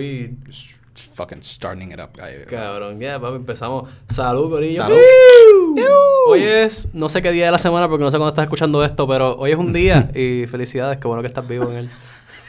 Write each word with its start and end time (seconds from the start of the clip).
weed. 0.00 0.30
Fucking 1.14 1.42
starting 1.42 1.92
it 1.92 2.00
up, 2.00 2.16
guy. 2.16 2.44
Cabrón, 2.48 2.98
ya, 3.00 3.20
papi, 3.20 3.36
empezamos. 3.36 3.88
Salud, 4.08 4.50
corillo. 4.50 4.82
Salud. 4.82 4.98
Hoy 6.26 6.42
es, 6.42 6.94
no 6.94 7.08
sé 7.08 7.22
qué 7.22 7.30
día 7.32 7.46
de 7.46 7.52
la 7.52 7.58
semana 7.58 7.88
porque 7.88 8.04
no 8.04 8.10
sé 8.10 8.16
cuándo 8.18 8.30
estás 8.30 8.44
escuchando 8.44 8.84
esto, 8.84 9.06
pero 9.08 9.36
hoy 9.36 9.52
es 9.52 9.56
un 9.56 9.72
día 9.72 10.10
y 10.14 10.46
felicidades, 10.46 10.98
qué 10.98 11.06
bueno 11.06 11.22
que 11.22 11.28
estás 11.28 11.46
vivo 11.46 11.70
en 11.70 11.78
él. 11.78 11.88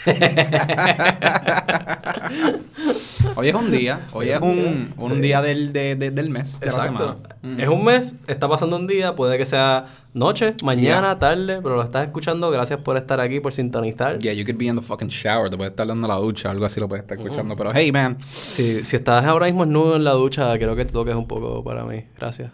Hoy 3.36 3.50
es 3.50 3.56
un 3.56 3.72
día, 3.72 4.02
hoy 4.14 4.30
es 4.30 4.40
un, 4.42 4.94
un 4.98 5.14
Sí. 5.16 5.22
día 5.22 5.42
del, 5.42 5.72
de- 5.74 5.96
de- 5.96 6.12
del 6.12 6.30
mes, 6.30 6.60
de 6.60 6.66
la 6.68 6.72
Exacto. 6.72 7.18
semana. 7.42 7.64
Es 7.64 7.70
un 7.70 7.84
mes, 7.84 8.16
está 8.28 8.48
pasando 8.50 8.76
un 8.76 8.88
día, 8.88 9.16
puede 9.16 9.38
que 9.38 9.46
sea 9.46 9.86
noche, 10.14 10.56
mañana, 10.64 11.10
Yeah. 11.10 11.20
tarde, 11.20 11.60
pero 11.62 11.76
lo 11.76 11.84
estás 11.84 12.06
escuchando. 12.06 12.52
Gracias 12.52 12.80
por 12.80 12.98
estar 12.98 13.20
aquí, 13.22 13.40
por 13.40 13.54
sintonizar. 13.54 14.20
Yeah, 14.20 14.34
you 14.34 14.44
could 14.46 14.58
be 14.58 14.66
in 14.66 14.76
the 14.76 14.82
fucking 14.82 15.08
shower, 15.10 15.50
te 15.50 15.58
puedes 15.58 15.72
estar 15.72 15.88
dando 15.88 16.08
la 16.08 16.16
ducha, 16.16 16.50
algo 16.50 16.66
así 16.66 16.80
lo 16.80 16.88
puedes 16.90 17.04
estar 17.04 17.18
Mm. 17.18 17.22
escuchando. 17.22 17.56
Pero 17.56 17.72
hey, 17.74 17.92
man, 17.92 18.18
Si, 18.28 18.84
si 18.84 18.96
estás 18.98 19.24
ahora 19.26 19.46
mismo 19.46 19.66
nudo 19.66 19.96
en 19.96 20.04
la 20.04 20.12
ducha, 20.12 20.58
quiero 20.58 20.76
que 20.76 20.86
te 20.86 20.92
toques 20.92 21.16
un 21.16 21.28
poco 21.28 21.64
para 21.64 21.86
mí. 21.86 22.04
Gracias. 22.20 22.52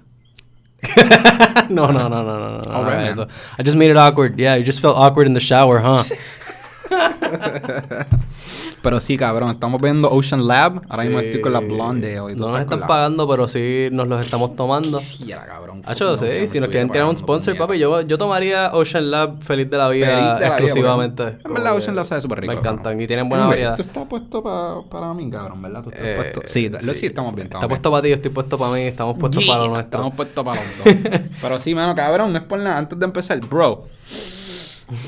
no, 1.70 1.92
no, 1.92 2.08
no, 2.08 2.24
no, 2.24 2.40
no, 2.40 2.62
no. 2.62 2.74
All 2.74 2.86
right, 2.86 2.98
man. 3.00 3.08
eso. 3.08 3.28
I 3.58 3.64
just 3.64 3.76
made 3.78 3.90
it 3.90 3.98
awkward. 3.98 4.38
Yeah, 4.38 4.58
you 4.58 4.64
just 4.66 4.80
felt 4.80 4.96
awkward 4.96 5.28
in 5.28 5.34
the 5.34 5.40
shower, 5.40 5.80
huh? 5.82 6.04
pero 8.82 9.00
sí, 9.00 9.18
cabrón, 9.18 9.52
estamos 9.52 9.82
viendo 9.82 10.10
Ocean 10.12 10.48
Lab. 10.48 10.82
Ahora 10.90 11.04
mismo 11.04 11.20
Sí. 11.20 11.26
estoy 11.28 11.42
con 11.42 11.54
la 11.54 11.60
Blondale. 11.60 12.14
y 12.32 12.36
tú 12.36 12.40
No 12.42 12.50
nos 12.52 12.60
están 12.62 12.80
la- 12.82 12.88
pagando, 12.88 13.28
pero 13.28 13.48
sí 13.48 13.90
nos 13.92 14.08
los 14.08 14.22
estamos 14.26 14.56
tomando. 14.56 15.00
Sí, 15.00 15.32
era 15.32 15.46
cabrón. 15.46 15.82
Hacho, 15.86 16.18
fucking 16.18 16.32
sí, 16.32 16.48
si 16.48 16.60
nos 16.60 16.70
quieren 16.70 16.90
tirar 16.90 17.08
un 17.08 17.18
sponsor, 17.18 17.56
papi, 17.58 17.78
yo, 17.80 18.02
yo 18.02 18.18
tomaría 18.18 18.72
Ocean 18.74 19.12
Lab 19.12 19.42
feliz 19.44 19.70
de 19.70 19.78
la 19.78 19.90
vida 19.90 20.08
Feliz 20.08 20.18
de 20.22 20.28
la 20.30 20.36
vida, 20.38 20.48
exclusivamente. 20.48 21.24
porque- 21.24 21.48
En 21.48 21.54
verdad, 21.54 21.76
Ocean 21.76 21.96
Lab 21.96 22.06
sabe 22.06 22.22
súper 22.22 22.40
rico. 22.42 22.54
Me 22.54 22.60
encantan 22.60 22.84
cabrón. 22.84 23.02
y 23.02 23.08
tienen 23.08 23.30
buena 23.30 23.44
Anyway, 23.46 23.60
variedad. 23.64 23.80
Esto 23.80 23.88
está 24.00 24.08
puesto 24.10 24.44
pa- 24.44 24.84
para 24.90 25.14
mí, 25.14 25.30
cabrón, 25.30 25.62
¿verdad? 25.62 25.84
Tú 25.84 25.90
estás 25.90 26.06
Eh, 26.06 26.14
puesto. 26.16 26.42
Sí, 26.46 26.70
lo- 26.70 26.80
sí, 26.94 27.06
estamos 27.08 27.36
bien. 27.36 27.48
Está 27.48 27.58
Estamos 27.58 27.70
puesto 27.70 27.92
para 27.92 28.02
ti, 28.04 28.10
yo 28.10 28.16
estoy 28.16 28.32
puesto 28.32 28.58
para 28.58 28.72
mí, 28.74 28.82
estamos 28.82 29.18
puestos 29.18 29.44
Yeah, 29.46 29.54
para 29.54 29.66
lo 29.68 29.74
nuestro. 29.74 30.00
Estamos 30.00 30.14
puestos 30.16 30.46
para 30.46 30.62
los 30.62 30.78
dos. 30.78 31.22
Pero 31.42 31.60
sí, 31.60 31.76
mano, 31.76 31.96
cabrón, 31.96 32.32
no 32.32 32.40
es 32.40 32.46
por 32.46 32.60
nada. 32.60 32.78
Antes 32.78 32.98
de 32.98 33.06
empezar, 33.06 33.40
bro. 33.42 33.86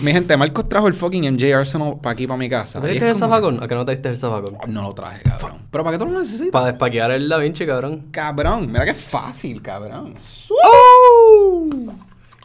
Mi 0.01 0.11
gente, 0.11 0.35
Marcos 0.35 0.67
trajo 0.67 0.87
el 0.87 0.93
fucking 0.93 1.33
MJ 1.33 1.53
Arsenal 1.55 1.99
para 2.01 2.11
aquí, 2.11 2.27
para 2.27 2.37
mi 2.37 2.49
casa. 2.49 2.79
¿No 2.79 2.87
Y 2.87 2.91
es 2.91 2.97
trajiste 2.97 3.09
el 3.09 3.15
zafacón? 3.15 3.63
¿A 3.63 3.67
qué 3.67 3.75
no 3.75 3.85
trajiste 3.85 4.09
el 4.09 4.17
zafacón? 4.17 4.57
No 4.67 4.83
lo 4.83 4.93
traje, 4.93 5.21
cabrón. 5.23 5.59
¿Pero 5.71 5.83
para 5.85 5.97
qué 5.97 6.03
tú 6.03 6.11
lo 6.11 6.19
necesitas? 6.19 6.51
Para 6.51 6.65
despaquear 6.67 7.11
el 7.11 7.29
Da 7.29 7.37
Vinci, 7.37 7.65
cabrón. 7.65 8.07
Cabrón, 8.11 8.69
mira 8.71 8.83
qué 8.83 8.93
fácil, 8.93 9.61
cabrón. 9.61 10.15
¡Oh! 10.49 11.69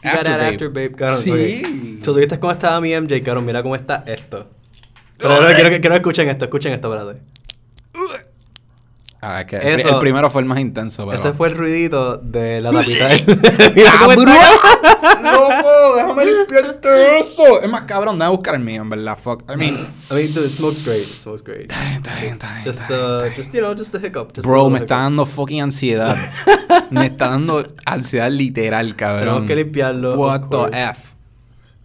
After 0.01 0.29
Babe. 0.29 0.47
after, 0.47 0.69
babe, 0.69 0.91
cabrón. 0.93 1.17
Sí. 1.17 1.63
ok. 1.97 2.05
So, 2.05 2.13
¿tú 2.13 2.19
viste 2.19 2.39
cómo 2.39 2.53
estaba 2.53 2.79
mi 2.79 2.95
MJ, 2.95 3.21
cabrón? 3.21 3.45
Mira 3.45 3.61
cómo 3.63 3.75
está 3.75 4.03
esto. 4.05 4.47
Pero 5.17 5.41
no, 5.41 5.47
quiero, 5.55 5.69
que, 5.69 5.81
quiero 5.81 5.95
que 5.95 5.99
escuchen 5.99 6.29
esto, 6.29 6.45
escuchen 6.45 6.71
eesto, 6.73 6.93
espérate. 6.93 7.21
Ah, 9.27 9.41
es 9.41 9.47
que 9.47 9.55
el, 9.57 9.79
Eso- 9.79 9.89
el 9.89 9.99
primero 9.99 10.29
fue 10.29 10.41
el 10.41 10.47
más 10.47 10.59
intenso, 10.59 11.05
pero... 11.05 11.17
Ese 11.17 11.33
fue 11.33 11.47
el 11.47 11.55
ruidito 11.55 12.17
de 12.17 12.61
la 12.61 12.71
tapita 12.73 13.07
del... 13.07 13.25
Mira 13.75 13.91
cómo 13.99 14.13
¡Cabrón! 14.13 15.23
¡Loco! 15.23 15.95
¡Déjame 15.95 16.25
limpiarte 16.25 17.19
eso! 17.19 17.61
Es 17.61 17.69
más, 17.69 17.83
cabrón, 17.85 18.19
déjame 18.19 18.35
buscar 18.35 18.55
el 18.55 18.61
mío, 18.61 18.81
en 18.83 18.89
verdad. 18.89 19.17
Fuck. 19.17 19.43
I 19.51 19.55
mean... 19.57 19.75
I 20.11 20.13
mean, 20.13 20.33
dude, 20.33 20.45
it 20.47 20.53
smokes 20.53 20.83
great. 20.85 21.03
It 21.07 21.21
smokes 21.21 21.41
great. 21.43 21.71
Está 21.71 21.81
bien, 21.83 21.95
está 21.97 22.15
bien, 22.19 22.31
está 22.33 22.53
bien, 22.53 22.63
Just, 22.65 22.91
uh, 22.91 23.35
just, 23.35 23.53
you 23.53 23.61
know, 23.61 23.73
just 23.75 23.95
a 23.95 23.99
hiccup. 23.99 24.33
Just 24.35 24.47
Bro, 24.47 24.69
me 24.69 24.79
está 24.79 24.97
dando 24.97 25.25
fucking 25.25 25.61
ansiedad. 25.61 26.15
me 26.91 27.07
está 27.07 27.29
dando 27.29 27.65
ansiedad 27.85 28.29
literal, 28.29 28.95
cabrón. 28.95 29.19
Tenemos 29.21 29.47
que 29.47 29.55
limpiarlo, 29.55 30.15
What 30.17 30.49
the. 30.49 30.77
F? 30.77 30.99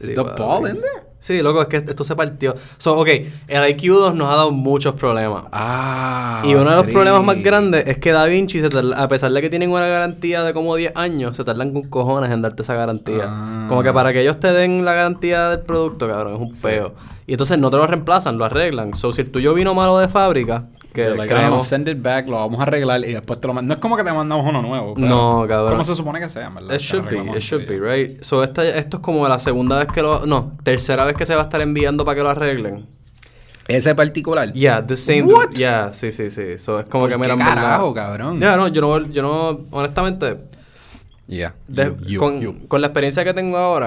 Is 0.01 0.09
Sí, 0.11 0.15
the 0.15 0.23
ball 0.23 0.67
in 0.67 0.75
there? 0.81 1.10
Sí, 1.21 1.43
loco, 1.43 1.61
es 1.63 1.69
que 1.69 1.77
esto 1.77 2.03
se 2.03 2.17
partió. 2.17 2.57
So, 2.79 2.99
ok, 2.99 3.09
el 3.47 3.63
IQ2 3.77 4.15
nos 4.15 4.33
ha 4.33 4.37
dado 4.37 4.51
muchos 4.51 4.95
problemas. 4.95 5.45
Ah. 5.53 6.43
Y 6.45 6.55
uno 6.55 6.71
de 6.71 6.77
los 6.77 6.85
tri. 6.85 6.93
problemas 6.95 7.23
más 7.23 7.43
grandes 7.43 7.85
es 7.87 7.99
que 7.99 8.11
Da 8.11 8.25
Vinci, 8.25 8.59
se 8.59 8.71
tarda- 8.71 8.97
a 8.97 9.07
pesar 9.07 9.31
de 9.31 9.41
que 9.43 9.51
tienen 9.51 9.71
una 9.71 9.87
garantía 9.87 10.43
de 10.43 10.53
como 10.55 10.75
10 10.77 10.93
años, 10.97 11.37
se 11.37 11.45
tardan 11.45 11.73
con 11.73 11.83
cojones 11.91 12.31
en 12.33 12.41
darte 12.43 12.63
esa 12.63 12.75
garantía. 12.75 13.25
Ah. 13.29 13.67
Como 13.69 13.83
que 13.83 13.93
para 13.93 14.13
que 14.15 14.23
ellos 14.23 14.41
te 14.41 14.51
den 14.53 14.85
la 14.85 14.95
garantía 14.95 15.51
del 15.51 15.61
producto, 15.61 16.09
cabrón, 16.09 16.35
es 16.35 16.41
un 16.41 16.53
peo. 16.61 16.95
Y 17.27 17.33
entonces 17.33 17.59
no 17.59 17.71
te 17.71 17.77
lo 17.77 17.87
reemplazan, 17.87 18.39
lo 18.39 18.47
arreglan. 18.47 18.95
So, 18.95 19.13
si 19.13 19.21
el 19.21 19.31
tuyo 19.31 19.53
vino 19.55 19.75
malo 19.75 19.99
de 19.99 20.09
fábrica, 20.09 20.65
que 21.03 21.09
like, 21.17 21.35
"Ah, 21.35 21.49
no, 21.49 21.61
send 21.63 21.89
it 21.89 22.03
back, 22.03 22.27
lo 22.27 22.33
vamos 22.39 22.59
a 22.61 22.63
arreglar 22.65 23.01
y 23.05 23.13
después 23.13 23.41
te 23.41 23.47
lo 23.49 23.55
mandamos. 23.55 23.69
No 23.69 23.75
es 23.75 23.81
como 23.81 23.97
que 23.97 24.05
te 24.05 24.13
mandamos 24.13 24.47
uno 24.49 24.63
nuevo. 24.63 24.95
pero 24.95 25.07
No, 25.07 25.47
cabrón. 25.49 25.73
¿Cómo 25.73 25.85
se 25.85 25.95
supone 25.95 26.21
que 26.21 26.29
sea, 26.29 26.49
verdad? 26.51 26.75
It 26.75 26.81
should 26.81 27.09
be, 27.09 27.17
it 27.37 27.41
should 27.43 27.67
be, 27.69 27.79
right? 27.79 28.23
So, 28.23 28.43
esta, 28.45 28.65
esto 28.69 28.99
es 28.99 29.03
como 29.03 29.27
la 29.29 29.39
segunda 29.39 29.79
vez 29.79 29.89
que 29.93 30.03
lo... 30.03 30.27
No, 30.27 30.53
tercera 30.63 31.05
vez 31.05 31.17
que 31.17 31.25
se 31.25 31.35
va 31.35 31.43
a 31.43 31.45
estar 31.45 31.61
enviando 31.61 32.05
para 32.05 32.17
que 32.17 32.23
lo 32.23 32.31
arreglen. 32.31 32.87
Ese 33.69 33.95
particular. 33.95 34.53
Yeah, 34.53 34.85
the 34.85 34.97
same... 34.97 35.23
What? 35.23 35.51
Yeah, 35.55 35.91
sí, 35.95 36.11
sí, 36.11 36.29
sí. 36.31 36.59
So, 36.59 36.81
es 36.81 36.87
como 36.87 37.03
¿Por 37.05 37.11
que 37.11 37.15
qué 37.15 37.21
mira, 37.21 37.33
en 37.35 37.39
verdad- 37.39 37.55
carajo, 37.55 37.95
cabrón? 37.95 38.41
Ya, 38.41 38.57
no, 38.57 38.67
yo 38.69 38.81
no, 38.81 39.07
yo 39.13 39.23
no, 39.23 39.61
honestamente, 39.71 40.39
Yeah. 41.29 41.55
de- 41.69 41.85
You, 42.01 42.07
you, 42.09 42.19
con, 42.21 42.41
you. 42.41 42.67
con 42.67 42.81
la 42.81 42.89
experiencia 42.89 43.23
que 43.25 43.33
tengo 43.33 43.57
ahora, 43.57 43.87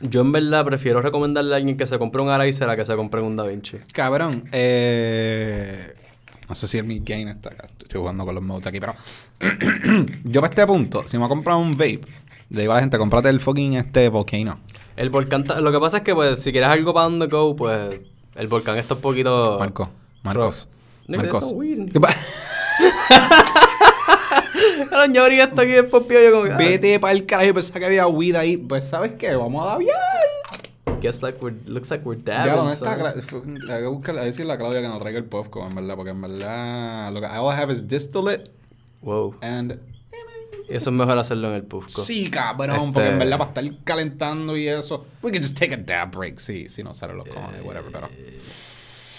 yo 0.00 0.20
en 0.20 0.32
verdad 0.32 0.64
prefiero 0.64 1.02
recomendarle 1.02 1.54
a 1.54 1.56
alguien 1.58 1.76
que 1.76 1.86
se 1.86 1.98
compre 1.98 2.22
un 2.22 2.28
Araser 2.28 2.68
a 2.68 2.76
que 2.76 2.84
se 2.84 2.94
compre 2.96 3.20
un 3.20 3.36
Da 3.36 3.44
Vinci. 3.44 3.78
Cabrón, 3.92 4.44
eh... 4.52 5.94
No 6.48 6.54
sé 6.54 6.68
si 6.68 6.78
el 6.78 6.84
mi 6.84 7.00
gain 7.00 7.28
está 7.28 7.48
acá. 7.48 7.68
Estoy 7.80 8.00
jugando 8.00 8.24
con 8.24 8.34
los 8.34 8.44
modes 8.44 8.66
aquí, 8.66 8.78
pero... 8.78 8.94
yo 10.24 10.40
para 10.40 10.50
este 10.50 10.66
punto, 10.66 11.02
si 11.08 11.16
me 11.16 11.20
voy 11.20 11.26
a 11.26 11.28
comprar 11.28 11.56
un 11.56 11.72
vape, 11.72 12.02
le 12.50 12.60
digo 12.60 12.72
a 12.72 12.76
la 12.76 12.82
gente, 12.82 12.98
cómprate 12.98 13.28
el 13.28 13.40
fucking 13.40 13.74
este 13.74 14.08
Volcano. 14.08 14.60
El 14.96 15.10
volcán, 15.10 15.44
lo 15.60 15.72
que 15.72 15.78
pasa 15.78 15.98
es 15.98 16.02
que 16.04 16.14
pues 16.14 16.40
si 16.40 16.52
quieres 16.52 16.70
algo 16.70 16.94
para 16.94 17.06
on 17.06 17.18
the 17.18 17.26
go, 17.26 17.54
pues 17.54 18.00
el 18.36 18.48
volcán 18.48 18.76
está 18.76 18.94
un 18.94 19.00
poquito... 19.00 19.58
Marco, 19.58 19.90
Marcos. 20.22 20.68
Nigga, 21.06 21.24
Marcos. 21.24 21.52
there's 24.90 24.90
no 24.90 24.90
weed. 24.90 24.90
¿Qué 24.90 24.90
pa- 24.90 24.90
Cabrón, 24.90 25.14
yo 25.14 25.22
ahorita 25.22 25.44
estoy 25.44 25.64
aquí 25.66 25.72
después 25.74 26.02
pío 26.04 26.22
yo 26.22 26.30
como 26.32 26.44
que, 26.44 26.52
ah, 26.52 26.56
Vete 26.56 27.00
para 27.00 27.12
el 27.12 27.26
carajo, 27.26 27.54
pensaba 27.54 27.80
que 27.80 27.86
había 27.86 28.06
weed 28.06 28.34
ahí. 28.36 28.56
Pues, 28.56 28.86
¿sabes 28.86 29.12
qué? 29.18 29.34
Vamos 29.34 29.64
a 29.66 29.70
daviar. 29.72 29.96
Guess 31.00 31.22
like 31.22 31.38
we're, 31.42 31.56
looks 31.66 31.90
like 31.90 32.04
we're 32.06 32.20
Ya, 32.24 32.38
dabbing, 32.46 32.56
¿dónde 32.56 32.72
está? 32.72 33.14
fucking- 33.22 33.58
Hay 33.70 33.80
que 33.80 33.86
buscarle, 33.86 34.20
a 34.22 34.24
decirle 34.24 34.52
a 34.54 34.56
Claudia 34.58 34.80
que 34.80 34.88
nos 34.88 34.98
traiga 35.00 35.18
el 35.18 35.24
puffco, 35.26 35.66
en 35.66 35.74
verdad, 35.74 35.94
porque 35.94 36.10
en 36.10 36.20
verdad, 36.22 37.12
lo 37.12 37.20
que 37.20 37.26
all 37.26 37.54
I 37.54 37.60
have 37.60 37.72
is 37.72 37.86
distillate 37.86 38.50
Wow. 39.02 39.36
and... 39.42 39.78
Y 40.68 40.74
eso 40.74 40.90
es 40.90 40.96
mejor 40.96 41.16
hacerlo 41.16 41.48
en 41.50 41.54
el 41.54 41.62
Pufco. 41.62 42.02
Sí, 42.02 42.28
cabrón, 42.28 42.76
Este- 42.76 42.92
porque 42.92 43.08
en 43.10 43.18
verdad 43.20 43.38
para 43.38 43.50
estar 43.50 43.84
calentando 43.84 44.56
y 44.56 44.66
eso, 44.66 45.06
we 45.22 45.30
can 45.30 45.40
just 45.40 45.56
take 45.56 45.72
a 45.74 45.76
dab 45.76 46.10
break, 46.10 46.38
sí, 46.40 46.68
sí, 46.68 46.82
no 46.82 46.92
sale 46.92 47.14
los 47.14 47.28
cojones, 47.28 47.62
whatever, 47.62 47.92
pero... 47.92 48.08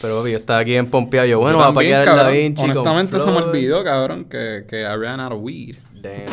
Pero 0.02 0.18
papi, 0.20 0.32
yo 0.32 0.38
estaba 0.38 0.60
aquí 0.60 0.76
en 0.76 0.88
Pompeo, 0.90 1.26
yo 1.26 1.40
bueno, 1.40 1.58
va 1.58 1.68
a 1.68 1.74
paquear 1.74 2.02
el 2.02 2.16
Da 2.16 2.30
Vinci 2.30 2.64
honestamente 2.64 3.20
se 3.20 3.32
me 3.32 3.38
olvidó, 3.38 3.84
cabrón, 3.84 4.26
que, 4.26 4.66
que 4.68 4.82
I 4.82 4.96
ran 4.96 5.20
out 5.20 5.34
of 5.34 5.40
weed. 5.42 5.76
Damn. 6.02 6.26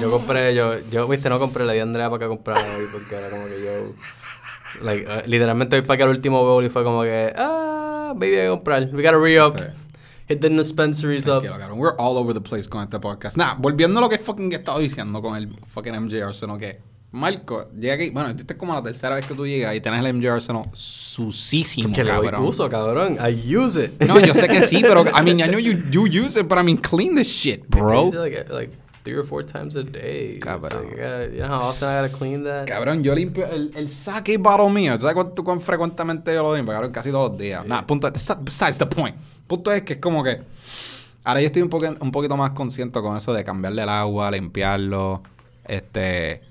Yo 0.00 0.10
compré, 0.10 0.54
yo, 0.54 0.78
yo, 0.90 1.08
viste, 1.08 1.28
no 1.28 1.38
compré, 1.38 1.64
le 1.64 1.74
di 1.74 1.78
a 1.80 1.82
Andrea 1.82 2.08
para 2.10 2.20
que 2.20 2.28
comprara 2.28 2.60
hoy 2.60 2.84
porque 2.92 3.14
era 3.16 3.30
como 3.30 3.44
que 3.46 3.62
yo, 3.62 3.94
like, 4.84 5.06
uh, 5.06 5.28
literalmente 5.28 5.76
hoy 5.76 5.82
para 5.82 5.96
que 5.98 6.02
el 6.04 6.10
último 6.10 6.42
bowl 6.42 6.64
y 6.64 6.68
fue 6.70 6.84
como 6.84 7.02
que, 7.02 7.32
ah, 7.36 8.12
baby, 8.14 8.34
hay 8.36 8.42
que 8.44 8.48
comprar, 8.50 8.88
we 8.92 9.02
gotta 9.02 9.18
re-up, 9.18 9.56
Sí. 9.58 9.64
hit 10.28 10.40
the 10.40 10.48
dispensaries 10.50 11.26
up. 11.28 11.42
Cabrón. 11.44 11.78
We're 11.78 11.94
all 11.98 12.16
over 12.18 12.34
the 12.34 12.40
place 12.40 12.68
con 12.68 12.82
este 12.82 12.98
podcast. 12.98 13.36
Nah, 13.36 13.54
volviendo 13.54 13.98
a 13.98 14.02
lo 14.02 14.08
que 14.08 14.18
fucking 14.18 14.52
he 14.52 14.56
estado 14.56 14.78
diciendo 14.80 15.20
con 15.22 15.36
el 15.36 15.48
fucking 15.66 15.94
MJ 15.94 16.22
Arsenal, 16.22 16.58
que 16.58 16.78
Marco, 17.16 17.68
llega 17.78 17.94
aquí, 17.94 18.10
bueno, 18.10 18.28
esta 18.30 18.52
es 18.52 18.58
como 18.58 18.74
la 18.74 18.82
tercera 18.82 19.14
vez 19.14 19.26
que 19.26 19.34
tú 19.34 19.46
llegas 19.46 19.74
y 19.74 19.80
tienes 19.80 20.04
el 20.04 20.12
MJ 20.14 20.30
Arsenal 20.32 20.64
susísimo, 20.72 21.92
Que 21.94 22.04
cabrón. 22.04 22.44
uso, 22.44 22.68
cabrón, 22.68 23.16
I 23.20 23.56
use 23.56 23.82
it. 23.82 24.02
No, 24.06 24.20
yo 24.20 24.34
sé 24.34 24.48
que 24.48 24.62
sí, 24.62 24.82
pero 24.82 25.02
I 25.18 25.22
mean, 25.22 25.40
I 25.40 25.44
know 25.48 25.58
you, 25.58 25.72
you 25.90 26.02
use 26.06 26.38
it, 26.38 26.46
but 26.46 26.58
I 26.58 26.62
mean, 26.62 26.76
clean 26.76 27.14
this 27.14 27.26
shit, 27.28 27.62
I 27.64 27.66
bro. 27.68 28.06
use 28.08 28.14
it 28.14 28.20
like, 28.20 28.50
like 28.52 28.70
three 29.02 29.14
or 29.16 29.24
four 29.24 29.42
times 29.44 29.76
a 29.76 29.82
day. 29.82 30.38
Cabrón. 30.40 30.84
like, 30.90 30.98
I 30.98 31.00
gotta- 31.00 31.30
you 31.32 31.38
know 31.42 31.48
how 31.48 31.68
often 31.68 31.88
I 31.88 32.02
gotta 32.02 32.12
clean 32.18 32.44
that? 32.44 32.66
Cabrón, 32.66 33.02
yo 33.02 33.14
limpio 33.14 33.46
el, 33.46 33.72
el 33.74 33.88
sake 33.88 34.36
bottle 34.38 34.68
mío. 34.70 34.96
¿Tú 34.98 35.02
sabes 35.02 35.14
cuánto, 35.14 35.42
cuán 35.42 35.60
frecuentemente 35.60 36.34
yo 36.34 36.42
lo 36.42 36.54
limpio? 36.54 36.72
Cabrón, 36.74 36.92
casi 36.92 37.10
todos 37.10 37.30
los 37.30 37.38
días. 37.38 37.64
Nah, 37.66 37.82
punto. 37.86 38.10
Besides 38.12 38.78
the 38.78 38.86
point. 38.86 39.16
Punto 39.46 39.72
es 39.72 39.82
que 39.82 39.94
es 39.94 39.98
como 40.00 40.22
que. 40.22 40.42
Ahora 41.24 41.40
yo 41.40 41.46
estoy 41.46 41.62
un, 41.62 41.68
poco, 41.70 41.86
un 42.00 42.12
poquito 42.12 42.36
más 42.36 42.50
consciente 42.50 43.00
con 43.00 43.16
eso 43.16 43.32
de 43.32 43.42
cambiarle 43.42 43.82
el 43.82 43.88
agua, 43.88 44.30
limpiarlo, 44.30 45.22
este. 45.64 46.42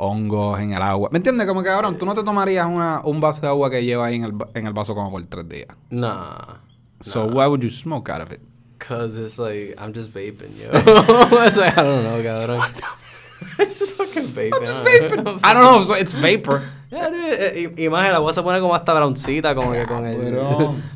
Hongos 0.00 0.58
en 0.60 0.72
el 0.72 0.82
agua. 0.82 1.08
¿Me 1.12 1.18
entiendes? 1.18 1.46
Como 1.46 1.62
que, 1.62 1.68
cabrón, 1.68 1.98
tú 1.98 2.06
no 2.06 2.14
te 2.14 2.22
tomarías 2.24 2.66
una, 2.66 3.00
un 3.04 3.20
vaso 3.20 3.40
de 3.42 3.48
agua 3.48 3.70
que 3.70 3.84
lleva 3.84 4.06
ahí 4.06 4.16
en 4.16 4.24
el, 4.24 4.32
en 4.54 4.66
el 4.66 4.72
vaso 4.72 4.94
como 4.94 5.10
por 5.10 5.22
tres 5.24 5.48
días. 5.48 5.68
Nah. 5.90 6.56
So, 7.02 7.26
why 7.26 7.46
would 7.46 7.60
you 7.62 7.68
smoke 7.70 8.10
out 8.10 8.20
of 8.20 8.32
it? 8.32 8.40
Cause 8.78 9.18
it's 9.18 9.38
like 9.38 9.74
I'm 9.78 9.92
just 9.94 10.12
vaping, 10.12 10.56
yo. 10.56 10.70
it's 11.46 11.56
like 11.58 11.76
I 11.76 11.82
don't 11.82 12.02
know, 12.02 12.22
cabrón. 12.22 12.60
I 13.58 13.64
just 13.64 13.92
fucking 13.92 14.28
vaping. 14.28 14.54
I'm 14.54 14.66
just 14.66 14.82
vaping. 14.84 15.40
I 15.44 15.52
don't 15.54 15.62
know, 15.64 15.82
so 15.84 15.94
it's 15.94 16.14
vapor. 16.14 16.62
Yeah, 16.90 17.08
dude, 17.08 17.76
i- 17.78 17.82
Imagen, 17.84 18.10
la 18.10 18.18
voy 18.18 18.32
a 18.36 18.42
poner 18.42 18.60
como 18.60 18.74
hasta 18.74 18.92
browncita, 18.92 19.54
como 19.54 19.70
que 19.70 19.86
con 19.86 20.04
el 20.06 20.36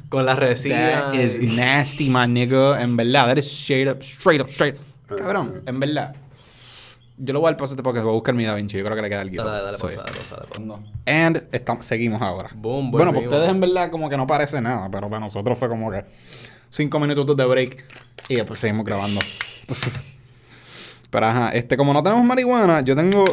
con 0.08 0.26
la 0.26 0.34
resina. 0.34 1.12
That 1.12 1.14
is 1.14 1.38
nasty, 1.38 2.08
my 2.10 2.26
nigga. 2.26 2.80
En 2.82 2.96
verdad, 2.96 3.28
that 3.28 3.38
is 3.38 3.48
straight 3.48 3.86
up, 3.88 4.02
straight 4.02 4.40
up, 4.40 4.48
straight 4.48 4.74
up. 4.74 5.16
Cabrón, 5.16 5.62
en 5.66 5.78
verdad. 5.78 6.16
Yo 7.16 7.32
lo 7.32 7.40
voy 7.40 7.48
al 7.48 7.56
paso 7.56 7.76
porque 7.76 8.00
voy 8.00 8.10
a 8.10 8.14
buscar 8.14 8.34
mi 8.34 8.44
Da 8.44 8.54
Vinci. 8.54 8.76
Yo 8.76 8.84
creo 8.84 8.96
que 8.96 9.02
le 9.02 9.08
queda 9.08 9.22
el 9.22 9.30
Dale, 9.30 9.62
dale, 9.62 9.78
pausa, 9.78 9.98
dale, 9.98 10.12
pausa, 10.12 10.36
dale, 10.36 10.48
pausa. 10.48 10.62
No. 10.64 10.82
And 11.06 11.46
estamos, 11.52 11.86
seguimos 11.86 12.20
ahora. 12.20 12.50
Boom, 12.54 12.90
bueno, 12.90 13.12
para 13.12 13.20
volvimos. 13.20 13.32
ustedes 13.32 13.50
en 13.50 13.60
verdad 13.60 13.90
como 13.90 14.10
que 14.10 14.16
no 14.16 14.26
parece 14.26 14.60
nada, 14.60 14.90
pero 14.90 15.08
para 15.08 15.20
nosotros 15.20 15.56
fue 15.56 15.68
como 15.68 15.90
que 15.92 16.04
cinco 16.70 16.98
minutos 16.98 17.36
de 17.36 17.44
break 17.44 17.84
y 18.28 18.34
después 18.34 18.58
seguimos 18.58 18.84
grabando. 18.84 19.20
pero 21.10 21.26
ajá, 21.26 21.50
este, 21.50 21.76
como 21.76 21.92
no 21.92 22.02
tenemos 22.02 22.24
marihuana, 22.24 22.80
yo 22.80 22.96
tengo 22.96 23.24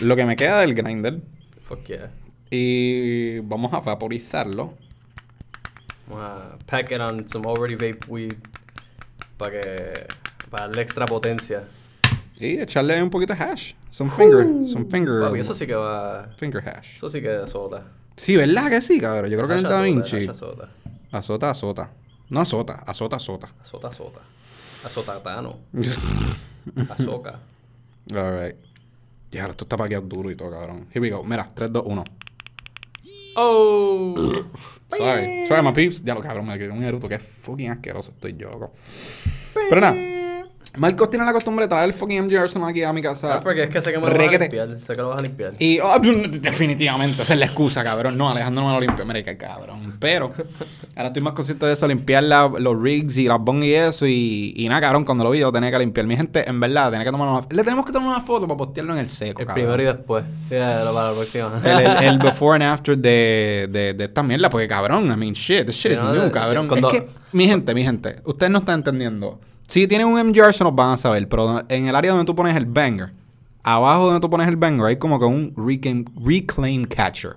lo 0.00 0.16
que 0.16 0.24
me 0.24 0.34
queda 0.34 0.60
del 0.60 0.74
grinder 0.74 1.20
Fuck 1.64 1.84
yeah. 1.84 2.10
y 2.50 3.40
vamos 3.40 3.74
a 3.74 3.80
vaporizarlo. 3.80 4.72
Vamos 6.08 6.24
a 6.24 6.58
pack 6.66 6.92
it 6.92 7.00
on 7.00 7.28
some 7.28 7.46
already 7.46 7.74
vape 7.74 8.06
weed 8.08 8.32
para 9.36 9.60
que 9.60 10.06
para 10.50 10.66
darle 10.66 10.82
extra 10.82 11.04
potencia. 11.04 11.64
Y 12.44 12.60
echarle 12.60 13.00
un 13.00 13.08
poquito 13.10 13.34
de 13.34 13.42
hash. 13.44 13.74
Some 13.90 14.10
finger, 14.10 14.68
some 14.68 14.86
finger, 14.86 15.20
Papi, 15.20 15.38
eso 15.38 15.54
sí 15.54 15.64
que 15.66 15.74
va. 15.74 16.28
finger 16.36 16.60
hash. 16.68 16.96
Eso 16.96 17.08
sí 17.08 17.20
que 17.22 17.30
azota. 17.30 17.84
Sí, 18.16 18.36
¿verdad 18.36 18.68
que 18.68 18.82
sí, 18.82 19.00
cabrón? 19.00 19.30
Yo 19.30 19.36
creo 19.38 19.48
que 19.48 19.54
el 19.54 19.62
Da 19.62 19.68
azota, 19.68 19.82
Vinci. 19.82 20.26
azota. 20.28 20.68
Azota, 21.12 21.50
azota. 21.50 21.90
No 22.30 22.40
azota, 22.40 22.82
azota, 22.86 23.16
azota. 23.16 23.48
Azota, 23.62 23.88
azota. 23.88 24.20
Azotatano. 24.84 25.58
Azoka. 26.88 27.38
Alright. 28.12 28.56
Ya, 29.30 29.46
esto 29.46 29.64
está 29.64 29.76
paqueado 29.76 30.06
duro 30.06 30.30
y 30.30 30.34
todo, 30.34 30.50
cabrón. 30.50 30.88
Here 30.90 31.00
we 31.00 31.10
go. 31.10 31.22
Mira, 31.22 31.48
3, 31.54 31.72
2, 31.72 31.82
1. 31.86 32.04
Oh. 33.36 34.14
Sorry. 34.90 35.46
Sorry, 35.46 35.62
my 35.62 35.72
peeps. 35.72 36.02
Ya 36.04 36.14
lo 36.14 36.20
cabrón, 36.20 36.46
me 36.46 36.58
quedé 36.58 36.70
un 36.70 36.82
eruto. 36.82 37.08
Qué 37.08 37.18
fucking 37.18 37.70
asqueroso 37.70 38.10
estoy 38.10 38.34
yo, 38.36 38.50
loco. 38.50 38.72
Pero 39.54 39.80
nada. 39.80 40.11
Marcos 40.74 41.10
tiene 41.10 41.26
la 41.26 41.32
costumbre 41.34 41.66
de 41.66 41.68
traer 41.68 41.84
el 41.84 41.92
fucking 41.92 42.24
MG 42.24 42.36
Arsenal 42.38 42.70
aquí 42.70 42.82
a 42.82 42.92
mi 42.94 43.02
casa. 43.02 43.34
Ah, 43.36 43.40
porque 43.40 43.64
es 43.64 43.68
que 43.68 43.80
sé 43.82 43.92
que 43.92 43.98
me 43.98 44.06
lo 44.06 44.14
vas 44.16 44.28
a 44.28 44.38
limpiar. 44.38 44.68
Sé 44.80 44.94
que 44.94 45.02
lo 45.02 45.08
vas 45.10 45.18
a 45.18 45.22
limpiar. 45.22 45.52
Y 45.58 45.78
oh, 45.80 45.98
definitivamente, 46.40 47.22
esa 47.22 47.34
es 47.34 47.38
la 47.38 47.44
excusa, 47.46 47.84
cabrón. 47.84 48.16
No, 48.16 48.30
Alejandro 48.30 48.62
no 48.62 48.68
me 48.68 48.74
lo 48.74 48.80
limpió, 48.80 49.04
mira 49.04 49.22
qué 49.22 49.36
cabrón. 49.36 49.96
Pero 50.00 50.32
ahora 50.96 51.08
estoy 51.08 51.22
más 51.22 51.34
consciente 51.34 51.66
de 51.66 51.74
eso, 51.74 51.86
limpiar 51.86 52.24
la- 52.24 52.50
los 52.58 52.80
rigs 52.80 53.16
y 53.18 53.28
las 53.28 53.38
bongs 53.38 53.64
y 53.66 53.74
eso. 53.74 54.06
Y, 54.06 54.54
y 54.56 54.68
nada, 54.68 54.80
cabrón, 54.80 55.04
cuando 55.04 55.24
lo 55.24 55.30
vi 55.30 55.40
yo 55.40 55.52
tenía 55.52 55.70
que 55.70 55.78
limpiar. 55.78 56.06
Mi 56.06 56.16
gente, 56.16 56.48
en 56.48 56.58
verdad, 56.58 56.90
tenía 56.90 57.04
que 57.04 57.10
tomar 57.10 57.28
una... 57.28 57.46
Le 57.50 57.62
tenemos 57.64 57.84
que 57.84 57.92
tomar 57.92 58.08
una 58.08 58.20
foto 58.20 58.46
para 58.46 58.56
postearlo 58.56 58.94
en 58.94 59.00
el 59.00 59.08
seco, 59.08 59.42
el 59.42 59.46
cabrón. 59.46 59.64
primero 59.66 59.82
y 59.82 59.86
después. 59.94 60.24
Lo 60.50 60.94
para 60.94 61.08
la 61.08 61.12
próxima. 61.12 61.60
El, 61.64 61.78
el- 61.80 62.04
el 62.04 62.18
before 62.18 62.54
and 62.54 62.72
after 62.72 62.96
de, 62.96 63.68
de, 63.70 63.92
de 63.94 64.04
esta 64.04 64.22
mierda, 64.22 64.48
porque 64.48 64.66
cabrón, 64.66 65.04
I 65.12 65.16
mean, 65.16 65.34
shit, 65.34 65.66
this 65.66 65.76
shit 65.76 65.92
is 65.92 66.02
new, 66.02 66.30
cabrón. 66.32 66.66
cuando- 66.66 66.90
Es 66.90 67.00
que, 67.02 67.08
mi 67.32 67.46
gente, 67.46 67.74
mi 67.74 67.82
gente, 67.84 68.20
ustedes 68.24 68.50
no 68.50 68.60
están 68.60 68.76
entendiendo. 68.76 69.38
Si 69.66 69.86
tienen 69.86 70.06
un 70.06 70.20
MG 70.20 70.40
Arsenal 70.42 70.72
van 70.74 70.94
a 70.94 70.96
saber, 70.96 71.28
pero 71.28 71.62
en 71.68 71.86
el 71.86 71.96
área 71.96 72.12
donde 72.12 72.26
tú 72.26 72.34
pones 72.34 72.56
el 72.56 72.66
banger, 72.66 73.12
abajo 73.62 74.06
donde 74.06 74.20
tú 74.20 74.28
pones 74.28 74.48
el 74.48 74.56
banger, 74.56 74.86
hay 74.86 74.96
como 74.96 75.18
que 75.18 75.24
un 75.24 75.54
reclaim, 76.26 76.84
catcher. 76.84 77.36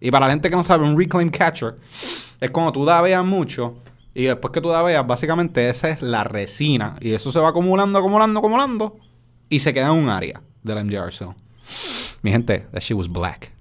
Y 0.00 0.10
para 0.10 0.26
la 0.26 0.32
gente 0.32 0.50
que 0.50 0.56
no 0.56 0.64
sabe, 0.64 0.84
un 0.84 0.98
reclaim 0.98 1.30
catcher 1.30 1.76
es 2.40 2.50
cuando 2.50 2.72
tú 2.72 2.84
dabeas 2.84 3.24
mucho 3.24 3.76
y 4.14 4.24
después 4.24 4.52
que 4.52 4.60
tú 4.60 4.68
dabeas, 4.68 5.06
básicamente 5.06 5.68
esa 5.70 5.90
es 5.90 6.02
la 6.02 6.24
resina. 6.24 6.96
Y 7.00 7.12
eso 7.12 7.32
se 7.32 7.38
va 7.38 7.48
acumulando, 7.48 7.98
acumulando, 7.98 8.40
acumulando 8.40 8.96
y 9.48 9.60
se 9.60 9.72
queda 9.72 9.86
en 9.86 9.94
un 9.94 10.08
área 10.08 10.42
del 10.62 10.84
MG 10.84 10.96
Arsenal. 10.96 11.36
Mi 12.22 12.30
gente, 12.30 12.66
that 12.72 12.80
shit 12.80 12.96
was 12.96 13.08
black. 13.08 13.52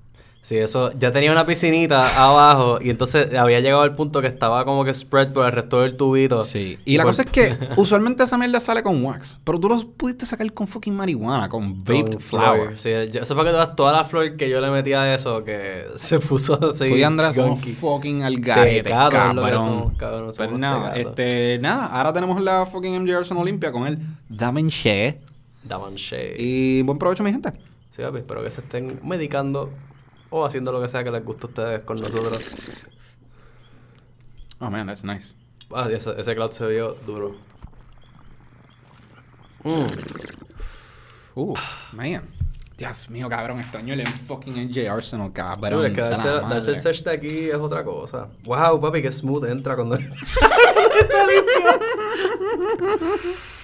Sí, 0.44 0.58
eso. 0.58 0.92
Ya 0.98 1.12
tenía 1.12 1.32
una 1.32 1.46
piscinita 1.46 2.24
abajo 2.26 2.80
y 2.82 2.90
entonces 2.90 3.32
había 3.36 3.60
llegado 3.60 3.84
al 3.84 3.94
punto 3.96 4.22
que 4.22 4.28
estaba 4.28 4.66
como 4.66 4.84
que 4.84 4.92
spread 4.92 5.34
por 5.34 5.46
el 5.46 5.52
resto 5.52 5.82
del 5.82 5.96
tubito. 5.96 6.42
Sí. 6.42 6.80
Y 6.84 6.98
la 6.98 7.04
Por- 7.04 7.12
cosa 7.12 7.22
es 7.22 7.30
que 7.32 7.58
usualmente 7.78 8.24
esa 8.24 8.40
mierda 8.40 8.60
sale 8.60 8.82
con 8.82 9.04
wax. 9.06 9.38
Pero 9.44 9.60
tú 9.60 9.70
lo 9.70 9.78
pudiste 9.92 10.26
sacar 10.26 10.52
con 10.52 10.68
fucking 10.68 10.96
marihuana, 10.96 11.48
con 11.48 11.78
vaped 11.78 12.14
Con 12.14 12.22
flower. 12.22 12.80
Sí, 12.80 12.90
yo, 13.12 13.22
eso 13.22 13.36
para 13.36 13.50
que 13.52 13.54
todas 13.54 13.76
toda 13.76 13.92
la 13.94 14.04
flor 14.04 14.36
que 14.36 14.50
yo 14.50 14.60
le 14.62 14.72
metía 14.72 15.04
a 15.04 15.14
eso 15.16 15.44
que 15.44 15.86
se 15.96 16.20
puso 16.20 16.56
así. 16.72 16.88
Tú 16.88 16.96
y 16.96 17.04
Andrés 17.04 17.36
somos 17.36 17.52
gunky. 17.62 17.74
fucking 17.74 18.24
al 18.24 18.40
garete, 18.40 18.90
cabrón. 18.90 19.36
somos, 19.62 19.98
cabrón, 19.98 20.32
Pero 20.36 20.46
somos 20.48 20.60
nada, 20.60 20.96
este, 20.96 21.60
nada, 21.60 21.86
ahora 21.86 22.14
tenemos 22.14 22.42
la 22.42 22.66
fucking 22.66 23.00
MJ 23.04 23.16
Arsenal 23.16 23.46
limpia 23.46 23.72
con 23.72 23.86
el 23.86 24.00
Damanche. 24.28 25.20
Daban 25.64 25.94
shade. 25.94 26.36
Y 26.40 26.82
buen 26.82 26.98
provecho, 26.98 27.24
mi 27.24 27.32
gente. 27.32 27.52
Sí, 27.92 28.02
papi, 28.02 28.18
espero 28.18 28.42
que 28.44 28.50
se 28.50 28.62
estén 28.62 29.00
medicando 29.04 29.70
o 30.32 30.46
haciendo 30.46 30.72
lo 30.72 30.82
que 30.82 30.88
sea 30.88 31.04
que 31.04 31.12
les 31.12 31.24
guste 31.24 31.46
a 31.46 31.50
ustedes 31.50 31.84
con 31.84 32.00
nosotros. 32.00 32.42
Oh 34.60 34.70
man, 34.70 34.88
that's 34.88 35.04
nice. 35.04 35.36
Ah, 35.74 35.88
ese, 35.92 36.20
ese 36.20 36.36
cloud 36.36 36.52
se 36.52 36.68
vio 36.68 36.94
duro. 37.06 37.36
Mm. 39.64 39.88
Uh, 41.36 41.56
man. 41.94 42.30
Dios 42.78 43.10
mío, 43.12 43.30
cabrón, 43.30 43.60
extraño 43.60 43.94
el 43.94 44.08
fucking 44.08 44.70
MJ 44.70 44.90
Arsenal, 44.90 45.32
cabrón. 45.32 45.86
Es 45.86 45.94
que 45.94 46.02
darse, 46.02 46.28
darse 46.28 46.72
el 46.72 46.78
search 46.78 47.04
de 47.04 47.12
aquí 47.12 47.50
es 47.50 47.56
otra 47.56 47.84
cosa. 47.84 48.30
Wow, 48.44 48.82
papi, 48.82 49.04
qué 49.04 49.12
smooth 49.12 49.46
entra 49.46 49.76
cuando. 49.76 50.00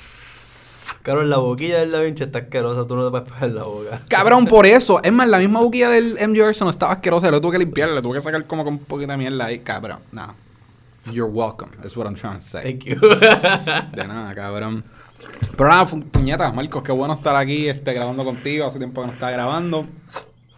Cabrón, 1.04 1.30
la 1.30 1.38
boquilla 1.38 1.80
del 1.80 1.92
Da 1.92 2.02
Vinci 2.02 2.24
está 2.24 2.40
asquerosa, 2.40 2.86
tú 2.86 2.96
no 2.96 3.06
te 3.06 3.12
puedes 3.12 3.32
pegar 3.32 3.50
la 3.52 3.64
boca. 3.64 4.02
Cabrón, 4.10 4.46
por 4.46 4.66
eso. 4.66 5.02
Es 5.04 5.12
más, 5.12 5.28
la 5.30 5.40
misma 5.40 5.62
buquilla 5.62 5.90
del 5.90 6.18
MJ 6.28 6.46
Arsenal 6.46 6.72
estaba 6.72 6.94
asquerosa. 6.94 7.32
Lo 7.32 7.40
tuve 7.40 7.54
que 7.54 7.60
limpiar, 7.60 7.90
le 7.90 8.02
tuve 8.02 8.16
que 8.16 8.22
sacar 8.22 8.46
como 8.46 8.64
con 8.64 8.74
un 8.74 8.80
poquito 8.80 9.12
de 9.12 9.18
mierda 9.18 9.46
ahí, 9.46 9.60
cabrón. 9.60 10.00
No. 10.12 10.36
You're 11.12 11.32
welcome, 11.32 11.72
is 11.86 11.96
what 11.96 12.06
I'm 12.06 12.16
trying 12.16 12.38
to 12.38 12.44
say. 12.44 12.64
Thank 12.64 12.84
you. 12.84 12.96
De 13.96 14.08
nada, 14.08 14.36
cabrón. 14.36 14.84
Pero 15.56 15.70
nada, 15.70 15.86
puñetas, 15.86 16.54
Marcos, 16.54 16.84
qué 16.84 16.92
bueno 16.92 17.14
estar 17.14 17.36
aquí 17.36 17.68
este, 17.68 17.94
grabando 17.94 18.26
contigo. 18.26 18.66
Hace 18.66 18.78
tiempo 18.78 19.02
que 19.02 19.08
no 19.08 19.14
estaba 19.14 19.32
grabando. 19.32 19.86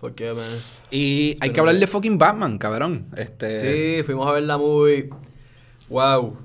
Fuck 0.02 0.16
yeah, 0.16 0.34
man. 0.34 0.46
Y 0.92 1.36
hay 1.42 1.52
que 1.52 1.60
hablar 1.60 1.76
de 1.76 1.86
fucking 1.86 2.18
Batman, 2.18 2.58
cabrón. 2.58 3.06
Este, 3.16 3.98
Sí, 4.00 4.04
fuimos 4.04 4.28
a 4.28 4.32
ver 4.32 4.44
la 4.44 4.58
movie. 4.58 5.10
Wow. 5.90 6.38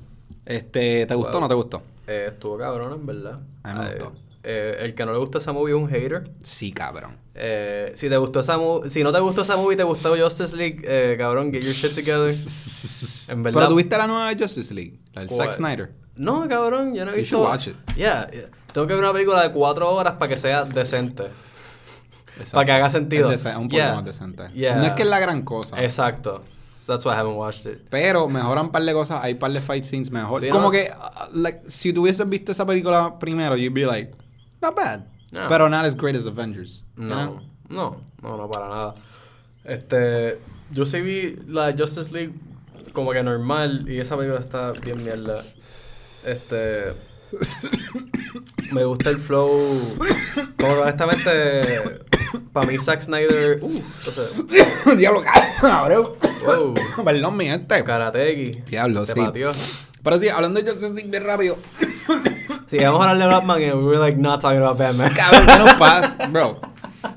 este 0.45 1.07
¿Te 1.07 1.15
gustó 1.15 1.39
o 1.39 1.41
no 1.41 1.49
te 1.49 1.55
gustó? 1.55 1.83
Eh, 2.07 2.27
estuvo 2.33 2.59
cabrón, 2.59 2.93
en 2.93 3.07
verdad. 3.07 3.41
A 3.63 3.73
mí 3.73 3.79
me 3.81 3.87
Eh, 3.87 3.91
gustó. 3.95 4.13
eh, 4.43 4.77
el 4.81 4.95
que 4.95 5.07
no 5.07 5.13
le 5.13 5.19
gusta 5.19 5.39
esa 5.39 5.53
movie 5.53 5.75
es 5.75 5.81
un 5.81 5.89
hater. 5.89 6.25
Sí, 6.43 6.73
cabrón. 6.73 7.17
Eh, 7.35 7.93
si 7.95 8.09
te 8.09 8.17
gustó 8.17 8.41
esa 8.41 8.59
movie, 8.59 8.89
si 8.91 9.03
no 9.03 9.13
te 9.13 9.19
gustó 9.21 9.43
esa 9.43 9.57
movie 9.57 9.75
y 9.75 9.77
te 9.77 9.83
gustó 9.85 10.15
Justice 10.17 10.57
League, 10.57 10.83
eh, 10.85 11.17
cabrón, 11.19 11.53
get 11.53 11.63
your 11.63 11.73
shit 11.73 11.95
together. 11.95 12.31
En 13.29 13.43
verdad. 13.43 13.59
Pero 13.61 13.69
tuviste 13.71 13.97
la 13.97 14.07
nueva 14.07 14.31
Justice 14.39 14.73
League, 14.75 14.99
la. 15.15 15.27
Zack 15.29 15.53
Snyder. 15.55 15.93
No, 16.17 16.47
cabrón, 16.49 16.95
yo 16.95 17.05
no 17.07 17.11
he 17.13 17.15
You 17.15 17.21
visto. 17.21 17.37
should 17.39 17.49
watch 17.51 17.69
it. 17.69 17.77
Yeah, 17.97 18.31
yeah. 18.31 18.49
Tengo 18.73 18.87
que 18.87 18.93
ver 18.95 19.03
una 19.03 19.13
película 19.13 19.43
de 19.43 19.51
cuatro 19.51 19.91
horas 19.93 20.15
para 20.15 20.29
que 20.29 20.37
sea 20.37 20.65
decente. 20.65 21.25
Exacto. 22.37 22.51
Para 22.53 22.65
que 22.67 22.73
haga 22.73 22.91
sentido. 22.91 23.31
Es 23.33 23.45
un 23.47 23.71
Yeah. 23.71 23.95
más 23.95 24.05
decente. 24.05 24.49
Yeah. 24.53 24.77
No 24.77 24.85
es 24.85 24.93
que 24.93 25.03
es 25.03 25.09
la 25.09 25.21
gran 25.21 25.43
cosa. 25.43 25.83
Exacto. 25.83 26.43
So 26.85 26.93
that's 26.93 27.07
why 27.07 27.13
I 27.13 27.17
haven't 27.17 27.37
watched 27.37 27.65
it. 27.65 27.89
Pero 27.89 28.29
mejoran 28.29 28.67
un 28.67 28.71
par 28.71 28.83
de 28.83 28.93
cosas, 28.93 29.21
hay 29.23 29.33
un 29.33 29.39
par 29.39 29.51
de 29.51 29.61
fight 29.61 29.85
scenes 29.85 30.11
mejor. 30.11 30.39
Sí, 30.39 30.51
Como 30.51 30.65
¿no? 30.65 30.71
que, 30.71 30.91
uh, 30.95 31.31
like, 31.33 31.63
si 31.67 31.95
tú 31.95 32.03
hubieses 32.03 32.29
visto 32.29 32.53
esa 32.53 32.67
película 32.67 33.19
primero, 33.19 33.57
you'd 33.57 33.73
be 33.73 33.87
like, 33.87 34.13
not 34.61 34.77
bad. 34.77 35.07
No. 35.33 35.49
Pero 35.49 35.71
not 35.71 35.87
as 35.87 35.95
great 35.95 36.15
as 36.15 36.27
Avengers. 36.27 36.85
No, 36.95 37.09
know? 37.09 37.41
no, 37.71 38.03
no, 38.21 38.37
no, 38.37 38.51
para 38.51 38.69
nada. 38.69 38.95
Este, 39.65 40.39
yo 40.73 40.85
sí 40.85 41.01
vi 41.01 41.37
la 41.47 41.73
Justice 41.73 42.13
League 42.13 42.35
como 42.93 43.13
que 43.13 43.23
normal 43.23 43.87
y 43.89 43.99
esa 43.99 44.15
película 44.15 44.39
está 44.39 44.73
bien 44.73 45.03
mierda. 45.03 45.43
Este, 46.23 46.93
me 48.73 48.85
gusta 48.85 49.09
el 49.09 49.17
flow. 49.17 49.49
Como 50.59 50.73
honestamente, 50.83 52.03
para 52.53 52.67
mí 52.67 52.79
Zack 52.79 53.03
Snyder, 53.03 53.61
Diablo, 54.97 55.23
cabrón. 55.61 56.11
wow, 56.47 57.05
Perdón, 57.05 57.37
mi 57.37 57.47
gente. 57.47 57.83
Karateki, 57.85 58.63
Diablo, 58.71 59.05
te 59.05 59.13
sí. 59.15 59.21
pateó. 59.21 59.53
Pero 60.03 60.19
sí, 60.19 60.29
hablando 60.29 60.61
de 60.61 60.71
Justice 60.71 60.95
League 60.95 61.11
bien 61.11 61.25
rápido. 61.25 61.57
Sí, 62.69 62.79
vamos 62.79 63.01
a 63.07 63.11
hablar 63.11 63.29
de 63.29 63.35
Batman 63.35 63.63
y 63.63 63.65
we 63.71 63.85
were 63.85 63.99
like 63.99 64.19
not 64.19 64.41
talking 64.41 64.59
about 64.61 64.79
Batman. 64.79 65.13
Cabrón, 65.15 65.47
¿qué 65.47 65.59
nos 65.59 65.75
pasa? 65.79 66.27
Bro. 66.29 66.61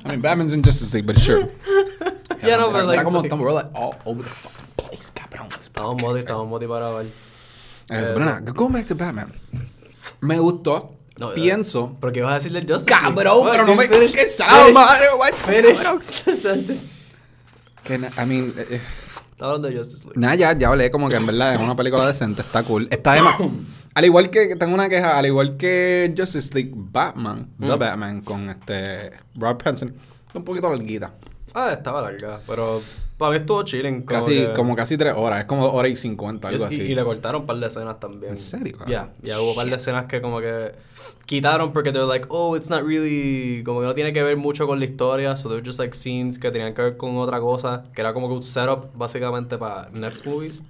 I 0.05 0.09
mean, 0.09 0.21
Batman's 0.21 0.53
in 0.53 0.63
Justice 0.63 0.93
League, 0.93 1.05
but 1.05 1.17
sure. 1.17 1.49
Ya 2.43 2.57
no, 2.57 2.67
Mira- 2.67 2.73
pero 2.73 2.85
like, 2.87 3.03
cómo 3.03 3.19
sí. 3.21 3.27
estamos, 3.27 3.43
we're 3.45 3.53
like 3.53 3.69
all 3.73 3.95
over 4.05 4.23
the 4.23 4.29
fucking 4.29 4.67
place, 4.75 5.11
cabrón. 5.13 5.47
Estamos 5.59 6.01
moti, 6.01 6.19
estamos 6.19 6.47
moti 6.47 6.67
para 6.67 6.89
ver. 6.91 7.07
Pero 7.87 8.19
nada, 8.19 8.39
going 8.41 8.71
back 8.73 8.85
to 8.87 8.95
Batman. 8.95 9.31
Me 10.21 10.37
gustó. 10.39 10.96
No, 11.19 11.33
Pienso. 11.33 11.95
Pero 11.99 12.13
¿qué 12.13 12.21
vas 12.21 12.31
a 12.31 12.35
decir 12.35 12.51
del 12.51 12.71
Justice 12.71 12.91
League? 12.91 13.15
Cabrón, 13.15 13.47
pero 13.51 13.65
no 13.65 13.75
me. 13.75 13.89
Finish- 13.89 14.13
¿Qué 14.13 14.27
sabes, 14.29 14.75
finish- 15.45 16.23
the 16.25 16.33
sentence. 16.33 16.99
Que 17.83 17.95
I 17.95 18.25
mean, 18.25 18.53
eh, 18.57 18.67
eh, 18.71 18.81
Está 19.31 19.45
hablando 19.45 19.67
de 19.69 19.77
Justice 19.77 20.03
League. 20.03 20.19
nada, 20.19 20.35
ya, 20.35 20.57
ya 20.57 20.67
hablé 20.67 20.91
como 20.91 21.09
que 21.09 21.15
en 21.15 21.25
verdad 21.25 21.53
es 21.53 21.59
una 21.59 21.75
película 21.75 22.05
decente, 22.07 22.41
está 22.41 22.63
cool. 22.63 22.87
Está 22.91 23.13
de. 23.13 23.21
Al 23.93 24.05
igual 24.05 24.29
que, 24.29 24.55
tengo 24.55 24.73
una 24.73 24.89
queja, 24.89 25.17
al 25.17 25.25
igual 25.25 25.57
que 25.57 26.13
Justice 26.17 26.53
League 26.53 26.71
Batman, 26.75 27.49
The 27.59 27.65
Mm. 27.75 27.79
Batman, 27.79 28.21
con 28.21 28.49
este 28.49 29.11
Rob 29.35 29.57
Pattinson, 29.63 29.95
un 30.33 30.43
poquito 30.43 30.69
larguita. 30.69 31.13
Ah, 31.53 31.71
estaba 31.71 32.01
larga, 32.01 32.39
pero 32.45 32.81
para 33.17 33.31
mí 33.31 33.37
estuvo 33.37 33.63
chilling. 33.63 34.03
Como 34.03 34.19
Casi, 34.19 34.31
que- 34.35 34.53
como 34.53 34.75
casi 34.75 34.97
tres 34.97 35.13
horas. 35.15 35.39
Es 35.39 35.45
como 35.45 35.65
hora 35.71 35.87
y 35.87 35.95
cincuenta, 35.95 36.49
algo 36.49 36.63
y, 36.63 36.67
así. 36.67 36.81
y 36.83 36.95
le 36.95 37.03
cortaron 37.03 37.41
un 37.41 37.47
par 37.47 37.57
de 37.57 37.67
escenas 37.67 37.99
también. 37.99 38.31
¿En 38.31 38.37
serio, 38.37 38.77
Ya, 38.87 39.11
ya 39.21 39.39
hubo 39.41 39.51
un 39.51 39.55
par 39.55 39.67
de 39.69 39.75
escenas 39.75 40.05
que 40.05 40.21
como 40.21 40.39
que 40.39 40.73
quitaron 41.25 41.73
porque 41.73 41.91
they're 41.91 42.07
like, 42.07 42.27
oh, 42.29 42.55
it's 42.55 42.69
not 42.69 42.83
really, 42.83 43.63
como 43.65 43.81
que 43.81 43.85
no 43.87 43.93
tiene 43.95 44.13
que 44.13 44.23
ver 44.23 44.37
mucho 44.37 44.65
con 44.67 44.79
la 44.79 44.85
historia, 44.85 45.35
so 45.35 45.49
they're 45.49 45.65
just 45.65 45.79
like 45.79 45.95
scenes 45.95 46.37
que 46.39 46.51
tenían 46.51 46.73
que 46.73 46.81
ver 46.81 46.97
con 46.97 47.17
otra 47.17 47.39
cosa, 47.39 47.83
que 47.93 48.01
era 48.01 48.13
como 48.13 48.27
que 48.29 48.35
un 48.35 48.43
setup 48.43 48.95
básicamente 48.95 49.57
para 49.57 49.89
next 49.91 50.25
movies. 50.25 50.63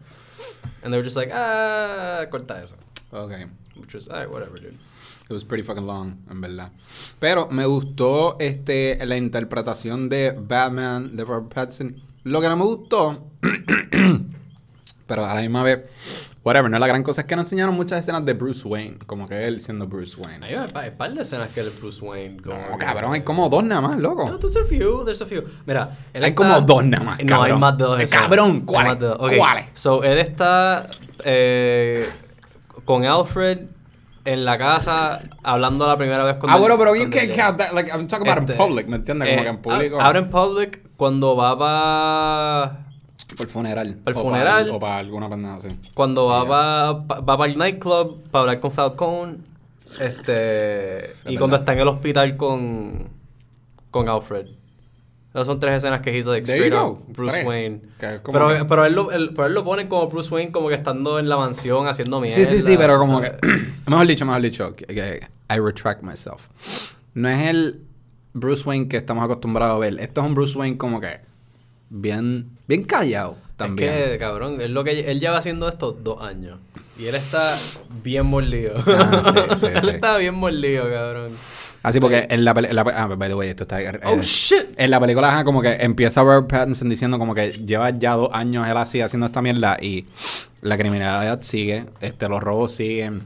And 0.83 0.91
they 0.93 0.97
were 0.99 1.03
just 1.03 1.15
like, 1.17 1.31
ah, 1.33 2.25
corta 2.29 2.61
eso. 2.63 2.75
Ok. 3.11 3.31
Which 3.75 3.93
was, 3.93 4.07
alright, 4.09 4.29
whatever, 4.31 4.59
dude. 4.59 4.77
It 5.29 5.33
was 5.33 5.43
pretty 5.43 5.63
fucking 5.63 5.85
long, 5.85 6.17
en 6.31 6.39
verdad. 6.39 6.71
Pero 7.19 7.47
me 7.51 7.65
gustó 7.65 8.37
este 8.39 8.97
la 9.05 9.17
interpretación 9.17 10.07
de 10.09 10.31
Batman 10.31 11.15
de 11.17 11.25
Robert 11.25 11.53
Pattinson. 11.53 12.01
Lo 12.27 12.41
que 12.41 12.49
no 12.49 12.57
me 12.57 12.63
gustó, 12.63 13.27
pero 15.07 15.25
a 15.25 15.33
la 15.33 15.41
misma 15.41 15.63
vez, 15.63 15.79
whatever, 16.43 16.69
no 16.69 16.75
es 16.77 16.81
la 16.81 16.87
gran 16.87 17.01
cosa, 17.03 17.21
es 17.21 17.27
que 17.27 17.35
no 17.35 17.41
enseñaron 17.43 17.73
muchas 17.75 17.99
escenas 18.01 18.25
de 18.25 18.33
Bruce 18.33 18.67
Wayne, 18.67 18.97
como 19.05 19.27
que 19.27 19.45
él 19.45 19.61
siendo 19.61 19.87
Bruce 19.87 20.19
Wayne. 20.19 20.45
Hay 20.45 20.55
un 20.55 20.65
par, 20.67 20.91
par 20.97 21.13
de 21.13 21.21
escenas 21.21 21.49
que 21.51 21.61
el 21.61 21.69
Bruce 21.69 22.03
Wayne. 22.03 22.41
Como 22.41 22.55
No, 22.71 22.77
cabrón, 22.77 23.13
hay 23.13 23.21
como 23.21 23.47
dos 23.49 23.63
nada 23.63 23.81
más, 23.81 23.95
No, 23.95 24.01
loco. 24.15 24.37
there's 24.39 24.57
a 24.57 24.65
few, 24.65 25.05
there's 25.05 25.21
a 25.21 25.25
few. 25.25 25.43
Mira, 25.65 25.89
él 26.13 26.23
Hay 26.23 26.31
está- 26.31 26.35
como 26.43 26.61
dos 26.61 26.83
nada 26.85 27.03
más, 27.03 27.17
No, 27.19 27.21
hay 27.21 27.27
cabrón. 27.27 27.59
más 27.59 27.77
de 27.77 27.83
dos. 27.85 27.99
Eh, 27.99 28.03
escenas. 28.03 28.23
cabrón, 28.25 28.61
¿cuáles? 28.61 28.91
más 28.91 28.99
de 28.99 29.05
dos. 29.07 29.17
Ok, 29.19 29.31
¿Cuáles? 29.37 29.65
So, 29.73 30.03
él 30.03 30.17
está 30.17 30.89
eh, 31.23 32.09
con 32.85 33.05
Alfred 33.05 33.59
en 34.25 34.43
la 34.43 34.57
casa 34.57 35.21
hablando 35.43 35.87
la 35.87 35.97
primera 35.97 36.25
vez 36.25 36.35
con 36.35 36.49
Ah, 36.49 36.57
bueno, 36.57 36.77
pero 36.77 36.93
you 36.95 37.09
can't 37.09 37.33
count 37.33 37.57
that, 37.59 37.71
like, 37.73 37.89
I'm 37.89 38.07
talking 38.07 38.27
about 38.27 38.43
in 38.43 38.49
Este, 38.49 38.61
public, 38.61 38.87
¿me 38.87 38.97
entiendes? 38.97 39.29
Como 39.29 39.39
eh, 39.39 39.43
que 39.43 39.49
en 39.49 39.61
público. 39.61 40.01
Ahora 40.01 40.19
en 40.19 40.29
public, 40.29 40.81
cuando 40.97 41.35
va 41.35 41.57
para... 41.57 42.83
Por 43.35 43.45
el 43.45 43.51
funeral. 43.51 43.95
Para 44.03 44.17
el 44.19 44.25
O 44.25 44.27
funeral. 44.27 44.69
o 44.71 44.79
para 44.79 44.97
alguna 44.97 45.29
pendeja 45.29 45.55
así. 45.55 45.69
Cuando 45.93 46.25
va, 46.27 46.41
Yeah. 46.43 46.49
va, 46.49 46.93
va 47.21 47.37
para 47.37 47.51
el 47.51 47.57
nightclub 47.57 48.23
para 48.31 48.41
hablar 48.41 48.59
con 48.59 48.71
Falcone. 48.71 49.37
Este. 49.99 51.15
y 51.25 51.37
cuando 51.37 51.55
está 51.57 51.73
en 51.73 51.79
el 51.79 51.87
hospital 51.87 52.35
con. 52.37 53.09
Con 53.91 54.09
Alfred. 54.09 54.47
Esas 55.33 55.47
son 55.47 55.59
tres 55.59 55.75
escenas 55.75 56.01
que 56.01 56.11
like 56.11 56.41
There 56.45 56.57
straight 56.67 56.73
up. 56.73 57.03
Bruce 57.09 57.31
Tres. 57.33 57.45
Wayne. 57.45 57.81
Que 57.99 58.19
como 58.23 58.33
Pero, 58.33 58.57
que- 58.57 58.65
pero, 58.65 58.85
él 58.85 58.93
lo, 58.93 59.11
él, 59.11 59.31
pero 59.35 59.47
él 59.47 59.53
lo 59.53 59.63
pone 59.63 59.87
como 59.87 60.07
Bruce 60.07 60.33
Wayne, 60.33 60.51
como 60.51 60.67
que 60.69 60.75
estando 60.75 61.19
en 61.19 61.29
la 61.29 61.37
mansión 61.37 61.87
haciendo 61.87 62.19
mierda. 62.19 62.37
Sí, 62.37 62.45
sí, 62.45 62.61
sí, 62.61 62.75
pero 62.77 62.97
como 62.97 63.21
que. 63.21 63.27
¿sabes? 63.27 63.41
mejor 63.87 64.07
dicho, 64.07 64.25
mejor 64.25 64.41
dicho. 64.41 64.73
que- 64.73 64.85
que- 64.87 65.27
I 65.49 65.59
retract 65.59 66.01
myself. 66.01 66.47
No 67.13 67.29
es 67.29 67.47
el 67.49 67.81
Bruce 68.39 68.63
Wayne 68.67 68.87
que 68.87 68.97
estamos 68.97 69.23
acostumbrados 69.23 69.75
a 69.75 69.79
ver. 69.79 69.99
Esto 69.99 70.21
es 70.21 70.27
un 70.27 70.35
Bruce 70.35 70.57
Wayne 70.57 70.77
como 70.77 70.99
que. 71.01 71.19
Bien. 71.89 72.49
Bien 72.67 72.83
callado 72.83 73.37
también. 73.55 73.91
Es 73.93 74.09
que, 74.11 74.17
cabrón, 74.17 74.61
él, 74.61 74.73
lo 74.73 74.83
que, 74.83 75.11
él 75.11 75.19
lleva 75.19 75.37
haciendo 75.37 75.67
esto 75.69 75.91
dos 75.91 76.21
años. 76.21 76.59
Y 76.99 77.05
él 77.05 77.15
está 77.15 77.55
bien 78.03 78.25
mordido. 78.25 78.75
Ah, 78.87 79.55
sí, 79.55 79.59
sí, 79.59 79.65
él 79.67 79.81
sí. 79.81 79.89
está 79.89 80.17
bien 80.17 80.35
mordido, 80.35 80.83
cabrón. 80.89 81.31
Así 81.83 81.99
porque 81.99 82.27
en 82.29 82.43
la 82.43 82.53
película. 82.53 82.83
Ah, 82.95 83.07
by 83.07 83.29
the 83.29 83.35
way, 83.35 83.49
esto 83.49 83.63
está. 83.63 83.81
eh, 83.81 83.99
Oh, 84.03 84.17
shit. 84.21 84.65
En 84.75 84.91
la 84.91 84.99
película, 84.99 85.29
ajá, 85.29 85.43
como 85.43 85.61
que 85.61 85.73
empieza 85.79 86.21
Robert 86.21 86.47
Pattinson 86.49 86.89
diciendo 86.89 87.17
como 87.19 87.33
que 87.33 87.51
lleva 87.51 87.91
ya 87.91 88.13
dos 88.15 88.29
años 88.33 88.67
él 88.67 88.75
así 88.75 88.99
haciendo 88.99 89.27
esta 89.27 89.41
mierda 89.41 89.77
y 89.79 90.05
la 90.61 90.77
criminalidad 90.77 91.41
sigue, 91.43 91.85
este, 92.01 92.27
los 92.27 92.41
robos 92.43 92.73
siguen, 92.73 93.23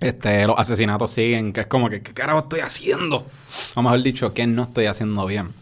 este, 0.00 0.46
los 0.46 0.58
asesinatos 0.58 1.10
siguen, 1.10 1.52
que 1.52 1.60
es 1.62 1.66
como 1.66 1.88
que, 1.90 2.02
¿qué 2.02 2.12
carajo 2.12 2.40
estoy 2.40 2.60
haciendo? 2.60 3.26
O 3.74 3.82
mejor 3.82 4.02
dicho, 4.02 4.32
¿qué 4.34 4.46
no 4.46 4.64
estoy 4.64 4.86
haciendo 4.86 5.24
bien? 5.26 5.52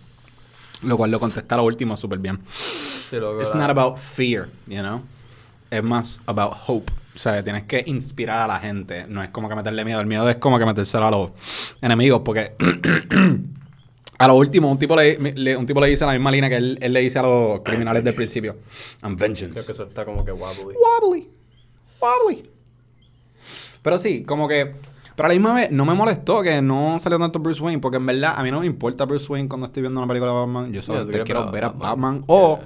Lo 0.82 0.96
cual 0.96 1.10
lo 1.10 1.20
contesta 1.20 1.56
lo 1.56 1.64
último 1.64 1.96
súper 1.96 2.18
bien. 2.18 2.40
Sí, 2.48 3.16
loco, 3.16 3.40
It's 3.40 3.54
not 3.54 3.70
about 3.70 3.96
fear, 3.98 4.48
you 4.66 4.80
know? 4.80 5.02
Es 5.70 5.82
más 5.82 6.20
about 6.26 6.54
hope. 6.66 6.92
O 7.14 7.18
sea, 7.18 7.42
tienes 7.44 7.64
que 7.64 7.82
inspirar 7.86 8.40
a 8.40 8.46
la 8.46 8.58
gente. 8.58 9.06
No 9.08 9.22
es 9.22 9.30
como 9.30 9.48
que 9.48 9.54
meterle 9.54 9.84
miedo. 9.84 10.00
El 10.00 10.06
miedo 10.06 10.28
es 10.28 10.36
como 10.36 10.58
que 10.58 10.66
metérselo 10.66 11.06
a 11.06 11.10
los 11.10 11.30
enemigos. 11.80 12.22
Porque 12.24 12.54
a 14.18 14.26
lo 14.28 14.34
último, 14.34 14.70
un 14.70 14.78
tipo 14.78 14.96
le, 14.96 15.16
le- 15.34 15.56
un 15.56 15.64
tipo 15.66 15.80
le 15.80 15.88
dice 15.88 16.04
la 16.04 16.12
misma 16.12 16.30
línea 16.30 16.48
que 16.50 16.56
él, 16.56 16.78
él 16.80 16.92
le 16.92 17.00
dice 17.00 17.18
a 17.18 17.22
los 17.22 17.60
criminales 17.60 18.02
del 18.04 18.14
principio. 18.14 18.56
I'm 19.02 19.16
Creo 19.16 19.28
vengeance. 19.28 19.64
que 19.64 19.72
eso 19.72 19.84
está 19.84 20.04
como 20.04 20.24
que 20.24 20.32
wobbly. 20.32 20.74
Wobbly. 21.02 21.28
Wobbly. 22.00 22.50
Pero 23.84 23.98
sí, 23.98 24.24
como 24.24 24.48
que... 24.48 24.74
Pero 25.14 25.26
a 25.26 25.28
la 25.28 25.34
misma 25.34 25.54
vez, 25.54 25.70
no 25.70 25.84
me 25.84 25.94
molestó 25.94 26.42
que 26.42 26.60
no 26.60 26.98
salió 26.98 27.20
tanto 27.20 27.38
Bruce 27.38 27.62
Wayne, 27.62 27.80
porque 27.80 27.98
en 27.98 28.06
verdad 28.06 28.34
a 28.36 28.42
mí 28.42 28.50
no 28.50 28.58
me 28.58 28.66
importa 28.66 29.04
Bruce 29.04 29.30
Wayne 29.30 29.48
cuando 29.48 29.66
estoy 29.66 29.82
viendo 29.82 30.00
una 30.00 30.08
película 30.08 30.32
de 30.32 30.38
Batman. 30.38 30.72
Yo 30.72 30.82
solamente 30.82 31.12
quieres 31.12 31.26
quiero 31.26 31.52
ver 31.52 31.64
a 31.64 31.68
Batman. 31.68 31.90
Batman. 31.90 32.24
O 32.26 32.58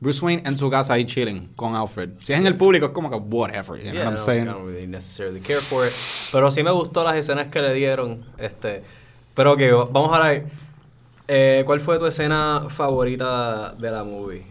Bruce 0.00 0.24
Wayne 0.24 0.42
en 0.46 0.56
su 0.56 0.70
casa 0.70 0.94
ahí 0.94 1.04
chilling 1.04 1.48
con 1.56 1.74
Alfred. 1.74 2.10
Si 2.20 2.32
es 2.32 2.40
en 2.40 2.46
el 2.46 2.56
público, 2.56 2.86
es 2.86 2.92
como 2.92 3.10
que 3.10 3.16
whatever. 3.16 3.76
You 3.78 3.90
know 3.90 3.92
Yeah, 3.92 4.04
what 4.04 4.06
I'm 4.06 4.12
no, 4.12 4.18
saying? 4.18 4.44
I 4.44 4.46
don't 4.46 4.66
really 4.66 4.86
necessarily 4.86 5.40
care 5.40 5.60
for 5.60 5.86
it. 5.86 5.92
Pero 6.32 6.50
sí 6.50 6.62
me 6.62 6.70
gustó 6.70 7.04
las 7.04 7.16
escenas 7.16 7.48
que 7.48 7.60
le 7.60 7.74
dieron. 7.74 8.24
Este, 8.38 8.82
pero 9.34 9.56
que 9.56 9.70
vamos 9.70 10.14
a 10.14 10.26
ver. 10.26 10.46
Eh, 11.28 11.64
¿Cuál 11.66 11.80
fue 11.80 11.98
tu 11.98 12.06
escena 12.06 12.62
favorita 12.70 13.74
de 13.74 13.90
la 13.90 14.04
movie? 14.04 14.46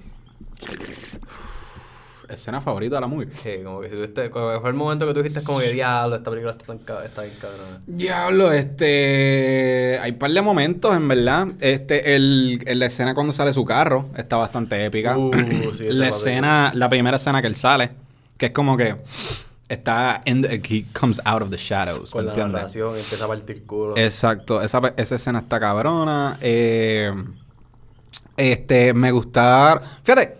Escena 2.30 2.62
favorita 2.62 2.96
de 2.96 3.02
la 3.02 3.08
movie. 3.08 3.28
Sí, 3.34 3.56
como 3.64 3.82
que 3.82 3.90
si 3.90 3.96
tuviste, 3.96 4.30
como 4.30 4.60
fue 4.62 4.70
el 4.70 4.76
momento 4.76 5.08
que 5.08 5.14
tú 5.14 5.22
dijiste 5.24 5.44
como 5.44 5.60
que 5.60 5.72
diablo, 5.72 6.16
esta 6.18 6.30
película 6.30 6.52
está, 6.54 6.66
tan, 6.66 6.78
está 7.06 7.22
bien 7.24 7.34
cabrona. 7.42 7.82
Diablo, 7.88 8.52
este. 8.52 10.00
Hay 10.02 10.12
par 10.14 10.32
de 10.32 10.42
momentos, 10.42 10.96
en 10.96 11.08
verdad. 11.08 11.48
Este, 11.60 12.16
el, 12.16 12.62
en 12.66 12.80
la 12.80 12.86
escena 12.86 13.14
cuando 13.14 13.34
sale 13.34 13.54
su 13.54 13.66
carro 13.66 14.10
está 14.16 14.38
bastante 14.38 14.84
épica. 14.86 15.18
Uh, 15.18 15.32
sí, 15.74 15.88
esa 15.88 15.88
la 15.88 15.90
es 15.90 15.96
la 15.98 16.08
escena, 16.10 16.72
la 16.76 16.90
primera 16.90 17.18
escena 17.18 17.42
que 17.42 17.48
él 17.48 17.56
sale, 17.56 17.92
que 18.38 18.48
es 18.48 18.52
como 18.52 18.78
que 18.78 18.96
está. 19.68 20.22
The- 20.26 20.62
he 20.70 20.86
comes 20.94 21.20
out 21.26 21.42
of 21.42 21.50
the 21.50 21.58
shadows. 21.58 22.12
Con 22.12 22.22
¿Me 22.22 22.26
la 22.28 22.32
entiendes? 22.34 22.54
narración 22.54 22.90
empieza 22.98 23.26
a 23.26 23.28
partir 23.28 23.66
culo. 23.66 23.98
Exacto, 23.98 24.62
esa, 24.62 24.82
esa 24.98 25.16
escena 25.16 25.40
está 25.40 25.60
cabrona. 25.60 26.38
Eh, 26.42 27.12
este, 28.38 28.94
me 28.94 29.12
gusta. 29.12 29.80
Fíjate, 30.04 30.38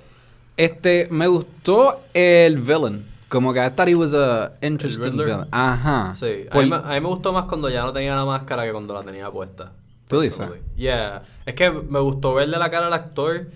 este, 0.60 1.08
me 1.12 1.28
gustó 1.28 2.00
el 2.14 2.58
villain. 2.60 3.06
Como 3.30 3.54
que 3.54 3.60
I 3.64 3.70
thought 3.70 3.88
he 3.88 3.96
was 3.96 4.14
a 4.14 4.54
interesting 4.62 5.16
villain. 5.18 5.46
Ajá. 5.52 6.16
Sí, 6.20 6.46
a 6.50 6.58
mí, 6.58 6.66
me, 6.70 6.76
a 6.78 6.82
mí 6.82 7.02
me 7.02 7.08
gustó 7.08 7.32
más 7.32 7.46
cuando 7.46 7.70
ya 7.70 7.84
no 7.84 7.94
tenía 7.94 8.16
la 8.16 8.26
máscara 8.26 8.66
que 8.66 8.72
cuando 8.72 8.94
la 8.94 9.04
tenía 9.04 9.30
puesta. 9.32 9.72
¿Tú 10.08 10.20
dices? 10.22 10.48
Yeah. 10.76 11.22
Es 11.46 11.54
que 11.54 11.70
me 11.70 12.00
gustó 12.00 12.34
verle 12.34 12.58
la 12.58 12.72
cara 12.72 12.88
al 12.88 12.94
actor 12.94 13.48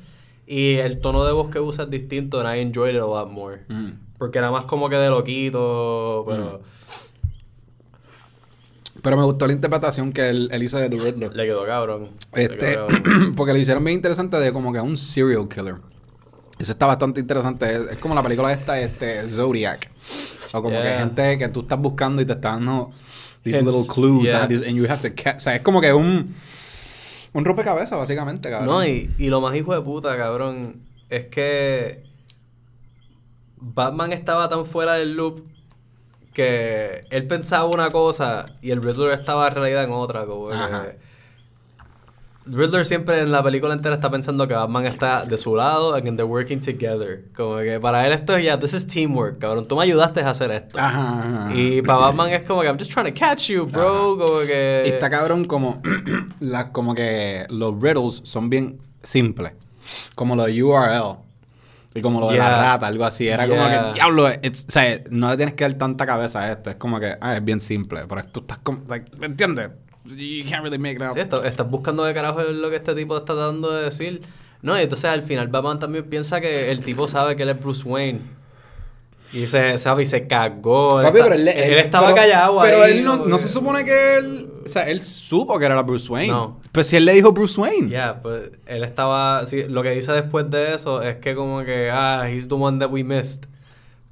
y 0.45 0.75
el 0.75 0.99
tono 1.01 1.25
de 1.25 1.31
voz 1.33 1.49
que 1.49 1.59
usa 1.59 1.85
es 1.85 1.89
distinto 1.89 2.39
and 2.39 2.55
I 2.55 2.61
enjoyed 2.61 2.93
it 2.95 3.01
a 3.01 3.05
lot 3.05 3.29
more. 3.29 3.61
Mm. 3.67 3.93
Porque 4.19 4.37
era 4.37 4.51
más 4.51 4.65
como 4.65 4.87
que 4.89 4.95
de 4.97 5.09
loquito, 5.09 6.23
pero 6.27 6.61
Pero 9.01 9.17
me 9.17 9.23
gustó 9.23 9.47
la 9.47 9.53
interpretación 9.53 10.13
que 10.13 10.29
él, 10.29 10.49
él 10.51 10.63
hizo 10.63 10.77
de 10.77 10.89
The 10.89 10.97
Riddler. 10.97 11.35
le 11.35 11.45
quedó 11.45 11.65
cabrón. 11.65 12.09
Le 12.35 12.43
Este, 12.43 12.57
quedó 12.57 12.87
cabrón. 12.87 13.33
porque 13.35 13.53
lo 13.53 13.57
hicieron 13.59 13.83
bien 13.83 13.95
interesante 13.95 14.37
de 14.39 14.53
como 14.53 14.71
que 14.71 14.79
un 14.79 14.95
serial 14.95 15.47
killer. 15.49 15.75
Eso 16.63 16.71
está 16.71 16.85
bastante 16.85 17.19
interesante. 17.19 17.65
Es, 17.75 17.91
es 17.91 17.97
como 17.97 18.15
la 18.15 18.23
película 18.23 18.53
esta, 18.53 18.79
este, 18.79 19.27
Zodiac. 19.27 19.91
O 20.53 20.61
como 20.61 20.77
que 20.77 20.83
Yeah. 20.83 20.99
gente 20.99 21.37
que 21.37 21.49
tú 21.49 21.61
estás 21.61 21.77
buscando 21.77 22.21
y 22.21 22.25
te 22.25 22.31
está 22.33 22.51
dando 22.51 22.89
these 23.43 23.61
little 23.61 23.85
clues. 23.93 24.29
Yeah. 24.29 24.43
ah, 24.43 24.47
these- 24.47 24.65
and 24.67 24.77
you 24.77 24.85
have 24.89 25.01
to 25.09 25.13
catch. 25.13 25.37
O 25.37 25.39
sea, 25.41 25.55
es 25.55 25.61
como 25.61 25.81
que 25.81 25.91
un, 25.91 26.33
un 27.33 27.43
rompecabezas, 27.45 27.97
básicamente, 27.99 28.49
cabrón. 28.49 28.67
No, 28.69 28.85
y, 28.85 29.13
y 29.17 29.27
lo 29.29 29.41
más 29.41 29.53
hijo 29.57 29.73
de 29.75 29.81
puta, 29.81 30.15
cabrón, 30.15 30.81
es 31.09 31.25
que 31.25 32.03
Batman 33.57 34.13
estaba 34.13 34.47
tan 34.49 34.65
fuera 34.65 34.93
del 34.93 35.15
loop 35.15 35.41
que 36.33 37.01
él 37.09 37.27
pensaba 37.27 37.65
una 37.65 37.91
cosa 37.91 38.45
y 38.61 38.71
el 38.71 38.81
Riddler 38.81 39.11
estaba 39.19 39.47
en 39.49 39.53
realidad 39.55 39.83
en 39.83 39.91
otra. 39.91 40.25
Como 40.25 40.47
que- 40.47 40.55
Ajá. 40.55 40.85
Riddler 42.45 42.85
siempre 42.85 43.21
en 43.21 43.31
la 43.31 43.41
película 43.41 43.73
entera 43.73 43.95
está 43.95 44.09
pensando 44.11 44.47
que 44.47 44.53
Batman 44.53 44.85
está 44.85 45.23
de 45.25 45.37
su 45.37 45.55
lado 45.55 45.93
and 45.95 46.03
they're 46.17 46.23
working 46.23 46.59
together. 46.59 47.23
Como 47.35 47.57
que 47.59 47.79
para 47.79 48.05
él 48.05 48.11
esto 48.11 48.35
es 48.35 48.43
ya, 48.45 48.59
this 48.59 48.73
is 48.73 48.85
teamwork, 48.85 49.39
cabrón. 49.39 49.65
Tú 49.65 49.77
me 49.77 49.83
ayudaste 49.83 50.19
a 50.21 50.29
hacer 50.29 50.51
esto. 50.51 50.77
Ajá, 50.77 51.19
ajá, 51.19 51.45
ajá. 51.45 51.55
Y 51.55 51.81
para 51.81 51.99
Batman 51.99 52.31
es 52.31 52.41
como 52.43 52.61
que 52.61 52.67
I'm 52.67 52.77
just 52.77 52.91
trying 52.91 53.13
to 53.13 53.17
catch 53.17 53.47
you, 53.47 53.65
bro. 53.65 54.17
Como 54.17 54.39
que. 54.41 54.83
Y 54.85 54.89
está 54.89 55.09
cabrón 55.09 55.45
como, 55.45 55.81
las 56.41 56.65
como 56.71 56.93
que 56.93 57.45
los 57.49 57.81
riddles 57.81 58.21
son 58.25 58.49
bien 58.49 58.79
simples. 59.03 59.53
Como 60.15 60.35
lo 60.35 60.43
de 60.45 60.61
URL. 60.63 61.17
Y 61.95 62.01
como 62.01 62.19
lo 62.19 62.29
de 62.31 62.39
la 62.39 62.47
Yeah. 62.49 62.57
rata, 62.73 62.87
algo 62.87 63.05
así. 63.05 63.27
Era 63.27 63.47
como 63.47 63.61
Yeah. 63.67 63.87
que, 63.89 63.93
diablo, 63.93 64.27
it's- 64.29 64.65
o 64.67 64.71
sea, 64.71 64.99
no 65.11 65.29
le 65.29 65.37
tienes 65.37 65.53
que 65.55 65.63
dar 65.63 65.75
tanta 65.75 66.05
cabeza 66.07 66.41
a 66.41 66.51
esto. 66.51 66.71
Es 66.71 66.75
como 66.77 66.99
que, 66.99 67.15
ah, 67.21 67.35
es 67.35 67.45
bien 67.45 67.61
simple. 67.61 68.01
Pero 68.09 68.23
tú 68.25 68.39
estás 68.39 68.57
como, 68.57 68.81
like, 68.87 69.15
¿me 69.17 69.27
entiendes? 69.27 69.69
You 70.17 70.43
can't 70.49 70.63
really 70.63 70.77
make 70.77 70.95
it 70.95 71.01
up. 71.01 71.13
Sí, 71.13 71.21
estás 71.47 71.69
buscando 71.69 72.03
de 72.03 72.13
carajo 72.13 72.41
lo 72.41 72.69
que 72.69 72.75
este 72.77 72.93
tipo 72.95 73.15
está 73.17 73.33
tratando 73.33 73.71
de 73.71 73.85
decir. 73.85 74.21
No, 74.61 74.77
y 74.79 74.83
entonces 74.83 75.05
al 75.05 75.23
final 75.23 75.47
Batman 75.49 75.79
también 75.79 76.05
piensa 76.09 76.39
que 76.39 76.71
el 76.71 76.79
tipo 76.81 77.07
sabe 77.07 77.35
que 77.35 77.43
él 77.43 77.49
es 77.49 77.59
Bruce 77.59 77.83
Wayne. 77.87 78.21
Y 79.33 79.47
se 79.47 79.77
sabe 79.79 80.03
y 80.03 80.05
se 80.05 80.27
cagó. 80.27 81.01
Papi, 81.01 81.17
está- 81.17 81.29
pero 81.29 81.35
él, 81.41 81.47
él 81.47 81.73
estaba 81.79 82.05
pero- 82.07 82.15
callado 82.15 82.61
Pero 82.61 82.83
ahí, 82.83 82.99
él 82.99 83.03
no, 83.03 83.13
como 83.17 83.25
no 83.29 83.37
se 83.39 83.47
supone 83.47 83.83
que 83.83 84.17
él, 84.17 84.49
o 84.63 84.67
sea, 84.69 84.87
él 84.87 85.01
supo 85.03 85.57
que 85.57 85.65
era 85.65 85.73
la 85.75 85.81
Bruce 85.81 86.07
Wayne. 86.11 86.31
No, 86.31 86.61
Pues 86.71 86.87
si 86.87 86.97
él 86.97 87.05
le 87.05 87.13
dijo 87.13 87.31
Bruce 87.31 87.59
Wayne. 87.59 87.89
Yeah, 87.89 88.21
pues 88.21 88.51
él 88.67 88.83
estaba. 88.83 89.45
Sí, 89.47 89.63
lo 89.67 89.81
que 89.81 89.89
dice 89.89 90.11
después 90.11 90.49
de 90.51 90.75
eso 90.75 91.01
es 91.01 91.17
que, 91.17 91.33
como 91.35 91.63
que, 91.63 91.89
ah, 91.91 92.29
he's 92.29 92.47
the 92.47 92.53
one 92.55 92.77
that 92.79 92.89
we 92.91 93.03
missed. 93.03 93.45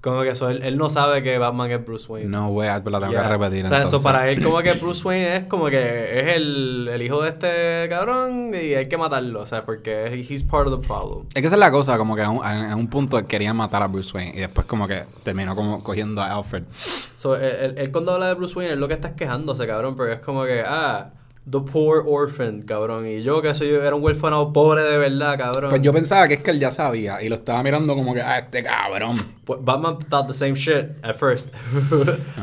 Como 0.01 0.23
que 0.23 0.29
eso, 0.29 0.49
él, 0.49 0.61
él 0.63 0.77
no 0.77 0.89
sabe 0.89 1.21
que 1.21 1.37
Batman 1.37 1.69
es 1.69 1.85
Bruce 1.85 2.11
Wayne. 2.11 2.27
No, 2.27 2.49
güey, 2.49 2.67
pero 2.79 2.89
la 2.89 2.99
tengo 3.01 3.11
Yeah. 3.13 3.21
que 3.21 3.29
repetir. 3.29 3.65
O 3.65 3.67
sea, 3.67 3.77
eso 3.77 3.85
entonces. 3.85 4.03
para 4.03 4.27
él, 4.29 4.41
como 4.43 4.57
que 4.63 4.73
Bruce 4.73 5.07
Wayne 5.07 5.35
es 5.37 5.45
como 5.45 5.67
que 5.67 6.19
es 6.21 6.35
el, 6.37 6.89
el 6.91 7.01
hijo 7.03 7.21
de 7.21 7.29
este 7.29 7.87
cabrón 7.87 8.51
y 8.55 8.73
hay 8.73 8.89
que 8.89 8.97
matarlo, 8.97 9.41
o 9.41 9.45
sea, 9.45 9.63
porque 9.63 10.07
he's 10.27 10.41
part 10.41 10.67
of 10.67 10.81
the 10.81 10.87
problem. 10.87 11.27
Es 11.35 11.41
que 11.41 11.45
esa 11.47 11.55
es 11.55 11.59
la 11.59 11.69
cosa, 11.69 11.99
como 11.99 12.15
que 12.15 12.23
en 12.23 12.29
un, 12.29 12.43
en 12.45 12.73
un 12.73 12.87
punto 12.89 13.23
querían 13.27 13.55
matar 13.55 13.83
a 13.83 13.87
Bruce 13.87 14.11
Wayne 14.17 14.33
y 14.35 14.39
después 14.39 14.65
como 14.65 14.87
que 14.87 15.03
terminó 15.23 15.55
como 15.55 15.83
cogiendo 15.83 16.21
a 16.23 16.33
Alfred. 16.35 16.63
So, 16.71 17.35
él, 17.35 17.43
él- 17.43 17.75
él 17.77 17.91
cuando 17.91 18.13
habla 18.13 18.27
de 18.29 18.33
Bruce 18.33 18.57
Wayne, 18.57 18.73
es 18.73 18.79
lo 18.79 18.87
que 18.87 18.95
está 18.95 19.09
es 19.09 19.13
quejándose, 19.13 19.67
cabrón, 19.67 19.95
porque 19.95 20.13
es 20.13 20.19
como 20.21 20.45
que, 20.45 20.63
ah, 20.65 21.11
the 21.49 21.59
poor 21.59 22.03
orphan, 22.05 22.61
cabrón. 22.63 23.07
Y 23.07 23.23
yo 23.23 23.41
que 23.41 23.53
soy, 23.53 23.69
era 23.69 23.95
un 23.95 24.03
huérfano 24.03 24.53
pobre 24.53 24.83
de 24.83 24.97
verdad, 24.97 25.37
cabrón. 25.37 25.69
Pues 25.69 25.81
yo 25.81 25.93
pensaba 25.93 26.27
que 26.27 26.35
es 26.35 26.41
que 26.41 26.51
él 26.51 26.59
ya 26.59 26.71
sabía 26.71 27.21
y 27.21 27.29
lo 27.29 27.35
estaba 27.35 27.63
mirando 27.63 27.95
como 27.95 28.13
que, 28.13 28.21
ah, 28.21 28.39
este 28.39 28.63
cabrón. 28.63 29.17
Pues 29.45 29.59
Batman 29.63 29.97
thought 30.09 30.27
the 30.27 30.33
same 30.33 30.53
shit 30.53 30.91
at 31.03 31.15
first. 31.15 31.53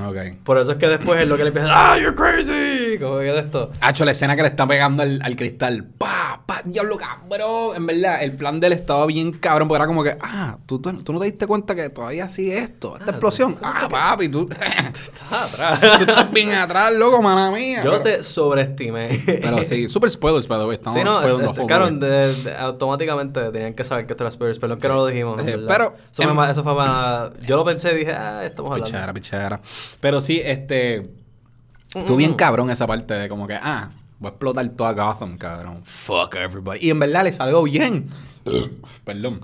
Ok. 0.06 0.16
Por 0.44 0.58
eso 0.58 0.72
es 0.72 0.78
que 0.78 0.88
después 0.88 1.20
es 1.20 1.28
lo 1.28 1.36
que 1.36 1.44
le 1.44 1.48
empieza, 1.48 1.68
ah, 1.70 1.98
you're 1.98 2.14
crazy. 2.14 2.87
Como 2.98 3.18
que 3.18 3.24
de 3.24 3.38
esto. 3.40 3.70
Hacho, 3.80 4.04
la 4.04 4.12
escena 4.12 4.36
que 4.36 4.42
le 4.42 4.48
está 4.48 4.66
pegando 4.66 5.02
al, 5.02 5.20
al 5.22 5.36
cristal. 5.36 5.84
¡Pa! 5.98 6.42
¡Pa! 6.46 6.62
¡Diablo, 6.64 6.96
cabrón! 6.96 7.76
En 7.76 7.86
verdad, 7.86 8.22
el 8.22 8.32
plan 8.36 8.58
de 8.60 8.66
él 8.68 8.72
estaba 8.72 9.06
bien 9.06 9.32
cabrón, 9.32 9.68
porque 9.68 9.78
era 9.78 9.86
como 9.86 10.02
que, 10.02 10.16
ah, 10.20 10.58
¿tú, 10.66 10.80
tú, 10.80 10.92
tú 11.02 11.12
no 11.12 11.20
te 11.20 11.26
diste 11.26 11.46
cuenta 11.46 11.74
que 11.74 11.88
todavía 11.90 12.28
sigue 12.28 12.58
esto, 12.58 12.96
esta 12.96 13.10
explosión. 13.12 13.56
Ah, 13.62 13.86
papi, 13.90 14.28
tú, 14.28 14.48
Está 14.50 15.44
atrás. 15.44 15.80
tú 15.98 16.04
estás 16.10 16.32
bien 16.32 16.52
atrás, 16.54 16.92
loco, 16.94 17.22
mala 17.22 17.50
mía. 17.50 17.82
Yo 17.84 17.90
Pero- 17.92 18.02
se 18.02 18.24
sobreestimé. 18.24 19.20
Pero 19.26 19.64
sí, 19.64 19.88
super 19.88 20.10
spoilers, 20.10 20.48
by 20.48 20.58
the 20.58 20.64
way. 20.66 20.74
Estamos 20.76 20.98
Sí, 20.98 21.04
no, 21.04 21.20
the 21.20 21.44
este, 21.44 21.66
claro, 21.66 21.90
movie. 21.90 21.98
de- 22.08 22.34
de- 22.42 22.56
automáticamente 22.56 23.50
tenían 23.50 23.74
que 23.74 23.84
saber 23.84 24.06
que 24.06 24.12
esto 24.14 24.24
era 24.24 24.30
spoilers, 24.30 24.58
pero 24.58 24.78
que 24.78 24.88
no 24.88 24.94
lo 24.96 25.06
dijimos. 25.06 25.40
Eh, 25.46 25.58
pero- 25.66 25.94
eso, 26.10 26.24
me 26.24 26.32
ma- 26.34 26.50
eso 26.50 26.62
fue 26.62 26.74
para. 26.76 27.32
Yo 27.46 27.56
lo 27.56 27.64
pensé 27.64 27.92
y 27.92 27.96
dije, 27.98 28.12
ah, 28.12 28.44
estamos 28.44 28.72
hablando. 28.72 28.90
Pichara, 28.92 29.12
pichara. 29.12 29.60
Pero 30.00 30.20
sí, 30.20 30.40
este. 30.44 31.10
Estuvo 31.94 32.16
bien 32.16 32.34
cabrón 32.34 32.70
esa 32.70 32.86
parte 32.86 33.14
de 33.14 33.28
como 33.28 33.46
que, 33.46 33.54
ah, 33.54 33.88
voy 34.18 34.28
a 34.28 34.30
explotar 34.30 34.68
toda 34.70 34.92
Gotham, 34.92 35.38
cabrón. 35.38 35.82
Fuck 35.84 36.34
everybody. 36.36 36.78
Y 36.82 36.90
en 36.90 36.98
verdad 36.98 37.24
le 37.24 37.32
salió 37.32 37.62
bien. 37.62 38.08
Perdón. 39.04 39.40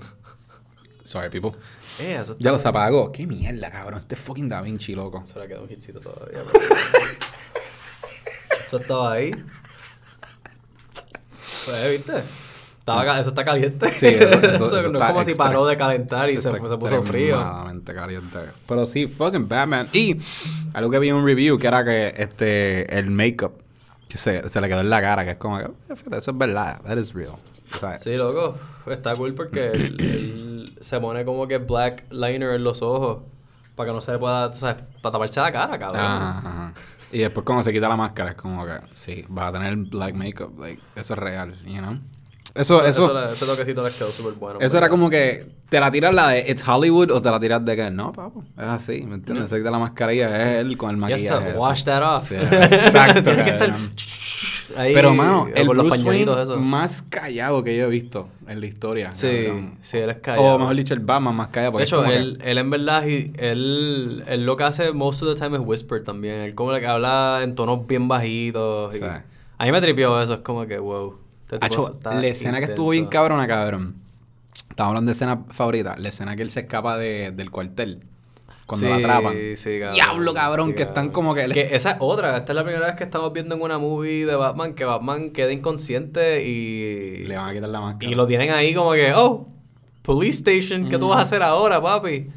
Sorry, 1.03 1.29
people. 1.29 1.51
Eh, 1.99 2.17
eso 2.21 2.35
Ya 2.39 2.51
los 2.51 2.65
apagó. 2.65 3.11
Qué 3.11 3.25
mierda, 3.25 3.71
cabrón. 3.71 3.99
Este 3.99 4.15
fucking 4.15 4.49
Da 4.49 4.61
Vinci, 4.61 4.95
loco. 4.95 5.25
Se 5.25 5.39
le 5.39 5.47
quedó 5.47 5.63
un 5.63 5.71
hitcito 5.71 5.99
todavía. 5.99 6.39
eso 8.67 8.77
estaba 8.77 9.13
ahí. 9.13 9.31
Pues, 11.65 11.91
¿viste? 11.91 12.23
Estaba, 12.87 13.19
eso 13.19 13.29
está 13.29 13.43
caliente. 13.43 13.89
Sí, 13.93 14.05
eso- 14.07 14.27
eso- 14.29 14.45
Eso 14.65 14.77
eso 14.79 14.91
no 14.91 14.99
es 14.99 15.05
como 15.05 15.23
si 15.23 15.33
paró 15.33 15.65
de 15.65 15.75
calentar 15.75 16.29
y 16.29 16.37
se, 16.37 16.51
puso 16.51 17.01
frío. 17.03 17.37
caliente. 17.83 18.39
Pero 18.67 18.85
sí, 18.85 19.07
fucking 19.07 19.47
Batman. 19.47 19.87
Y 19.91 20.17
algo 20.73 20.91
que 20.91 20.99
vi 20.99 21.09
en 21.09 21.15
un 21.15 21.25
review 21.25 21.57
que 21.57 21.65
era 21.65 21.83
que 21.83 22.13
este 22.15 22.97
el 22.99 23.09
make-up 23.09 23.53
se, 24.09 24.47
se 24.47 24.61
le 24.61 24.67
quedó 24.67 24.81
en 24.81 24.89
la 24.91 25.01
cara, 25.01 25.25
que 25.25 25.31
es 25.31 25.37
como 25.37 25.57
que, 25.57 25.63
"Eh, 25.65 25.95
fíjate, 25.95 26.17
eso 26.17 26.31
es 26.31 26.37
verdad, 26.37 26.79
that 26.83 26.95
is 26.97 27.11
real. 27.13 27.33
¿Sabes? 27.79 28.03
Sí, 28.03 28.15
loco. 28.15 28.55
Está 28.85 29.13
cool 29.15 29.33
porque 29.33 29.71
él, 29.71 29.95
él 29.99 30.73
se 30.79 30.99
pone 30.99 31.25
como 31.25 31.47
que 31.47 31.57
black 31.57 32.05
liner 32.11 32.51
en 32.51 32.63
los 32.63 32.81
ojos. 32.83 33.23
Para 33.75 33.89
que 33.89 33.93
no 33.93 33.99
se 34.01 34.11
le 34.13 34.19
pueda, 34.19 34.51
tú 34.51 34.59
sabes, 34.59 34.77
para 35.01 35.11
taparse 35.13 35.41
la 35.41 35.51
cara, 35.51 35.77
cabrón. 35.79 35.99
Ajá, 36.01 36.37
ajá. 36.37 36.73
Y 37.11 37.17
después 37.19 37.43
cuando 37.45 37.61
se 37.63 37.73
quita 37.73 37.89
la 37.89 37.97
máscara 37.97 38.29
es 38.29 38.35
como 38.35 38.65
que, 38.65 38.73
sí, 38.93 39.25
va 39.35 39.47
a 39.47 39.51
tener 39.51 39.75
black 39.75 40.13
makeup, 40.13 40.57
like, 40.59 40.81
eso 40.95 41.13
es 41.13 41.19
real, 41.19 41.55
you 41.65 41.79
know. 41.81 41.97
Eso, 42.53 42.85
Eso, 42.85 43.05
eso, 43.17 43.31
ese 43.33 43.45
toquecito 43.45 43.83
les 43.83 43.93
quedó 43.95 44.11
súper 44.11 44.33
bueno. 44.33 44.59
eso 44.61 44.77
era 44.77 44.87
como 44.87 45.09
que, 45.09 45.45
¿te 45.67 45.77
la 45.79 45.91
tiras 45.91 46.13
la 46.15 46.29
de 46.29 46.49
It's 46.49 46.65
Hollywood 46.65 47.11
o 47.11 47.21
te 47.21 47.29
la 47.29 47.37
tiras 47.39 47.65
de 47.65 47.75
que 47.75 47.89
no, 47.91 48.13
papo? 48.13 48.43
Es 48.57 48.63
así, 48.65 49.01
¿me 49.05 49.15
entiendes? 49.15 49.49
Se 49.49 49.57
quita 49.57 49.71
la 49.71 49.79
mascarilla, 49.79 50.53
es 50.53 50.59
él 50.59 50.77
con 50.77 50.89
el 50.91 50.95
Yes, 50.95 51.29
maquillaje. 51.31 51.57
wash 51.57 51.79
eso. 51.79 51.85
that 51.85 52.03
off. 52.17 52.31
Exacto, 52.31 53.23
Tiene 53.23 53.43
que 53.43 53.49
estar 53.49 53.75
ahí, 54.77 54.93
Pero, 54.93 55.13
mano, 55.13 55.47
el 55.53 55.65
los 55.67 55.75
Bruce 55.85 56.03
Wayne 56.03 56.31
eso. 56.41 56.57
más 56.57 57.01
callado 57.01 57.61
que 57.63 57.75
yo 57.75 57.85
he 57.85 57.89
visto 57.89 58.29
en 58.47 58.61
la 58.61 58.65
historia. 58.67 59.11
Sí, 59.11 59.43
cabrón. 59.47 59.77
sí, 59.81 59.97
él 59.97 60.09
es 60.11 60.17
callado. 60.17 60.55
O 60.55 60.59
mejor 60.59 60.75
dicho, 60.77 60.93
el 60.93 61.01
Batman 61.01 61.35
más 61.35 61.49
callado. 61.49 61.77
De 61.77 61.83
hecho, 61.83 61.97
como 61.97 62.09
que- 62.09 62.15
él, 62.15 62.39
él 62.41 62.57
en 62.57 62.69
verdad, 62.69 63.05
he- 63.05 63.33
él, 63.37 64.23
él 64.27 64.45
lo 64.45 64.55
que 64.55 64.63
hace 64.63 64.93
most 64.93 65.21
of 65.23 65.33
the 65.33 65.39
time 65.43 65.57
es 65.57 65.63
whisper 65.65 66.01
también. 66.03 66.35
Él 66.41 66.55
como 66.55 66.71
que 66.73 66.87
habla 66.87 67.41
en 67.43 67.53
tonos 67.55 67.85
bien 67.85 68.07
bajitos. 68.07 68.95
y-. 68.95 69.01
A 69.03 69.65
mí 69.65 69.71
me 69.73 69.81
tripió 69.81 70.21
eso, 70.21 70.35
es 70.35 70.39
como 70.39 70.65
que, 70.67 70.77
wow. 70.79 71.17
La 71.59 72.27
escena 72.27 72.59
que 72.59 72.65
estuvo 72.65 72.89
bien 72.91 73.07
cabrona, 73.07 73.47
cabrón. 73.47 73.95
Estamos 74.69 74.89
hablando 74.89 75.09
de 75.09 75.13
escena 75.13 75.45
favorita. 75.51 75.95
La 75.97 76.09
escena 76.09 76.35
que 76.35 76.41
él 76.41 76.51
se 76.51 76.61
escapa 76.61 76.97
de, 76.97 77.31
del 77.31 77.49
cuartel. 77.49 78.03
Cuando 78.65 78.87
sí, 78.87 78.91
la 78.91 78.97
atrapan. 78.97 79.33
Sí, 79.55 79.79
cabrón. 79.79 79.93
Diablo, 79.93 80.33
cabrón, 80.33 80.69
Sí, 80.69 80.75
que 80.75 80.83
están 80.83 81.09
como 81.11 81.35
que... 81.35 81.47
Que 81.49 81.75
esa 81.75 81.91
es 81.91 81.97
otra. 81.99 82.35
Esta 82.35 82.51
es 82.51 82.55
la 82.55 82.63
primera 82.63 82.85
vez 82.85 82.95
que 82.95 83.03
estamos 83.03 83.31
viendo 83.31 83.55
en 83.55 83.61
una 83.61 83.77
movie 83.77 84.25
de 84.25 84.35
Batman 84.35 84.73
que 84.73 84.83
Batman 84.83 85.29
queda 85.29 85.51
inconsciente 85.51 86.45
y... 86.45 87.23
Le 87.25 87.37
van 87.37 87.49
a 87.49 87.53
quitar 87.53 87.69
la 87.69 87.79
máscara. 87.79 88.11
Y 88.11 88.15
lo 88.15 88.27
tienen 88.27 88.51
ahí 88.51 88.73
como 88.73 88.93
que, 88.93 89.13
oh, 89.13 89.47
police 90.01 90.39
station, 90.39 90.89
¿qué 90.89 90.97
tú 90.97 91.09
vas 91.09 91.19
a 91.19 91.21
hacer 91.21 91.41
ahora, 91.41 91.81
papi? 91.81 92.27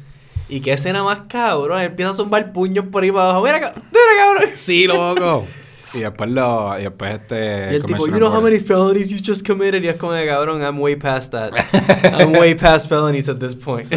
Y 0.47 0.61
qué 0.61 0.73
escena 0.73 1.03
más 1.03 1.21
cabrón. 1.27 1.79
Él 1.79 1.87
empieza 1.87 2.11
a 2.11 2.13
zumbar 2.13 2.53
puños 2.53 2.85
por 2.85 3.03
ahí 3.03 3.11
para 3.11 3.31
abajo. 3.31 3.43
Mira, 3.43 3.57
mira 3.59 3.73
cabrón. 4.17 4.49
Sí, 4.53 4.87
loco. 4.87 5.45
y 5.93 5.99
después 5.99 6.29
lo... 6.29 6.77
Y 6.79 6.83
después 6.83 7.13
este... 7.13 7.69
Y 7.71 7.75
el 7.75 7.85
tipo, 7.85 8.07
you 8.07 8.17
know 8.17 8.33
how 8.33 8.41
many 8.41 8.59
felonies 8.59 9.09
you 9.09 9.17
just 9.25 9.45
committed? 9.45 9.83
Y 9.83 9.87
es 9.87 9.97
como 9.97 10.13
de 10.13 10.25
cabrón, 10.27 10.61
I'm 10.61 10.79
way 10.79 10.95
past 10.95 11.31
that. 11.31 11.51
I'm 12.19 12.33
way 12.33 12.55
past 12.55 12.87
felonies 12.87 13.29
at 13.29 13.37
this 13.37 13.55
point. 13.55 13.91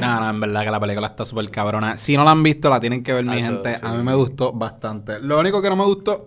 No, 0.00 0.20
no, 0.20 0.30
en 0.30 0.40
verdad 0.40 0.64
que 0.64 0.70
la 0.70 0.80
película 0.80 1.08
está 1.08 1.24
súper 1.24 1.50
cabrona. 1.50 1.96
Si 1.96 2.16
no 2.16 2.24
la 2.24 2.30
han 2.30 2.42
visto, 2.42 2.70
la 2.70 2.80
tienen 2.80 3.02
que 3.02 3.12
ver, 3.12 3.24
mi 3.24 3.42
gente. 3.42 3.74
sí. 3.74 3.80
A 3.84 3.92
mí 3.92 4.02
me 4.02 4.14
gustó 4.14 4.52
bastante. 4.52 5.20
Lo 5.20 5.38
único 5.38 5.60
que 5.60 5.68
no 5.68 5.76
me 5.76 5.84
gustó... 5.84 6.26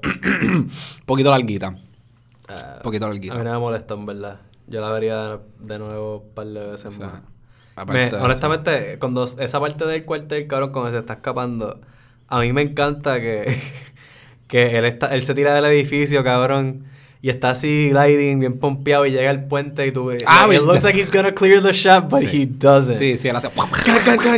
poquito 1.06 1.32
larguita. 1.32 1.70
Un 1.70 2.82
poquito 2.84 3.06
a 3.06 3.10
mí 3.10 3.16
larguita. 3.16 3.44
no 3.44 3.52
me 3.52 3.58
molesta, 3.58 3.94
en 3.94 4.06
verdad. 4.06 4.40
Yo 4.68 4.82
la 4.82 4.90
vería 4.92 5.40
de, 5.60 5.80
nuevo 5.80 6.20
un 6.20 6.34
par 6.34 6.48
de 6.48 6.66
veces 6.66 6.86
O 6.88 6.92
sea, 6.92 7.08
más. 7.08 7.88
Me- 7.88 8.14
honestamente, 8.14 8.98
cuando 9.00 9.24
esa 9.24 9.60
parte 9.60 9.86
del 9.86 10.06
cuartel, 10.06 10.48
cabrón, 10.48 10.72
cuando 10.72 10.92
se 10.92 11.00
está 11.00 11.14
escapando, 11.14 11.82
a 12.28 12.40
mí 12.40 12.54
me 12.54 12.62
encanta 12.62 13.20
que, 13.20 13.60
que 14.52 14.78
él, 14.78 14.86
está, 14.86 15.08
él 15.08 15.24
se 15.24 15.34
tira 15.34 15.56
del 15.56 15.66
edificio, 15.66 16.24
cabrón, 16.24 16.84
y 17.24 17.30
está 17.30 17.52
así 17.52 17.90
gliding, 17.92 18.40
bien 18.40 18.58
pompeado, 18.60 19.06
y 19.06 19.12
llega 19.12 19.30
al 19.30 19.46
puente 19.46 19.86
y 19.88 19.92
tú. 19.92 20.12
Ah, 20.26 20.46
like, 20.48 20.56
it 20.56 20.68
looks 20.68 20.84
like 20.84 21.00
he's 21.00 21.12
gonna 21.12 21.32
clear 21.34 21.62
the 21.62 21.72
shot, 21.72 22.10
but 22.10 22.20
Sí. 22.22 22.28
he 22.44 22.46
doesn't. 22.48 22.98
Sí, 22.98 23.16
sí, 23.18 23.28
él 23.30 23.36
hace... 23.36 23.48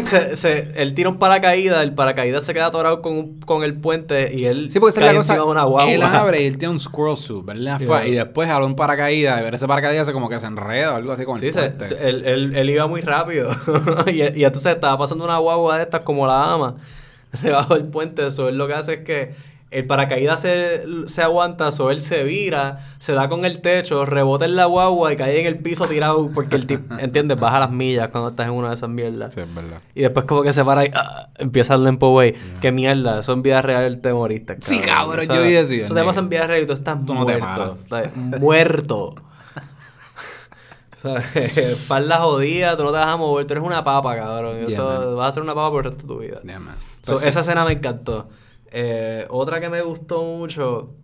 Se, 0.06 0.36
se- 0.36 0.72
él 0.76 0.94
tira 0.94 1.10
un 1.10 1.18
paracaídas, 1.18 1.82
el 1.82 1.94
paracaídas 1.94 2.44
se 2.46 2.54
queda 2.54 2.66
atorado 2.68 3.02
con, 3.02 3.14
un- 3.14 3.40
con 3.40 3.64
el 3.64 3.76
puente 3.76 4.30
y 4.38 4.46
él 4.46 4.70
Sí, 4.70 4.80
porque 4.80 4.96
cae 5.00 5.14
la 5.14 5.16
cosa. 5.16 5.34
encima 5.34 5.46
de 5.46 5.52
una 5.52 5.64
guagua. 5.64 5.92
Él 5.94 6.02
abre 6.04 6.42
y 6.44 6.46
él 6.46 6.58
tiene 6.58 6.74
un 6.74 6.80
squirrel 6.80 7.18
suit, 7.18 7.46
¿verdad? 7.46 7.80
Yeah. 7.80 8.06
Y 8.06 8.12
después 8.12 8.50
abre 8.50 8.66
un 8.66 8.76
paracaídas 8.76 9.40
y 9.40 9.44
ver 9.44 9.56
ese 9.56 9.68
paracaídas 9.68 10.06
se 10.06 10.14
como 10.14 10.28
que 10.30 10.40
se 10.40 10.48
enreda 10.48 10.94
o 10.94 10.96
algo 10.98 11.12
así 11.14 11.24
con 11.26 11.38
Sí, 11.40 11.48
el 11.48 11.54
puente. 11.54 11.86
se- 11.86 12.10
él, 12.10 12.26
él- 12.26 12.56
él 12.56 12.70
iba 12.70 12.86
muy 12.88 13.02
rápido. 13.02 13.50
y, 14.08 14.22
y 14.40 14.44
entonces 14.44 14.76
estaba 14.76 14.98
pasando 14.98 15.24
una 15.24 15.38
guagua 15.38 15.78
de 15.78 15.84
estas 15.84 16.02
como 16.02 16.28
la 16.28 16.52
ama 16.54 16.76
debajo 17.42 17.76
del 17.76 17.86
puente. 17.86 18.28
Eso 18.28 18.50
él 18.50 18.58
lo 18.58 18.68
que 18.68 18.74
hace 18.74 18.94
es 18.96 19.00
que 19.06 19.53
el 19.74 19.86
paracaídas 19.88 20.42
se, 20.42 20.84
se 21.08 21.22
aguanta, 21.22 21.72
so 21.72 21.92
él 21.92 22.00
se 22.02 22.24
vira, 22.24 22.80
se 23.00 23.14
da 23.14 23.28
con 23.30 23.44
el 23.46 23.62
techo, 23.62 24.06
rebota 24.06 24.46
en 24.46 24.56
la 24.56 24.66
guagua 24.66 25.12
y 25.12 25.16
cae 25.18 25.40
en 25.40 25.46
el 25.48 25.58
piso 25.60 25.88
tirado 25.88 26.30
porque 26.34 26.56
el 26.56 26.66
tipo, 26.68 26.96
¿entiendes? 27.00 27.40
Baja 27.40 27.60
las 27.60 27.72
millas 27.72 28.10
cuando 28.10 28.30
estás 28.30 28.48
en 28.48 28.54
una 28.54 28.70
de 28.70 28.76
esas 28.76 28.90
mierdas. 28.90 29.34
Sí, 29.34 29.42
es 29.42 29.54
verdad. 29.54 29.82
Y 29.96 30.02
después 30.02 30.26
como 30.26 30.44
que 30.44 30.54
se 30.54 30.64
para 30.64 30.86
y 30.86 30.92
ah, 30.94 31.30
empieza 31.38 31.76
el 31.76 31.84
lempo 31.84 32.14
way. 32.16 32.36
Qué 32.62 32.72
mierda, 32.72 33.20
eso 33.20 33.34
en 33.34 33.42
vida 33.42 33.62
real 33.62 34.00
te 34.02 34.14
moriste. 34.14 34.58
Sí, 34.62 34.80
cabrón, 34.80 35.26
yo 35.28 35.44
vi 35.44 35.56
eso 35.56 35.74
Eso 35.74 35.94
te 35.94 36.04
pasa 36.04 36.20
en 36.20 36.30
vida 36.30 36.48
real 36.48 36.64
y 36.64 36.66
tú 36.66 36.74
estás 36.74 36.98
tú 37.06 37.14
no 37.14 37.26
te 37.26 37.38
muerto. 37.38 37.78
like, 37.90 38.10
muerto. 38.40 39.16
¿Sabes? 41.02 41.58
Espalda 41.58 42.18
jodida, 42.22 42.78
tú 42.78 42.84
no 42.84 42.92
te 42.92 42.98
vas 42.98 43.08
a 43.08 43.18
mover, 43.18 43.46
tú 43.46 43.54
eres 43.54 43.64
una 43.64 43.84
papa, 43.84 44.16
cabrón. 44.16 44.60
Yeah, 44.60 44.68
Eso, 44.70 44.86
man. 44.86 45.16
vas 45.18 45.28
a 45.30 45.32
ser 45.34 45.44
una 45.44 45.54
papa 45.54 45.72
por 45.72 45.86
el 45.86 45.92
resto 45.92 46.08
de 46.08 46.14
tu 46.14 46.20
vida. 46.20 46.42
Yeah, 46.44 46.60
man. 46.60 46.76
So, 47.02 47.14
Pues 47.14 47.24
sí. 47.24 47.30
Esa 47.30 47.42
escena 47.42 47.66
me 47.66 47.74
encantó. 47.74 48.30
Eh, 48.74 49.28
otra 49.30 49.62
que 49.62 49.70
me 49.70 49.82
gustó 49.82 50.24
mucho 50.24 50.96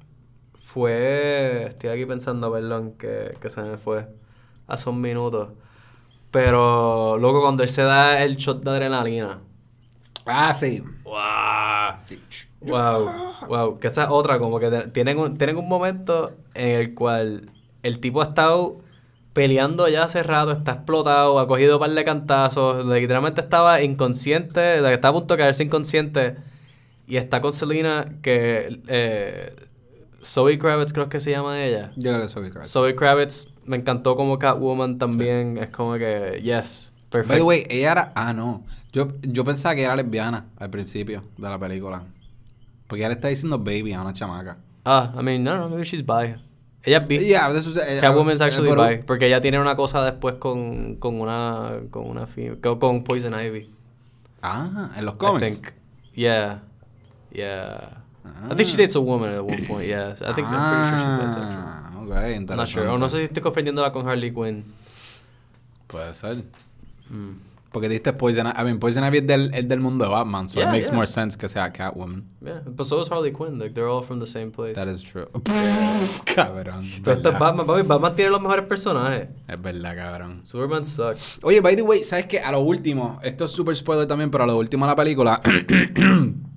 fue. 0.63 1.67
Estoy 1.67 1.91
aquí 1.91 2.05
pensando, 2.05 2.51
perdón, 2.51 2.93
que, 2.93 3.37
que 3.39 3.49
se 3.49 3.61
me 3.61 3.77
fue 3.77 4.07
hace 4.67 4.89
un 4.89 4.99
minuto. 4.99 5.53
Pero, 6.31 7.17
loco, 7.17 7.41
cuando 7.41 7.63
él 7.63 7.69
se 7.69 7.83
da 7.83 8.23
el 8.23 8.35
shot 8.37 8.63
de 8.63 8.71
adrenalina. 8.71 9.39
Ah, 10.25 10.53
sí. 10.53 10.83
¡Wow! 11.03 12.19
Wow, 12.61 13.09
wow. 13.47 13.79
Que 13.79 13.87
esa 13.87 14.03
es 14.03 14.09
otra, 14.11 14.37
como 14.39 14.59
que 14.59 14.69
tienen 14.93 15.17
un, 15.17 15.37
tienen 15.37 15.57
un 15.57 15.67
momento 15.67 16.33
en 16.53 16.71
el 16.71 16.93
cual 16.93 17.51
el 17.83 17.99
tipo 17.99 18.21
ha 18.21 18.25
estado 18.25 18.77
peleando 19.33 19.87
ya 19.87 20.03
hace 20.03 20.23
rato, 20.23 20.51
está 20.51 20.73
explotado, 20.73 21.39
ha 21.39 21.47
cogido 21.47 21.75
un 21.75 21.79
par 21.79 21.91
de 21.91 22.03
cantazos, 22.03 22.85
literalmente 22.85 23.41
estaba 23.41 23.81
inconsciente, 23.81 24.59
de 24.59 24.87
que 24.87 24.93
está 24.95 25.09
a 25.09 25.13
punto 25.13 25.35
de 25.35 25.37
quedarse 25.37 25.63
inconsciente 25.63 26.35
y 27.09 27.17
está 27.17 27.41
con 27.41 27.51
Selena 27.51 28.17
que 28.21 28.81
eh, 28.87 29.55
Zoe 30.23 30.57
Kravitz 30.59 30.93
creo 30.93 31.09
que 31.09 31.19
se 31.19 31.31
llama 31.31 31.63
ella. 31.63 31.91
Yo 31.95 32.11
creo 32.11 32.21
que 32.21 32.29
soy 32.29 32.49
Kravitz. 32.51 32.71
Zoe 32.71 32.95
Kravitz 32.95 33.53
me 33.65 33.77
encantó 33.77 34.15
como 34.15 34.37
Catwoman 34.39 34.97
también. 34.97 35.57
Es 35.57 35.69
como 35.69 35.93
que, 35.95 36.39
yes, 36.43 36.91
By 36.93 37.01
the 37.09 37.09
perfecto. 37.27 37.45
way, 37.45 37.65
ella 37.69 37.91
era. 37.91 38.11
Ah, 38.15 38.33
no. 38.33 38.63
Yo, 38.91 39.09
yo 39.21 39.43
pensaba 39.43 39.75
que 39.75 39.83
era 39.83 39.95
lesbiana 39.95 40.45
al 40.57 40.69
principio 40.69 41.23
de 41.37 41.49
la 41.49 41.57
película. 41.59 42.03
Porque 42.87 43.01
ella 43.01 43.09
le 43.09 43.15
está 43.15 43.27
diciendo 43.27 43.57
baby 43.59 43.93
a 43.93 44.01
una 44.01 44.13
chamaca. 44.13 44.57
Ah, 44.85 45.13
I 45.19 45.23
mean, 45.23 45.43
no, 45.43 45.57
no, 45.57 45.69
maybe 45.69 45.83
she's 45.85 46.05
bi. 46.05 46.35
Ella 46.83 46.97
es 46.99 47.07
bi. 47.07 47.19
Yeah, 47.19 47.49
eso- 47.51 47.71
eh, 47.81 47.99
Catwoman's 48.01 48.41
eh, 48.41 48.45
actually 48.45 48.71
bi. 48.97 49.03
Porque 49.03 49.27
ella 49.27 49.41
tiene 49.41 49.59
una 49.59 49.75
cosa 49.75 50.03
después 50.03 50.35
con, 50.35 50.95
con 50.95 51.19
una, 51.19 51.79
con 51.91 52.07
una, 52.07 52.27
con, 52.61 52.79
con 52.79 53.03
Poison 53.03 53.33
Ivy. 53.39 53.69
Ah, 54.41 54.91
en 54.95 55.05
los 55.05 55.15
cómics. 55.15 55.61
think. 55.61 55.73
Yeah. 57.31 57.89
Yeah. 58.23 58.51
I 58.51 58.55
think 58.55 58.67
she 58.69 58.77
dates 58.77 58.95
a 58.95 59.01
woman 59.01 59.33
at 59.33 59.45
one 59.45 59.65
point, 59.65 59.87
yeah. 59.87 60.15
I 60.21 60.33
think, 60.33 60.47
I'm 60.47 60.59
pretty 60.69 60.89
sure 60.89 60.99
she's 60.99 61.35
bisexual. 61.35 61.63
Ah, 61.65 62.01
ok, 62.03 62.35
I'm 62.35 62.45
not 62.57 62.67
sure. 62.67 62.87
O 62.89 62.97
no 62.97 63.07
sé 63.09 63.17
si 63.17 63.23
estoy 63.25 63.41
confundiéndola 63.41 63.91
con 63.91 64.07
Harley 64.07 64.31
Quinn. 64.31 64.63
Puede 65.87 66.13
ser. 66.13 66.43
Mm. 67.09 67.49
Porque 67.71 67.87
diste 67.87 68.13
Poison 68.13 68.47
Ivy. 68.47 68.59
I 68.59 68.63
mean, 68.63 68.79
Poison 68.79 69.03
Ivy 69.03 69.19
es 69.19 69.27
del, 69.27 69.51
es 69.53 69.67
del 69.67 69.79
mundo 69.79 70.03
de 70.05 70.09
Batman. 70.11 70.49
So 70.49 70.59
Yeah, 70.59 70.69
it 70.69 70.71
makes 70.71 70.89
yeah. 70.89 70.95
more 70.95 71.05
sense 71.07 71.37
que 71.37 71.47
sea 71.47 71.71
Catwoman. 71.71 72.23
Yeah, 72.43 72.61
but 72.65 72.85
so 72.87 72.99
is 72.99 73.09
Harley 73.09 73.31
Quinn. 73.31 73.59
Like, 73.59 73.73
they're 73.75 73.87
all 73.87 74.01
from 74.01 74.19
the 74.19 74.25
same 74.25 74.49
place. 74.51 74.73
That 74.73 74.87
is 74.87 75.03
true. 75.03 75.27
cabrón. 76.25 76.83
Pero. 77.03 77.21
Batman, 77.37 77.65
papi. 77.67 77.83
Batman 77.83 78.15
tiene 78.15 78.31
los 78.31 78.41
mejores 78.41 78.65
personajes. 78.65 79.29
Es 79.47 79.61
verdad, 79.61 79.95
cabrón. 79.95 80.43
Superman 80.43 80.83
sucks. 80.83 81.37
Oye, 81.43 81.61
by 81.61 81.75
the 81.75 81.83
way, 81.83 82.03
¿sabes 82.03 82.25
qué? 82.25 82.39
A 82.39 82.51
lo 82.51 82.61
último, 82.61 83.19
esto 83.21 83.45
es 83.45 83.51
super 83.51 83.75
spoiler 83.75 84.07
también, 84.07 84.31
pero 84.31 84.45
a 84.45 84.47
lo 84.47 84.57
último 84.57 84.85
de 84.85 84.89
la 84.91 84.95
película 84.95 85.41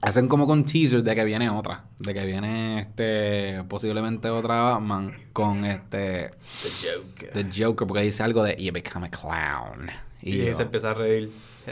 hacen 0.00 0.28
como 0.28 0.46
con 0.46 0.64
teaser 0.64 1.02
de 1.02 1.14
que 1.14 1.24
viene 1.24 1.50
otra. 1.50 1.84
De 1.98 2.14
que 2.14 2.24
viene 2.24 2.80
este 2.80 3.62
posiblemente 3.68 4.28
otra 4.30 4.60
Batman 4.62 5.14
con 5.32 5.64
este 5.64 6.30
The 6.62 6.70
Joker. 6.82 7.30
The 7.32 7.64
Joker, 7.64 7.86
porque 7.86 8.02
dice 8.02 8.22
algo 8.22 8.42
de 8.42 8.56
You 8.56 8.72
become 8.72 9.06
a 9.06 9.10
clown. 9.10 9.90
Y, 10.20 10.52
se 10.54 10.62
empieza 10.62 10.90
a 10.90 10.94
reír. 10.94 11.30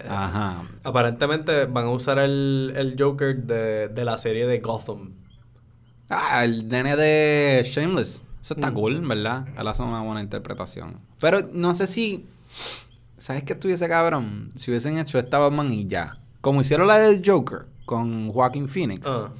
Ajá. 0.08 0.62
Aparentemente 0.84 1.64
van 1.66 1.86
a 1.86 1.90
usar 1.90 2.18
el, 2.18 2.72
el 2.76 2.94
Joker 2.98 3.36
de, 3.36 3.88
de 3.88 4.04
la 4.04 4.18
serie 4.18 4.46
de 4.46 4.60
Gotham. 4.60 5.14
Ah, 6.08 6.44
el 6.44 6.68
nene 6.68 6.96
de 6.96 7.62
Shameless. 7.64 8.24
Eso 8.40 8.54
está 8.54 8.70
Mm. 8.70 8.74
cool, 8.74 9.00
¿verdad? 9.06 9.48
Él 9.58 9.66
hace 9.66 9.82
una 9.82 10.02
buena 10.02 10.20
interpretación. 10.20 11.00
Pero 11.18 11.48
no 11.52 11.74
sé 11.74 11.88
si. 11.88 12.26
¿Sabes 13.18 13.42
qué 13.42 13.54
estuviese 13.54 13.88
cabrón? 13.88 14.52
Si 14.56 14.70
hubiesen 14.70 14.98
hecho 14.98 15.18
esta 15.18 15.38
Batman 15.38 15.72
y 15.72 15.86
ya. 15.88 16.18
Como 16.40 16.60
hicieron 16.60 16.86
la 16.86 16.98
del 16.98 17.22
Joker 17.24 17.66
con 17.86 18.28
Joaquin 18.28 18.68
Phoenix. 18.68 19.06
Ah, 19.06 19.30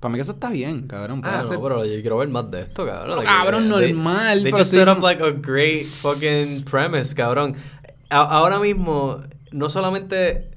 Para 0.00 0.10
mí 0.12 0.16
que 0.18 0.22
eso 0.22 0.32
está 0.32 0.50
bien, 0.50 0.86
cabrón. 0.88 1.20
Ah, 1.24 1.40
hacer- 1.40 1.58
pero 1.62 1.84
yo 1.84 2.00
quiero 2.00 2.18
ver 2.18 2.28
más 2.28 2.50
de 2.50 2.62
esto, 2.62 2.84
cabrón. 2.86 3.16
No, 3.16 3.22
cabrón, 3.22 3.68
they- 3.68 3.92
normal, 3.92 4.42
They 4.42 4.52
pero 4.52 4.58
just 4.64 4.72
set 4.72 4.88
up 4.88 5.00
like 5.02 5.22
a 5.22 5.30
great 5.30 5.84
fucking 5.84 6.64
premise, 6.64 7.14
cabrón. 7.14 7.54
A- 8.10 8.22
ahora 8.38 8.58
mismo, 8.58 9.20
no 9.52 9.68
solamente 9.68 10.50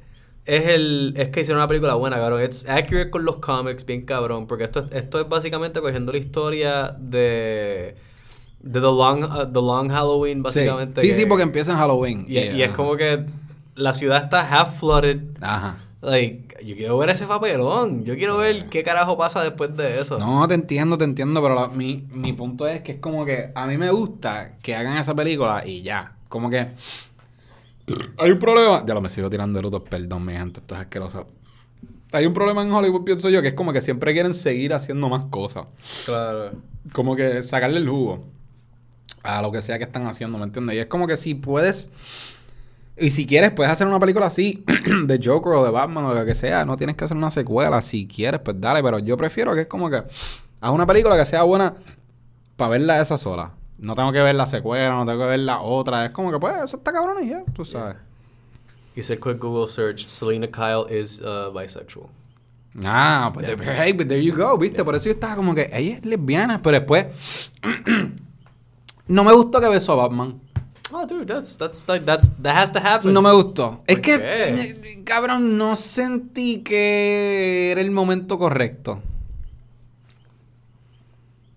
es 0.45 0.65
el 0.67 1.13
es 1.17 1.30
que 1.30 1.41
hicieron 1.41 1.60
una 1.62 1.67
película 1.67 1.93
buena, 1.95 2.17
cabrón. 2.17 2.41
Es 2.41 2.67
accurate 2.67 3.10
con 3.10 3.26
los 3.26 3.38
cómics, 3.38 3.86
bien 3.86 4.06
cabrón. 4.06 4.47
Porque 4.47 4.63
esto, 4.63 4.80
es- 4.80 4.91
esto 4.91 5.19
es 5.21 5.28
básicamente 5.30 5.82
cogiendo 5.82 6.12
la 6.12 6.17
historia 6.19 6.95
de. 7.00 7.95
De 8.63 8.80
The 8.80 8.80
Long, 8.80 9.24
uh, 9.24 9.45
The 9.52 9.60
Long 9.60 9.89
Halloween, 9.89 10.43
básicamente. 10.43 11.02
sí, 11.02 11.12
sí, 11.13 11.26
porque 11.26 11.41
empieza 11.41 11.71
en 11.71 11.80
Halloween. 11.80 12.26
Y, 12.28 12.38
y 12.38 12.62
es 12.62 12.69
como 12.76 12.95
que 12.95 13.26
la 13.74 13.91
ciudad 13.93 14.24
está 14.24 14.41
half 14.47 14.80
flooded. 14.80 15.19
Ajá. 15.41 15.80
Like, 16.02 16.66
yo 16.66 16.76
quiero 16.76 16.98
ver 16.98 17.10
ese 17.12 17.28
papelón. 17.28 18.04
Yo 18.06 18.16
quiero 18.16 18.38
ver 18.38 18.70
qué 18.70 18.84
carajo 18.84 19.18
pasa 19.18 19.44
después 19.44 19.76
de 19.78 20.02
eso. 20.02 20.18
No, 20.18 20.48
te 20.48 20.56
entiendo, 20.56 20.98
te 20.98 21.04
entiendo, 21.04 21.42
pero 21.42 21.54
la- 21.56 21.68
mi, 21.68 22.08
mi 22.12 22.34
punto 22.34 22.68
es 22.68 22.82
que 22.82 22.94
es 22.94 23.00
como 23.00 23.24
que 23.24 23.52
a 23.54 23.68
mí 23.68 23.78
me 23.78 23.92
gusta 23.92 24.58
que 24.64 24.76
hagan 24.76 24.98
esa 24.98 25.14
película 25.14 25.64
y 25.66 25.82
ya. 25.84 26.16
Como 26.28 26.50
que 26.50 26.60
hay 28.18 28.32
un 28.32 28.40
problema. 28.40 28.84
Ya 28.86 28.94
lo 28.94 29.02
me 29.02 29.10
sigo 29.10 29.30
tirando 29.30 29.58
de 29.60 29.64
luto, 29.64 29.84
perdón, 29.84 30.26
mi 30.26 30.34
gente, 30.34 30.60
esto 30.60 30.76
es 30.76 30.82
asqueroso. 30.82 31.28
Hay 32.14 32.26
un 32.26 32.34
problema 32.34 32.62
en 32.64 32.72
Hollywood, 32.72 33.04
pienso 33.06 33.30
yo, 33.30 33.42
que 33.42 33.50
es 33.50 33.54
como 33.54 33.72
que 33.72 33.82
siempre 33.82 34.12
quieren 34.14 34.34
seguir 34.34 34.74
haciendo 34.74 35.08
más 35.08 35.26
cosas. 35.26 35.66
Claro. 36.06 36.52
Como 36.94 37.16
que 37.16 37.42
sacarle 37.44 37.78
el 37.78 37.88
jugo 37.88 38.24
a 39.24 39.42
lo 39.42 39.52
que 39.52 39.62
sea 39.62 39.78
que 39.78 39.84
están 39.86 40.08
haciendo, 40.08 40.38
¿me 40.38 40.44
entiendes? 40.46 40.76
Y 40.76 40.80
es 40.80 40.88
como 40.88 41.08
que 41.08 41.16
si 41.16 41.36
puedes. 41.36 41.90
Y 42.97 43.10
si 43.10 43.25
quieres, 43.25 43.51
puedes 43.51 43.71
hacer 43.71 43.88
una 43.88 43.99
película 43.99 44.27
así, 44.27 44.63
de 45.06 45.19
Joker 45.23 45.54
o 45.54 45.63
de 45.63 45.71
Batman 45.71 46.06
o 46.06 46.13
lo 46.13 46.25
que 46.25 46.36
sea. 46.36 46.65
No 46.65 46.77
tienes 46.77 46.95
que 46.95 47.06
hacer 47.06 47.17
una 47.17 47.32
secuela. 47.32 47.82
Si 47.82 48.06
quieres, 48.08 48.41
pues 48.43 48.60
dale. 48.60 48.84
Pero 48.84 48.99
yo 48.99 49.17
prefiero 49.17 49.54
que 49.56 49.62
es 49.62 49.67
como 49.67 49.89
que 49.89 49.97
haz 49.97 50.71
una 50.71 50.86
película 50.86 51.15
que 51.17 51.25
sea 51.25 51.43
buena 51.43 51.73
para 52.58 52.69
verla 52.71 53.01
esa 53.01 53.17
sola. 53.17 53.54
No 53.80 53.95
tengo 53.95 54.12
que 54.12 54.21
ver 54.21 54.36
la 54.36 54.45
secuela, 54.45 54.93
no 54.93 55.06
tengo 55.06 55.19
que 55.19 55.25
ver 55.25 55.39
la 55.39 55.62
otra. 55.62 56.06
Es 56.06 56.12
como 56.12 56.32
que, 56.32 56.38
pues, 56.38 56.56
eso 56.63 56.77
está 56.77 56.91
cabrón 56.91 57.23
y 57.23 57.30
ya, 57.30 57.43
tú 57.54 57.65
sabes. 57.65 57.95
Hice 58.95 59.17
quick 59.19 59.39
Google 59.39 59.67
search. 59.71 60.08
Selena 60.08 60.47
Kyle 60.47 60.86
is 60.95 61.19
uh, 61.21 61.51
bisexual. 61.58 62.08
Ah, 62.86 63.32
pues, 63.34 63.47
there- 63.47 63.58
hey, 63.63 63.93
but 63.93 64.08
there 64.08 64.23
you 64.23 64.36
go, 64.36 64.58
¿viste? 64.58 64.84
Por 64.84 64.95
eso 64.95 65.06
yo 65.06 65.12
estaba 65.13 65.36
como 65.36 65.56
que 65.56 65.69
ella 65.73 65.95
es 65.95 66.06
lesbiana, 66.06 66.62
pero 66.62 66.77
después. 66.77 67.08
no 69.08 69.23
me 69.23 69.34
gustó 69.34 69.60
que 69.60 69.67
besó 69.69 69.93
a 69.93 70.08
Batman. 70.08 70.39
Oh, 70.93 71.06
dude, 71.06 71.25
that's 71.25 71.58
that's 71.58 71.88
like 71.88 72.06
that's 72.06 72.32
that 72.41 72.56
has 72.56 72.71
to 72.73 72.80
happen. 72.80 73.13
No 73.13 73.21
me 73.21 73.32
gustó. 73.32 73.82
Es 73.88 73.95
¿Por 73.95 74.01
que, 74.01 74.17
qué? 74.19 74.54
eh, 74.54 75.04
cabrón, 75.06 75.58
no 75.58 75.75
sentí 75.75 76.62
que 76.63 77.71
era 77.71 77.82
el 77.82 77.91
momento 77.91 78.38
correcto. 78.38 79.01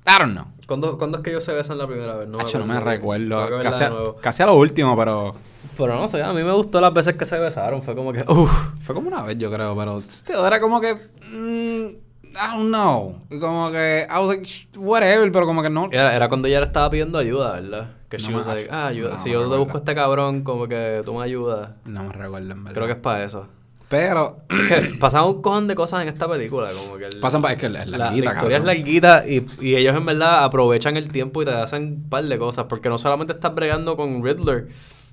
I 0.06 0.18
don't 0.18 0.32
know. 0.34 0.46
¿Cuándo, 0.66 0.96
¿Cuándo 0.98 1.18
es 1.18 1.24
que 1.24 1.30
ellos 1.30 1.44
se 1.44 1.52
besan 1.52 1.78
la 1.78 1.86
primera 1.86 2.14
vez? 2.16 2.28
No, 2.28 2.38
Hacho, 2.40 2.58
no 2.58 2.66
me 2.66 2.74
Tengo 2.74 2.84
que 2.84 2.90
recuerdo. 2.90 3.60
Casi 3.62 3.84
a, 3.84 3.90
nuevo. 3.90 4.16
casi 4.16 4.42
a 4.42 4.46
lo 4.46 4.56
último, 4.56 4.96
pero 4.96 5.34
Pero 5.76 5.96
no 5.96 6.08
sé, 6.08 6.22
a 6.22 6.32
mí 6.32 6.42
me 6.42 6.52
gustó 6.52 6.80
las 6.80 6.92
veces 6.94 7.16
que 7.16 7.26
se 7.26 7.38
besaron. 7.38 7.82
Fue 7.82 7.94
como 7.94 8.12
que, 8.12 8.24
uff. 8.28 8.50
fue 8.80 8.94
como 8.94 9.08
una 9.08 9.22
vez, 9.22 9.36
yo 9.38 9.50
creo. 9.50 9.76
Pero 9.76 10.02
still, 10.08 10.36
era 10.46 10.60
como 10.60 10.80
que. 10.80 10.94
mm, 11.32 12.03
I 12.34 12.56
don't 12.56 12.68
know. 12.68 13.22
Y 13.30 13.38
como 13.38 13.70
que. 13.70 14.06
I 14.10 14.18
was 14.18 14.28
like, 14.28 14.44
"Sh- 14.44 14.66
whatever, 14.76 15.30
pero 15.32 15.46
como 15.46 15.62
que 15.62 15.70
no. 15.70 15.88
Era, 15.90 16.14
era 16.14 16.28
cuando 16.28 16.48
ella 16.48 16.60
le 16.60 16.66
estaba 16.66 16.90
pidiendo 16.90 17.18
ayuda, 17.18 17.52
¿verdad? 17.60 17.90
Que 18.08 18.18
No 18.18 18.28
she 18.28 18.34
was 18.34 18.46
like, 18.46 18.68
ah, 18.70 18.86
ayuda. 18.88 19.10
no 19.12 19.18
si 19.18 19.30
yo 19.30 19.48
te 19.50 19.56
busco 19.56 19.76
a 19.76 19.80
este 19.80 19.94
cabrón, 19.94 20.42
como 20.42 20.66
que 20.68 21.02
tú 21.04 21.14
me 21.14 21.24
ayudas. 21.24 21.70
No 21.84 22.04
me 22.04 22.12
recuerdo, 22.12 22.52
en 22.52 22.64
verdad. 22.64 22.74
Creo 22.74 22.86
que 22.86 22.92
es 22.92 22.98
para 22.98 23.24
eso. 23.24 23.48
Pero. 23.88 24.38
Es 24.50 24.68
que 24.68 24.94
pasaban 25.00 25.28
un 25.28 25.42
cojón 25.42 25.68
de 25.68 25.74
cosas 25.74 26.02
en 26.02 26.08
esta 26.08 26.26
película, 26.28 26.70
como 26.72 26.96
que... 26.98 27.06
el- 27.06 27.20
Pasan 27.20 27.40
pa- 27.42 27.52
es 27.52 27.58
que 27.58 27.66
es 27.66 27.72
la, 27.72 27.84
larguita, 27.86 28.30
la 28.30 28.34
historia 28.34 28.56
es 28.58 28.62
cabrón. 28.62 28.66
larguita 28.66 29.24
y, 29.26 29.46
y 29.60 29.76
ellos 29.76 29.94
en 29.96 30.06
verdad 30.06 30.44
aprovechan 30.44 30.96
el 30.96 31.10
tiempo 31.12 31.42
y 31.42 31.44
te 31.44 31.52
hacen 31.52 31.82
un 32.04 32.08
par 32.08 32.24
de 32.24 32.38
cosas. 32.38 32.66
Porque 32.68 32.88
no 32.88 32.98
solamente 32.98 33.32
estás 33.32 33.54
bregando 33.54 33.96
con 33.96 34.24
Riddler, 34.24 34.68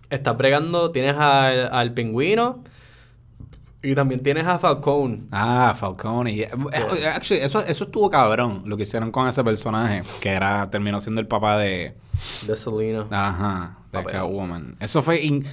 estás 0.10 0.36
bregando, 0.38 0.92
tienes 0.92 1.16
al, 1.18 1.70
al 1.72 1.94
pingüino 1.94 2.64
y 3.84 3.96
también 3.96 4.22
tienes 4.22 4.46
a 4.46 4.60
Falcone. 4.60 5.24
Ah, 5.32 5.74
Falcone. 5.78 6.32
y- 6.32 6.42
eh, 6.42 6.50
Actually, 7.14 7.42
eso, 7.44 7.60
eso 7.66 7.84
estuvo 7.86 8.10
cabrón 8.10 8.64
lo 8.66 8.78
que 8.78 8.84
hicieron 8.84 9.12
con 9.12 9.28
ese 9.28 9.44
personaje, 9.44 10.02
que 10.22 10.30
era 10.30 10.70
terminó 10.70 11.00
siendo 11.02 11.20
el 11.22 11.28
papá 11.28 11.58
de. 11.58 11.96
De 12.48 12.56
Selena. 12.56 13.08
Ajá, 13.10 13.78
de. 13.92 14.04
Catwoman. 14.04 14.76
Eso 14.80 15.02
fue. 15.02 15.22
in- 15.22 15.46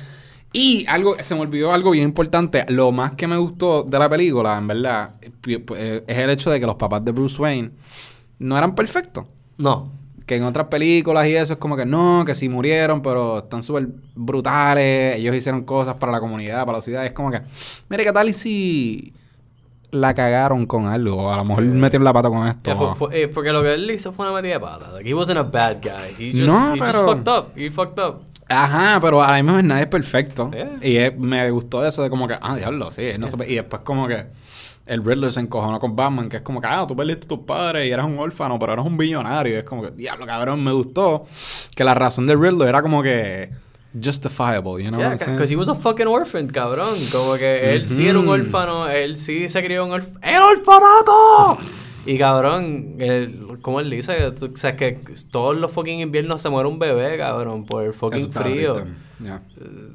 Y 0.52 0.86
algo, 0.88 1.16
se 1.22 1.34
me 1.34 1.42
olvidó 1.42 1.72
algo 1.72 1.90
bien 1.90 2.04
importante. 2.04 2.64
Lo 2.68 2.90
más 2.92 3.12
que 3.12 3.26
me 3.26 3.36
gustó 3.36 3.82
de 3.82 3.98
la 3.98 4.08
película, 4.08 4.56
en 4.56 4.66
verdad, 4.66 5.14
pi- 5.42 5.62
eh, 5.76 6.04
es 6.06 6.18
el 6.18 6.30
hecho 6.30 6.50
de 6.50 6.58
que 6.58 6.66
los 6.66 6.76
papás 6.76 7.04
de 7.04 7.12
Bruce 7.12 7.40
Wayne 7.40 7.70
no 8.38 8.56
eran 8.56 8.74
perfectos. 8.74 9.26
No. 9.58 9.92
Que 10.28 10.36
en 10.36 10.44
otras 10.44 10.66
películas 10.68 11.26
y 11.26 11.34
eso 11.34 11.54
es 11.54 11.58
como 11.58 11.74
que 11.76 11.86
no, 11.86 12.22
que 12.26 12.34
sí 12.36 12.48
murieron, 12.48 13.00
pero 13.02 13.38
están 13.38 13.62
súper 13.64 13.88
brutales. 14.14 15.16
Ellos 15.16 15.34
hicieron 15.34 15.64
cosas 15.64 15.94
para 15.96 16.12
la 16.12 16.20
comunidad, 16.20 16.64
para 16.66 16.78
la 16.78 16.82
ciudad. 16.82 17.04
Es 17.06 17.12
como 17.12 17.30
que, 17.30 17.40
mire, 17.88 18.04
¿qué 18.04 18.12
tal 18.12 18.28
y 18.28 18.32
si 18.34 19.14
la 19.90 20.12
cagaron 20.12 20.66
con 20.66 20.86
algo? 20.86 21.32
A 21.32 21.38
lo 21.38 21.44
mejor 21.46 21.64
metieron 21.64 22.04
la 22.04 22.12
pata 22.12 22.28
con 22.28 22.46
esto. 22.46 22.94
Fue- 22.94 23.22
eh, 23.22 23.28
porque 23.28 23.52
lo 23.52 23.62
que 23.62 23.72
él 23.74 23.90
hizo 23.90 24.12
fue 24.12 24.26
una 24.26 24.34
metida 24.34 24.52
de 24.54 24.60
pata. 24.60 24.92
Like, 24.92 25.08
he 25.08 25.14
wasn't 25.14 25.38
a 25.38 25.42
bad 25.44 25.78
guy. 25.82 26.14
He 26.18 26.30
just, 26.30 26.44
No, 26.44 26.74
he 26.74 26.78
just 26.78 26.92
pero- 26.92 27.06
fucked 27.08 27.28
up. 27.28 27.46
He 27.56 27.70
fucked 27.70 27.98
up. 28.04 28.22
Ajá, 28.50 28.98
pero 29.00 29.22
a 29.22 29.30
la 29.30 29.36
misma 29.42 29.56
vez 29.56 29.64
nadie 29.64 29.82
es 29.82 29.88
perfecto. 29.88 30.50
Yeah. 30.52 30.70
Y 30.82 30.96
es- 30.96 31.16
me 31.18 31.50
gustó 31.50 31.84
eso 31.86 32.02
de 32.02 32.10
como 32.10 32.28
que, 32.28 32.36
ah, 32.40 32.54
diablo, 32.56 32.90
sí. 32.90 33.02
no 33.18 33.28
se 33.28 33.36
pe- 33.38 33.50
y 33.50 33.54
después 33.56 33.82
como 33.82 34.06
que 34.06 34.26
el 34.88 35.04
Riddler 35.04 35.32
se 35.32 35.40
encojonó 35.40 35.78
con 35.78 35.94
Batman, 35.94 36.28
que 36.28 36.38
es 36.38 36.42
como 36.42 36.60
que, 36.60 36.66
ah, 36.66 36.84
tú 36.88 36.96
perdiste 36.96 37.26
a 37.26 37.28
tus 37.28 37.40
padres 37.46 37.86
y 37.86 37.90
eras 37.90 38.06
un 38.06 38.18
órfano, 38.18 38.58
pero 38.58 38.72
eras 38.72 38.86
un 38.86 38.96
billonario. 38.96 39.58
Es 39.58 39.64
como 39.64 39.82
que, 39.82 39.90
diablo, 39.90 40.26
cabrón, 40.26 40.62
me 40.64 40.72
gustó 40.72 41.24
que 41.74 41.84
la 41.84 41.94
razón 41.94 42.26
del 42.26 42.40
Riddler 42.40 42.68
era 42.68 42.82
como 42.82 43.02
que 43.02 43.50
justifiable, 44.02 44.82
you 44.84 44.90
know 44.90 44.98
Yeah, 45.00 45.08
what 45.08 45.12
I'm 45.12 45.18
saying? 45.18 45.36
because 45.36 45.50
he 45.52 45.56
was 45.56 45.68
a 45.68 45.74
fucking 45.74 46.06
orphan, 46.06 46.48
cabrón. 46.48 46.94
Como 47.10 47.34
que 47.36 47.74
él 47.74 47.84
sí 47.86 48.06
era 48.08 48.18
un 48.18 48.28
órfano, 48.28 48.88
él 48.88 49.16
sí 49.16 49.48
se 49.48 49.62
crió 49.62 49.86
en 49.86 49.92
orf 49.92 50.08
¡El 50.22 50.36
orfanato! 50.42 51.58
Y 52.06 52.16
cabrón, 52.18 52.96
él- 53.00 53.58
como 53.60 53.80
él 53.80 53.90
dice, 53.90 54.26
o 54.26 54.56
sea, 54.56 54.76
que 54.76 55.00
todos 55.30 55.56
los 55.56 55.70
fucking 55.72 56.00
inviernos 56.00 56.40
se 56.40 56.48
muere 56.48 56.68
un 56.68 56.78
bebé, 56.78 57.18
cabrón, 57.18 57.64
por 57.66 57.84
el 57.84 57.92
fucking 57.92 58.30
Eso 58.30 58.32
frío. 58.32 58.74
Ya. 59.20 59.42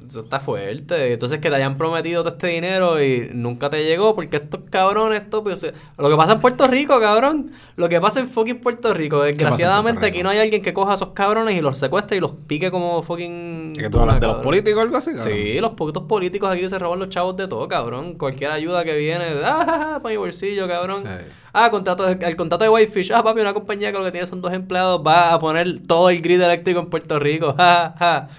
Eso 0.05 0.21
está 0.21 0.39
fuerte. 0.39 1.13
Entonces 1.13 1.39
que 1.39 1.49
te 1.49 1.55
hayan 1.55 1.77
prometido 1.77 2.23
todo 2.23 2.33
este 2.33 2.47
dinero 2.47 3.01
y 3.01 3.29
nunca 3.33 3.69
te 3.69 3.83
llegó 3.83 4.15
porque 4.15 4.37
estos 4.37 4.61
cabrones 4.69 5.21
estúpidos... 5.21 5.65
Lo 5.97 6.09
que 6.09 6.15
pasa 6.15 6.33
en 6.33 6.41
Puerto 6.41 6.67
Rico, 6.67 6.99
cabrón. 6.99 7.51
Lo 7.75 7.87
que 7.89 8.01
pasa 8.01 8.19
en 8.19 8.27
fucking 8.27 8.59
Puerto 8.59 8.93
Rico. 8.93 9.21
Desgraciadamente 9.21 9.99
Puerto 9.99 10.05
Rico? 10.05 10.15
aquí 10.15 10.23
no 10.23 10.29
hay 10.29 10.39
alguien 10.39 10.61
que 10.61 10.73
coja 10.73 10.91
a 10.91 10.95
esos 10.95 11.09
cabrones 11.09 11.55
y 11.57 11.61
los 11.61 11.79
secuestre 11.79 12.17
y 12.17 12.19
los 12.19 12.31
pique 12.31 12.69
como 12.71 13.03
fucking... 13.03 13.73
¿Es 13.75 13.83
que 13.83 13.89
tú 13.89 13.99
hablas 13.99 14.19
de 14.19 14.27
los 14.27 14.43
políticos 14.43 14.79
o 14.79 14.81
algo 14.81 14.97
así, 14.97 15.15
cabrón? 15.15 15.33
Sí, 15.33 15.59
los 15.59 15.71
poquitos 15.71 16.03
políticos 16.03 16.49
aquí 16.51 16.67
se 16.67 16.77
roban 16.77 16.99
los 16.99 17.09
chavos 17.09 17.37
de 17.37 17.47
todo, 17.47 17.67
cabrón. 17.67 18.15
Cualquier 18.15 18.51
ayuda 18.51 18.83
que 18.83 18.97
viene, 18.97 19.25
ah, 19.43 19.99
para 20.01 20.11
mi 20.11 20.17
bolsillo, 20.17 20.67
cabrón. 20.67 21.03
Sí. 21.03 21.25
Ah, 21.53 21.69
contrato, 21.69 22.09
el 22.09 22.35
contrato 22.35 22.63
de 22.63 22.69
Whitefish. 22.71 23.11
Ah, 23.11 23.23
papi, 23.23 23.39
una 23.41 23.53
compañía 23.53 23.91
que 23.91 23.99
lo 23.99 24.03
que 24.03 24.11
tiene 24.11 24.25
son 24.25 24.41
dos 24.41 24.51
empleados 24.53 25.01
va 25.05 25.33
a 25.33 25.39
poner 25.39 25.81
todo 25.85 26.09
el 26.09 26.19
grid 26.19 26.41
eléctrico 26.41 26.79
en 26.79 26.87
Puerto 26.87 27.19
Rico. 27.19 27.53
Ja, 27.55 27.93
ja. 27.99 28.29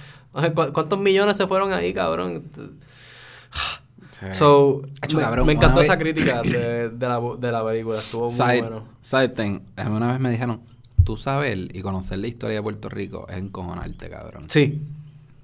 ¿Cu- 0.54 0.72
¿Cuántos 0.72 0.98
millones 0.98 1.36
se 1.36 1.46
fueron 1.46 1.72
ahí, 1.72 1.92
cabrón? 1.94 2.44
Sí. 4.10 4.26
So, 4.32 4.82
me, 5.14 5.20
cabrón, 5.20 5.46
me 5.46 5.52
encantó 5.54 5.80
esa 5.80 5.96
vez- 5.96 6.14
crítica 6.14 6.42
de, 6.42 6.88
de 6.94 7.08
la, 7.08 7.20
de 7.38 7.52
la 7.52 7.62
película. 7.64 7.98
Estuvo 7.98 8.26
muy 8.26 8.34
Side, 8.34 8.60
bueno. 8.62 8.84
side 9.02 9.28
thing. 9.30 9.60
Una 9.86 10.12
vez 10.12 10.20
me 10.20 10.30
dijeron, 10.30 10.60
tú 11.04 11.16
saber 11.16 11.74
y 11.76 11.82
conocer 11.82 12.18
la 12.18 12.28
historia 12.28 12.56
de 12.56 12.62
Puerto 12.62 12.88
Rico 12.88 13.26
es 13.28 13.36
encojonarte, 13.36 14.08
cabrón. 14.08 14.44
Sí, 14.48 14.82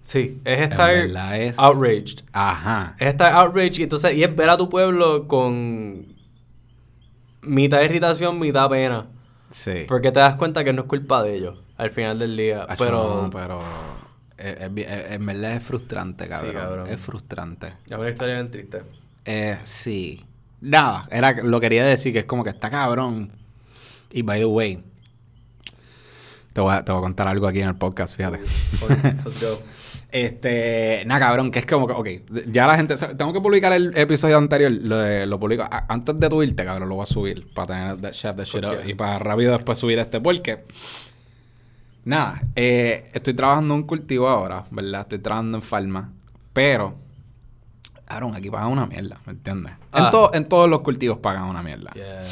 sí. 0.03 0.41
Es 0.45 0.61
estar 0.61 0.91
es- 0.91 1.59
outraged. 1.59 2.21
Ajá. 2.33 2.95
Es 2.99 3.09
estar 3.09 3.33
outraged 3.35 3.79
y 3.81 3.83
entonces 3.83 4.15
y 4.15 4.23
es 4.23 4.35
ver 4.35 4.49
a 4.51 4.57
tu 4.57 4.69
pueblo 4.69 5.27
con 5.29 6.07
mitad 7.43 7.83
irritación, 7.83 8.39
mitad 8.39 8.69
pena. 8.71 9.09
Sí. 9.51 9.85
Porque 9.89 10.13
te 10.13 10.21
das 10.21 10.37
cuenta 10.37 10.63
que 10.65 10.73
no 10.73 10.83
es 10.83 10.89
culpa 10.89 11.23
de 11.25 11.35
ellos 11.35 11.59
al 11.77 11.91
final 11.91 12.19
del 12.21 12.37
día. 12.37 12.67
Pero 12.79 13.29
no, 13.33 13.61
en 14.41 15.27
verdad 15.27 15.53
es 15.55 15.63
frustrante, 15.63 16.29
cabrón. 16.29 16.53
cabrón. 16.55 16.89
Es 16.89 17.01
frustrante. 17.01 17.73
es 17.89 17.97
una 17.97 18.11
historia 18.11 18.35
bien 18.35 18.51
triste. 18.51 18.83
Eh, 19.25 19.59
sí. 19.65 20.25
Nada, 20.61 21.07
era, 21.11 21.33
lo 21.43 21.61
quería 21.61 21.85
decir 21.85 22.13
que 22.13 22.21
es 22.21 22.25
como 22.25 22.45
que 22.45 22.51
está 22.51 22.71
cabrón. 22.71 23.33
Y 24.13 24.23
by 24.23 24.41
the 24.41 24.47
way, 24.47 24.83
te 26.53 26.61
voy 26.61 26.75
a, 26.75 26.83
te 26.85 26.93
voy 26.93 26.99
a 26.99 27.03
contar 27.03 27.29
algo 27.29 27.47
aquí 27.47 27.61
en 27.61 27.69
el 27.69 27.77
podcast, 27.77 28.17
fíjate. 28.17 28.41
Let's 29.25 29.41
go. 29.41 29.63
Este, 30.13 31.05
nada, 31.07 31.21
cabrón, 31.21 31.53
que 31.53 31.61
es 31.61 31.67
como 31.67 31.87
que, 31.87 31.93
ok, 31.93 32.09
ya 32.49 32.67
la 32.67 32.75
gente, 32.75 32.97
tengo 33.17 33.33
que 33.33 33.41
publicar 33.41 33.73
el 33.73 33.97
episodio 33.97 34.39
anterior, 34.39 34.73
lo, 34.73 34.99
de- 34.99 35.25
lo 35.25 35.39
publico 35.39 35.63
a- 35.63 35.87
antes 35.89 36.19
de 36.19 36.29
tu 36.29 36.43
irte, 36.43 36.65
cabrón, 36.65 36.89
lo 36.89 36.97
voy 36.97 37.05
a 37.05 37.07
subir 37.07 37.47
para 37.55 37.69
tener 37.69 37.97
that 38.01 38.35
that 38.35 38.45
shit 38.45 38.61
¿Por 38.61 38.65
up, 38.75 38.81
y 38.89 38.95
para 38.95 39.21
rápido 39.21 39.53
después 39.53 39.79
subir 39.79 40.01
este, 40.01 40.21
porque, 40.21 40.65
nada, 42.05 42.41
eh, 42.57 43.05
estoy 43.13 43.35
trabajando 43.35 43.75
en 43.75 43.81
un 43.83 43.87
cultivo 43.87 44.29
ahora, 44.29 44.65
¿verdad? 44.71 45.03
Estoy 45.03 45.19
trabajando 45.19 45.59
en 45.59 45.63
farma, 45.63 46.13
pero, 46.53 46.95
cabrón, 48.07 48.35
aquí 48.35 48.51
pagan 48.51 48.71
una 48.73 48.87
mierda, 48.87 49.19
¿me 49.27 49.33
entiendes? 49.33 49.73
En, 49.93 50.05
Ah. 50.05 50.11
to- 50.11 50.33
en 50.35 50.49
todos 50.49 50.69
los 50.69 50.81
cultivos 50.81 51.19
pagan 51.19 51.45
una 51.45 51.63
mierda. 51.63 51.93
Yeah. 51.95 52.23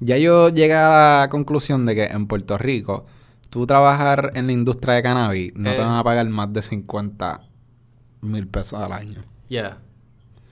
Ya 0.00 0.16
yo 0.18 0.48
llegué 0.48 0.74
a 0.74 1.20
la 1.22 1.28
conclusión 1.30 1.86
de 1.86 1.94
que 1.94 2.04
en 2.06 2.26
Puerto 2.26 2.56
Rico, 2.58 3.06
tú 3.50 3.66
trabajar 3.66 4.32
en 4.34 4.46
la 4.46 4.52
industria 4.52 4.94
de 4.94 5.02
cannabis, 5.02 5.54
no 5.54 5.70
te 5.74 5.80
Eh. 5.80 5.84
van 5.84 5.94
a 5.96 6.04
pagar 6.04 6.28
más 6.28 6.52
de 6.52 6.62
50 6.62 7.40
mil 8.20 8.46
pesos 8.46 8.80
al 8.80 8.92
año. 8.92 9.20
Yeah. 9.48 9.78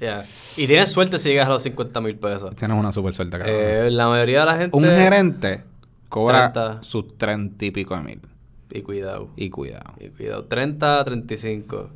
Yeah. 0.00 0.24
Y 0.56 0.66
tienes 0.66 0.90
suerte 0.90 1.18
si 1.18 1.30
llegas 1.30 1.46
a 1.46 1.50
los 1.50 1.62
50 1.62 2.00
mil 2.00 2.16
pesos. 2.16 2.54
Tienes 2.56 2.78
una 2.78 2.92
super 2.92 3.14
suerte, 3.14 3.38
cabrón. 3.38 3.56
Eh, 3.58 3.88
la 3.90 4.08
mayoría 4.08 4.40
de 4.40 4.46
la 4.46 4.56
gente. 4.56 4.76
Un 4.76 4.84
gerente 4.84 5.64
cobra 6.08 6.52
30. 6.52 6.82
sus 6.82 7.16
30 7.16 7.64
y 7.64 7.70
pico 7.70 7.96
de 7.96 8.02
mil. 8.02 8.20
Y 8.70 8.82
cuidado. 8.82 9.28
Y 9.36 9.50
cuidado. 9.50 9.92
Y 10.00 10.08
cuidado. 10.08 10.44
30, 10.44 11.04
35. 11.04 11.90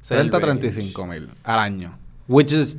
Ese 0.00 0.14
es 0.14 0.20
el 0.20 0.30
30 0.30 0.36
a 0.36 0.40
range. 0.40 0.60
35 0.60 1.06
mil 1.06 1.28
al 1.44 1.58
año. 1.58 1.98
Which 2.28 2.52
is 2.52 2.78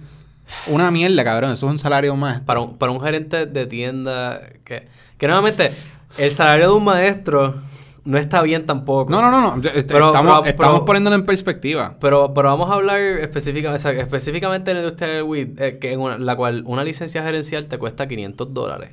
una 0.67 0.91
mierda, 0.91 1.23
cabrón. 1.23 1.51
Eso 1.51 1.65
es 1.67 1.71
un 1.71 1.79
salario 1.79 2.15
más. 2.15 2.41
Para 2.41 2.59
un, 2.61 2.77
para 2.77 2.91
un 2.91 3.01
gerente 3.01 3.45
de 3.45 3.65
tienda. 3.65 4.41
Que, 4.63 4.87
que 5.17 5.27
nuevamente, 5.27 5.71
el 6.17 6.31
salario 6.31 6.69
de 6.69 6.73
un 6.75 6.83
maestro 6.83 7.55
no 8.03 8.17
está 8.19 8.41
bien 8.43 8.65
tampoco. 8.67 9.11
No, 9.11 9.21
no, 9.21 9.31
no, 9.31 9.55
no. 9.55 9.69
Este, 9.69 9.83
Pero- 9.93 10.07
estamos 10.07 10.39
pero- 10.41 10.49
estamos 10.49 10.73
pero- 10.75 10.85
poniéndolo 10.85 11.15
en 11.15 11.25
perspectiva. 11.25 11.95
Pero, 11.99 12.33
pero 12.35 12.49
vamos 12.49 12.69
a 12.69 12.73
hablar 12.73 12.99
específica, 12.99 13.71
o 13.73 13.77
sea, 13.79 13.91
específicamente 13.93 14.69
en 14.71 14.77
la 14.77 14.83
industria 14.83 15.09
del 15.09 15.23
weed, 15.23 15.59
eh, 15.59 15.79
que 15.79 15.91
en 15.93 15.99
una- 15.99 16.17
la 16.19 16.35
cual 16.35 16.63
una 16.67 16.83
licencia 16.83 17.23
gerencial 17.23 17.65
te 17.65 17.77
cuesta 17.79 18.07
500 18.07 18.53
dólares. 18.53 18.91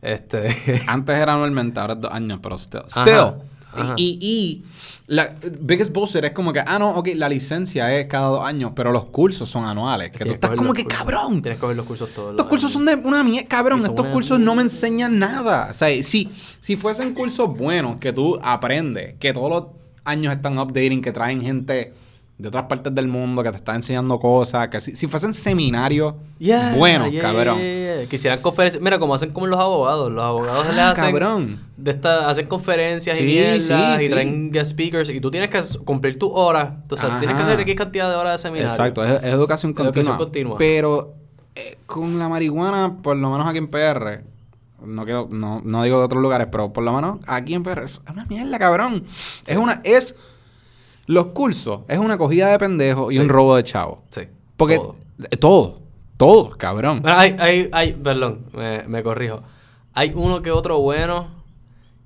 Este. 0.00 0.82
Antes 0.86 1.16
era 1.16 1.34
anualmente, 1.34 1.78
ahora 1.80 1.94
es 1.94 2.00
dos 2.00 2.12
años, 2.12 2.40
pero 2.42 2.56
still. 2.58 2.82
Still. 2.88 3.34
Ajá. 3.72 3.94
Y, 3.96 4.18
y, 4.20 4.28
y 4.28 4.64
la 5.06 5.34
biggest 5.60 5.92
bullshit 5.92 6.24
es 6.24 6.32
como 6.32 6.52
que, 6.52 6.60
ah, 6.60 6.78
no, 6.78 6.90
ok, 6.90 7.08
la 7.16 7.28
licencia 7.28 7.94
es 7.96 8.06
cada 8.06 8.28
dos 8.28 8.46
años, 8.46 8.72
pero 8.74 8.92
los 8.92 9.06
cursos 9.06 9.48
son 9.48 9.64
anuales. 9.64 10.10
Que 10.10 10.24
tú 10.24 10.32
estás 10.32 10.52
como 10.52 10.72
que, 10.72 10.84
cursos. 10.84 10.98
cabrón. 10.98 11.42
Tienes 11.42 11.58
que 11.58 11.60
coger 11.60 11.76
los 11.76 11.86
cursos 11.86 12.10
todos. 12.14 12.30
Estos 12.30 12.46
cursos 12.46 12.70
años. 12.74 12.86
son 12.92 13.02
de 13.02 13.08
una 13.08 13.24
mierda, 13.24 13.48
cabrón. 13.48 13.84
Estos 13.84 14.06
cursos 14.06 14.38
no 14.38 14.54
me 14.54 14.62
enseñan 14.62 15.18
nada. 15.18 15.68
O 15.70 15.74
sea, 15.74 15.88
si, 16.02 16.30
si 16.60 16.76
fuesen 16.76 17.14
cursos 17.14 17.56
buenos 17.56 17.98
que 17.98 18.12
tú 18.12 18.38
aprendes, 18.42 19.14
que 19.18 19.32
todos 19.32 19.50
los 19.50 19.64
años 20.04 20.34
están 20.34 20.58
updating, 20.58 21.02
que 21.02 21.12
traen 21.12 21.40
gente 21.40 21.92
de 22.38 22.48
otras 22.48 22.64
partes 22.64 22.92
del 22.94 23.06
mundo, 23.06 23.42
que 23.42 23.50
te 23.52 23.58
están 23.58 23.76
enseñando 23.76 24.18
cosas, 24.18 24.66
que 24.68 24.80
si, 24.80 24.96
si 24.96 25.06
fuesen 25.06 25.32
seminarios 25.32 26.14
Yeah, 26.40 26.74
buenos, 26.74 27.10
yeah, 27.12 27.22
cabrón. 27.22 27.58
yeah. 27.58 28.06
Quisieran 28.08 28.40
conferencias. 28.40 28.82
Mira, 28.82 28.98
como 28.98 29.14
hacen 29.14 29.30
como 29.32 29.46
los 29.46 29.60
abogados. 29.60 30.10
Los 30.10 30.24
abogados 30.24 30.66
les 30.68 30.78
Ah, 30.78 30.90
hacen. 30.90 31.04
cabrón. 31.04 31.60
De 31.76 31.92
esta, 31.92 32.28
hacen 32.28 32.46
conferencias 32.48 33.16
Sí, 33.16 33.22
y 33.24 33.26
mierdas 33.28 33.64
sí, 33.64 33.74
y 33.74 34.06
sí. 34.06 34.10
traen 34.10 34.50
guest 34.50 34.72
speakers. 34.72 35.10
Y 35.10 35.20
tú 35.20 35.30
tienes 35.30 35.50
que 35.50 35.62
cumplir 35.84 36.18
tus 36.18 36.30
horas. 36.32 36.70
O 36.90 36.96
sea, 36.96 37.10
tú 37.12 37.18
tienes 37.18 37.36
que 37.36 37.42
hacer 37.42 37.60
X 37.60 37.76
cantidad 37.76 38.08
de 38.10 38.16
horas 38.16 38.32
de 38.42 38.48
seminario. 38.48 38.70
Exacto, 38.70 39.04
es, 39.04 39.10
es 39.22 39.32
educación 39.32 39.70
Educación 39.72 39.74
continua. 39.76 40.16
continua. 40.16 40.58
Pero 40.58 41.14
eh, 41.54 41.78
con 41.86 42.18
la 42.18 42.28
marihuana, 42.28 42.96
por 43.02 43.16
lo 43.16 43.30
menos 43.30 43.46
aquí 43.46 43.58
en 43.58 43.68
PR, 43.68 44.24
no 44.84 45.04
quiero, 45.04 45.28
no, 45.30 45.60
no 45.64 45.82
digo 45.84 45.98
de 45.98 46.04
otros 46.06 46.20
lugares, 46.20 46.48
pero 46.50 46.72
por 46.72 46.82
lo 46.82 46.92
menos 46.92 47.20
aquí 47.28 47.54
en 47.54 47.62
PR 47.62 47.84
es 47.84 48.00
una 48.10 48.24
mierda, 48.24 48.58
cabrón. 48.58 49.04
Es 49.46 49.56
una, 49.56 49.80
es 49.84 50.16
los 51.12 51.26
cursos, 51.28 51.80
es 51.88 51.98
una 51.98 52.16
cogida 52.18 52.48
de 52.50 52.58
pendejos 52.58 53.12
y 53.12 53.16
Sí. 53.16 53.22
un 53.22 53.28
robo 53.28 53.56
de 53.56 53.64
chavos. 53.64 53.98
Sí. 54.10 54.22
Porque 54.56 54.76
todo. 54.76 54.94
eh, 55.30 55.36
todo, 55.36 55.78
todo, 56.16 56.50
cabrón. 56.50 57.02
Bueno, 57.02 57.18
hay, 57.18 57.36
hay, 57.38 57.68
hay, 57.72 57.92
perdón, 57.92 58.46
me, 58.52 58.82
me 58.86 59.02
corrijo. 59.02 59.42
Hay 59.94 60.12
uno 60.14 60.42
que 60.42 60.50
otro 60.50 60.78
bueno 60.80 61.28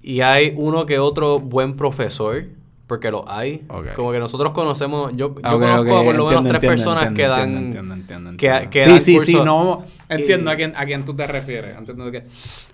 y 0.03 0.21
hay 0.21 0.53
uno 0.57 0.87
que 0.87 0.99
otro 0.99 1.39
buen 1.41 1.77
profesor, 1.77 2.45
porque 2.87 3.11
lo 3.11 3.25
hay. 3.29 3.67
Como 3.97 4.13
que 4.13 4.19
nosotros 4.19 4.53
conocemos, 4.53 5.11
yo, 5.13 5.35
yo 5.35 5.41
Ah, 5.43 5.53
conozco 5.53 5.83
ok, 5.99 6.05
por 6.05 6.15
lo 6.15 6.27
menos 6.27 6.43
tres 6.45 6.55
entiendo, 6.55 6.61
personas 6.69 7.09
entiendo, 7.09 7.35
que 7.35 7.41
dan... 7.41 7.57
entiendo, 7.57 7.95
entiendo, 7.95 8.31
entiendo, 8.31 8.61
que- 8.61 8.71
que 8.71 8.85
sí, 8.85 8.91
dan 8.91 9.01
sí, 9.01 9.19
sí, 9.33 9.41
no, 9.45 9.85
entiendo 10.09 10.51
Y- 10.51 10.55
a 10.55 10.57
quién, 10.57 10.73
a 10.77 10.85
quién 10.87 11.05
tú 11.05 11.15
te 11.15 11.27
refieres. 11.27 11.77
Entiendo 11.77 12.11
que, 12.13 12.23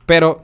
pero, 0.06 0.42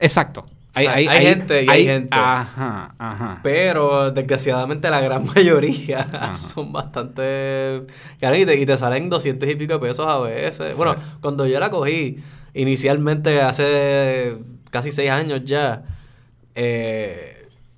exacto. 0.00 0.46
O 0.76 0.80
sea, 0.80 0.94
hay 0.94 1.08
gente 1.08 1.64
y 1.64 1.68
hay 1.70 1.86
gente. 1.86 2.10
Ajá, 2.12 2.94
ajá. 2.98 3.40
Pero 3.42 4.10
desgraciadamente 4.10 4.90
la 4.90 5.00
gran 5.00 5.24
mayoría 5.34 6.00
Ajá. 6.00 6.34
son 6.34 6.72
bastante... 6.72 7.86
Claro, 8.18 8.36
y 8.36 8.44
te, 8.44 8.56
y 8.56 8.66
te 8.66 8.76
salen 8.76 9.08
200 9.08 9.48
y 9.48 9.54
pico 9.56 9.74
de 9.74 9.78
pesos 9.80 10.06
a 10.06 10.18
veces. 10.18 10.76
Bueno, 10.76 10.94
cuando 11.20 11.46
yo 11.46 11.58
la 11.58 11.70
cogí 11.70 12.22
inicialmente 12.52 13.40
hace 13.40 14.36
casi 14.70 14.92
6 14.92 15.10
años 15.10 15.42
ya, 15.44 15.84
eh, 16.54 17.35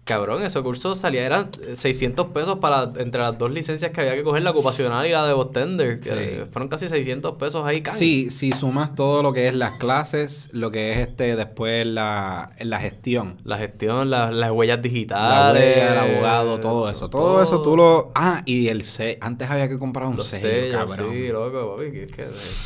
cabrón, 0.09 0.43
ese 0.43 0.61
curso 0.63 0.95
salía, 0.97 1.25
eran 1.25 1.49
600 1.73 2.27
pesos 2.29 2.59
para 2.59 2.91
entre 2.97 3.21
las 3.21 3.39
dos 3.39 3.51
licencias 3.53 3.93
que 3.93 4.01
había 4.01 4.15
que 4.17 4.23
coger, 4.25 4.43
la 4.43 4.51
ocupacional 4.51 5.07
y 5.07 5.11
la 5.11 5.27
de 5.27 5.33
bostender. 5.35 6.01
que 6.01 6.09
Sí. 6.45 6.51
Fueron 6.51 6.69
casi 6.69 6.89
600 6.89 7.37
pesos 7.37 7.65
ahí. 7.65 7.83
can. 7.83 7.95
Sí, 7.95 8.31
si 8.31 8.51
sumas 8.53 8.95
todo 8.95 9.23
lo 9.23 9.33
que 9.33 9.47
es 9.49 9.55
las 9.55 9.73
clases, 9.79 10.49
lo 10.53 10.71
que 10.71 10.93
es 10.93 10.99
este 10.99 11.37
después 11.37 11.87
la, 11.87 12.51
la 12.59 12.81
gestión. 12.81 13.37
La 13.45 13.59
gestión, 13.59 14.11
la- 14.11 14.31
las 14.33 14.51
huellas 14.51 14.79
La 14.79 14.83
digitales. 14.83 15.63
huella, 15.77 15.93
el 15.93 15.99
abogado, 16.15 16.59
todo 16.61 16.89
eso. 16.91 17.09
Todo, 17.11 17.43
eso 17.43 17.63
tú 17.63 17.77
lo... 17.77 18.11
Ah, 18.15 18.43
y 18.47 18.69
el 18.69 18.83
sello. 18.85 19.19
Antes 19.21 19.51
había 19.51 19.69
que 19.69 19.79
comprar 19.79 20.09
un 20.09 20.21
sello, 20.23 20.49
sellos, 20.49 20.93
cabrón. 20.93 21.13
sí, 21.15 21.29
loco, 21.29 21.77
papi, 21.77 21.91
que 21.93 22.03
es 22.05 22.13
que 22.13 22.25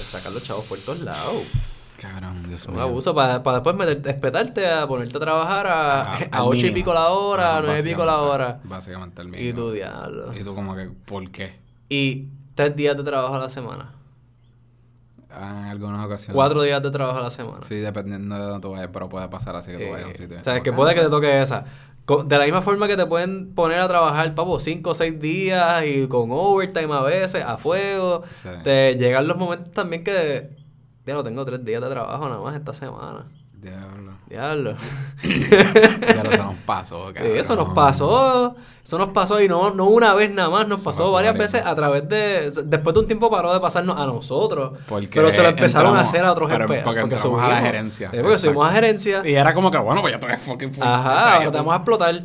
sacar 0.09 0.33
los 0.33 0.42
chavos 0.42 0.64
por 0.66 0.78
todos 0.78 1.00
lados. 1.00 1.42
Cabrón, 2.03 2.43
Dios 2.49 2.62
Es 2.62 2.67
un 2.67 2.75
mío. 2.75 2.83
abuso 2.83 3.15
para 3.15 3.38
después 3.38 3.77
meter, 3.77 4.03
espetarte 4.09 4.67
a 4.69 4.87
ponerte 4.88 5.17
a 5.17 5.21
trabajar 5.21 5.67
a, 5.69 6.03
Ah, 6.03 6.19
a 6.33 6.37
al 6.38 6.43
8 6.45 6.55
y 6.55 6.57
mínimo. 6.57 6.75
pico 6.75 6.95
la 6.95 7.09
hora, 7.11 7.57
a 7.59 7.62
9 7.62 7.81
y 7.81 7.83
pico 7.83 8.05
la 8.05 8.19
hora. 8.21 8.61
Básicamente 8.65 9.23
el 9.23 9.29
Y 9.29 9.31
mínimo. 9.31 9.59
tu 9.61 9.71
diablo. 9.73 10.33
Y 10.37 10.43
tú 10.43 10.55
como 10.55 10.75
que, 10.75 10.91
¿por 11.07 11.31
qué? 11.31 11.55
Y 11.88 12.27
tres 12.55 12.75
días 12.77 12.97
de 12.97 13.05
trabajo 13.05 13.35
a 13.37 13.38
la 13.38 13.49
semana. 13.49 13.93
Ah, 15.31 15.61
en 15.62 15.69
algunas 15.69 16.05
ocasiones. 16.05 16.35
Cuatro 16.35 16.61
días 16.62 16.83
de 16.83 16.91
trabajo 16.91 17.19
a 17.19 17.23
la 17.23 17.31
semana. 17.31 17.59
Sí, 17.62 17.77
dependiendo 17.77 18.35
de 18.35 18.43
dónde 18.43 18.61
tú 18.61 18.73
vayas, 18.73 18.91
pero 18.93 19.09
puede 19.09 19.29
pasar 19.29 19.57
así 19.57 19.71
que 19.73 19.79
tú 19.79 19.85
Eh, 19.85 19.91
vayas 19.91 20.05
a 20.07 20.09
un 20.09 20.15
sitio. 20.15 20.38
o 20.41 20.45
sea, 20.45 20.53
como 20.55 20.62
que 20.65 20.71
ah, 20.71 20.77
puede 20.77 20.95
que 20.95 21.01
te 21.01 21.09
toque 21.09 21.41
esa. 21.43 21.65
De 22.27 22.37
la 22.37 22.45
misma 22.45 22.61
forma 22.62 22.88
que 22.88 22.97
te 22.97 23.07
pueden 23.07 23.55
poner 23.55 23.79
a 23.79 23.87
trabajar, 23.88 24.35
papo, 24.35 24.59
cinco 24.61 24.91
o 24.91 24.95
seis 24.95 25.19
días 25.21 25.85
y 25.87 26.09
con 26.09 26.29
overtime 26.33 26.93
a 26.93 27.01
veces, 27.01 27.45
a 27.45 27.57
fuego. 27.57 28.25
Sí. 28.33 28.49
Te 28.65 28.97
llegan 28.97 29.27
los 29.29 29.37
momentos 29.38 29.73
también 29.73 30.03
que, 30.05 30.51
ya 31.07 31.15
no 31.15 31.25
tengo 31.25 31.45
tres 31.45 31.65
días 31.65 31.83
de 31.83 31.88
trabajo 31.91 32.29
nada 32.29 32.41
más 32.41 32.55
esta 32.55 32.73
semana. 32.73 33.27
Diablo. 33.55 34.12
Diablo. 34.29 34.75
Ya 35.23 36.25
lo 36.25 36.31
se 36.33 36.38
nos 36.38 36.55
pasó, 36.67 37.11
cabrón. 37.15 37.37
eso 37.37 37.55
nos 37.57 37.73
pasó. 37.75 38.57
Eso 38.85 38.99
nos 38.99 39.11
pasó 39.11 39.41
y 39.41 39.47
no, 39.47 39.71
no 39.71 39.85
una 39.87 40.15
vez 40.15 40.33
nada 40.33 40.51
más, 40.51 40.67
nos 40.67 40.81
Eso 40.81 40.91
pasó, 40.91 41.03
pasó 41.05 41.12
varias 41.12 41.38
veces 41.38 41.62
a 41.65 41.75
través 41.77 42.09
de. 42.09 42.51
Después 42.65 42.95
de 42.95 43.01
un 43.01 43.07
tiempo 43.07 43.31
paró 43.31 43.53
de 43.55 43.61
pasarnos 43.61 43.97
a 44.01 44.07
nosotros. 44.07 44.73
Porque 44.88 45.09
pero 45.15 45.31
se 45.31 45.43
lo 45.43 45.51
empezaron 45.51 45.97
a 45.97 46.01
hacer 46.01 46.25
a 46.25 46.33
otros 46.33 46.51
pero 46.51 46.65
empleados. 46.65 46.85
porque 46.85 47.01
entramos 47.03 47.23
subimos, 47.23 47.45
a 47.45 47.49
la 47.49 47.61
gerencia. 47.61 48.11
Porque 48.11 48.38
subimos 48.38 48.69
a 48.69 48.73
gerencia. 48.73 49.23
Y 49.25 49.35
era 49.35 49.55
como 49.55 49.71
que, 49.71 49.79
bueno, 49.79 50.01
pues 50.01 50.12
ya 50.15 50.19
te 50.19 50.37
fucking 50.38 50.73
full. 50.75 50.83
Ajá, 50.85 51.38
ya 51.38 51.45
te 51.45 51.51
tú- 51.53 51.59
vamos 51.59 51.73
a 51.75 51.77
explotar. 51.77 52.23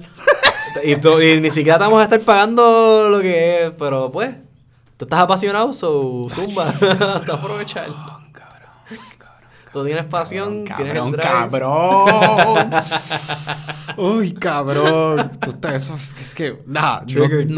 y, 0.83 0.95
tú- 0.95 1.21
y 1.21 1.39
ni 1.39 1.51
siquiera 1.51 1.77
te 1.77 1.83
vamos 1.83 1.99
a 1.99 2.03
estar 2.05 2.19
pagando 2.21 3.09
lo 3.11 3.19
que 3.19 3.65
es, 3.67 3.71
pero 3.77 4.11
pues, 4.11 4.35
tú 4.97 5.05
estás 5.05 5.19
apasionado, 5.19 5.71
so 5.73 6.27
zumba, 6.29 6.71
te 7.25 7.31
aprovechar. 7.31 7.89
Cabrón, 9.71 9.73
cabrón. 9.73 9.73
Tú 9.73 9.85
tienes 9.85 10.05
pasión, 10.05 10.63
tienes 10.63 10.79
el 10.79 10.93
Cabrón, 10.93 11.11
drive. 11.11 11.23
cabrón. 11.23 12.71
Uy, 13.97 14.33
cabrón. 14.33 15.31
Tú 15.39 15.49
estás, 15.51 15.75
eso 15.75 15.95
es 15.95 16.33
que, 16.35 16.61
nada, 16.65 17.01
nos- 17.01 17.13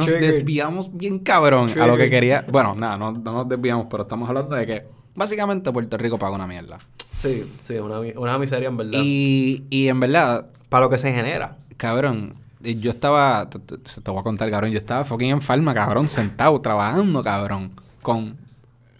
triggered. 0.07 0.19
desviamos 0.21 0.95
bien 0.95 1.19
cabrón 1.19 1.69
a 1.79 1.87
lo 1.87 1.97
que 1.97 2.09
quería. 2.09 2.45
Bueno, 2.49 2.75
nada, 2.75 2.97
no, 2.97 3.11
no 3.11 3.31
nos 3.33 3.49
desviamos, 3.49 3.87
pero 3.89 4.03
estamos 4.03 4.27
hablando 4.29 4.55
de 4.55 4.65
que 4.65 4.85
básicamente 5.15 5.71
Puerto 5.71 5.97
Rico 5.97 6.17
paga 6.17 6.35
una 6.35 6.47
mierda. 6.47 6.77
Sí, 7.15 7.51
sí, 7.63 7.75
una, 7.75 7.99
una 7.99 8.37
miseria 8.37 8.69
en 8.69 8.77
verdad. 8.77 8.99
Y, 9.03 9.63
y 9.69 9.87
en 9.89 9.99
verdad, 9.99 10.45
para 10.69 10.85
lo 10.85 10.89
que 10.89 10.97
se 10.97 11.11
genera. 11.13 11.57
cabrón, 11.77 12.35
yo 12.61 12.91
estaba, 12.91 13.49
te, 13.49 13.59
te- 13.59 13.77
te 14.01 14.11
voy 14.11 14.19
a 14.19 14.23
contar, 14.23 14.49
cabrón, 14.49 14.71
yo 14.71 14.77
estaba 14.77 15.03
fucking 15.05 15.29
en 15.31 15.41
Farma, 15.41 15.73
cabrón, 15.73 16.07
sentado, 16.09 16.59
trabajando, 16.61 17.23
cabrón, 17.23 17.71
con 18.01 18.37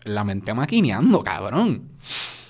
la 0.04 0.24
mente 0.24 0.54
maquineando, 0.54 1.22
cabrón. 1.24 1.84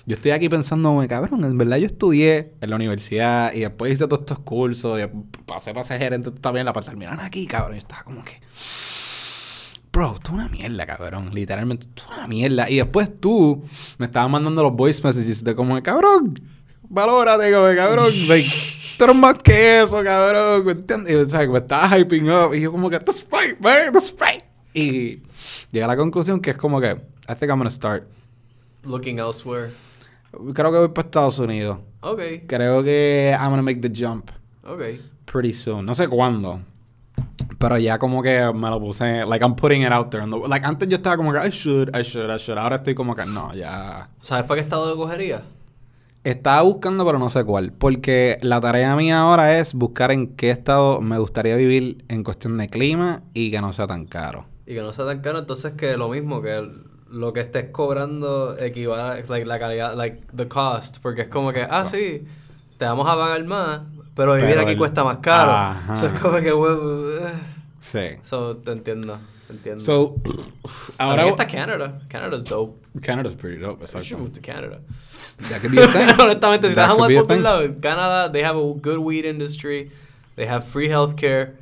Yo 0.06 0.16
estoy 0.16 0.30
aquí 0.30 0.48
pensando, 0.48 1.02
cabrón, 1.08 1.44
en 1.44 1.58
verdad 1.58 1.76
yo 1.76 1.86
estudié 1.86 2.54
en 2.60 2.70
la 2.70 2.76
universidad 2.76 3.52
y 3.52 3.60
después 3.60 3.92
hice 3.92 4.06
todos 4.06 4.20
estos 4.20 4.38
cursos 4.40 4.98
y 5.00 5.06
pasé 5.44 5.72
para 5.72 5.84
ser 5.84 6.00
gerente 6.00 6.30
también 6.30 6.66
la 6.66 6.72
para 6.72 6.86
terminar 6.86 7.20
aquí, 7.20 7.46
cabrón. 7.46 7.72
Yo 7.72 7.78
estaba 7.78 8.02
como 8.04 8.24
que, 8.24 8.40
bro, 9.92 10.16
tú 10.22 10.32
una 10.34 10.48
mierda, 10.48 10.86
cabrón, 10.86 11.30
literalmente, 11.34 11.86
tú 11.94 12.02
una 12.12 12.26
mierda. 12.26 12.70
Y 12.70 12.76
después 12.76 13.14
tú 13.20 13.62
me 13.98 14.06
estabas 14.06 14.30
mandando 14.30 14.62
los 14.62 14.72
voice 14.72 15.02
messages 15.02 15.44
de 15.44 15.54
como, 15.54 15.80
cabrón, 15.82 16.34
valórate, 16.88 17.52
como, 17.52 17.74
cabrón, 17.74 18.12
like, 18.28 18.48
tú 18.96 19.04
eres 19.04 19.16
más 19.16 19.38
que 19.38 19.82
eso, 19.82 20.02
cabrón, 20.02 20.64
¿me 20.64 20.72
entiendes? 20.72 21.12
Y, 21.12 21.16
o 21.16 21.28
sea, 21.28 21.46
me 21.46 21.58
estabas 21.58 21.92
hyping 21.92 22.30
up 22.30 22.54
y 22.54 22.62
yo 22.62 22.72
como 22.72 22.88
que, 22.88 22.98
that's 23.00 23.26
right, 23.30 23.58
man, 23.60 23.92
that's 23.92 24.14
right. 24.18 24.42
Y 24.72 25.22
llegué 25.70 25.84
a 25.84 25.88
la 25.88 25.96
conclusión 25.96 26.40
que 26.40 26.50
es 26.50 26.56
como 26.56 26.80
que, 26.80 26.92
I 27.28 27.34
think 27.34 27.50
I'm 27.50 27.58
gonna 27.58 27.70
start. 27.70 28.04
Looking 28.82 29.18
elsewhere. 29.18 29.72
Creo 30.54 30.72
que 30.72 30.78
voy 30.78 30.88
para 30.88 31.06
Estados 31.06 31.38
Unidos. 31.38 31.78
Ok, 32.02 32.20
Creo 32.46 32.82
que 32.82 33.34
I'm 33.38 33.50
gonna 33.50 33.62
make 33.62 33.80
the 33.80 33.90
jump 33.94 34.30
ok. 34.64 34.82
pretty 35.26 35.52
soon. 35.52 35.84
No 35.84 35.94
sé 35.94 36.08
cuándo. 36.08 36.60
Pero 37.58 37.76
ya 37.78 37.98
como 37.98 38.22
que 38.22 38.50
me 38.54 38.70
lo 38.70 38.80
puse, 38.80 39.24
like 39.26 39.44
I'm 39.44 39.54
putting 39.54 39.82
it 39.82 39.92
out 39.92 40.08
there. 40.10 40.24
the- 40.24 40.48
like 40.48 40.64
antes 40.64 40.88
yo 40.88 40.96
estaba 40.96 41.16
como 41.16 41.32
que 41.32 41.38
I 41.46 41.50
should, 41.50 41.90
I 41.94 42.02
should, 42.02 42.30
I 42.34 42.38
should. 42.38 42.58
Ahora 42.58 42.76
estoy 42.76 42.94
como 42.94 43.14
que 43.14 43.26
no, 43.26 43.52
ya. 43.54 44.08
¿Sabes 44.20 44.44
para 44.44 44.60
qué 44.60 44.62
estado 44.62 44.88
de 44.90 44.96
cogería? 44.96 45.42
Estaba 46.24 46.62
buscando 46.62 47.04
pero 47.04 47.18
no 47.18 47.28
sé 47.30 47.44
cuál. 47.44 47.72
Porque 47.72 48.38
la 48.42 48.60
tarea 48.60 48.94
mía 48.96 49.20
ahora 49.20 49.58
es 49.58 49.74
buscar 49.74 50.10
en 50.12 50.28
qué 50.36 50.50
estado 50.50 51.00
me 51.00 51.18
gustaría 51.18 51.56
vivir 51.56 52.04
en 52.08 52.24
cuestión 52.24 52.56
de 52.58 52.68
clima 52.68 53.22
y 53.34 53.50
que 53.50 53.60
no 53.60 53.72
sea 53.72 53.86
tan 53.86 54.06
caro. 54.06 54.46
Y 54.66 54.74
que 54.74 54.80
no 54.80 54.92
sea 54.92 55.04
tan 55.06 55.20
caro, 55.20 55.38
entonces 55.40 55.72
que 55.72 55.96
lo 55.96 56.08
mismo, 56.08 56.40
que 56.42 56.62
lo 57.10 57.32
que 57.32 57.40
estés 57.40 57.70
cobrando 57.70 58.56
equivale, 58.58 59.24
like, 59.28 59.44
la 59.46 59.58
calidad, 59.58 59.96
like, 59.96 60.22
the 60.36 60.46
cost. 60.48 60.98
Porque 61.02 61.22
es 61.22 61.28
como 61.28 61.52
que, 61.52 61.62
ah, 61.68 61.86
sí, 61.86 62.24
te 62.78 62.84
vamos 62.84 63.08
a 63.08 63.14
pagar 63.16 63.44
más, 63.44 63.80
pero 64.14 64.34
vivir 64.34 64.50
Pero 64.50 64.60
aquí 64.62 64.72
el- 64.72 64.78
cuesta 64.78 65.04
más 65.04 65.18
caro. 65.18 65.50
Ajá. 65.52 65.94
Es 66.06 66.12
como 66.20 66.38
que, 66.40 66.52
we- 66.52 67.18
eh. 67.26 67.32
Sí. 67.80 68.00
So, 68.22 68.56
te 68.58 68.72
entiendo, 68.72 69.18
entiendo. 69.48 69.82
So, 69.82 70.16
Ahora 70.98 71.26
está 71.28 71.46
Canada. 71.46 72.00
Canada's 72.08 72.44
dope. 72.44 72.78
Canada's 73.00 73.34
pretty 73.34 73.58
dope, 73.60 73.80
You 73.86 74.02
should 74.02 74.20
move 74.20 74.32
to 74.32 74.40
Canada. 74.42 74.80
That 75.48 75.60
could 75.62 75.72
be 75.72 75.80
a 75.82 75.86
thing. 75.86 76.08
Honestamente, 76.20 76.68
si 76.68 76.74
estás 76.74 76.94
por 76.94 77.38
lado, 77.40 77.62
Canadá, 77.80 78.30
they 78.30 78.42
have 78.44 78.56
a 78.58 78.74
good 78.80 78.98
weed 78.98 79.24
industry, 79.24 79.90
they 80.36 80.46
have 80.46 80.64
free 80.64 80.88
healthcare, 80.88 81.54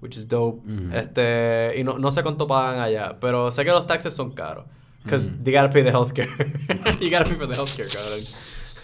which 0.00 0.16
is 0.16 0.28
dope. 0.28 0.60
Mhm. 0.66 0.92
Este, 0.94 1.78
y 1.78 1.84
no, 1.84 1.98
no 1.98 2.10
sé 2.10 2.22
cuánto 2.22 2.46
pagan 2.46 2.78
allá, 2.80 3.16
pero 3.20 3.50
sé 3.50 3.64
que 3.64 3.70
los 3.70 3.86
taxes 3.86 4.12
son 4.12 4.32
caros. 4.32 4.66
Because 5.04 5.30
Mhm. 5.30 5.44
they 5.44 5.52
gotta 5.52 5.70
pay 5.70 5.82
the 5.82 5.90
healthcare. 5.92 6.28
you 7.00 7.10
gotta 7.10 7.24
pay 7.24 7.34
for 7.36 7.48
the 7.48 7.54
healthcare, 7.54 7.88
cabrón. 7.92 8.24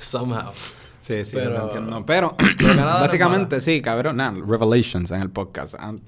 Somehow. 0.00 0.52
Sí, 1.00 1.24
sí, 1.24 1.36
Pero- 1.36 1.50
lo 1.50 1.64
entiendo. 1.64 2.04
Pero, 2.06 2.36
pero 2.36 2.74
no 2.74 2.84
básicamente, 2.84 3.60
sí, 3.60 3.80
cabrón, 3.80 4.16
nada, 4.16 4.36
revelations 4.46 5.10
en 5.10 5.22
el 5.22 5.30
podcast. 5.30 5.74
Han- 5.78 6.02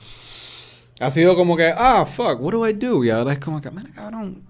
ha 1.00 1.10
sido 1.10 1.34
como 1.36 1.56
que, 1.56 1.72
ah, 1.74 2.04
fuck, 2.04 2.40
what 2.40 2.52
do 2.52 2.68
I 2.68 2.72
do? 2.74 3.02
Y 3.04 3.10
ahora 3.10 3.32
es 3.32 3.38
como 3.38 3.60
que, 3.60 3.70
mira, 3.70 3.88
cabrón, 3.94 4.42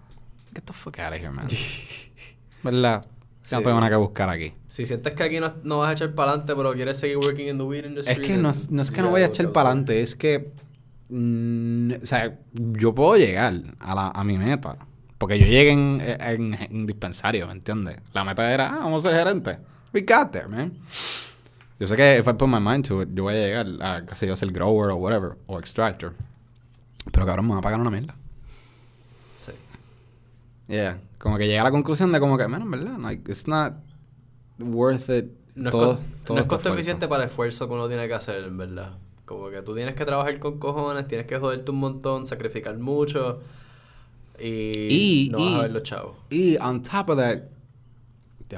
get 0.55 0.65
the 0.65 0.73
fuck 0.73 0.99
out 0.99 1.13
of 1.13 1.19
here, 1.21 1.31
man. 1.31 1.47
¿Verdad? 2.65 3.07
Ya 3.51 3.57
no 3.57 3.59
Sí. 3.59 3.65
tengo 3.65 3.79
nada 3.81 3.91
que 3.91 3.97
buscar 3.97 4.29
aquí. 4.29 4.53
Si 4.69 4.85
sientes 4.87 5.13
que 5.13 5.23
aquí 5.23 5.41
no, 5.41 5.55
no 5.63 5.79
vas 5.79 5.91
a 5.91 5.93
echar 5.93 6.15
para 6.15 6.33
adelante, 6.33 6.55
pero 6.57 6.73
quieres 6.73 6.97
seguir 6.99 7.19
working 7.19 7.49
in 7.49 7.59
the 7.59 7.65
weed 7.65 7.85
industry. 7.85 8.13
Es 8.15 8.19
que 8.21 8.37
no, 8.37 8.51
es- 8.51 8.71
no 8.71 8.83
es 8.83 8.91
que 8.91 9.03
no 9.03 9.11
voy 9.11 9.23
a 9.23 9.27
echar 9.27 9.51
para 9.53 9.71
adelante, 9.71 10.01
es 10.01 10.17
que, 10.17 10.53
mm, 11.09 11.93
o 12.03 12.07
sea, 12.07 12.39
yo 12.53 12.95
puedo 12.95 13.17
llegar 13.17 13.55
a, 13.79 13.95
la, 13.95 14.09
a 14.09 14.25
mi 14.25 14.37
meta. 14.39 14.77
Porque 15.21 15.39
yo 15.39 15.45
llegué 15.45 15.71
en, 15.73 16.01
en, 16.01 16.55
en 16.55 16.87
dispensario, 16.87 17.47
¿me 17.47 17.53
entiendes? 17.53 17.99
La 18.15 18.25
meta 18.25 18.51
era, 18.51 18.69
ah, 18.69 18.79
vamos 18.79 19.05
a 19.05 19.11
ser 19.11 19.19
gerente. 19.19 19.59
We 19.93 20.01
got 20.01 20.31
there, 20.31 20.49
man. 20.49 20.73
Yo 21.79 21.87
sé 21.87 21.95
que 21.95 22.17
if 22.17 22.27
I 22.27 22.33
put 22.33 22.49
my 22.49 22.59
mind 22.59 22.89
to 22.89 23.03
it, 23.03 23.11
yo 23.13 23.25
voy 23.25 23.35
a 23.35 23.37
llegar 23.37 23.67
a, 23.83 24.07
qué 24.07 24.15
sé 24.15 24.27
yo, 24.27 24.35
ser 24.35 24.51
grower 24.51 24.91
o 24.91 24.97
whatever, 24.97 25.37
o 25.47 25.59
extractor. 25.59 26.15
Pero 27.13 27.27
cabrón, 27.27 27.49
me 27.49 27.53
va 27.53 27.59
a 27.59 27.61
pagar 27.61 27.79
una 27.79 27.91
mierda. 27.91 28.17
Sí. 29.41 29.53
Yeah. 30.69 30.99
Como 31.19 31.37
que 31.37 31.45
llegué 31.45 31.59
a 31.59 31.65
la 31.65 31.71
conclusión 31.71 32.13
de 32.13 32.19
como 32.19 32.39
que, 32.39 32.49
man, 32.49 32.63
en 32.63 32.71
verdad, 32.71 32.99
like, 32.99 33.31
it's 33.31 33.47
not 33.47 33.75
worth 34.59 35.11
it. 35.11 35.27
No 35.55 35.69
es, 35.69 35.73
todo, 35.73 36.01
no 36.31 36.39
es 36.39 36.47
costo 36.47 36.73
eficiente 36.73 37.09
para 37.09 37.25
el 37.25 37.29
esfuerzo 37.29 37.69
que 37.69 37.75
uno 37.75 37.89
tiene 37.89 38.09
que 38.09 38.15
hacer, 38.15 38.45
en 38.45 38.57
verdad. 38.57 38.97
Como 39.27 39.51
que 39.51 39.61
tú 39.61 39.75
tienes 39.75 39.95
que 39.97 40.07
trabajar 40.07 40.39
con 40.39 40.59
cojones, 40.59 41.07
tienes 41.07 41.27
que 41.27 41.39
joderte 41.39 41.71
un 41.71 41.79
montón, 41.79 42.25
sacrificar 42.25 42.79
mucho 42.79 43.43
y, 44.41 45.27
Y- 45.27 45.29
no 45.31 45.39
y- 45.39 45.45
vas 45.47 45.55
a 45.55 45.63
ver 45.63 45.71
los 45.73 45.83
chavos. 45.83 46.17
Y 46.31 46.57
on 46.59 46.83
top 46.83 47.11
of 47.11 47.19
that, 47.19 47.43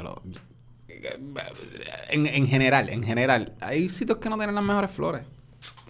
lo- 0.03 0.23
en, 2.11 2.27
en 2.27 2.47
general, 2.47 2.89
en 2.89 3.03
general, 3.03 3.55
hay 3.61 3.89
sitios 3.89 4.19
que 4.19 4.29
no 4.31 4.37
tienen 4.37 4.55
las 4.55 4.65
mejores 4.65 4.91
flores. 4.91 5.23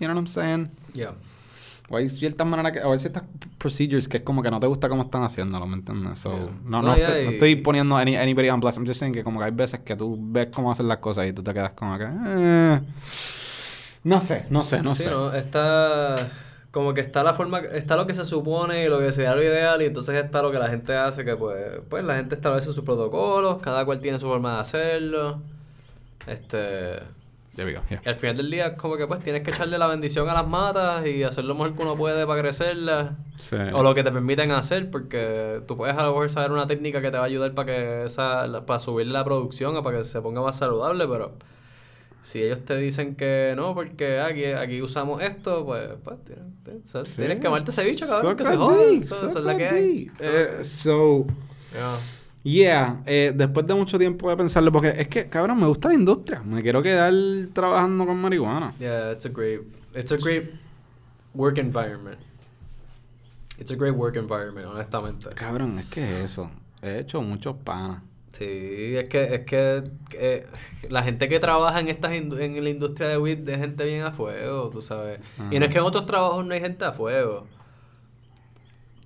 You 0.00 0.07
know 0.07 0.11
what 0.11 0.16
I'm 0.16 0.26
saying? 0.26 0.70
Yeah. 0.94 1.14
O 1.88 1.96
hay 1.96 2.09
ciertas 2.09 2.46
maneras 2.46 2.72
que, 2.72 2.81
o 2.81 2.92
hay 2.92 2.98
ciertas 2.98 3.24
procedures 3.59 4.09
que 4.09 4.16
es 4.18 4.22
como 4.22 4.42
que 4.42 4.50
no 4.50 4.59
te 4.59 4.66
gusta 4.66 4.88
cómo 4.88 5.02
están 5.02 5.22
haciéndolo, 5.24 5.66
¿me 5.66 5.76
entiendes? 5.76 6.18
So, 6.20 6.31
Yeah. 6.31 6.46
no, 6.64 6.83
No, 6.83 6.83
no, 6.83 6.96
ya, 6.96 7.05
estoy, 7.09 7.24
no 7.24 7.31
y- 7.31 7.35
estoy 7.35 7.57
poniendo 7.57 7.96
any, 7.96 8.16
anybody 8.16 8.48
on 8.48 8.61
blast. 8.61 8.78
I'm 8.78 8.87
just 8.87 8.98
saying 9.00 9.12
que 9.12 9.22
como 9.22 9.38
que 9.40 9.46
hay 9.46 9.50
veces 9.52 9.81
que 9.81 9.94
tú 9.96 10.16
ves 10.18 10.48
cómo 10.52 10.72
hacen 10.72 10.88
las 10.88 10.98
cosas 10.98 11.28
y 11.28 11.33
tú 11.33 11.42
te 11.42 11.52
quedas 11.52 11.72
como 11.72 11.98
que... 11.98 12.05
eh, 12.09 12.81
no 14.05 14.20
sé, 14.20 14.46
no 14.50 14.62
sé, 14.62 14.83
no 14.83 14.94
Sí, 14.94 15.02
sé. 15.05 15.11
¿no? 15.11 15.33
Está 15.33 16.31
como 16.73 16.95
que 16.95 17.03
está 17.03 17.23
la 17.23 17.35
forma, 17.35 17.61
está 17.61 17.97
lo 17.97 18.07
que 18.07 18.15
se 18.15 18.25
supone 18.25 18.85
y 18.85 18.89
lo 18.89 18.99
que 18.99 19.13
sería 19.13 19.35
lo 19.35 19.43
ideal 19.43 19.81
y 19.83 19.85
entonces 19.85 20.17
está 20.17 20.43
lo 20.43 20.51
que 20.51 20.59
la 20.59 20.69
gente 20.69 20.95
hace 20.97 21.25
que 21.25 21.37
pues, 21.37 21.81
pues 21.89 22.03
la 22.03 22.17
gente 22.17 22.35
establece 22.35 22.73
sus 22.73 22.83
protocolos, 22.83 23.63
cada 23.63 23.85
cual 23.85 24.01
tiene 24.01 24.19
su 24.19 24.27
forma 24.27 24.55
de 24.55 24.61
hacerlo. 24.63 25.41
Este, 26.27 26.99
There 27.55 27.67
we 27.67 27.75
go, 27.75 27.83
yeah. 27.91 28.01
y 28.03 28.09
al 28.09 28.17
final 28.17 28.39
del 28.39 28.51
día 28.51 28.77
como 28.77 28.97
que 28.97 29.07
pues 29.07 29.21
tienes 29.21 29.43
que 29.43 29.51
echarle 29.51 29.77
la 29.77 29.87
bendición 29.87 30.27
a 30.31 30.33
las 30.33 30.49
matas 30.49 31.07
y 31.07 31.23
hacer 31.23 31.45
lo 31.45 31.55
mejor 31.55 31.77
que 31.77 31.83
uno 31.83 31.97
puede 31.99 32.27
para 32.27 32.41
crecerlas. 32.41 33.11
Sí. 33.37 33.57
O 33.75 33.83
lo 33.83 33.93
que 33.93 34.03
te 34.03 34.11
permiten 34.11 34.53
hacer, 34.53 34.91
porque 34.91 35.61
tú 35.69 35.77
puedes 35.77 35.95
a 35.95 36.05
lo 36.05 36.13
mejor 36.13 36.31
saber 36.31 36.51
una 36.53 36.67
técnica 36.67 37.03
que 37.03 37.11
te 37.11 37.19
va 37.19 37.25
a 37.25 37.27
ayudar 37.27 37.53
para 37.53 37.67
que 37.67 38.05
esa, 38.07 38.65
para 38.65 38.79
subir 38.79 39.09
la 39.09 39.23
producción 39.23 39.77
o 39.77 39.83
para 39.83 39.99
que 39.99 40.05
se 40.05 40.23
ponga 40.23 40.41
más 40.41 40.57
saludable, 40.57 41.07
pero 41.07 41.33
si 42.23 42.43
ellos 42.43 42.65
te 42.65 42.77
dicen 42.77 43.15
que 43.17 43.53
no, 43.57 43.75
porque 43.75 44.21
aquí, 44.21 44.45
aquí 44.47 44.81
usamos 44.81 45.23
esto, 45.23 45.65
pues, 45.67 45.89
pues 46.03 46.25
tienes, 46.25 46.45
tienes- 46.65 47.09
Sí. 47.09 47.17
tienes 47.17 47.41
que 47.41 47.47
amarte 47.49 47.71
ese 47.71 47.85
bicho, 47.85 48.07
cabrón, 48.07 48.37
que 48.37 48.45
se 48.45 48.57
joda. 48.57 48.83
Eso- 48.93 49.27
es 49.27 49.35
la 49.35 49.57
que 49.57 49.67
hay. 49.69 50.11
Eh, 50.21 50.59
so... 50.63 51.27
Yeah. 51.73 51.99
Yeah, 52.45 53.03
eh, 53.07 53.33
después 53.35 53.67
de 53.69 53.75
mucho 53.75 53.99
tiempo 53.99 54.29
de 54.29 54.37
pensarlo, 54.37 54.73
porque 54.73 54.89
es 54.97 55.07
que, 55.09 55.29
cabrón, 55.29 55.61
me 55.61 55.67
gusta 55.69 55.89
la 55.89 55.95
industria. 55.95 56.41
Me 56.43 56.61
quiero 56.61 56.83
quedar 56.83 57.13
trabajando 57.53 58.05
con 58.05 58.21
marihuana. 58.21 58.75
Yeah, 58.79 59.13
it's 59.13 59.27
a 59.27 59.29
great, 59.29 59.61
it's 59.95 60.11
a 60.11 60.17
great 60.17 60.51
work 61.35 61.59
environment. 61.59 62.19
It's 63.59 63.71
a 63.71 63.77
great 63.77 63.95
work 63.95 64.17
environment, 64.17 64.67
honestamente. 64.67 65.29
Cabrón, 65.37 65.79
es 65.79 65.85
que 65.87 66.03
es 66.03 66.25
eso. 66.33 66.51
He 66.83 66.99
hecho 66.99 67.23
muchos 67.23 67.55
panas. 67.63 68.03
Sí, 68.33 68.97
es 68.97 69.09
que, 69.09 69.35
es 69.35 69.40
que 69.45 69.85
eh, 70.14 70.47
la 70.88 71.03
gente 71.03 71.29
que 71.29 71.38
trabaja 71.38 71.81
en 71.81 71.88
estas 71.88 72.12
en 72.12 72.64
la 72.64 72.71
industria 72.71 73.09
de 73.09 73.18
weed 73.18 73.47
es 73.49 73.59
gente 73.59 73.85
bien 73.85 74.03
a 74.03 74.12
fuego, 74.12 74.71
tú 74.71 74.81
sabes. 74.81 75.20
Y 75.51 75.59
no 75.59 75.66
es 75.66 75.70
que 75.72 75.78
en 75.78 75.85
otros 75.85 76.07
trabajos 76.07 76.45
no 76.47 76.55
hay 76.55 76.61
gente 76.61 76.85
a 76.85 76.93
fuego. 76.93 77.47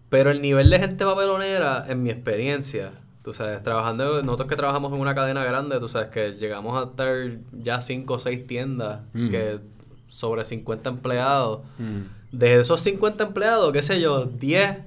Pero 0.08 0.30
el 0.30 0.40
nivel 0.40 0.70
de 0.70 0.78
gente 0.78 1.04
papelonera, 1.04 1.84
en 1.88 2.02
mi 2.02 2.10
experiencia, 2.10 2.92
Tú 3.26 3.32
sabes, 3.32 3.60
trabajando, 3.60 4.22
nosotros 4.22 4.48
que 4.48 4.54
trabajamos 4.54 4.92
en 4.92 5.00
una 5.00 5.12
cadena 5.12 5.42
grande, 5.42 5.80
tú 5.80 5.88
sabes 5.88 6.10
que 6.10 6.34
llegamos 6.34 6.80
a 6.80 6.90
estar 6.90 7.12
ya 7.54 7.80
5 7.80 8.14
o 8.14 8.18
6 8.20 8.46
tiendas, 8.46 9.00
Mm. 9.14 9.30
que 9.30 9.58
sobre 10.06 10.44
50 10.44 10.90
empleados. 10.90 11.62
Mm. 11.76 12.02
De 12.30 12.60
esos 12.60 12.80
50 12.82 13.24
empleados, 13.24 13.72
qué 13.72 13.82
sé 13.82 14.00
yo, 14.00 14.26
10, 14.26 14.78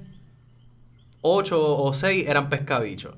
8 1.20 1.76
o 1.84 1.92
6 1.92 2.26
eran 2.28 2.48
pescabichos. 2.48 3.14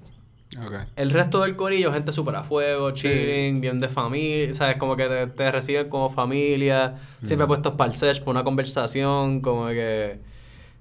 El 0.97 1.11
resto 1.11 1.43
del 1.43 1.57
corillo, 1.57 1.93
gente 1.93 2.13
súper 2.13 2.37
a 2.37 2.45
fuego, 2.45 2.91
chilling, 2.91 3.61
bien 3.61 3.81
de 3.81 3.89
familia, 3.89 4.53
¿sabes? 4.55 4.77
Como 4.77 4.97
que 4.97 5.09
te, 5.09 5.27
te 5.29 5.51
reciben 5.51 5.89
como 5.89 6.11
familia, 6.11 6.97
siempre 7.23 7.47
Mm. 7.47 7.49
puestos 7.49 7.73
para 7.75 7.89
el 7.91 7.97
sesh, 7.97 8.21
para 8.21 8.33
una 8.33 8.45
conversación, 8.45 9.41
como 9.41 9.67
que 9.69 10.21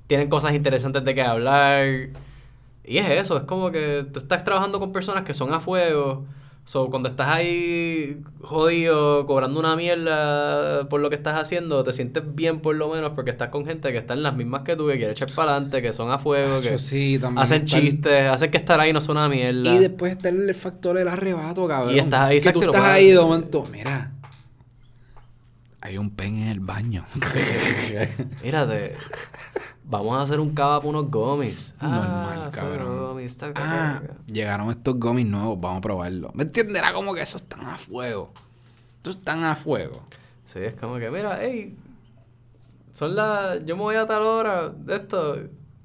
tienen 0.07 0.27
cosas 0.29 0.53
interesantes 0.53 1.03
de 1.05 1.15
que 1.15 1.21
hablar. 1.21 2.09
Y 2.83 2.97
es 2.97 3.09
eso, 3.11 3.37
es 3.37 3.43
como 3.43 3.71
que 3.71 4.05
tú 4.11 4.19
estás 4.19 4.43
trabajando 4.43 4.79
con 4.79 4.91
personas 4.91 5.23
que 5.23 5.33
son 5.33 5.53
a 5.53 5.59
fuego. 5.59 6.25
So, 6.63 6.89
cuando 6.89 7.09
estás 7.09 7.27
ahí 7.27 8.21
jodido, 8.41 9.25
cobrando 9.25 9.59
una 9.59 9.75
mierda 9.75 10.87
por 10.89 11.01
lo 11.01 11.09
que 11.09 11.15
estás 11.15 11.39
haciendo, 11.39 11.83
te 11.83 11.91
sientes 11.91 12.23
bien 12.35 12.59
por 12.59 12.75
lo 12.75 12.87
menos 12.89 13.11
porque 13.15 13.31
estás 13.31 13.49
con 13.49 13.65
gente 13.65 13.91
que 13.91 13.97
está 13.97 14.13
en 14.13 14.23
las 14.23 14.35
mismas 14.35 14.61
que 14.61 14.75
tú, 14.75 14.87
que 14.87 14.97
quiere 14.97 15.11
echar 15.11 15.33
para 15.33 15.53
adelante, 15.53 15.81
que 15.81 15.91
son 15.91 16.11
a 16.11 16.19
fuego, 16.19 16.61
que 16.61 16.77
sí, 16.77 17.19
hacen 17.35 17.65
chistes, 17.65 18.29
hacen 18.29 18.51
que 18.51 18.57
estar 18.57 18.79
ahí 18.79 18.93
no 18.93 19.01
sea 19.01 19.13
una 19.13 19.27
mierda. 19.27 19.73
Y 19.73 19.79
después 19.79 20.13
está 20.13 20.29
el 20.29 20.53
factor 20.53 20.97
del 20.97 21.07
arrebato, 21.07 21.67
cabrón. 21.67 21.95
Y 21.95 21.99
estás 21.99 22.21
ahí, 22.21 22.37
exacto, 22.37 22.59
tú 22.59 22.65
estás 22.67 22.85
ahí 22.85 23.09
de 23.09 23.19
momento, 23.19 23.67
mira. 23.69 24.11
Hay 25.81 25.97
un 25.97 26.11
pen 26.11 26.35
en 26.43 26.47
el 26.49 26.59
baño. 26.59 27.05
Mírate, 28.43 28.95
vamos 29.83 30.15
a 30.17 30.21
hacer 30.21 30.39
un 30.39 30.53
cava 30.53 30.77
para 30.79 30.89
unos 30.89 31.09
gomis. 31.09 31.73
Normal, 31.81 32.43
ah, 32.45 32.51
cabrón. 32.51 32.99
gomis, 32.99 33.37
Ah, 33.55 34.01
llegaron 34.27 34.69
estos 34.69 34.99
gummies 34.99 35.27
nuevos, 35.27 35.59
vamos 35.59 35.79
a 35.79 35.81
probarlo. 35.81 36.31
¿Me 36.35 36.43
entiendes? 36.43 36.77
Era 36.77 36.93
como 36.93 37.15
que 37.15 37.21
esos 37.21 37.41
están 37.41 37.65
a 37.65 37.77
fuego. 37.77 38.31
Estos 38.97 39.15
están 39.15 39.43
a 39.43 39.55
fuego. 39.55 40.03
Sí, 40.45 40.59
es 40.59 40.75
como 40.75 40.99
que, 40.99 41.09
mira, 41.09 41.39
hey, 41.41 41.75
son 42.93 43.15
las. 43.15 43.65
Yo 43.65 43.75
me 43.75 43.81
voy 43.81 43.95
a 43.95 44.05
tal 44.05 44.21
hora 44.21 44.69
de 44.69 44.95
esto. 44.95 45.37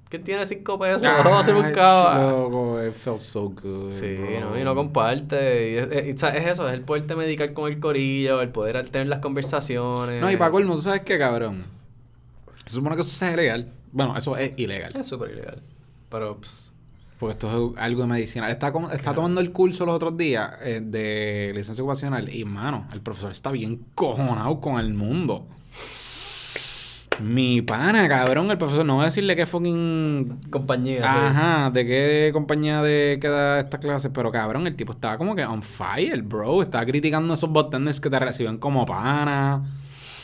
¿Quién 0.09 0.23
tiene 0.23 0.47
cinco 0.47 0.79
pesos? 0.79 1.03
Vamos 1.03 1.33
a 1.33 1.41
hacer 1.41 1.55
un 1.57 1.65
Ay, 1.65 1.73
cava. 1.75 2.21
Loco, 2.31 2.81
it 2.87 2.93
felt 2.93 3.19
so 3.19 3.49
good. 3.51 3.91
Sí, 3.91 4.15
bro. 4.15 4.51
no, 4.51 4.59
y 4.59 4.63
no 4.63 4.75
comparte. 4.75 5.73
Y 5.73 5.75
es, 5.77 5.89
es- 5.91 6.23
es- 6.23 6.35
es 6.35 6.47
eso, 6.47 6.69
es 6.69 6.75
el 6.75 6.83
poderte 6.83 7.17
medicar 7.17 7.53
con 7.53 7.71
el 7.73 7.81
corillo, 7.81 8.41
el 8.41 8.51
poder 8.51 8.89
tener 8.89 9.09
las 9.09 9.19
conversaciones. 9.19 10.21
No, 10.21 10.31
y 10.31 10.37
para 10.37 10.51
colmo, 10.53 10.77
¿tú 10.77 10.83
sabes 10.83 11.01
qué, 11.03 11.19
cabrón? 11.19 11.65
Se 12.67 12.75
supone 12.75 12.95
que 12.95 13.03
eso 13.03 13.11
sea 13.11 13.33
ilegal. 13.33 13.73
Bueno, 13.93 14.17
eso 14.17 14.37
es 14.37 14.53
ilegal. 14.57 14.93
Es 14.97 15.07
súper 15.09 15.31
ilegal. 15.33 15.61
Pero, 16.09 16.39
pss, 16.41 16.73
Porque 17.19 17.33
esto 17.33 17.73
es 17.75 17.81
algo 17.81 18.03
de 18.03 18.07
medicina. 18.07 18.49
Está, 18.51 18.71
con- 18.73 18.91
está 18.93 19.13
tomando 19.13 19.41
el 19.41 19.51
curso 19.51 19.85
los 19.87 19.97
otros 19.97 20.17
días 20.17 20.53
eh, 20.63 20.81
de 20.85 21.51
licencia 21.55 21.83
ocupacional 21.83 22.33
y, 22.33 22.45
mano, 22.45 22.87
el 22.93 23.01
profesor 23.01 23.33
está 23.33 23.51
bien 23.51 23.85
cojonado 23.97 24.61
con 24.61 24.79
el 24.79 24.95
mundo. 24.95 25.49
Mi 27.21 27.63
pana, 27.63 28.09
cabrón, 28.09 28.51
el 28.51 28.59
profesor, 28.59 28.85
no 28.85 28.97
voy 28.97 29.03
a 29.03 29.07
decirle 29.07 29.37
qué 29.37 29.47
fucking... 29.47 30.39
compañía. 30.51 31.03
Ajá, 31.05 31.71
de 31.71 31.87
qué 31.87 32.31
compañía 32.33 32.83
de 32.83 33.19
que 33.21 33.29
da 33.29 33.61
estas 33.61 33.81
clases, 33.81 34.11
pero 34.13 34.31
cabrón, 34.31 34.67
el 34.67 34.77
tipo 34.77 34.93
estaba 34.93 35.17
como 35.17 35.35
que 35.35 35.45
on 35.45 35.63
fire, 35.63 36.23
bro. 36.23 36.63
Estaba 36.63 36.85
criticando 36.85 37.33
a 37.33 37.37
esos 37.37 37.53
bartenders 37.53 38.01
que 38.01 38.11
te 38.11 38.19
reciben 38.19 38.59
como 38.59 38.85
pana. 38.85 39.65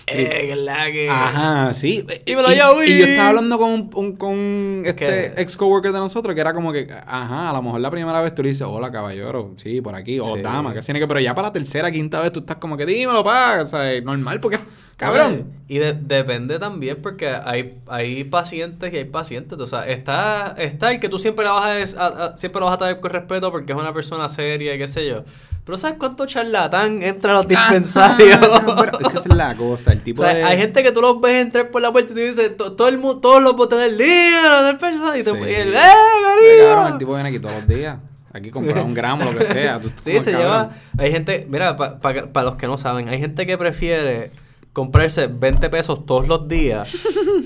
Eh, 0.07 0.55
la 0.57 0.91
que. 0.91 1.09
Ajá, 1.09 1.73
sí. 1.73 2.05
Y, 2.27 2.33
Yowie. 2.33 2.87
y 2.91 2.99
yo 2.99 3.05
estaba 3.07 3.29
hablando 3.29 3.57
con, 3.59 3.91
un, 3.95 4.17
con 4.17 4.83
este 4.85 4.95
¿Qué? 5.07 5.33
ex 5.37 5.57
coworker 5.57 5.93
de 5.93 5.99
nosotros 5.99 6.35
que 6.35 6.41
era 6.41 6.53
como 6.53 6.73
que, 6.73 6.89
ajá, 7.07 7.51
a 7.51 7.53
lo 7.53 7.63
mejor 7.63 7.81
la 7.81 7.91
primera 7.91 8.21
vez 8.21 8.35
tú 8.35 8.43
le 8.43 8.49
dices, 8.51 8.67
hola 8.69 8.91
caballero, 8.91 9.53
sí, 9.57 9.81
por 9.81 9.95
aquí, 9.95 10.19
o 10.19 10.35
Sí. 10.37 10.43
dama, 10.43 10.75
que 10.75 10.81
tiene 10.81 10.99
que, 10.99 11.07
pero 11.07 11.21
ya 11.21 11.35
para 11.35 11.49
la 11.49 11.53
tercera, 11.53 11.91
quinta 11.93 12.21
vez 12.21 12.33
tú 12.33 12.41
estás 12.41 12.57
como 12.57 12.77
que, 12.77 12.85
dímelo, 12.85 13.23
pa, 13.23 13.61
o 13.63 13.67
sea, 13.67 14.01
normal, 14.01 14.41
porque, 14.41 14.59
cabrón. 14.97 15.53
Y 15.69 15.79
de- 15.79 15.93
depende 15.95 16.59
también 16.59 16.99
porque 17.01 17.29
hay, 17.29 17.79
hay 17.87 18.25
pacientes 18.25 18.93
y 18.93 18.97
hay 18.99 19.05
pacientes. 19.05 19.59
O 19.59 19.67
sea, 19.67 19.87
está, 19.87 20.55
está 20.59 20.91
el 20.91 21.01
que 21.01 21.09
tú 21.09 21.19
siempre 21.19 21.45
la 21.45 21.53
vas 21.53 21.65
a, 21.67 21.75
des- 21.75 21.97
a- 21.97 22.07
a- 22.27 22.37
siempre 22.37 22.61
lo 22.61 22.67
vas 22.67 22.75
a 22.75 22.79
tratar 22.79 23.01
con 23.01 23.11
respeto 23.11 23.51
porque 23.51 23.73
es 23.73 23.79
una 23.79 23.95
persona 23.95 24.29
seria 24.29 24.75
y 24.75 24.79
qué 24.79 24.87
sé 24.89 25.07
yo. 25.09 25.25
Pero 25.65 25.79
¿sabes 25.79 25.97
cuánto 25.99 26.27
charlatán 26.27 27.03
entra 27.03 27.33
a 27.33 27.35
los 27.37 27.47
dispensarios? 27.49 28.37
Ajá, 28.43 28.75
pero 28.77 28.99
es 29.01 29.09
que 29.09 29.19
esa 29.19 29.29
es 29.29 29.37
la 29.37 29.55
cosa, 29.55 29.93
el 29.93 29.99
O 29.99 30.03
tipo 30.03 30.23
sea, 30.25 30.35
de... 30.35 30.43
hay 30.43 30.59
gente 30.59 30.83
que 30.83 30.91
tú 30.91 31.01
los 31.01 31.21
ves 31.21 31.41
entrar 31.41 31.71
por 31.71 31.81
la 31.83 31.93
puerta 31.93 32.13
y 32.13 32.17
te 32.17 32.21
dice, 32.27 32.51
"To- 32.51 32.73
todo 32.73 32.89
el 32.89 32.99
mundo, 32.99 33.21
todos 33.21 33.41
los 33.43 33.55
botones 33.57 33.87
del 33.91 33.99
día, 33.99 34.63
del 34.63 34.77
personal", 34.77 35.17
y, 35.19 35.23
te, 35.23 35.31
Sí. 35.31 35.37
y 35.39 35.55
él, 35.55 35.75
¡eh, 35.75 35.79
Pero, 35.79 36.65
cabrón, 36.67 36.77
cariño! 36.77 36.89
el 36.95 36.99
tipo 36.99 37.15
viene 37.15 37.29
aquí 37.29 37.39
todos 37.39 37.55
los 37.55 37.69
días. 37.69 37.99
Aquí 38.35 38.51
comprar 38.51 38.83
un 38.83 38.95
gramo, 38.95 39.31
lo 39.31 39.39
que 39.39 39.45
sea. 39.45 39.79
tú- 39.79 39.93
Sí, 40.03 40.19
se 40.21 40.33
cabrón. 40.33 40.51
lleva. 40.51 40.71
Hay 40.99 41.13
gente, 41.13 41.47
mira, 41.49 41.77
para 41.77 42.43
los 42.45 42.57
que 42.57 42.67
no 42.67 42.77
saben, 42.79 43.09
hay 43.09 43.21
gente 43.21 43.47
que 43.47 43.57
prefiere 43.59 44.33
comprarse 44.73 45.27
20 45.29 45.69
pesos 45.69 46.07
todos 46.07 46.27
los 46.27 46.49
días 46.49 46.91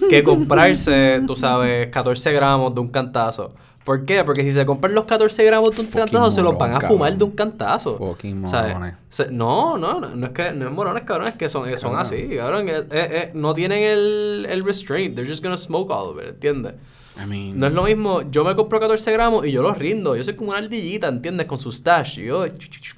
que 0.08 0.22
comprarse, 0.22 1.20
tú 1.26 1.34
sabes, 1.36 1.88
14 1.88 2.32
gramos 2.32 2.72
de 2.74 2.80
un 2.80 2.88
cantazo. 2.88 3.52
¿Por 3.86 4.04
qué? 4.04 4.24
Porque 4.24 4.42
si 4.42 4.50
se 4.50 4.66
compran 4.66 4.94
los 4.94 5.04
14 5.04 5.44
gramos 5.44 5.70
de 5.76 5.80
un 5.80 5.86
Fucking 5.86 6.00
cantazo, 6.10 6.30
se 6.32 6.42
los 6.42 6.58
van 6.58 6.74
a 6.74 6.80
fumar 6.80 7.16
de 7.16 7.22
un 7.24 7.30
cantazo. 7.30 7.96
Fucking 7.96 8.46
¿Sabes? 8.48 8.74
morones. 8.74 8.96
Se- 9.08 9.30
no, 9.30 9.78
no, 9.78 10.00
no, 10.00 10.16
no 10.16 10.26
es 10.26 10.32
que 10.32 10.50
no 10.50 10.66
es 10.66 10.72
morones, 10.74 11.04
cabrón, 11.04 11.28
es 11.28 11.34
que 11.36 11.48
son, 11.48 11.64
son 11.78 11.92
Cabrón. 11.92 12.00
así, 12.00 12.28
cabrón. 12.36 12.68
eh, 12.68 12.72
eh, 12.78 12.84
eh, 12.90 13.30
no 13.34 13.54
tienen 13.54 13.82
el, 13.84 14.46
el 14.50 14.64
restraint, 14.64 15.14
they're 15.14 15.30
just 15.30 15.42
gonna 15.42 15.56
smoke 15.56 15.90
all 15.92 16.08
of 16.10 16.20
it, 16.20 16.30
¿entiendes? 16.30 16.74
I 17.16 17.26
mean, 17.26 17.58
No 17.58 17.68
es 17.68 17.72
lo 17.72 17.84
mismo, 17.84 18.28
yo 18.30 18.44
me 18.44 18.54
compro 18.56 18.78
14 18.80 19.10
gramos 19.12 19.46
y 19.46 19.52
yo 19.52 19.62
los 19.62 19.78
rindo. 19.78 20.14
Yo 20.16 20.22
soy 20.24 20.34
como 20.34 20.50
una 20.50 20.58
ardillita, 20.58 21.08
¿entiendes? 21.08 21.46
Con 21.46 21.58
su 21.58 21.70
stash. 21.72 22.18
Y 22.18 22.26
yo, 22.26 22.44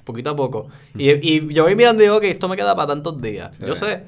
poquito 0.03 0.31
a 0.31 0.35
poco. 0.35 0.67
Y, 0.97 1.11
y 1.11 1.53
yo 1.53 1.63
voy 1.63 1.75
mirando 1.75 2.01
y 2.03 2.07
digo, 2.07 2.17
ok, 2.17 2.23
esto 2.25 2.49
me 2.49 2.57
queda 2.57 2.75
para 2.75 2.87
tantos 2.87 3.21
días. 3.21 3.55
Sí. 3.57 3.65
Yo 3.65 3.75
sé. 3.77 4.03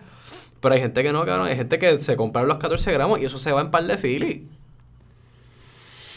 Pero 0.60 0.76
hay 0.76 0.82
gente 0.82 1.02
que 1.04 1.14
no, 1.14 1.24
cabrón. 1.26 1.48
Hay 1.48 1.56
gente 1.56 1.80
que 1.80 1.98
se 1.98 2.18
compraron 2.18 2.50
los 2.50 2.58
14 2.58 2.92
gramos 2.92 3.20
y 3.22 3.26
eso 3.26 3.38
se 3.38 3.52
va 3.54 3.62
en 3.62 3.72
par 3.72 3.86
de 3.86 3.98
fili. 3.98 4.48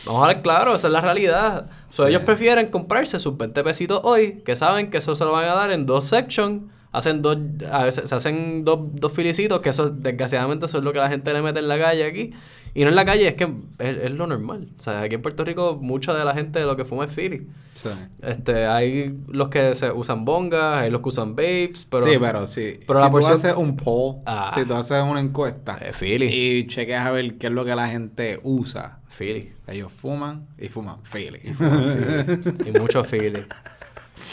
Vamos 0.07 0.25
a 0.25 0.29
ver 0.29 0.43
claro, 0.43 0.75
esa 0.75 0.87
es 0.89 0.93
la 0.93 1.01
realidad. 1.01 1.71
So, 1.89 2.05
Sí. 2.05 2.11
Ellos 2.11 2.23
prefieren 2.23 2.67
comprarse 2.69 3.19
sus 3.19 3.37
20 3.39 3.63
pesitos 3.65 4.01
hoy, 4.05 4.43
que 4.45 4.57
saben 4.57 4.91
que 4.91 4.99
eso 4.99 5.15
se 5.17 5.25
lo 5.25 5.33
van 5.33 5.45
a 5.47 5.55
dar 5.55 5.71
en 5.73 5.87
dos 5.87 6.05
sections. 6.07 6.63
Hacen 6.93 7.23
dos, 7.23 7.37
a 7.73 7.83
veces 7.85 8.09
se 8.09 8.15
hacen 8.15 8.65
dos, 8.65 8.79
dos 8.93 9.11
filicitos, 9.13 9.59
que 9.61 9.71
eso 9.71 9.91
desgraciadamente 9.91 10.67
eso 10.67 10.79
es 10.79 10.85
lo 10.85 10.93
que 10.93 11.01
la 11.01 11.09
gente 11.09 11.33
le 11.33 11.43
mete 11.43 11.59
en 11.59 11.67
la 11.67 11.77
calle 11.77 12.05
aquí. 12.05 12.33
Y 12.73 12.83
no 12.85 12.89
en 12.91 12.95
la 12.97 13.05
calle, 13.05 13.27
es 13.29 13.35
que 13.35 13.45
es, 13.79 13.97
es 14.05 14.11
lo 14.13 14.29
normal. 14.29 14.69
O 14.79 14.81
sea, 14.81 15.01
aquí 15.01 15.17
en 15.17 15.23
Puerto 15.23 15.45
Rico 15.45 15.77
mucha 15.81 16.15
de 16.15 16.25
la 16.25 16.35
gente 16.35 16.61
lo 16.61 16.77
que 16.77 16.85
fuma 16.85 17.07
es 17.07 17.13
fili. 17.13 17.49
sí. 17.73 17.89
Este, 18.23 18.67
hay 18.67 19.13
los 19.29 19.49
que 19.49 19.75
se 19.75 19.91
usan 19.91 20.25
bongas, 20.25 20.83
hay 20.83 20.91
los 20.93 21.01
que 21.01 21.09
usan 21.09 21.35
vapes, 21.35 21.85
pero... 21.91 22.07
sí, 22.07 22.17
pero 22.21 22.47
sí. 22.47 22.81
pero 22.87 22.99
si 23.01 23.05
la 23.05 23.11
tú 23.11 23.27
haces 23.27 23.55
un 23.57 23.77
poll, 23.77 24.17
Ah. 24.27 24.53
si 24.55 24.65
tú 24.65 24.75
haces 24.75 25.03
una 25.03 25.19
encuesta 25.21 25.77
Es 25.79 25.97
fili. 25.97 26.27
y 26.27 26.67
chequeas 26.69 27.07
a 27.07 27.11
ver 27.11 27.39
qué 27.39 27.49
es 27.49 27.53
lo 27.53 27.65
que 27.65 27.75
la 27.75 27.89
gente 27.89 28.39
usa, 28.45 29.01
Fili. 29.17 29.53
ellos 29.69 29.93
fuman 29.93 30.47
y 30.59 30.69
fuman 30.69 30.99
Philly. 31.05 31.41
y 32.67 32.79
mucho 32.79 33.05
fili. 33.05 33.41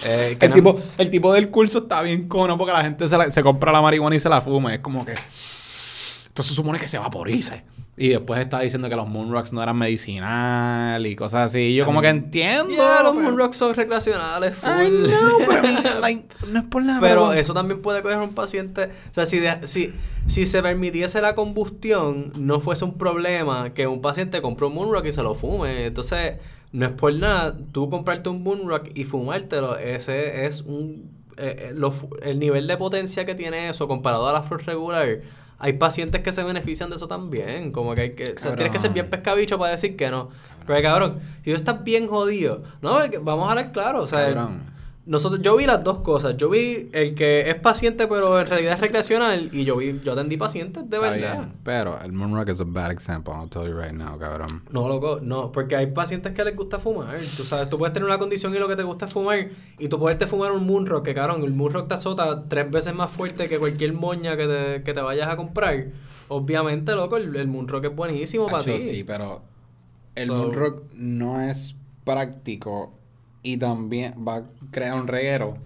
Eh, 0.06 0.38
el, 0.40 0.50
no- 0.50 0.56
tipo, 0.56 0.82
el 0.98 1.10
tipo 1.10 1.32
del 1.34 1.50
curso 1.52 1.80
está 1.80 2.02
bien 2.02 2.28
cono 2.28 2.58
porque 2.58 2.74
la 2.74 2.82
gente 2.84 3.08
se, 3.08 3.18
la- 3.18 3.30
se 3.30 3.44
compra 3.44 3.72
la 3.72 3.82
marihuana 3.82 4.16
y 4.16 4.20
se 4.20 4.30
la 4.30 4.42
fuma. 4.42 4.74
Es 4.74 4.80
como 4.80 5.06
que. 5.06 5.14
Esto 5.14 6.44
se 6.44 6.54
supone 6.54 6.80
que 6.80 6.88
se 6.88 6.98
vaporice. 6.98 7.64
Y 7.98 8.08
después 8.10 8.40
está 8.40 8.60
diciendo 8.62 8.90
que 8.90 8.96
los 8.96 9.08
Moonrocks 9.08 9.52
no 9.54 9.62
eran 9.62 9.78
medicinal 9.78 11.06
y 11.06 11.16
cosas 11.16 11.52
así. 11.52 11.60
Y 11.60 11.76
yo, 11.76 11.86
como 11.86 12.02
que 12.02 12.08
entiendo. 12.08 12.74
Ya, 12.76 13.04
los 13.04 13.12
pero- 13.14 13.24
Moonrocks 13.26 13.58
son 13.58 13.76
recreacionales, 13.76 14.56
full. 14.56 14.70
No, 15.10 15.38
pero 15.48 15.62
like, 16.02 16.26
no 16.50 16.60
es 16.60 16.66
por 16.66 16.84
nada. 16.84 17.00
Pero 17.02 17.34
eso 17.34 17.54
también 17.54 17.82
puede 17.82 18.02
coger 18.02 18.18
un 18.20 18.34
paciente. 18.34 18.86
O 18.86 19.14
sea, 19.14 19.26
si, 19.26 19.40
de- 19.40 19.68
si, 19.68 19.94
si 20.26 20.46
se 20.46 20.62
permitiese 20.64 21.22
la 21.22 21.36
combustión, 21.36 22.32
no 22.38 22.60
fuese 22.62 22.86
un 22.86 22.98
problema 22.98 23.74
que 23.74 23.88
un 23.88 24.02
paciente 24.02 24.42
compre 24.42 24.68
un 24.68 24.74
Moonrock 24.76 25.06
y 25.06 25.12
se 25.12 25.22
lo 25.22 25.36
fume. 25.36 25.86
Entonces, 25.88 26.36
no 26.72 26.86
es 26.86 26.94
por 26.94 27.14
nada. 27.14 27.56
Tú 27.72 27.90
comprarte 27.90 28.30
un 28.30 28.42
Moonrock 28.42 28.88
y 28.96 29.04
fumártelo, 29.04 29.78
ese 29.78 30.46
es 30.46 30.62
un. 30.62 31.12
eh, 31.38 31.70
eh, 31.70 31.74
lo 31.76 31.94
el 32.24 32.40
nivel 32.40 32.68
de 32.68 32.78
potencia 32.78 33.26
que 33.26 33.36
tiene 33.36 33.70
eso 33.70 33.88
comparado 33.88 34.28
a 34.30 34.34
la 34.34 34.44
flor 34.44 34.66
regular. 34.66 35.20
Hay 35.64 35.74
pacientes 35.74 36.22
que 36.22 36.32
se 36.32 36.44
benefician 36.44 36.90
de 36.90 36.96
eso 36.96 37.08
también. 37.08 37.72
Como 37.72 37.94
que 37.94 38.02
hay 38.02 38.16
que. 38.16 38.34
O 38.34 38.40
sea, 38.40 38.56
tienes 38.56 38.72
que 38.74 38.80
ser 38.80 38.92
bien 38.92 39.12
pescabicho 39.12 39.60
para 39.60 39.72
decir 39.72 39.96
que 39.96 40.10
no. 40.10 40.30
Pero 40.66 40.82
cabrón, 40.82 41.20
si 41.44 41.52
tú 41.52 41.56
estás 41.56 41.84
bien 41.84 42.08
jodido. 42.08 42.64
No, 42.82 42.98
vamos 43.22 43.48
a 43.48 43.52
hablar 43.52 43.72
claro. 43.72 44.02
O 44.02 44.08
sea, 44.08 44.26
Cabrón. 44.26 44.71
Nosotros, 45.06 45.42
yo 45.42 45.56
vi 45.58 45.66
las 45.66 45.84
dos 45.84 46.00
cosas. 46.00 46.38
Yo 46.38 46.50
vi 46.50 46.90
el 46.94 47.16
que 47.16 47.50
es 47.50 47.56
paciente, 47.56 48.08
pero 48.08 48.40
en 48.40 48.46
realidad 48.46 48.74
es 48.76 48.80
recreacional. 48.82 49.50
Y 49.52 49.64
yo 49.66 49.78
vi, 49.78 50.00
yo 50.04 50.14
atendí 50.14 50.38
pacientes 50.38 50.88
de 50.90 51.00
verdad. 51.00 51.38
bien, 51.40 51.54
Pero 51.64 52.00
el 52.02 52.12
Moonrock 52.14 52.50
is 52.50 52.62
a 52.62 52.66
bad 52.66 52.92
example. 52.92 53.34
I'll 53.34 53.50
tell 53.50 53.64
you 53.68 53.76
right 53.76 53.94
now, 53.94 54.18
cabrón. 54.20 54.64
No, 54.72 54.88
loco, 54.88 55.20
no, 55.22 55.52
porque 55.52 55.76
hay 55.76 55.88
pacientes 55.88 56.34
que 56.34 56.44
les 56.44 56.56
gusta 56.56 56.78
fumar. 56.80 57.18
Tú 57.36 57.44
sabes, 57.44 57.70
tú 57.70 57.78
puedes 57.80 57.94
tener 57.94 58.08
una 58.08 58.20
condición 58.20 58.54
y 58.54 58.60
lo 58.60 58.68
que 58.68 58.76
te 58.76 58.84
gusta 58.84 59.08
es 59.08 59.14
fumar. 59.14 59.50
Y 59.80 59.88
tú 59.88 59.98
poderte 59.98 60.28
fumar 60.28 60.52
un 60.52 60.68
Moonrock, 60.68 61.04
que 61.04 61.14
cabrón, 61.16 61.42
el 61.44 61.52
Moonrock 61.52 61.88
te 61.88 61.96
azota 61.96 62.48
tres 62.48 62.70
veces 62.70 62.94
más 62.94 63.10
fuerte 63.12 63.50
que 63.50 63.58
cualquier 63.58 63.94
moña 63.94 64.38
que 64.38 64.46
te, 64.48 64.84
que 64.84 64.94
te 64.94 65.02
vayas 65.02 65.30
a 65.30 65.36
comprar. 65.36 65.88
Obviamente, 66.28 66.94
loco, 66.96 67.18
el, 67.18 67.36
el 67.36 67.48
Moonrock 67.48 67.86
es 67.86 67.96
buenísimo 67.96 68.46
para 68.48 68.64
ti. 68.64 68.80
sí, 68.80 69.04
pero 69.04 69.42
el 70.16 70.28
So- 70.28 70.36
Moonrock 70.36 70.84
no 70.94 71.42
es 71.42 71.76
práctico 72.04 72.94
y 73.44 73.58
también 73.58 74.16
va 74.28 74.38
a 74.38 74.44
crear 74.72 74.96
un 74.96 75.08
reguero. 75.08 75.58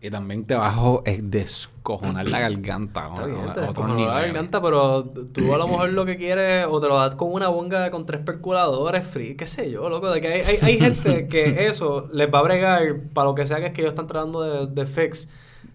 Y 0.00 0.10
también 0.10 0.44
te 0.44 0.54
va 0.54 0.68
a 0.68 1.00
eh, 1.06 1.20
descojonar 1.22 2.28
la 2.28 2.40
garganta. 2.40 3.08
Está 3.08 3.24
bien, 3.24 3.40
te 3.54 3.82
la 4.04 4.20
garganta, 4.20 4.60
pero 4.60 5.02
tú 5.02 5.54
a 5.54 5.56
lo 5.56 5.66
mejor 5.66 5.94
lo 5.94 6.04
que 6.04 6.18
quieres 6.18 6.66
o 6.68 6.78
te 6.78 6.88
lo 6.88 6.96
das 6.96 7.14
con 7.14 7.32
una 7.32 7.48
bonga 7.48 7.90
con 7.90 8.04
tres 8.04 8.20
perculadores 8.20 9.06
free, 9.06 9.34
qué 9.34 9.46
sé 9.46 9.70
yo, 9.70 9.88
loco. 9.88 10.10
De 10.10 10.20
que 10.20 10.28
hay, 10.28 10.42
hay, 10.42 10.58
hay 10.60 10.78
gente 10.78 11.26
que 11.26 11.66
eso 11.68 12.10
les 12.12 12.28
va 12.32 12.40
a 12.40 12.42
bregar 12.42 13.00
para 13.14 13.28
lo 13.28 13.34
que 13.34 13.46
sea 13.46 13.60
que 13.60 13.68
es 13.68 13.72
que 13.72 13.80
ellos 13.80 13.92
están 13.92 14.06
tratando 14.06 14.42
de, 14.42 14.66
de 14.66 14.86
fix. 14.86 15.30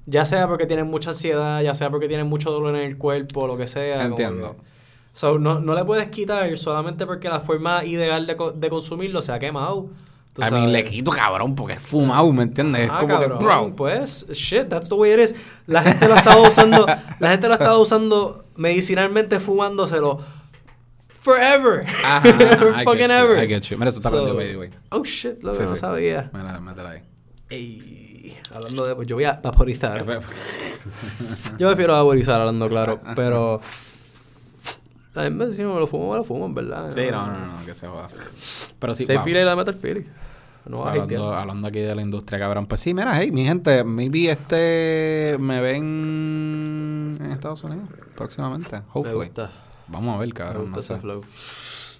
Ya 0.05 0.25
sea 0.25 0.47
porque 0.47 0.67
tienen 0.67 0.85
mucha 0.85 1.09
ansiedad, 1.09 1.63
ya 1.63 1.73
sea 1.73 1.89
porque 1.89 2.07
tienen 2.07 2.27
mucho 2.27 2.51
dolor 2.51 2.75
en 2.75 2.83
el 2.83 2.99
cuerpo, 2.99 3.47
lo 3.47 3.57
que 3.57 3.65
sea. 3.65 4.05
Entiendo. 4.05 4.57
So, 5.11 5.39
no, 5.39 5.59
no 5.59 5.73
le 5.73 5.83
puedes 5.85 6.07
quitar 6.09 6.55
solamente 6.55 7.07
porque 7.07 7.29
la 7.29 7.39
forma 7.39 7.83
ideal 7.83 8.27
de, 8.27 8.35
de 8.55 8.69
consumirlo 8.69 9.23
se 9.23 9.31
ha 9.31 9.39
quemado. 9.39 9.89
Tú 10.39 10.55
A 10.55 10.59
mí 10.59 10.67
le 10.67 10.83
quito 10.83 11.11
cabrón 11.11 11.55
porque 11.55 11.73
es 11.73 11.79
fumado, 11.81 12.31
¿me 12.31 12.43
entiendes? 12.43 12.85
Es 12.85 12.89
Ah, 12.91 12.97
como 13.01 13.07
cabrón, 13.19 13.37
que, 13.39 13.45
bro. 13.45 13.73
pues, 13.75 14.27
shit, 14.31 14.67
that's 14.69 14.89
the 14.89 14.95
way 14.95 15.11
it 15.13 15.19
is. 15.19 15.35
La 15.67 15.81
gente 15.83 16.07
lo 16.07 16.15
estaba 16.15 16.41
usando, 16.47 16.85
la 17.19 17.29
gente 17.31 17.47
lo 17.47 17.53
estaba 17.55 17.77
usando 17.77 18.45
medicinalmente 18.55 19.39
fumándoselo 19.39 20.19
forever. 21.21 21.85
Ajá, 22.05 22.21
I 22.27 22.31
get 22.31 22.83
Fucking 22.85 23.07
you, 23.07 23.13
ever. 23.13 23.43
I 23.43 23.47
get 23.47 23.61
you. 23.63 23.77
Mira, 23.77 23.89
eso 23.89 23.99
está 23.99 24.09
So- 24.09 24.15
prendido, 24.15 24.35
by 24.35 24.47
the 24.51 24.57
way. 24.57 24.69
Oh 24.91 25.03
shit, 25.03 25.43
lo 25.43 25.51
que 25.51 25.57
Sí, 25.57 25.63
no 25.63 25.69
sí. 25.69 25.75
sabía. 25.75 26.29
Mira, 26.33 26.59
métela 26.59 26.91
ahí. 26.91 27.01
Ey, 27.49 28.37
hablando 28.53 28.85
de, 28.85 28.95
pues 28.95 29.07
yo 29.07 29.15
voy 29.15 29.25
a 29.25 29.33
vaporizar. 29.33 30.05
Yo 31.57 31.67
prefiero 31.67 31.93
vaporizar 31.93 32.39
hablando 32.39 32.69
claro, 32.69 33.01
pero 33.15 33.59
a 35.15 35.29
mí, 35.29 35.53
si 35.53 35.61
no 35.63 35.73
me 35.73 35.79
lo 35.79 35.87
fumo, 35.87 36.11
me 36.11 36.17
lo 36.17 36.23
fumo, 36.23 36.45
en 36.45 36.53
verdad. 36.55 36.89
Sí, 36.91 37.01
no, 37.11 37.25
no, 37.27 37.57
no, 37.59 37.65
que 37.65 37.73
se 37.73 37.87
joda. 37.87 38.07
Pero 38.79 38.95
sí, 38.95 39.03
Si 39.03 39.11
hay 39.11 39.17
wow. 39.17 39.25
fila 39.25 39.41
y 39.41 39.45
la 39.45 39.55
metal 39.55 39.75
Philly. 39.75 40.05
No 40.65 40.85
hablando, 40.85 41.67
aquí 41.67 41.79
de 41.79 41.95
la 41.95 42.01
industria, 42.01 42.39
cabrón. 42.39 42.67
Pues 42.67 42.81
sí, 42.81 42.93
mira, 42.93 43.17
hey, 43.19 43.31
mi 43.31 43.43
gente, 43.45 43.83
maybe 43.83 44.29
este 44.29 45.37
me 45.39 45.59
ven 45.61 47.15
en 47.19 47.31
Estados 47.31 47.63
Unidos 47.63 47.89
próximamente. 48.15 48.77
Me 48.77 48.83
Hopefully. 48.93 49.25
gusta, 49.27 49.51
Vamos 49.87 50.15
a 50.15 50.19
ver, 50.19 50.27
me 50.29 50.33
cabrón. 50.33 50.61
gusta 50.71 50.75
No 50.75 50.79
ese 50.79 50.93
sé. 50.95 50.99
flow. 51.01 51.21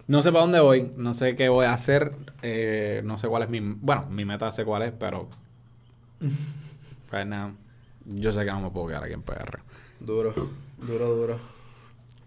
no 0.08 0.22
sé 0.22 0.32
para 0.32 0.42
dónde 0.42 0.60
voy, 0.60 0.92
no 0.98 1.14
sé 1.16 1.36
qué 1.36 1.50
voy 1.50 1.66
a 1.66 1.74
hacer, 1.74 2.14
eh, 2.44 3.02
no 3.04 3.18
sé 3.18 3.28
cuál 3.28 3.44
es 3.44 3.50
mi... 3.50 3.60
Bueno, 3.60 4.06
mi 4.10 4.26
meta 4.26 4.52
sé 4.52 4.66
cuál 4.66 4.84
es, 4.84 4.92
pero... 4.92 5.28
Right 7.12 7.26
now, 7.26 7.54
yo 8.06 8.32
sé 8.32 8.46
que 8.46 8.52
no 8.52 8.62
me 8.62 8.70
puedo 8.70 8.88
quedar 8.88 9.04
aquí 9.04 9.14
en 9.14 9.24
PR. 9.24 9.60
Duro, 10.00 10.34
duro, 10.78 11.16
duro. 11.16 11.40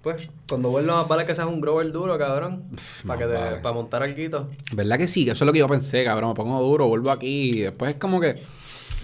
Pues, 0.02 0.28
cuando 0.48 0.70
vuelva 0.70 0.96
más 0.96 1.08
vale 1.08 1.24
que 1.24 1.34
seas 1.34 1.46
un 1.46 1.60
grower 1.60 1.92
duro, 1.92 2.18
cabrón. 2.18 2.64
Para 3.06 3.18
que 3.20 3.32
te, 3.32 3.60
para 3.60 3.72
montar 3.72 4.02
algo. 4.02 4.48
¿Verdad 4.74 4.98
que 4.98 5.06
sí? 5.06 5.22
Eso 5.22 5.44
es 5.44 5.46
lo 5.46 5.52
que 5.52 5.60
yo 5.60 5.68
pensé, 5.68 6.04
cabrón. 6.04 6.30
Me 6.30 6.34
pongo 6.34 6.60
duro, 6.60 6.88
vuelvo 6.88 7.10
aquí 7.12 7.50
y 7.50 7.60
después 7.62 7.92
es 7.92 7.96
como 7.98 8.20
que... 8.20 8.42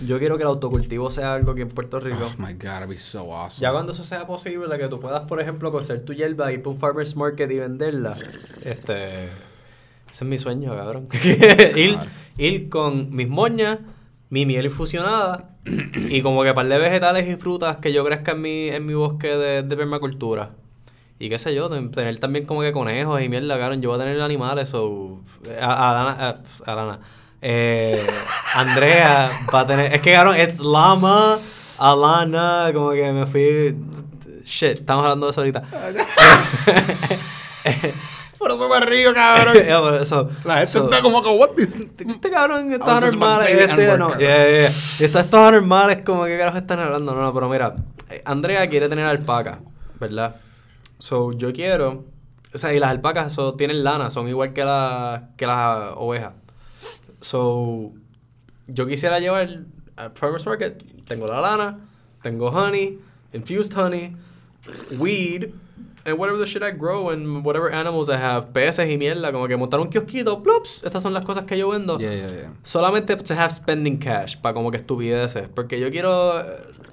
Yo 0.05 0.19
quiero 0.19 0.37
que 0.37 0.43
el 0.43 0.49
autocultivo 0.49 1.11
sea 1.11 1.35
algo 1.35 1.53
aquí 1.53 1.63
en 1.63 1.69
Puerto 1.69 1.99
Rico. 2.01 2.31
Oh 2.33 2.41
my 2.41 2.53
God, 2.53 2.79
it'd 2.79 2.89
be 2.89 2.97
so 2.97 3.35
awesome. 3.35 3.63
Ya 3.63 3.73
cuando 3.73 3.93
eso 3.93 4.05
sea 4.05 4.27
posible, 4.27 4.77
que 4.79 4.89
tú 4.89 5.01
puedas, 5.01 5.23
por 5.23 5.41
ejemplo, 5.41 5.73
cocer 5.73 6.03
tu 6.03 6.13
hierba, 6.13 6.53
ir 6.53 6.63
para 6.63 6.75
un 6.75 6.81
farmer's 6.81 7.17
market 7.17 7.51
y 7.51 7.59
venderla. 7.59 8.17
Este. 8.65 9.25
Ese 9.25 9.31
es 10.11 10.23
mi 10.23 10.39
sueño, 10.39 10.75
cabrón. 10.77 11.09
ir, 11.77 11.99
ir 12.39 12.69
con 12.69 13.15
mis 13.15 13.29
moñas, 13.29 13.81
mi 14.31 14.47
miel 14.47 14.67
infusionada 14.67 15.57
y 15.65 16.23
como 16.23 16.45
que 16.45 16.55
par 16.55 16.69
de 16.69 16.79
vegetales 16.79 17.29
y 17.29 17.37
frutas 17.37 17.79
que 17.79 17.93
yo 17.93 18.05
crezca 18.05 18.33
en 18.33 18.41
mi, 18.41 18.69
en 18.69 18.87
mi 18.87 18.95
bosque 18.95 19.29
de, 19.29 19.63
de 19.63 19.77
permacultura. 19.77 20.53
Y 21.21 21.29
qué 21.29 21.39
sé 21.39 21.55
yo, 21.55 21.69
ten- 21.69 21.91
tener 21.91 22.19
también 22.19 22.47
como 22.47 22.61
que 22.61 22.71
conejos 22.73 23.21
y 23.21 23.29
mierda, 23.29 23.59
cabrón. 23.59 23.83
Yo 23.83 23.91
voy 23.91 23.99
a 24.01 24.05
tener 24.05 24.21
animales 24.21 24.73
o... 24.75 25.21
A, 25.61 25.91
Alana... 25.91 26.11
a- 26.67 26.71
Alana. 26.71 27.01
Eh, 27.43 28.01
Andrea 28.55 29.31
va 29.53 29.61
a 29.61 29.67
tener... 29.67 29.93
Es 29.95 30.01
que, 30.01 30.13
cabrón, 30.13 30.37
es 30.37 30.61
Lama, 30.61 31.37
Alana, 31.79 32.71
como 32.73 32.91
que 32.93 33.13
me 33.13 33.27
fui... 33.27 33.77
Shit, 34.45 34.79
estamos 34.81 35.05
hablando 35.05 35.27
de 35.27 35.31
eso 35.33 35.41
ahorita. 35.41 35.63
Por 38.39 38.53
eso 38.53 38.69
me 38.69 38.81
río, 38.87 39.13
cabrón. 39.13 39.57
Por 39.81 39.95
eso. 39.97 40.29
La 40.45 40.55
gente 40.59 40.69
So- 40.73 40.85
está 40.85 41.03
como 41.03 41.23
que, 41.23 41.29
what 41.31 41.51
this... 41.51 41.75
este 41.75 42.31
cabrón, 42.31 42.69
say 42.71 42.79
the 43.57 43.65
Este, 43.65 43.99
no, 43.99 44.17
yeah, 44.17 44.19
yeah, 44.19 44.49
yeah. 44.49 44.69
Estos, 45.01 45.25
estos 45.25 45.41
anormales, 45.41 45.99
como 46.05 46.25
que 46.25 46.39
carajo 46.39 46.59
están 46.59 46.79
hablando. 46.79 47.15
No, 47.15 47.23
no, 47.23 47.35
pero 47.35 47.49
mira, 47.49 47.75
eh, 48.09 48.23
Andrea 48.25 48.69
quiere 48.69 48.89
tener 48.89 49.05
alpaca, 49.07 49.59
¿verdad? 49.99 50.37
So, 50.99 51.33
yo 51.33 51.53
quiero. 51.53 52.05
O 52.55 52.59
sea, 52.59 52.73
y 52.75 52.79
las 52.81 52.91
alpacas 52.91 53.33
so, 53.33 53.55
tienen 53.55 53.85
lana, 53.85 54.11
son 54.11 54.29
igual 54.29 54.53
que, 54.53 54.65
la, 54.65 55.31
que 55.37 55.47
las 55.47 55.93
ovejas. 55.97 56.33
So, 57.21 57.93
yo 58.67 58.87
quisiera 58.87 59.19
llevar 59.21 59.65
al 59.97 60.11
farmer's 60.15 60.47
market. 60.47 60.83
Tengo 61.07 61.27
la 61.27 61.41
lana, 61.41 61.79
tengo 62.23 62.51
honey, 62.51 62.99
infused 63.33 63.75
honey, 63.77 64.15
weed, 64.99 65.53
and 66.05 66.19
whatever 66.19 66.39
the 66.39 66.47
shit 66.47 66.63
I 66.63 66.71
grow 66.71 67.11
and 67.11 67.45
whatever 67.45 67.71
animals 67.73 68.09
I 68.09 68.17
have, 68.17 68.53
peces 68.53 68.91
y 68.91 68.97
mierda, 68.99 69.33
como 69.33 69.47
que 69.49 69.57
montar 69.57 69.81
un 69.81 69.89
kiosquito, 69.89 70.43
plups, 70.43 70.85
estas 70.85 71.03
son 71.03 71.13
las 71.15 71.25
cosas 71.25 71.45
que 71.45 71.57
yo 71.59 71.71
vendo. 71.71 71.99
Yeah, 71.99 72.15
yeah, 72.15 72.29
yeah. 72.29 72.53
Solamente 72.63 73.17
to 73.17 73.35
have 73.35 73.51
spending 73.53 73.99
cash, 73.99 74.37
para 74.37 74.55
como 74.55 74.71
que 74.71 74.77
estupideces. 74.79 75.49
Porque 75.49 75.81
yo 75.81 75.91
quiero, 75.91 76.45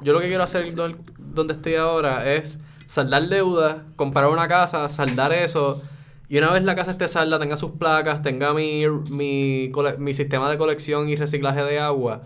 yo 0.02 0.14
lo 0.14 0.20
que 0.20 0.28
quiero 0.28 0.44
hacer 0.44 0.74
don- 0.76 0.98
donde 1.18 1.54
estoy 1.54 1.76
ahora 1.76 2.34
es 2.34 2.60
saldar 2.88 3.28
deudas, 3.30 3.78
comprar 3.96 4.28
una 4.30 4.48
casa, 4.48 4.88
saldar 4.90 5.34
eso. 5.34 5.82
Y 6.28 6.38
una 6.38 6.52
vez 6.52 6.64
la 6.64 6.76
casa 6.76 6.92
esté 6.92 7.08
salda, 7.08 7.40
tenga 7.40 7.58
sus 7.58 7.72
placas, 7.72 8.22
tenga 8.22 8.54
mi, 8.54 8.84
mi, 9.10 9.72
mi 10.00 10.14
sistema 10.14 10.50
de 10.50 10.58
colección 10.58 11.08
y 11.10 11.16
reciclaje 11.16 11.64
de 11.64 11.80
agua, 11.80 12.24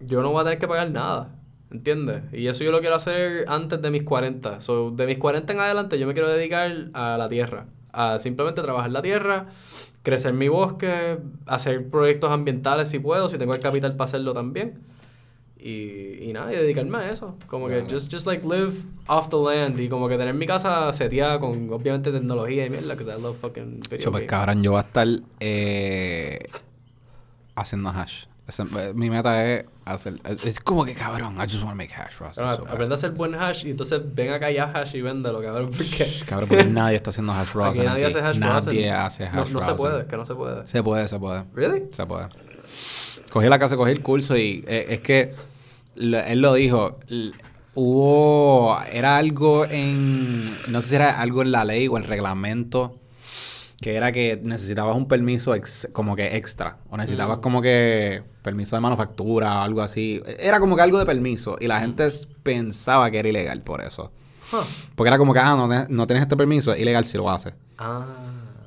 yo 0.00 0.22
no 0.22 0.30
voy 0.30 0.42
a 0.42 0.44
tener 0.44 0.58
que 0.58 0.68
pagar 0.68 0.90
nada. 0.90 1.36
¿Entiendes? 1.70 2.22
Y 2.34 2.48
eso 2.48 2.64
yo 2.64 2.70
lo 2.70 2.80
quiero 2.80 2.96
hacer 2.96 3.46
antes 3.48 3.80
de 3.80 3.90
mis 3.90 4.02
40. 4.02 4.60
So, 4.60 4.90
de 4.90 5.06
mis 5.06 5.16
40 5.16 5.54
en 5.54 5.60
adelante 5.60 5.98
yo 5.98 6.06
me 6.06 6.12
quiero 6.12 6.28
dedicar 6.28 6.70
a 6.92 7.16
la 7.16 7.28
tierra. 7.30 7.66
A 7.92 8.18
simplemente 8.18 8.60
trabajar 8.60 8.90
la 8.90 9.00
tierra, 9.00 9.46
crecer 10.02 10.34
mi 10.34 10.48
bosque, 10.48 11.18
hacer 11.46 11.88
proyectos 11.88 12.30
ambientales 12.30 12.90
si 12.90 12.98
puedo, 12.98 13.30
si 13.30 13.38
tengo 13.38 13.54
el 13.54 13.60
capital 13.60 13.96
para 13.96 14.04
hacerlo 14.06 14.34
también. 14.34 14.82
Y, 15.64 16.18
y 16.28 16.32
nada, 16.32 16.52
y 16.52 16.56
dedicarme 16.56 16.98
a 16.98 17.10
eso. 17.12 17.36
Como 17.46 17.68
que 17.68 17.82
just, 17.88 18.12
just 18.12 18.26
like 18.26 18.44
live 18.44 18.72
off 19.06 19.28
the 19.28 19.36
land 19.36 19.78
y 19.78 19.88
como 19.88 20.08
que 20.08 20.18
tener 20.18 20.34
mi 20.34 20.44
casa 20.44 20.92
seteada 20.92 21.38
con 21.38 21.70
obviamente 21.72 22.10
tecnología 22.10 22.66
y 22.66 22.70
mierda, 22.70 22.96
que 22.96 23.04
I 23.04 23.20
love 23.20 23.36
fucking 23.40 23.78
video 23.88 24.06
Yo, 24.06 24.10
games. 24.10 24.26
cabrón, 24.28 24.62
yo 24.64 24.72
voy 24.72 24.80
a 24.80 24.82
estar 24.82 25.06
eh, 25.38 26.40
haciendo 27.54 27.90
hash. 27.90 28.24
Eh, 28.48 28.92
mi 28.94 29.08
meta 29.08 29.46
es 29.46 29.64
hacer... 29.84 30.20
Es 30.44 30.58
como 30.58 30.84
que, 30.84 30.94
cabrón, 30.94 31.36
I 31.36 31.42
just 31.42 31.62
want 31.62 31.70
to 31.70 31.76
make 31.76 31.92
hash. 31.94 32.18
bro. 32.18 32.34
So 32.34 32.42
aprende 32.44 32.94
a 32.94 32.96
hacer 32.96 33.12
buen 33.12 33.36
hash 33.36 33.64
y 33.64 33.70
entonces 33.70 34.00
ven 34.04 34.32
acá 34.32 34.50
y 34.50 34.58
haz 34.58 34.74
hash 34.74 34.96
y 34.96 35.00
véndelo, 35.00 35.40
cabrón, 35.40 35.70
porque... 35.70 36.06
Cabrón, 36.26 36.48
porque 36.48 36.64
nadie 36.70 36.96
está 36.96 37.10
haciendo 37.10 37.32
hash 37.32 37.50
Aquí 37.50 37.58
rosin 37.58 37.84
nadie 37.84 38.06
hace 38.06 38.18
hash 38.18 38.38
Nadie 38.38 38.54
rosin. 38.56 38.90
hace 38.90 39.24
hash 39.26 39.52
No, 39.52 39.60
no 39.60 39.62
se 39.62 39.74
puede, 39.74 40.06
que 40.06 40.16
no 40.16 40.24
se 40.24 40.34
puede. 40.34 40.66
Se 40.66 40.82
puede, 40.82 41.06
se 41.06 41.18
puede. 41.20 41.44
¿Really? 41.54 41.84
Se 41.90 42.04
puede. 42.04 42.26
Cogí 43.30 43.48
la 43.48 43.58
casa, 43.60 43.76
cogí 43.76 43.92
el 43.92 44.02
curso 44.02 44.36
y 44.36 44.64
eh, 44.66 44.86
es 44.90 45.00
que 45.00 45.32
lo- 45.96 46.18
él 46.20 46.40
lo 46.40 46.54
dijo. 46.54 46.98
Hubo. 47.74 48.78
Era 48.90 49.16
algo 49.16 49.64
en. 49.68 50.44
No 50.68 50.82
sé 50.82 50.88
si 50.90 50.94
era 50.96 51.20
algo 51.20 51.42
en 51.42 51.52
la 51.52 51.64
ley 51.64 51.88
o 51.88 51.96
el 51.96 52.04
reglamento. 52.04 52.98
Que 53.80 53.96
era 53.96 54.12
que 54.12 54.38
necesitabas 54.40 54.94
un 54.94 55.08
permiso 55.08 55.54
ex- 55.56 55.88
como 55.92 56.14
que 56.14 56.36
extra. 56.36 56.76
O 56.90 56.96
necesitabas 56.96 57.38
Mm. 57.38 57.40
como 57.40 57.60
que 57.62 58.22
permiso 58.42 58.76
de 58.76 58.80
manufactura 58.80 59.58
o 59.58 59.62
algo 59.62 59.80
así. 59.82 60.22
Era 60.38 60.60
como 60.60 60.76
que 60.76 60.82
algo 60.82 60.98
de 60.98 61.06
permiso. 61.06 61.56
Y 61.58 61.66
la 61.66 61.80
gente 61.80 62.06
s- 62.06 62.28
pensaba 62.44 63.10
que 63.10 63.18
era 63.18 63.28
ilegal 63.28 63.60
por 63.62 63.80
eso. 63.80 64.12
Huh. 64.52 64.58
Porque 64.94 65.08
era 65.08 65.18
como 65.18 65.32
que, 65.32 65.40
ah, 65.40 65.56
no, 65.56 65.66
no 65.66 66.06
tienes 66.06 66.22
este 66.22 66.36
permiso, 66.36 66.72
es 66.74 66.80
ilegal 66.80 67.04
si 67.06 67.16
lo 67.16 67.28
haces. 67.28 67.54
Ah. 67.78 68.04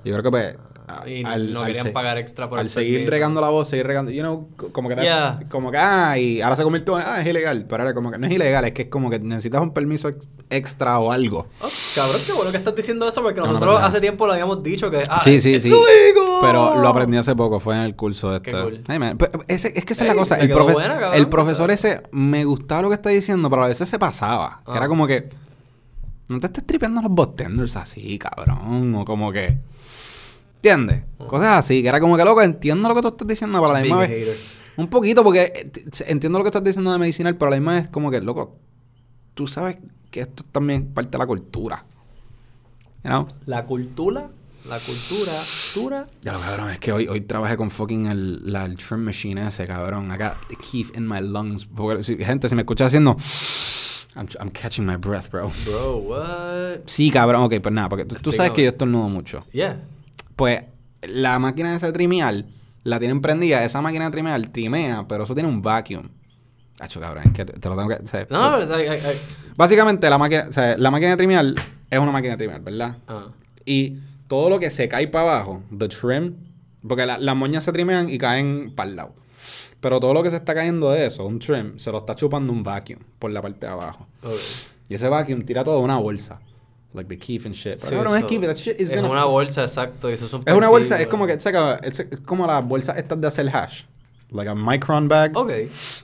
Yo 0.03 0.11
creo 0.13 0.23
que 0.23 0.31
pues. 0.31 0.57
Y 1.07 1.23
al- 1.25 1.51
no 1.51 1.65
querían 1.65 1.91
pagar 1.93 2.17
extra 2.17 2.47
por 2.49 2.59
al 2.59 2.65
el 2.65 2.69
seguir 2.69 3.09
regando 3.09 3.41
la 3.41 3.49
voz, 3.49 3.67
seguir 3.69 3.87
regando, 3.87 4.11
you 4.11 4.21
know, 4.21 4.47
como 4.71 4.87
que, 4.89 4.95
Yeah. 4.95 5.39
como 5.49 5.71
que, 5.71 5.77
ah, 5.77 6.17
y 6.17 6.41
ahora 6.41 6.55
se 6.55 6.63
convirtió 6.63 6.99
en, 6.99 7.05
ah, 7.07 7.21
es 7.21 7.27
ilegal, 7.27 7.65
pero 7.67 7.83
era 7.83 7.93
como 7.93 8.11
que 8.11 8.17
no 8.19 8.27
es 8.27 8.31
ilegal, 8.33 8.65
es 8.65 8.71
que 8.73 8.83
es 8.83 8.87
como 8.89 9.09
que 9.09 9.19
necesitas 9.19 9.61
un 9.61 9.71
permiso 9.73 10.09
ex- 10.09 10.29
extra 10.49 10.99
o 10.99 11.11
algo. 11.11 11.47
Oh, 11.61 11.67
cabrón, 11.95 12.21
qué 12.25 12.33
bueno 12.33 12.51
que 12.51 12.57
estás 12.57 12.75
diciendo 12.75 13.07
eso 13.07 13.21
porque 13.23 13.39
No, 13.39 13.47
no, 13.47 13.53
nosotros 13.53 13.79
no. 13.81 13.85
hace 13.85 13.99
tiempo 14.01 14.27
lo 14.27 14.33
habíamos 14.33 14.61
dicho 14.61 14.91
que 14.91 15.01
ah, 15.09 15.19
sí, 15.23 15.39
sí, 15.41 15.59
sí. 15.59 15.71
Pero 16.41 16.79
lo 16.81 16.87
aprendí 16.87 17.17
hace 17.17 17.35
poco, 17.35 17.59
fue 17.59 17.75
en 17.75 17.81
el 17.81 17.95
curso 17.95 18.31
de 18.31 18.41
Qué 18.41 18.51
este. 18.51 18.61
cool. 18.61 18.83
Hey, 18.87 18.99
man, 18.99 19.17
pe- 19.17 19.31
ese- 19.47 19.73
es 19.75 19.85
que 19.85 19.93
esa 19.93 20.03
es 20.03 20.07
la 20.09 20.15
cosa, 20.15 20.35
el, 20.39 20.47
quedó 20.47 20.59
profe- 20.67 20.73
buena, 20.73 20.99
cabrón, 20.99 21.13
el 21.15 21.25
o 21.25 21.29
profesor 21.29 21.71
ese 21.71 22.03
me 22.11 22.45
gustaba 22.45 22.83
lo 22.83 22.89
que 22.89 22.95
está 22.95 23.09
diciendo, 23.09 23.49
pero 23.49 23.63
a 23.63 23.67
veces 23.67 23.89
se 23.89 23.97
pasaba, 23.97 24.61
que 24.65 24.71
Ah. 24.73 24.77
era 24.77 24.87
como 24.87 25.07
que 25.07 25.29
no 26.27 26.39
te 26.39 26.47
estés 26.47 26.65
tripeando 26.65 27.01
los 27.01 27.11
botenders 27.11 27.75
así, 27.75 28.17
cabrón, 28.19 28.93
o 28.95 29.05
como 29.05 29.31
que 29.31 29.57
¿Entiendes? 30.65 31.03
Cosas 31.27 31.59
así, 31.59 31.81
que 31.83 31.87
era 31.87 31.99
como 31.99 32.17
que 32.17 32.23
loco, 32.25 32.41
entiendo 32.41 32.89
lo 32.89 32.95
que 32.95 33.01
tú 33.01 33.09
estás 33.09 33.27
diciendo, 33.27 33.59
pero 33.59 33.71
a 33.71 33.73
la 33.73 33.81
misma 33.81 33.97
vez. 33.99 34.09
hater. 34.09 34.37
Un 34.77 34.87
poquito, 34.89 35.23
porque 35.23 35.51
eh, 35.55 35.71
entiendo 36.07 36.39
lo 36.39 36.43
que 36.43 36.49
estás 36.49 36.63
diciendo 36.63 36.91
de 36.91 36.97
medicinal, 36.97 37.35
pero 37.35 37.47
a 37.47 37.51
la 37.51 37.57
misma 37.57 37.75
vez 37.75 37.87
como 37.89 38.09
que, 38.09 38.19
loco, 38.21 38.57
tú 39.35 39.47
sabes 39.47 39.77
que 40.09 40.21
esto 40.21 40.43
es 40.43 40.51
también 40.51 40.87
parte 40.93 41.11
de 41.11 41.17
la 41.19 41.27
cultura. 41.27 41.85
You 43.03 43.09
know? 43.09 43.27
La 43.45 43.65
cultura 43.65 44.29
La 44.67 44.79
cultura, 44.79 45.31
cultura. 45.73 46.07
Ya 46.23 46.33
lo 46.33 46.39
cabrón, 46.39 46.71
es 46.71 46.79
que 46.79 46.91
hoy, 46.91 47.07
hoy 47.07 47.21
trabajé 47.21 47.55
con 47.57 47.69
fucking 47.69 48.07
el, 48.07 48.51
la, 48.51 48.65
el 48.65 48.75
trim 48.77 49.01
machine 49.01 49.47
ese, 49.47 49.67
cabrón. 49.67 50.07
I 50.11 50.17
got 50.17 50.33
the 50.49 50.55
keef 50.55 50.97
in 50.97 51.07
my 51.07 51.21
lungs. 51.21 51.65
Porque, 51.67 52.03
si- 52.03 52.17
gente, 52.17 52.49
si 52.49 52.55
me 52.55 52.63
escucha 52.63 52.87
haciendo... 52.87 53.15
I'm, 54.15 54.27
I'm 54.39 54.49
catching 54.49 54.85
my 54.85 54.95
breath, 54.95 55.29
bro. 55.29 55.51
Bro, 55.65 55.97
what? 55.97 56.79
Sí, 56.87 57.11
cabrón, 57.11 57.43
ok, 57.43 57.55
pues 57.61 57.73
nada, 57.73 57.89
porque 57.89 58.05
tú, 58.05 58.15
tú 58.15 58.31
sabes 58.31 58.51
que 58.51 58.63
yo 58.63 58.69
estornudo 58.69 59.09
mucho. 59.09 59.45
Yeah. 59.51 59.77
Pues 60.35 60.63
la 61.01 61.39
máquina 61.39 61.75
esa 61.75 61.87
de 61.87 61.93
trimear, 61.93 62.45
la 62.83 62.99
tienen 62.99 63.21
prendida, 63.21 63.63
esa 63.63 63.81
máquina 63.81 64.05
de 64.05 64.11
trimear 64.11 64.41
trimea, 64.49 65.05
pero 65.07 65.23
eso 65.23 65.33
tiene 65.33 65.49
un 65.49 65.61
vacuum. 65.61 66.09
Hacho, 66.79 66.99
cabrón, 66.99 67.23
es 67.27 67.31
que 67.33 67.45
te, 67.45 67.69
lo 67.69 67.75
tengo 67.75 67.87
que... 67.87 67.95
o 67.95 68.07
sea, 68.07 68.27
No, 68.29 68.57
pero, 68.59 69.13
Básicamente, 69.55 70.09
la 70.09 70.17
máquina, 70.17 70.45
o 70.49 70.51
sea, 70.53 70.77
la 70.77 70.91
máquina 70.91 71.11
de 71.11 71.17
trimear 71.17 71.45
es 71.89 71.99
una 71.99 72.11
máquina 72.11 72.33
de 72.33 72.37
trimear, 72.37 72.61
¿verdad? 72.61 72.97
ah. 73.07 73.27
Y 73.65 73.97
todo 74.27 74.49
lo 74.49 74.59
que 74.59 74.69
se 74.69 74.87
cae 74.89 75.07
para 75.07 75.31
abajo, 75.35 75.63
the 75.75 75.87
trim, 75.87 76.35
porque 76.87 77.05
la- 77.05 77.17
las 77.17 77.35
moñas 77.35 77.63
se 77.63 77.71
trimean 77.71 78.09
y 78.09 78.17
caen 78.17 78.73
para 78.75 78.89
el 78.89 78.95
lado. 78.95 79.15
Pero 79.79 79.99
todo 79.99 80.13
lo 80.13 80.21
que 80.23 80.29
se 80.31 80.35
está 80.35 80.53
cayendo 80.53 80.91
de 80.91 81.05
eso, 81.05 81.25
un 81.25 81.39
trim, 81.39 81.77
se 81.77 81.91
lo 81.91 81.99
está 81.99 82.15
chupando 82.15 82.51
un 82.51 82.63
vacuum 82.63 82.99
por 83.19 83.31
la 83.31 83.41
parte 83.41 83.65
de 83.67 83.71
abajo. 83.71 84.07
Ok. 84.23 84.33
Y 84.89 84.95
ese 84.95 85.07
vacuum 85.07 85.43
tira 85.45 85.63
todo 85.63 85.77
de 85.77 85.83
una 85.83 85.97
bolsa. 85.97 86.39
Like 86.95 87.09
the 87.09 87.17
keef 87.17 87.45
and 87.45 87.53
shit. 87.53 87.75
Pero 87.75 87.87
Sí, 87.89 87.95
cabrón, 87.95 88.15
es 88.15 88.21
so- 88.21 88.27
keef, 88.27 88.41
that 88.43 88.55
shit 88.55 88.79
is 88.79 88.91
es 88.91 88.95
gonna- 88.95 89.09
una 89.11 89.25
bolsa, 89.25 89.63
exacto. 89.63 90.07
Eso 90.09 90.25
es, 90.25 90.33
un 90.33 90.43
Es 90.45 90.53
una 90.53 90.69
bolsa, 90.69 90.99
es 91.01 91.07
como 91.07 91.27
que, 91.27 91.33
it's 91.33 91.43
like 91.45 91.57
a- 91.57 91.79
it's 91.85 91.99
es 91.99 92.07
como 92.25 92.47
las 92.47 92.65
bolsas 92.65 92.97
estas 92.97 93.19
de 93.19 93.27
hacer 93.27 93.49
hash. 93.53 93.83
Like 94.31 94.49
a 94.49 94.55
micron 94.55 95.07
bag. 95.07 95.35
Ok. 95.37 95.51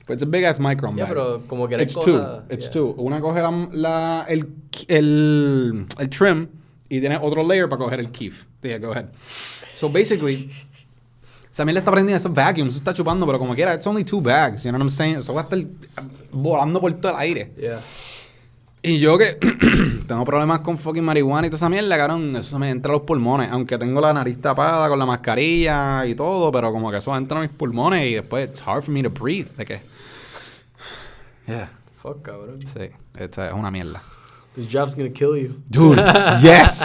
But 0.07 0.13
it's 0.15 0.23
a 0.23 0.25
big 0.25 0.43
ass 0.45 0.59
micron 0.59 0.95
Ya, 0.95 1.05
bag. 1.05 1.13
pero 1.13 1.41
como 1.47 1.67
que 1.67 1.81
It's 1.81 1.93
two. 1.95 2.43
It's 2.49 2.69
two. 2.69 2.93
Una 2.97 3.19
coge 3.19 3.41
la, 3.41 3.67
la- 3.71 4.25
el, 4.29 4.47
el, 4.87 5.85
el 5.97 6.09
trim 6.09 6.47
y 6.89 6.99
tiene 6.99 7.17
otro 7.21 7.43
layer 7.43 7.67
para 7.67 7.83
coger 7.83 7.99
el 7.99 8.11
keef. 8.11 8.45
Yeah, 8.61 8.77
go 8.77 8.91
ahead. 8.91 9.05
So 9.77 9.89
basically, 9.89 10.51
mierda 11.65 11.79
está 11.79 11.91
prendida, 11.91 12.17
ese 12.17 12.29
vacuum, 12.29 12.67
eso 12.67 12.77
está 12.77 12.93
chupando, 12.93 13.25
pero 13.25 13.39
como 13.39 13.55
quiera, 13.55 13.73
it's 13.73 13.87
only 13.87 14.03
two 14.03 14.21
bags, 14.21 14.63
you 14.63 14.69
know 14.71 14.77
what 14.79 14.83
I'm 14.83 14.89
saying? 14.89 15.17
Eso 15.17 15.33
va 15.33 15.41
a 15.41 15.43
estar 15.45 15.59
volando 16.31 16.79
por 16.79 16.93
todo 16.93 17.11
el 17.13 17.17
aire. 17.19 17.51
Yeah. 17.57 17.79
Y 18.83 18.99
yo 18.99 19.17
que 19.17 19.33
tengo 20.07 20.25
problemas 20.25 20.61
con 20.61 20.77
fucking 20.77 21.03
marihuana 21.03 21.45
y 21.47 21.49
toda 21.51 21.57
esa 21.57 21.69
mierda, 21.69 21.97
cabrón, 21.97 22.35
eso 22.35 22.49
se 22.51 22.57
me 22.57 22.69
entra 22.71 22.91
a 22.91 22.93
los 22.97 23.03
pulmones. 23.03 23.51
Aunque 23.51 23.77
tengo 23.77 24.01
la 24.01 24.11
nariz 24.13 24.41
tapada 24.41 24.89
con 24.89 24.97
la 24.97 25.05
mascarilla 25.05 26.05
y 26.07 26.15
todo, 26.15 26.51
pero 26.51 26.71
como 26.71 26.89
que 26.89 26.97
eso 26.97 27.15
entra 27.15 27.37
a 27.37 27.41
mis 27.41 27.51
pulmones 27.51 28.07
y 28.09 28.15
después 28.15 28.49
it's 28.49 28.61
hard 28.65 28.81
for 28.83 28.91
me 28.91 29.03
to 29.03 29.09
breathe. 29.09 29.49
De 29.57 29.65
que. 29.65 29.81
Yeah. 31.47 31.69
Fuck, 32.01 32.21
cabrón. 32.23 32.59
Sí, 32.65 32.89
esto 33.17 33.43
es 33.45 33.53
una 33.53 33.69
mierda. 33.71 34.01
This 34.55 34.67
job's 34.71 34.95
gonna 34.95 35.11
kill 35.11 35.35
you. 35.37 35.61
Dude, 35.69 35.97
yes. 36.41 36.79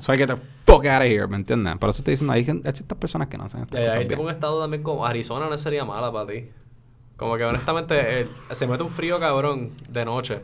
So 0.00 0.12
I 0.12 0.16
get 0.18 0.28
the 0.28 0.36
fuck 0.66 0.84
out 0.86 1.02
of 1.02 1.08
here, 1.08 1.26
¿me 1.26 1.36
entiendes? 1.36 1.76
Por 1.78 1.88
eso 1.90 1.98
estoy 2.00 2.12
diciendo, 2.12 2.32
hay, 2.32 2.40
hay 2.40 2.72
ciertas 2.72 2.98
personas 2.98 3.28
que 3.28 3.36
no 3.38 3.44
hacen 3.44 3.62
estas 3.62 3.80
Eh, 3.80 3.84
cosas 3.84 3.96
ahí 4.00 4.06
tengo 4.08 4.22
bien. 4.22 4.28
un 4.28 4.34
estado 4.34 4.60
también 4.60 4.82
como 4.82 5.04
Arizona 5.06 5.48
no 5.48 5.56
sería 5.58 5.84
mala 5.84 6.12
para 6.12 6.26
ti. 6.26 6.48
Como 7.16 7.36
que 7.36 7.44
honestamente 7.44 8.28
se 8.52 8.66
mete 8.66 8.82
un 8.82 8.90
frío 8.90 9.18
cabrón 9.18 9.72
de 9.88 10.04
noche. 10.04 10.40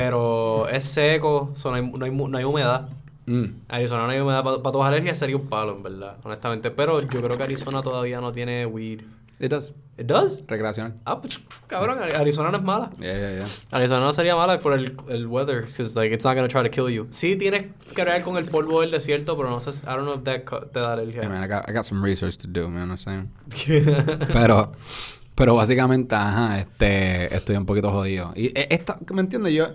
Pero 0.00 0.68
es 0.68 0.84
seco, 0.84 1.52
so 1.56 1.70
no, 1.70 1.76
hay, 1.76 1.82
no, 1.90 2.04
hay, 2.04 2.10
no 2.10 2.38
hay 2.38 2.44
humedad. 2.44 2.88
Mm. 3.26 3.44
Arizona 3.68 4.04
no 4.04 4.10
hay 4.10 4.20
humedad. 4.20 4.44
Para 4.44 4.60
tus 4.72 4.84
alergias 4.84 5.18
sería 5.18 5.36
un 5.36 5.46
palo, 5.48 5.76
en 5.76 5.82
verdad. 5.82 6.16
Honestamente. 6.22 6.70
Pero 6.70 7.00
yo 7.00 7.22
creo 7.22 7.36
que 7.36 7.42
Arizona 7.42 7.82
todavía 7.82 8.20
no 8.20 8.30
tiene 8.32 8.66
weed. 8.66 9.00
It 9.38 9.50
does. 9.50 9.72
¿It 9.98 10.06
does? 10.06 10.44
Recreacional. 10.46 10.94
Ah, 11.04 11.20
pues, 11.20 11.40
cabrón, 11.66 11.98
Ari- 11.98 12.14
Arizona 12.14 12.50
no 12.50 12.56
es 12.58 12.62
mala. 12.62 12.90
Yeah, 12.98 13.18
yeah, 13.18 13.36
yeah. 13.38 13.46
Arizona 13.70 14.00
no 14.00 14.12
sería 14.12 14.34
mala 14.36 14.60
por 14.60 14.72
el, 14.74 14.94
el 15.08 15.26
weather, 15.26 15.62
because 15.66 15.94
like 15.98 16.12
it's 16.14 16.24
not 16.24 16.36
gonna 16.36 16.48
try 16.48 16.62
to 16.62 16.70
kill 16.70 16.88
you. 16.90 17.06
Sí 17.10 17.36
tienes 17.36 17.64
que 17.94 18.04
ver 18.04 18.22
con 18.22 18.36
el 18.38 18.44
polvo 18.46 18.80
del 18.82 18.90
desierto, 18.90 19.36
pero 19.36 19.50
no 19.50 19.60
sé, 19.60 19.70
I 19.84 19.94
don't 19.96 20.04
know 20.04 20.14
if 20.14 20.24
that 20.24 20.44
te 20.72 20.80
da 20.80 20.94
Hey, 20.96 21.02
alergia. 21.02 21.28
man, 21.28 21.42
I 21.42 21.48
got, 21.48 21.68
I 21.68 21.72
got 21.72 21.84
some 21.84 22.02
research 22.02 22.36
to 22.38 22.46
do, 22.46 22.68
man, 22.68 22.90
I'm 22.90 22.98
saying. 22.98 23.30
Pero, 24.32 24.72
pero 25.36 25.54
básicamente, 25.54 26.16
ajá, 26.16 26.58
este, 26.58 27.32
estoy 27.34 27.56
un 27.56 27.66
poquito 27.66 27.92
jodido. 27.92 28.32
Y 28.34 28.46
eh, 28.58 28.66
esta, 28.70 28.98
¿me 29.12 29.20
entiendes? 29.20 29.52
Yo, 29.52 29.68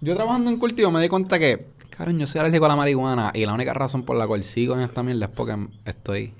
yo 0.00 0.14
trabajando 0.14 0.50
en 0.50 0.58
cultivo 0.58 0.90
me 0.90 1.02
di 1.02 1.08
cuenta 1.08 1.38
que, 1.38 1.66
cabrón, 1.90 2.18
yo 2.18 2.26
soy 2.26 2.40
alérgico 2.40 2.66
a 2.66 2.68
la 2.68 2.76
marihuana 2.76 3.32
y 3.34 3.44
la 3.46 3.54
única 3.54 3.72
razón 3.74 4.04
por 4.04 4.16
la 4.16 4.26
cual 4.26 4.44
sigo 4.44 4.74
en 4.74 4.80
esta 4.80 5.02
mierda 5.02 5.24
es 5.24 5.32
porque 5.32 5.56
estoy 5.84 6.34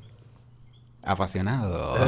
apasionado. 1.02 1.96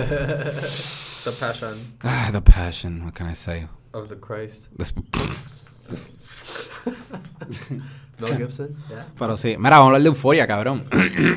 The 1.22 1.32
passion 1.32 1.98
ah, 2.02 2.30
the 2.32 2.40
passion, 2.40 3.02
what 3.04 3.12
can 3.12 3.30
I 3.30 3.34
say? 3.34 3.66
of 3.92 4.08
the 4.08 4.16
Christ. 4.16 4.70
Mel 8.18 8.36
Gibson. 8.36 8.74
Yeah. 8.88 9.06
Pero 9.18 9.36
sí, 9.36 9.56
mira, 9.58 9.78
vamos 9.78 9.84
a 9.84 9.86
hablar 9.86 10.02
de 10.02 10.08
euforia, 10.08 10.46
cabrón. 10.46 10.84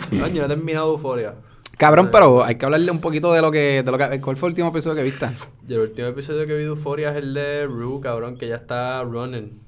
Coño, 0.10 0.42
no 0.42 0.46
he 0.46 0.48
terminado 0.48 0.92
Euphoria. 0.92 1.36
Cabrón, 1.78 2.10
pero 2.12 2.44
hay 2.44 2.56
que 2.56 2.66
hablarle 2.66 2.92
un 2.92 3.02
poquito 3.02 3.32
de 3.34 3.42
lo 3.42 3.52
que, 3.52 3.84
de 3.84 3.92
lo 3.92 3.98
que, 3.98 4.20
¿cuál 4.22 4.36
fue 4.38 4.50
el 4.50 4.52
último 4.54 4.70
episodio 4.70 4.96
que 4.96 5.04
viste? 5.04 5.28
Y 5.68 5.74
el 5.74 5.80
último 5.80 6.08
episodio 6.08 6.46
que 6.46 6.54
vi 6.54 6.64
de 6.64 6.68
Euphoria 6.70 7.12
es 7.12 7.18
el 7.24 7.34
de 7.34 7.66
Rue, 7.66 8.00
cabrón, 8.02 8.38
que 8.38 8.48
ya 8.48 8.56
está 8.56 9.04
running. 9.04 9.60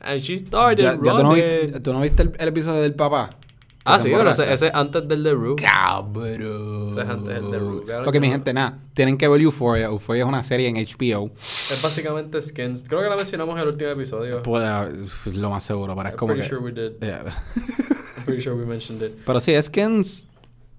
And 0.00 0.20
she 0.20 0.36
started 0.36 0.82
Ya, 0.82 0.92
ya 0.92 0.98
tú, 0.98 1.04
no 1.04 1.30
running. 1.30 1.34
viste, 1.62 1.80
¿tú 1.80 1.92
no 1.92 2.00
viste 2.00 2.22
el, 2.22 2.32
el 2.38 2.48
episodio 2.48 2.82
del 2.82 2.94
papá? 2.94 3.30
ah, 3.86 4.00
sí, 4.00 4.10
pero 4.16 4.30
ese, 4.30 4.50
es 4.50 4.62
antes 4.74 5.06
del 5.08 5.22
de 5.22 5.32
Rue. 5.32 5.56
Cabrón. 5.56 6.90
Ese 6.92 7.00
es 7.02 7.08
antes 7.08 7.34
del 7.34 7.50
de 7.50 7.58
Rue, 7.58 7.84
cabrón, 7.86 8.08
Ok, 8.08 8.20
mi 8.20 8.28
gente, 8.30 8.52
nada. 8.54 8.78
Tienen 8.94 9.16
que 9.18 9.28
ver 9.28 9.40
Euphoria. 9.42 9.86
Euphoria 9.86 10.22
es 10.22 10.28
una 10.28 10.42
serie 10.42 10.68
en 10.68 10.76
HBO. 10.76 11.30
Es 11.38 11.80
básicamente 11.82 12.40
Skins. 12.40 12.84
Creo 12.88 13.02
que 13.02 13.08
la 13.08 13.16
mencionamos 13.16 13.54
en 13.56 13.62
el 13.62 13.68
último 13.68 13.90
episodio. 13.90 14.42
Puede, 14.42 14.90
lo 15.34 15.50
más 15.50 15.64
seguro, 15.64 15.94
pero 15.96 16.08
es 16.08 16.14
I'm 16.14 16.18
como 16.18 16.32
pretty 16.34 16.48
que... 16.48 16.54
sure 16.54 16.62
we 16.64 16.72
did. 16.72 16.92
Yeah. 17.00 17.24
I'm 18.16 18.24
pretty 18.24 18.42
sure 18.42 18.54
we 18.56 18.64
mentioned 18.66 19.02
it. 19.02 19.12
pero 19.26 19.38
sí, 19.40 19.54
Skins 19.62 20.28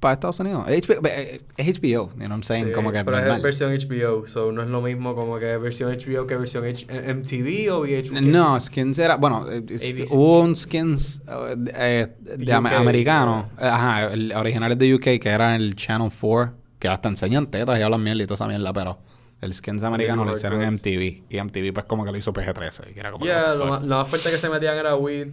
para 0.05 0.13
Estados 0.13 0.39
Unidos. 0.39 0.65
Es 0.69 0.87
HBO, 0.87 1.01
eh, 1.07 1.41
es 1.57 1.79
HBO, 1.79 1.81
you 1.81 2.09
know 2.09 2.27
what 2.27 2.29
I'm 2.29 2.43
saying? 2.43 2.65
Sí, 2.65 2.71
como 2.73 2.91
que 2.91 3.03
pero 3.03 3.17
normal. 3.17 3.37
es 3.37 3.41
versión 3.41 3.73
HBO, 3.73 4.27
so 4.27 4.51
no 4.51 4.61
es 4.61 4.69
lo 4.69 4.79
mismo 4.83 5.15
como 5.15 5.39
que 5.39 5.57
versión 5.57 5.91
HBO 5.91 6.27
que 6.27 6.37
versión 6.37 6.63
H 6.63 6.85
MTV 6.85 7.73
o 7.73 7.87
VH1. 7.87 8.21
No, 8.21 8.59
Skins 8.59 8.99
era... 8.99 9.15
Bueno, 9.15 9.49
eh, 9.49 9.57
ABC. 9.57 10.11
hubo 10.11 10.41
un 10.41 10.55
Skins 10.55 11.23
eh, 11.27 11.55
eh, 11.73 12.15
de 12.19 12.55
UK, 12.55 12.65
americano. 12.67 13.49
Eh, 13.59 13.65
Ajá, 13.65 14.13
el 14.13 14.31
original 14.33 14.73
es 14.73 14.77
de 14.77 14.93
UK, 14.93 15.03
que 15.19 15.29
era 15.29 15.55
el 15.55 15.75
Channel 15.75 16.11
4, 16.11 16.53
que 16.77 16.87
hasta 16.87 17.09
enseñan 17.09 17.47
tetas 17.49 17.79
y 17.79 17.81
hablan 17.81 18.03
mierda 18.03 18.21
y 18.21 18.27
toda 18.27 18.35
esa 18.35 18.47
mierda, 18.47 18.71
pero... 18.71 18.99
El 19.41 19.53
Skins 19.53 19.83
americano 19.83 20.23
lo 20.23 20.33
hicieron 20.33 20.61
en. 20.61 20.73
MTV. 20.73 21.23
Y 21.29 21.41
MTV 21.41 21.73
pues 21.73 21.85
como 21.85 22.05
que 22.05 22.11
lo 22.11 22.17
hizo 22.17 22.31
PG-13. 22.31 22.95
Y 22.95 22.99
era 22.99 23.11
como 23.11 23.25
Yeah, 23.25 23.53
lo 23.53 23.79
más 23.79 24.07
fuerte 24.07 24.29
que 24.29 24.37
se 24.37 24.49
metían 24.49 24.77
era 24.77 24.95
weed. 24.95 25.27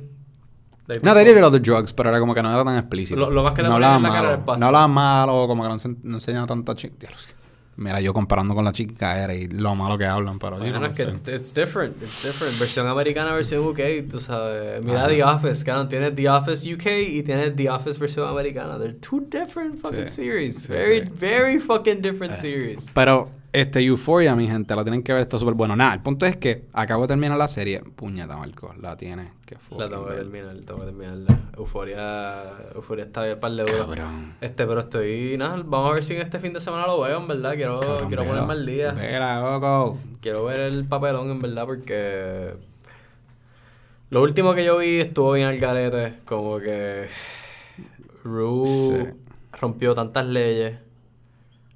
No, 1.03 1.15
they 1.15 1.25
did 1.25 1.43
other 1.43 1.61
drugs, 1.63 1.93
pero 1.93 2.09
era 2.11 2.19
como 2.21 2.35
que 2.35 2.43
no 2.43 2.51
era 2.53 2.65
tan 2.65 2.77
explícito. 2.77 3.19
Lo- 3.19 3.31
lo 3.31 3.43
más 3.45 3.55
que 3.55 3.63
no 3.63 3.73
hablaban 3.75 4.03
malo. 4.03 4.45
No 4.59 4.67
hablaban 4.67 4.91
malo, 4.91 5.47
como 5.47 5.63
que 5.63 5.69
no, 5.69 5.77
ense- 5.79 5.97
no 6.03 6.17
enseñaban 6.17 6.47
tanta 6.49 6.75
chica. 6.75 7.09
Mira, 7.75 8.01
yo 8.03 8.13
comparando 8.13 8.55
con 8.55 8.65
la 8.67 8.73
chica 8.73 9.19
era 9.25 9.35
y 9.35 9.47
lo 9.47 9.75
malo 9.75 9.97
que 9.97 10.05
hablan, 10.05 10.39
pero 10.39 10.59
Bueno, 10.59 10.79
no 10.79 10.87
es 10.87 10.93
que 10.93 11.05
it's 11.35 11.55
different, 11.55 11.97
it's 12.03 12.23
different. 12.23 12.59
Versión 12.59 12.87
americana, 12.87 13.33
versión 13.33 13.67
UK, 13.67 14.09
tú 14.11 14.21
sabes. 14.21 14.85
Mira 14.85 15.01
Ajá. 15.07 15.09
The 15.09 15.25
Office, 15.25 15.65
cabrón. 15.65 15.89
Tienes 15.89 16.15
The 16.15 16.29
Office 16.29 16.75
UK 16.75 16.87
y 17.09 17.23
tienes 17.23 17.57
The 17.57 17.71
Office 17.71 17.99
versión 17.99 18.29
americana. 18.29 18.77
They're 18.79 18.93
two 18.99 19.21
different 19.27 19.81
fucking 19.81 20.07
Sí. 20.07 20.17
series. 20.17 20.59
Sí, 20.65 20.69
very, 20.69 21.01
sí. 21.07 21.13
very 21.19 21.59
fucking 21.61 22.03
different 22.03 22.35
Eh. 22.35 22.39
series. 22.39 22.91
Pero 22.93 23.31
este 23.53 23.81
Euphoria, 23.81 24.35
mi 24.35 24.47
gente, 24.49 24.75
lo 24.75 24.83
tienen 24.83 25.03
que 25.03 25.13
ver, 25.13 25.23
está 25.23 25.39
súper 25.39 25.55
bueno. 25.55 25.77
Nada, 25.77 25.93
el 25.95 26.01
punto 26.01 26.25
es 26.27 26.37
que 26.37 26.67
acabo 26.73 27.03
de 27.03 27.09
terminar 27.09 27.37
la 27.37 27.49
serie. 27.49 27.81
Puñeta, 27.81 28.37
Marco, 28.37 28.75
la 28.81 28.97
tiene. 28.97 29.33
Que 29.45 29.57
La 29.77 29.89
tengo 29.89 30.07
que 30.07 30.15
terminar, 30.15 30.57
tengo 30.65 30.81
que 30.81 30.87
terminarla. 30.87 31.39
Euforia, 31.57 32.43
Euforia 32.75 33.05
está 33.05 33.23
bien 33.25 33.39
par 33.39 33.53
de 33.53 33.63
duro. 33.65 33.79
Cabrón. 33.87 34.35
Este, 34.41 34.67
pero 34.67 34.81
estoy, 34.81 35.37
nada, 35.37 35.63
vamos 35.65 35.91
a 35.91 35.95
ver 35.95 36.05
si 36.05 36.15
en 36.15 36.23
este 36.23 36.41
fin 36.41 36.53
de 36.55 36.61
semana 36.61 36.87
lo 36.87 37.01
veo, 37.03 37.21
en 37.21 37.29
verdad. 37.29 37.55
Quiero, 37.55 37.79
Cabrón, 37.81 38.09
quiero 38.09 38.25
ponerme 38.25 38.53
al 38.53 38.65
día. 38.67 38.93
Vela, 38.93 39.41
loco. 39.41 39.99
Quiero 40.21 40.45
ver 40.47 40.61
el 40.61 40.87
papelón, 40.87 41.31
en 41.31 41.43
verdad, 41.43 41.67
porque 41.67 42.55
lo 44.11 44.23
último 44.23 44.55
que 44.55 44.65
yo 44.65 44.79
vi 44.79 45.01
estuvo 45.01 45.33
bien 45.33 45.49
al 45.49 45.59
garete. 45.59 46.21
Como 46.25 46.59
que 46.59 47.07
Rue 48.25 48.67
Sí. 48.67 49.07
rompió 49.61 49.95
tantas 49.95 50.25
leyes. 50.27 50.79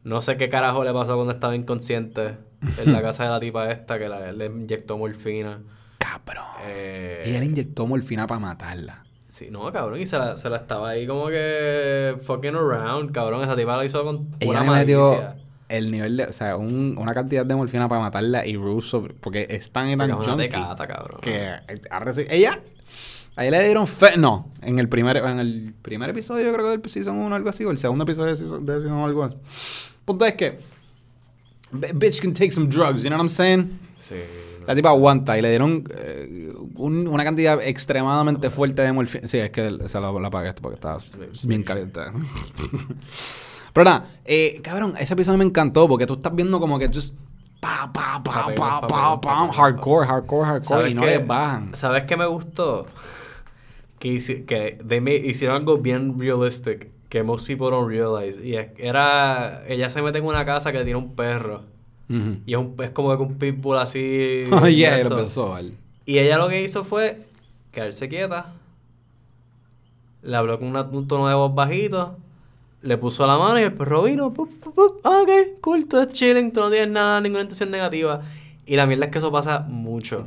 No 0.07 0.23
sé 0.23 0.37
qué 0.37 0.49
carajo 0.49 0.85
le 0.85 0.93
pasó 0.93 1.15
cuando 1.17 1.33
estaba 1.33 1.57
inconsciente 1.57 2.37
en 2.79 2.93
la 2.93 3.03
casa 3.03 3.25
de 3.25 3.31
la 3.31 3.41
tipa 3.41 3.71
esta 3.73 3.99
que 3.99 4.09
la- 4.09 4.31
le 4.33 4.47
inyectó 4.47 4.97
morfina. 4.97 5.63
Cabrón. 5.99 6.45
Eh, 6.65 7.25
Y 7.27 7.35
él 7.35 7.43
inyectó 7.43 7.87
morfina 7.87 8.27
para 8.27 8.39
matarla. 8.39 9.03
Sí, 9.27 9.49
no, 9.51 9.71
cabrón, 9.73 10.01
y 10.01 10.07
se 10.07 10.17
la, 10.19 10.37
se 10.37 10.49
la 10.49 10.59
estaba 10.59 10.91
ahí 10.91 11.07
como 11.09 11.27
que 11.27 12.17
fucking 12.23 12.55
around, 12.55 13.11
cabrón. 13.11 13.43
Esa 13.43 13.57
tipa 13.57 13.77
la 13.77 13.85
hizo 13.85 14.05
con 14.05 14.29
Ella 14.39 14.61
le 14.63 14.71
metió 14.71 15.35
el 15.69 15.91
nivel 15.91 16.17
de, 16.17 16.25
o 16.27 16.33
sea, 16.33 16.57
un- 16.57 16.97
una 16.97 17.13
cantidad 17.13 17.45
de 17.45 17.57
morfina 17.57 17.89
para 17.89 18.01
matarla 18.01 18.47
y 18.47 18.57
Russo, 18.57 19.09
porque 19.21 19.49
es 19.51 19.73
tan 19.73 19.89
y 19.91 19.97
tan 19.97 20.13
junkie 20.13 20.37
tecata, 20.49 20.87
cabrón. 20.87 21.21
que 21.21 21.49
ha 21.91 22.05
ella, 22.31 22.61
ahí 23.35 23.51
le 23.51 23.65
dieron 23.65 23.89
fe, 23.89 24.17
no, 24.17 24.53
en 24.63 24.79
el 24.79 24.89
primer, 24.89 25.17
en 25.17 25.41
el 25.41 25.75
primer 25.83 26.11
episodio 26.11 26.47
yo 26.47 26.53
creo 26.55 26.71
que 26.71 26.79
del 26.79 26.89
season 26.91 27.17
1 27.17 27.35
algo 27.35 27.49
así, 27.51 27.65
o 27.65 27.73
el 27.73 27.79
segundo 27.79 28.05
episodio 28.05 28.31
de 28.31 28.37
season, 28.37 28.65
de 28.65 28.75
season 28.75 28.93
1 28.93 29.05
algo 29.07 29.25
así. 29.25 29.37
Punto 30.07 30.25
es 30.25 30.35
que 30.35 30.59
bitch 31.73 32.21
can 32.23 32.33
take 32.33 32.53
some 32.53 32.69
drugs, 32.69 33.03
you 33.03 33.11
know 33.11 33.19
what 33.19 33.25
I'm 33.25 33.29
saying? 33.29 33.79
Sí. 33.99 34.15
La 34.67 34.75
tipa 34.75 34.89
aguanta 34.91 35.37
y 35.39 35.43
le 35.43 35.51
dieron 35.51 35.85
eh, 35.97 36.53
un- 36.77 37.07
una 37.07 37.23
cantidad 37.25 37.61
extremadamente 37.63 38.51
fuerte 38.51 38.83
de 38.83 38.93
morfina. 38.93 39.29
Sí, 39.29 39.39
es 39.39 39.51
que 39.51 39.79
se 39.87 40.01
la, 40.01 40.11
la 40.13 40.29
apagué 40.29 40.49
esto 40.49 40.63
porque 40.63 40.75
estaba 40.77 40.99
bien 41.45 41.63
caliente. 41.63 42.01
Pero 43.73 43.85
nada, 43.85 44.07
eh, 44.25 44.61
cabrón, 44.63 44.95
ese 44.99 45.13
episodio 45.15 45.39
me 45.39 45.45
encantó 45.45 45.87
porque 45.87 46.07
tú 46.07 46.15
estás 46.15 46.35
viendo 46.35 46.59
como 46.59 46.79
que 46.79 46.89
just 46.89 47.15
pa, 47.61 47.91
pa, 47.93 48.23
pa, 48.23 48.49
pa, 48.55 48.81
pa, 48.87 49.21
pa, 49.21 49.53
hardcore, 49.53 50.07
hardcore, 50.07 50.47
hardcore 50.47 50.91
y 50.91 50.95
no 50.95 51.05
les 51.05 51.25
bajan. 51.27 51.75
¿Sabes 51.75 52.05
qué 52.05 52.17
me 52.17 52.27
gustó? 52.27 52.87
Que, 53.99 54.09
hici- 54.15 54.45
que 54.47 54.79
they 54.87 55.01
made- 55.01 55.27
hicieron 55.27 55.57
algo 55.59 55.79
bien 55.79 56.19
realistic 56.19 56.91
que 57.09 57.23
most 57.23 57.47
people 57.47 57.71
don't 57.71 57.89
realize. 57.89 58.41
Y 58.45 58.57
era... 58.79 59.63
Ella 59.69 59.91
se 59.91 60.03
mete 60.03 60.19
en 60.19 60.25
una 60.25 60.45
casa 60.45 60.73
que 60.73 60.83
tiene 60.85 60.97
un 60.99 61.15
perro. 61.15 61.63
Y 62.09 62.53
es, 62.53 62.59
un, 62.59 62.75
es 62.83 62.91
como 62.91 63.17
que 63.17 63.23
un 63.23 63.35
pitbull 63.39 63.79
así... 63.79 64.45
Oh, 64.53 64.67
yeah, 64.69 65.01
y 65.01 65.05
lo 65.05 65.17
a 65.17 65.61
ver. 65.61 65.73
Y 66.05 66.19
ella 66.19 66.39
lo 66.39 66.49
que 66.49 66.63
hizo 66.63 66.85
fue 66.85 67.27
quedarse 67.73 68.09
quieta. 68.09 68.53
Le 70.23 70.37
habló 70.37 70.59
con 70.59 70.69
una- 70.69 70.83
un 70.83 71.07
tono 71.09 71.29
de 71.29 71.35
voz 71.35 71.55
bajito. 71.55 72.17
Le 72.83 72.97
puso 72.99 73.27
la 73.27 73.39
mano 73.39 73.59
y 73.59 73.63
el 73.65 73.73
perro 73.75 74.05
vino. 74.05 74.33
pup, 74.33 74.51
pup, 74.61 74.75
pup. 74.75 75.01
Ah, 75.05 75.21
ok, 75.23 75.61
cool, 75.61 75.87
tú 75.89 75.99
eres 75.99 76.13
chilling, 76.13 76.53
tú 76.53 76.61
no 76.61 76.71
tienes 76.71 76.91
nada, 76.91 77.21
ninguna 77.21 77.43
intención 77.43 77.71
negativa. 77.71 78.23
Y 78.67 78.77
la 78.77 78.87
mierda 78.87 79.07
es 79.07 79.11
que 79.13 79.19
eso 79.19 79.31
pasa 79.33 79.61
mucho. 79.61 80.27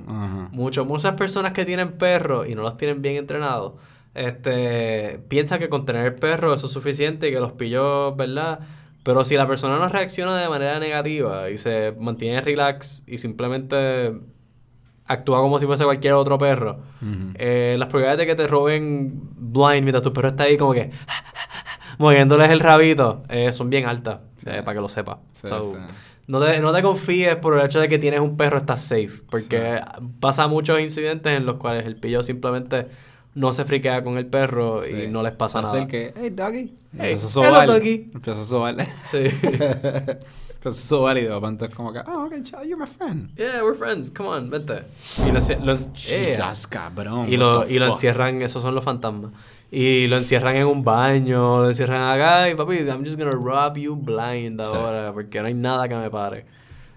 Mucho. 0.52 0.86
Muchas 0.86 1.14
personas 1.16 1.52
que 1.54 1.66
tienen 1.66 1.94
perros 1.94 2.48
y 2.50 2.56
no 2.56 2.62
los 2.62 2.78
tienen 2.78 3.02
bien 3.02 3.18
entrenados, 3.18 3.74
este, 4.14 5.20
piensan 5.28 5.60
que 5.60 5.70
con 5.70 5.86
tener 5.86 6.06
el 6.06 6.16
perro 6.16 6.54
eso 6.54 6.68
es 6.68 6.72
suficiente 6.72 7.30
y 7.30 7.32
que 7.32 7.40
los 7.40 7.54
pilló, 7.54 8.16
¿verdad? 8.16 8.60
Pero 9.04 9.24
si 9.26 9.36
la 9.36 9.48
persona 9.48 9.78
no 9.78 9.88
reacciona 9.90 10.40
de 10.42 10.50
manera 10.50 10.80
negativa 10.80 11.50
y 11.50 11.58
se 11.58 11.96
mantiene 11.98 12.42
relax 12.42 13.06
y 13.08 13.18
simplemente 13.18 14.14
actúa 15.06 15.40
como 15.40 15.60
si 15.60 15.66
fuese 15.66 15.86
cualquier 15.86 16.14
otro 16.14 16.38
perro, 16.38 16.82
eh, 17.36 17.76
las 17.80 17.88
probabilidades 17.88 18.20
de 18.20 18.26
que 18.28 18.36
te 18.36 18.48
roben 18.48 19.14
blind 19.36 19.84
mientras 19.84 20.04
tu 20.04 20.14
perro 20.14 20.30
está 20.30 20.44
ahí 20.44 20.58
como 20.58 20.74
que 20.74 20.92
moviéndoles 21.98 22.50
el 22.50 22.60
rabito 22.60 23.24
eh, 23.30 23.52
son 23.52 23.70
bien 23.70 23.86
altas, 23.88 24.20
eh, 24.46 24.62
para 24.64 24.76
que 24.76 24.82
lo 24.82 24.90
sepas. 24.90 25.18
Sí, 25.34 25.48
So, 25.48 25.64
sí. 25.64 25.80
No 26.28 26.40
te, 26.40 26.62
no 26.62 26.72
te 26.72 26.84
confíes 26.84 27.38
por 27.38 27.58
el 27.58 27.66
hecho 27.66 27.80
de 27.80 27.90
que 27.90 27.98
tienes 27.98 28.20
un 28.20 28.38
perro, 28.38 28.60
estás 28.60 28.84
safe. 28.84 29.24
Porque 29.32 29.82
pasa 30.20 30.48
muchos 30.48 30.80
incidentes 30.80 31.36
en 31.36 31.48
los 31.48 31.56
cuales 31.56 31.88
el 31.88 31.96
pillo 31.96 32.22
simplemente 32.22 32.88
no 33.40 33.54
se 33.54 33.64
friquea 33.64 34.04
con 34.04 34.18
el 34.18 34.26
perro 34.28 34.86
y 34.86 35.08
no 35.08 35.24
les 35.24 35.32
pasa 35.32 35.60
Hacer 35.60 35.74
nada. 35.76 35.88
que, 35.88 36.14
hey, 36.16 36.30
doggy. 36.30 36.58
Hey, 36.58 37.14
Empieza 37.14 37.28
a 37.28 37.44
hello, 37.44 37.54
sobar. 37.56 37.68
doggy. 37.68 38.12
Empieza 38.14 38.42
a 38.42 38.44
sobar. 38.46 38.76
Sí. 39.02 39.18
Empieza 40.62 40.68
a 40.68 40.72
sobar 40.72 41.18
y 41.18 41.22
de 41.22 41.34
repente 41.34 41.66
es 41.68 41.74
como 41.74 41.94
que, 41.94 42.00
oh, 42.00 42.26
ok, 42.26 42.34
chao, 42.44 42.64
you're 42.64 42.76
my 42.76 42.86
friend. 42.86 43.30
yeah, 43.38 43.64
we're 43.64 43.78
friends. 43.78 44.12
Come 44.12 44.28
on, 44.30 44.50
vente. 44.50 44.84
Y 45.26 45.32
lo. 45.32 45.78
Jesus, 45.94 46.68
cabrón. 46.68 47.32
Y 47.32 47.38
lo, 47.38 47.66
y 47.68 47.80
lo 47.80 47.88
encierran, 47.88 48.42
esos 48.42 48.62
son 48.62 48.76
los 48.76 48.84
fantasmas. 48.84 49.32
Y 49.72 50.08
lo 50.08 50.18
encierran 50.18 50.56
en 50.58 50.66
un 50.68 50.84
baño, 50.84 51.60
lo 51.62 51.70
encierran 51.70 52.02
acá 52.02 52.50
y 52.50 52.56
papi, 52.56 52.80
I'm 52.80 53.06
just 53.06 53.18
gonna 53.18 53.32
rob 53.32 53.78
you 53.78 53.96
blind 53.96 54.60
Sí. 54.62 54.68
ahora 54.74 55.14
porque 55.14 55.40
no 55.40 55.48
hay 55.48 55.54
nada 55.54 55.88
que 55.88 55.96
me 55.96 56.10
pare. 56.10 56.46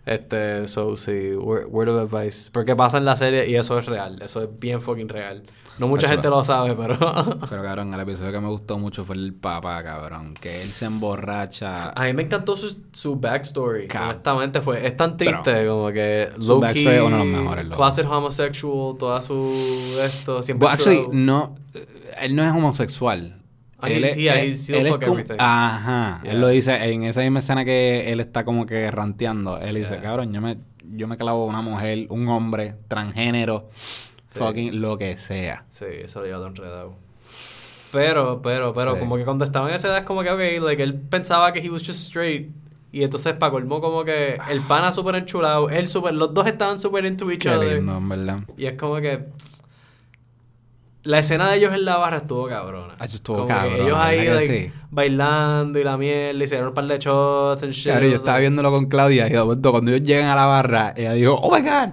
Este, 0.05 0.66
so 0.66 0.96
sí, 0.96 1.32
word, 1.36 1.66
word 1.70 1.88
of 1.88 2.12
advice. 2.12 2.50
Porque 2.53 2.74
pasa 2.74 2.98
en 2.98 3.05
la 3.05 3.16
serie 3.16 3.48
y 3.48 3.55
eso 3.55 3.78
es 3.78 3.86
real, 3.86 4.20
eso 4.22 4.42
es 4.42 4.48
bien 4.59 4.80
fucking 4.80 5.09
real. 5.09 5.42
No 5.78 5.88
mucha 5.88 6.07
Hacho, 6.07 6.16
gente 6.16 6.28
lo 6.28 6.44
sabe, 6.44 6.74
pero 6.74 6.98
Pero 7.48 7.62
cabrón, 7.62 7.94
el 7.94 8.00
episodio 8.00 8.30
que 8.32 8.40
me 8.40 8.48
gustó 8.48 8.78
mucho 8.78 9.05
fue 9.05 9.16
el 9.16 9.32
papá, 9.32 9.82
cabrón. 9.82 10.34
Que 10.34 10.61
él 10.61 10.68
se 10.68 10.84
emborracha. 10.86 11.90
a 11.90 12.05
mí 12.05 12.12
me 12.12 12.24
encantó 12.24 12.57
su, 12.57 12.76
su 12.92 13.16
backstory. 13.16 13.88
Cab- 13.88 14.11
Honestamente, 14.11 14.61
fue, 14.61 14.86
es 14.86 14.96
tan 14.96 15.16
triste 15.16 15.38
Pero, 15.44 15.76
como 15.76 15.92
que 15.92 16.28
su 16.38 16.48
low 16.48 16.61
backstory 16.61 16.84
key, 16.84 16.94
es 16.96 17.03
uno 17.03 17.18
de 17.18 17.24
los 17.24 17.40
mejores, 17.42 17.64
loco. 17.66 17.76
closet 17.76 18.07
homosexual, 18.07 18.96
toda 18.98 19.22
su 19.22 19.98
esto, 20.03 20.42
siempre 20.42 20.66
Well, 20.66 20.74
actually, 20.74 21.05
no. 21.12 21.55
eh, 21.74 21.86
Él 22.22 22.34
no 22.36 22.42
es 22.44 22.50
homosexual. 22.50 23.36
Él 23.91 24.05
he- 24.05 24.09
es, 24.11 24.16
yeah, 24.16 24.35
él- 24.41 24.57
él 24.68 24.87
es 24.87 24.97
como-. 24.99 25.22
Ajá. 25.39 26.20
Yeah. 26.22 26.33
Él 26.33 26.41
lo 26.41 26.49
dice 26.49 26.74
en 26.93 27.03
esa 27.05 27.20
misma 27.22 27.39
escena 27.41 27.64
que 27.64 28.12
él 28.12 28.20
está 28.20 28.45
como 28.45 28.66
que 28.66 28.91
ranteando. 28.91 29.59
Él 29.59 29.74
dice, 29.76 29.95
Yeah. 29.95 30.03
cabrón, 30.03 30.33
yo 30.33 30.41
me, 30.41 30.59
yo 30.95 31.09
me 31.09 31.16
clavo 31.16 31.47
una 31.47 31.62
mujer, 31.62 32.07
un 32.11 32.28
hombre, 32.28 32.76
transgénero, 32.89 33.68
Sí. 34.30 34.39
fucking 34.39 34.80
lo 34.80 34.99
que 34.99 35.16
sea. 35.18 35.64
Sí, 35.70 35.85
eso 36.05 36.20
lo 36.20 36.26
lleva 36.26 36.39
todo 36.39 36.49
enredado. 36.49 36.95
Pero, 37.91 38.41
pero, 38.41 38.72
pero, 38.72 38.95
Sí. 38.95 39.01
como 39.01 39.16
que 39.16 39.24
cuando 39.24 39.45
estaba 39.45 39.68
en 39.68 39.74
esa 39.74 39.89
edad 39.89 39.99
es 39.99 40.05
como 40.05 40.22
que, 40.22 40.30
ok, 40.30 40.62
like, 40.64 40.83
él 40.83 40.95
pensaba 40.95 41.53
que 41.53 41.59
he 41.61 41.68
was 41.70 41.83
just 41.85 42.01
straight. 42.01 42.51
Y 42.91 43.03
entonces, 43.05 43.35
para 43.35 43.53
colmo, 43.53 43.80
como 43.80 44.05
que 44.05 44.39
el 44.51 44.61
pana 44.62 44.93
súper 44.93 45.14
enchulado, 45.16 45.68
él 45.70 45.87
súper, 45.87 46.14
los 46.14 46.33
dos 46.35 46.47
estaban 46.47 46.78
súper 46.78 47.05
into 47.07 47.30
each 47.30 47.43
Qué 47.43 47.51
other. 47.51 47.76
lindo, 47.76 47.97
en 47.97 48.09
verdad. 48.09 48.39
Y 48.57 48.66
es 48.66 48.74
como 48.78 48.97
que. 48.97 49.24
La 51.05 51.18
escena 51.18 51.50
de 51.50 51.59
ellos 51.59 51.74
en 51.74 51.84
la 51.84 51.96
barra 51.96 52.18
estuvo 52.18 52.46
cabrona. 52.48 52.94
Ah, 52.98 53.07
estuvo 53.07 53.38
como 53.38 53.48
que 53.48 53.55
cabrón, 53.55 53.86
ellos 53.86 53.98
ahí, 54.00 54.18
¿verdad 54.18 54.40
que 54.40 54.46
like, 54.46 54.64
sí? 54.68 54.80
bailando 54.90 55.78
y 55.80 55.84
la 55.84 55.96
miel, 55.96 56.38
le 56.38 56.44
hicieron 56.44 56.68
un 56.68 56.74
par 56.74 56.86
de 56.86 56.98
shots 56.98 57.62
and 57.64 57.72
shit. 57.72 57.92
Claro, 57.92 58.07
yo 58.07 58.16
estaba 58.16 58.38
viéndolo 58.38 58.70
con 58.70 58.86
Claudia 58.86 59.26
y 59.26 59.32
de 59.32 59.38
momento 59.38 59.72
cuando 59.72 59.90
ellos 59.90 60.07
llegan 60.07 60.28
a 60.28 60.36
la 60.36 60.46
barra, 60.46 60.94
ella 60.96 61.12
dijo, 61.14 61.34
oh 61.34 61.55
my 61.55 61.62
god. 61.62 61.90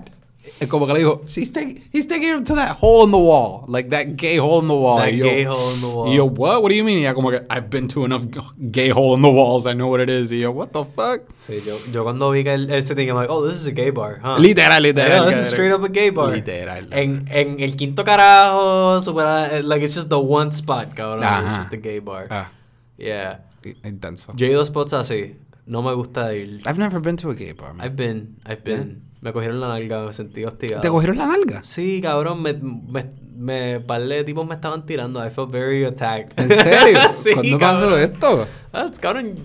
Como 0.67 0.85
que 0.87 0.93
le 0.93 0.99
dijo, 0.99 1.21
he's 1.25 1.51
taking, 1.53 1.81
he's 1.93 2.05
taking 2.07 2.29
him 2.29 2.43
to 2.43 2.55
that 2.55 2.77
hole 2.81 3.05
in 3.05 3.11
the 3.11 3.17
wall. 3.17 3.63
Like 3.67 3.89
that 3.91 4.17
gay 4.17 4.37
hole 4.37 4.59
in 4.59 4.67
the 4.67 4.73
wall. 4.75 4.97
That 4.97 5.13
yo- 5.13 5.23
gay 5.23 5.43
hole 5.43 5.71
in 5.73 5.79
the 5.81 5.87
wall. 5.87 6.13
Yo, 6.13 6.25
what? 6.25 6.61
What 6.61 6.69
do 6.69 6.75
you 6.75 6.83
mean? 6.83 6.99
Y 6.99 7.05
ella 7.05 7.13
como 7.13 7.31
que, 7.31 7.39
I've 7.49 7.69
been 7.69 7.87
to 7.89 8.03
enough 8.05 8.25
gay 8.71 8.89
hole 8.89 9.15
in 9.15 9.21
the 9.21 9.29
walls. 9.29 9.65
I 9.65 9.73
know 9.73 9.87
what 9.87 10.01
it 10.01 10.09
is. 10.09 10.31
Y 10.31 10.37
yo, 10.39 10.51
what 10.51 10.71
the 10.73 10.83
fuck? 10.83 11.21
Sí, 11.41 11.61
yo, 11.65 11.77
yo 11.91 12.03
cuando 12.03 12.31
vi 12.31 12.43
que 12.43 12.53
él, 12.53 12.69
él 12.69 12.81
se 12.83 12.93
I'm 12.93 13.15
like, 13.15 13.29
oh, 13.29 13.45
this 13.45 13.55
is 13.55 13.67
a 13.67 13.71
gay 13.71 13.89
bar, 13.91 14.19
huh? 14.21 14.37
Literal, 14.37 14.81
literal. 14.81 15.07
Yeah, 15.09 15.25
this 15.25 15.35
is 15.39 15.47
straight 15.49 15.71
up 15.71 15.83
a 15.83 15.89
gay 15.89 16.09
bar. 16.09 16.31
Literal. 16.35 16.87
En, 16.91 17.23
en 17.29 17.59
el 17.59 17.75
quinto 17.75 18.03
carajo, 18.03 19.01
super, 19.01 19.25
eh, 19.51 19.61
like, 19.63 19.81
it's 19.83 19.95
just 19.95 20.09
the 20.09 20.19
one 20.19 20.51
spot, 20.51 20.93
cabrón. 20.95 21.23
It's 21.43 21.55
just 21.55 21.73
a 21.73 21.77
gay 21.77 21.99
bar. 21.99 22.27
Ah, 22.29 22.51
Yeah. 22.97 23.39
intenso. 23.83 24.33
Yo 24.35 24.45
he 24.47 24.51
ido 24.51 24.63
spots 24.65 24.93
así. 24.93 25.35
No 25.69 25.81
me 25.83 25.93
gusta 25.93 26.33
ir. 26.33 26.59
I've 26.67 26.77
never 26.77 26.99
been 26.99 27.15
to 27.17 27.29
a 27.29 27.35
gay 27.35 27.53
bar, 27.53 27.73
man. 27.73 27.85
I've 27.85 27.95
been, 27.95 28.37
I've 28.45 28.63
been. 28.63 29.03
Me 29.21 29.31
cogieron 29.31 29.59
la 29.61 29.67
nalga, 29.67 30.03
me 30.05 30.11
sentí 30.13 30.43
hostigado. 30.43 30.81
¿Te 30.81 30.89
cogieron 30.89 31.17
la 31.17 31.27
nalga? 31.27 31.63
Sí, 31.63 32.01
cabrón, 32.01 32.41
me, 32.41 32.53
me, 32.53 33.11
me 33.35 33.79
par 33.79 34.01
de 34.01 34.23
tipos 34.23 34.47
me 34.47 34.55
estaban 34.55 34.85
tirando. 34.85 35.25
I 35.25 35.29
felt 35.29 35.51
very 35.51 35.85
attacked. 35.85 36.39
¿En 36.39 36.49
serio? 36.49 36.99
sí, 37.13 37.33
¿Cuándo 37.33 37.59
pasó 37.59 37.79
cabrón. 37.89 37.99
esto? 38.01 38.47
Ah, 38.73 38.85
es 38.91 38.99
cabrón, 38.99 39.35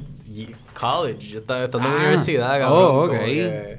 college. 0.79 1.27
Yo 1.29 1.41
estaba 1.41 1.65
estando 1.65 1.89
en 1.89 1.93
Ah, 1.93 1.97
la 1.97 2.03
universidad, 2.03 2.59
cabrón. 2.59 2.73
oh, 2.73 3.05
ok. 3.05 3.11
que- 3.13 3.79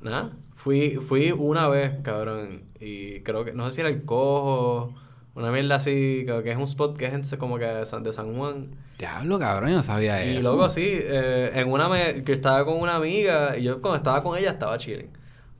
Nada, 0.00 0.30
fui, 0.56 0.96
fui 1.00 1.30
una 1.32 1.68
vez, 1.68 1.92
cabrón. 2.02 2.64
Y 2.80 3.20
creo 3.20 3.44
que, 3.44 3.52
no 3.52 3.64
sé 3.66 3.70
si 3.72 3.80
era 3.82 3.90
el 3.90 4.04
cojo, 4.04 4.94
una 5.34 5.50
mierda 5.50 5.76
así, 5.76 6.24
que 6.26 6.50
es 6.50 6.56
un 6.56 6.64
spot 6.64 6.96
que 6.96 7.06
es 7.06 7.36
como 7.36 7.58
que 7.58 7.64
de 7.64 7.86
San, 7.86 8.36
Juan. 8.36 8.70
Diablo, 8.98 9.38
cabrón, 9.38 9.70
yo 9.70 9.76
no 9.76 9.82
sabía 9.82 10.24
Y 10.24 10.38
eso. 10.38 10.48
luego 10.48 10.68
sí, 10.70 10.84
eh, 10.86 11.52
en 11.54 11.70
una 11.70 11.88
me, 11.88 12.24
que 12.24 12.32
estaba 12.32 12.64
con 12.64 12.78
una 12.80 12.96
amiga 12.96 13.56
y 13.56 13.62
yo 13.62 13.80
cuando 13.80 13.96
estaba 13.96 14.22
con 14.22 14.36
ella 14.36 14.50
estaba 14.50 14.76
chilling. 14.76 15.10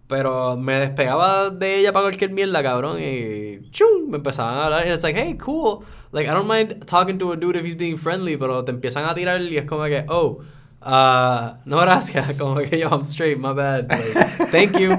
Pero 0.09 0.57
me 0.57 0.81
despegaba 0.81 1.51
de 1.51 1.79
ella 1.79 1.93
para 1.93 2.07
cualquier 2.07 2.33
mierda, 2.33 2.65
cabrón, 2.65 2.99
y 3.01 3.61
chum, 3.71 4.09
me 4.09 4.17
empezaban 4.17 4.55
a 4.57 4.65
hablar 4.65 4.87
y 4.89 4.91
it's 4.91 5.05
like, 5.05 5.17
hey, 5.17 5.39
cool. 5.39 5.85
Like, 6.11 6.29
I 6.29 6.35
don't 6.35 6.49
mind 6.49 6.85
talking 6.85 7.17
to 7.19 7.31
a 7.33 7.37
dude 7.37 7.57
if 7.57 7.65
he's 7.65 7.77
being 7.77 7.97
friendly, 7.97 8.37
pero 8.37 8.65
te 8.65 8.73
empiezan 8.73 9.05
a 9.05 9.15
tirar 9.15 9.41
y 9.41 9.57
es 9.57 9.67
como 9.67 9.85
que, 9.85 10.05
oh, 10.09 10.41
uh, 10.83 11.55
no 11.65 11.79
gracias, 11.81 12.35
como 12.37 12.57
que 12.57 12.77
yo, 12.77 12.89
I'm 12.91 13.03
straight, 13.05 13.39
my 13.39 13.53
bad. 13.53 13.89
Like, 13.89 14.51
thank 14.51 14.77
you, 14.81 14.97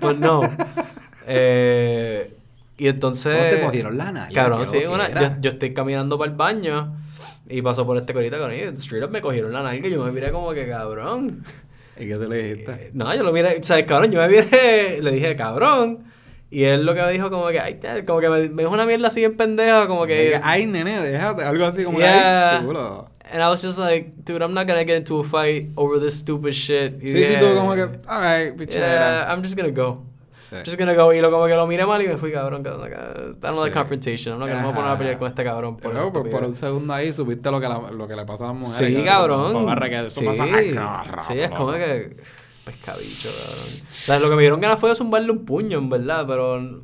but 0.00 0.18
no. 0.18 0.48
Eh, 1.26 2.32
y 2.78 2.88
entonces... 2.88 3.36
¿Cómo 3.36 3.50
te 3.50 3.60
cogieron 3.62 3.98
la 3.98 4.12
nalga? 4.12 4.32
Cabrón, 4.34 4.66
sí, 4.66 4.78
una- 4.86 5.08
yo, 5.08 5.36
yo 5.40 5.50
estoy 5.52 5.72
caminando 5.74 6.18
para 6.18 6.30
el 6.30 6.36
baño 6.36 6.96
y 7.48 7.62
paso 7.62 7.86
por 7.86 7.96
este 7.96 8.12
corita 8.12 8.38
con 8.38 8.50
él. 8.50 8.74
Straight 8.74 9.04
up 9.04 9.10
me 9.10 9.20
cogieron 9.22 9.52
la 9.52 9.62
nalga 9.62 9.86
y 9.88 9.90
yo 9.92 10.04
me 10.04 10.12
miré 10.12 10.30
como 10.32 10.52
que 10.52 10.68
cabrón. 10.68 11.44
¿Y 11.98 12.06
qué 12.08 12.16
te 12.16 12.28
le 12.28 12.42
dijiste? 12.42 12.72
Eh, 12.72 12.90
No, 12.92 13.14
yo 13.14 13.22
lo 13.22 13.32
miré, 13.32 13.56
o 13.58 13.62
sea, 13.62 13.84
cabrón, 13.86 14.10
yo 14.12 14.20
me 14.20 14.28
miré, 14.28 14.98
le 15.02 15.10
dije 15.12 15.34
cabrón. 15.36 16.04
Y 16.50 16.62
él 16.64 16.84
lo 16.86 16.94
que 16.94 17.02
me 17.02 17.10
dijo 17.12 17.28
como 17.30 17.48
que, 17.48 17.58
ay, 17.58 17.80
como 18.06 18.20
que 18.20 18.28
me, 18.28 18.48
me 18.50 18.62
dijo 18.62 18.72
una 18.72 18.86
mierda 18.86 19.08
así 19.08 19.24
en 19.24 19.36
pendeja, 19.36 19.88
como 19.88 20.06
que... 20.06 20.38
Ay, 20.42 20.66
nene, 20.66 21.00
déjate. 21.00 21.42
Algo 21.42 21.64
así 21.64 21.82
como, 21.84 21.98
Yeah. 21.98 22.58
ay, 22.58 22.62
chulo. 22.64 23.10
And 23.32 23.42
I 23.42 23.48
was 23.48 23.60
just 23.60 23.78
like, 23.78 24.10
dude, 24.24 24.40
I'm 24.44 24.54
not 24.54 24.68
gonna 24.68 24.84
get 24.84 24.96
into 24.98 25.18
a 25.20 25.24
fight 25.24 25.70
over 25.74 25.98
this 26.00 26.14
stupid 26.20 26.52
shit. 26.52 27.02
Y 27.02 27.10
Sí, 27.10 27.12
sí, 27.12 27.18
dije, 27.18 27.36
tú 27.38 27.46
como 27.56 27.74
que, 27.74 27.82
alright, 28.06 28.54
pichera. 28.56 28.86
Yeah, 28.86 29.32
I'm 29.34 29.42
just 29.42 29.56
gonna 29.56 29.72
go. 29.72 30.04
Sí. 30.48 30.56
Just 30.64 30.78
gonna 30.78 30.94
go. 30.94 31.12
Y 31.12 31.20
lo 31.20 31.30
como 31.30 31.46
que 31.46 31.54
lo 31.54 31.66
miré 31.66 31.84
mal 31.86 32.00
y 32.02 32.06
me 32.08 32.16
fui, 32.16 32.30
cabrón. 32.32 32.62
don't 32.62 32.80
like 32.82 32.96
Sí. 33.64 33.70
confrontation. 33.72 34.34
I'm 34.34 34.40
not 34.40 34.48
gonna, 34.48 34.62
no 34.62 34.68
me 34.68 34.72
voy 34.72 34.72
a 34.72 34.74
poner 34.76 34.90
a 34.92 34.98
pelear 34.98 35.18
con 35.18 35.28
este 35.28 35.42
cabrón. 35.44 35.76
Por, 35.76 35.92
Pero 35.92 36.12
por, 36.12 36.30
por 36.30 36.44
un 36.44 36.54
segundo 36.54 36.92
ahí 36.92 37.12
supiste 37.12 37.50
lo 37.50 37.60
que, 37.60 37.68
la- 37.68 37.90
lo 37.90 38.06
que 38.06 38.14
le 38.14 38.24
pasa 38.24 38.44
a 38.44 38.48
las 38.48 38.56
mujeres. 38.56 38.96
Sí, 38.96 39.04
cabrón. 39.04 39.66
Barra 39.66 39.88
que 39.88 40.06
eso 40.06 40.20
sí, 40.20 40.24
pasa 40.26 40.46
rato, 40.46 41.22
sí, 41.26 41.32
es 41.38 41.50
como 41.50 41.72
que 41.72 42.16
pescabicho, 42.64 43.28
cabrón. 43.28 43.80
O 43.88 43.92
sea, 43.92 44.18
lo 44.20 44.28
que 44.30 44.36
me 44.36 44.42
dieron 44.42 44.60
ganas 44.60 44.78
fue 44.78 44.90
de 44.90 44.94
zumbarle 44.96 45.30
un 45.32 45.44
puño, 45.44 45.78
en 45.78 45.88
verdad, 45.88 46.24
pero 46.26 46.56
I'm 46.58 46.82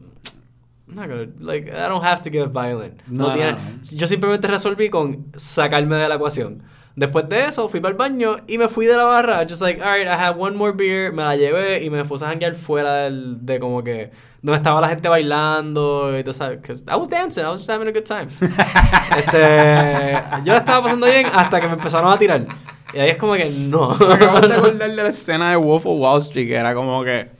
not 0.86 1.08
gonna, 1.08 1.26
like, 1.40 1.68
I 1.70 1.88
don't 1.88 2.04
have 2.04 2.22
to 2.22 2.30
get 2.30 2.48
violent. 2.52 3.00
No, 3.06 3.28
No, 3.28 3.34
tiene, 3.34 3.52
no. 3.52 3.58
Yo 3.92 4.06
simplemente 4.08 4.46
resolví 4.48 4.90
con 4.90 5.26
sacarme 5.36 5.96
de 5.96 6.08
la 6.08 6.16
ecuación. 6.16 6.62
Después 6.94 7.26
de 7.28 7.46
eso, 7.46 7.68
fui 7.68 7.80
para 7.80 7.92
el 7.92 7.98
baño 7.98 8.36
y 8.46 8.58
me 8.58 8.68
fui 8.68 8.86
de 8.86 8.96
la 8.96 9.04
barra. 9.04 9.46
Just 9.48 9.62
like, 9.62 9.80
alright, 9.82 10.06
I 10.06 10.10
have 10.10 10.38
one 10.38 10.56
more 10.56 10.72
beer. 10.72 11.12
Me 11.12 11.22
la 11.22 11.36
llevé 11.36 11.82
y 11.82 11.88
me 11.88 12.04
puse 12.04 12.24
a 12.24 12.28
janguear 12.28 12.54
fuera 12.54 13.04
del, 13.04 13.44
de 13.44 13.58
como 13.58 13.82
que. 13.82 14.10
Donde 14.42 14.56
estaba 14.56 14.80
la 14.80 14.88
gente 14.88 15.08
bailando 15.08 16.18
y 16.18 16.24
tú 16.24 16.32
sabes. 16.32 16.58
I 16.88 16.96
was 16.96 17.08
dancing, 17.08 17.44
I 17.44 17.48
was 17.48 17.60
just 17.60 17.70
having 17.70 17.88
a 17.88 17.92
good 17.92 18.04
time. 18.04 18.26
este. 19.16 20.20
Yo 20.44 20.52
la 20.52 20.58
estaba 20.58 20.82
pasando 20.82 21.06
bien 21.06 21.26
hasta 21.32 21.60
que 21.60 21.66
me 21.68 21.74
empezaron 21.74 22.12
a 22.12 22.18
tirar. 22.18 22.46
Y 22.92 22.98
ahí 22.98 23.10
es 23.10 23.16
como 23.16 23.34
que 23.34 23.48
no. 23.48 23.96
Me 23.96 24.14
acabo 24.14 24.40
de 24.40 24.54
acordar 24.54 24.90
de 24.90 24.96
la 24.96 25.08
escena 25.08 25.50
de 25.50 25.56
Wolf 25.56 25.86
of 25.86 25.98
Wall 25.98 26.20
Street 26.20 26.48
que 26.48 26.56
era 26.56 26.74
como 26.74 27.02
que. 27.04 27.30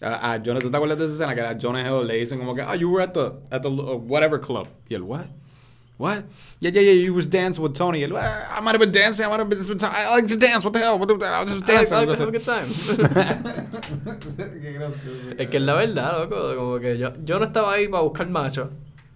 A, 0.00 0.34
a 0.34 0.42
Jonah, 0.42 0.60
¿tú 0.60 0.70
te 0.70 0.76
acuerdas 0.76 0.98
de 0.98 1.04
esa 1.06 1.14
escena 1.14 1.34
que 1.34 1.40
a 1.40 1.56
Jonah 1.60 1.82
Hill 1.82 2.06
le 2.06 2.16
dicen 2.16 2.38
como 2.38 2.54
que, 2.54 2.62
oh, 2.62 2.74
you 2.74 2.90
were 2.90 3.02
at 3.02 3.12
the, 3.12 3.32
at 3.50 3.62
the 3.62 3.68
uh, 3.68 3.96
whatever 3.96 4.38
club? 4.38 4.68
Y 4.88 4.94
él, 4.94 5.02
what? 5.02 5.26
What? 5.98 6.24
Yeah, 6.60 6.70
yeah, 6.74 6.82
yeah, 6.82 6.92
you 6.92 7.14
was 7.14 7.26
dancing 7.26 7.62
with 7.62 7.74
Tony. 7.74 8.04
"Ah, 8.04 8.58
I 8.58 8.60
might 8.60 8.72
have 8.72 8.80
been 8.80 8.92
dancing, 8.92 9.24
I 9.24 9.28
might 9.30 9.38
have 9.38 9.48
been, 9.48 9.60
I 9.82 10.14
like 10.16 10.26
to 10.28 10.36
dance, 10.36 10.62
what 10.62 10.74
the 10.74 10.80
hell? 10.80 10.98
What 10.98 11.08
the, 11.08 11.14
I 11.24 11.42
was 11.42 11.54
just 11.54 11.70
I 11.70 11.72
like- 11.72 11.88
dancing. 11.88 11.96
I 11.96 12.00
like 12.04 12.10
to 12.10 12.22
have 12.22 12.28
a 12.28 12.32
good 12.32 12.44
time. 12.44 12.68
Qué 14.60 14.72
gracioso. 14.72 15.30
es 15.38 15.48
que 15.48 15.56
es 15.56 15.62
la 15.62 15.74
verdad, 15.74 16.18
loco. 16.18 16.54
Como 16.56 16.78
que 16.80 16.98
yo, 16.98 17.12
yo 17.24 17.38
no 17.38 17.46
estaba 17.46 17.72
ahí 17.72 17.88
para 17.88 18.02
buscar 18.02 18.28
macho. 18.28 18.70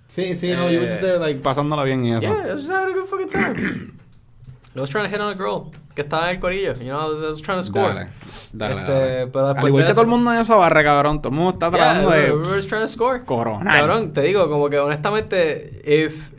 Sí, 0.09 0.35
sí, 0.35 0.51
no, 0.53 0.71
you 0.71 0.81
were 0.81 0.89
just 0.89 1.01
there, 1.03 1.19
like, 1.19 1.41
pasándola 1.43 1.85
bien 1.85 2.05
y 2.05 2.13
eso. 2.13 2.23
Yeah, 2.23 2.47
I 2.49 2.53
was 2.53 2.61
just 2.63 2.71
having 2.73 2.95
a 2.95 2.99
good 2.99 3.09
fucking 3.09 3.29
time. 3.29 3.93
I 4.77 4.81
was 4.81 4.89
trying 4.91 5.05
to 5.05 5.11
hit 5.11 5.21
on 5.21 5.31
a 5.31 5.35
girl 5.35 5.73
que 5.95 6.03
estaba 6.03 6.31
en 6.31 6.37
el 6.37 6.41
corillo. 6.41 6.75
You 6.79 6.87
know, 6.93 7.01
I 7.01 7.11
was, 7.13 7.21
I 7.21 7.31
was 7.31 7.41
trying 7.43 7.59
to 7.59 7.63
score. 7.63 7.93
Dale, 7.93 8.09
dale, 8.53 8.81
Este, 8.81 8.93
dale. 8.93 9.27
pero 9.27 9.47
después 9.49 9.63
Al 9.65 9.69
igual 9.69 9.85
que 9.85 9.91
eso- 9.91 9.95
todo 9.95 10.03
el 10.05 10.09
mundo 10.11 10.33
en 10.33 10.41
esa 10.41 10.57
barra, 10.57 10.83
cabrón. 10.83 11.21
Todo 11.21 11.33
el 11.33 11.37
mundo 11.37 11.51
está 11.53 11.71
Yeah, 11.71 11.77
tratando 11.79 12.09
we 12.09 12.17
de 12.17 12.33
were 12.33 12.45
just 12.57 12.69
trying 12.69 12.83
to 12.83 12.89
score. 12.89 13.25
coronar. 13.25 13.81
Cabrón, 13.81 14.13
te 14.13 14.23
digo, 14.23 14.49
como 14.49 14.69
que 14.71 14.79
honestamente, 14.79 15.83
if. 15.85 16.31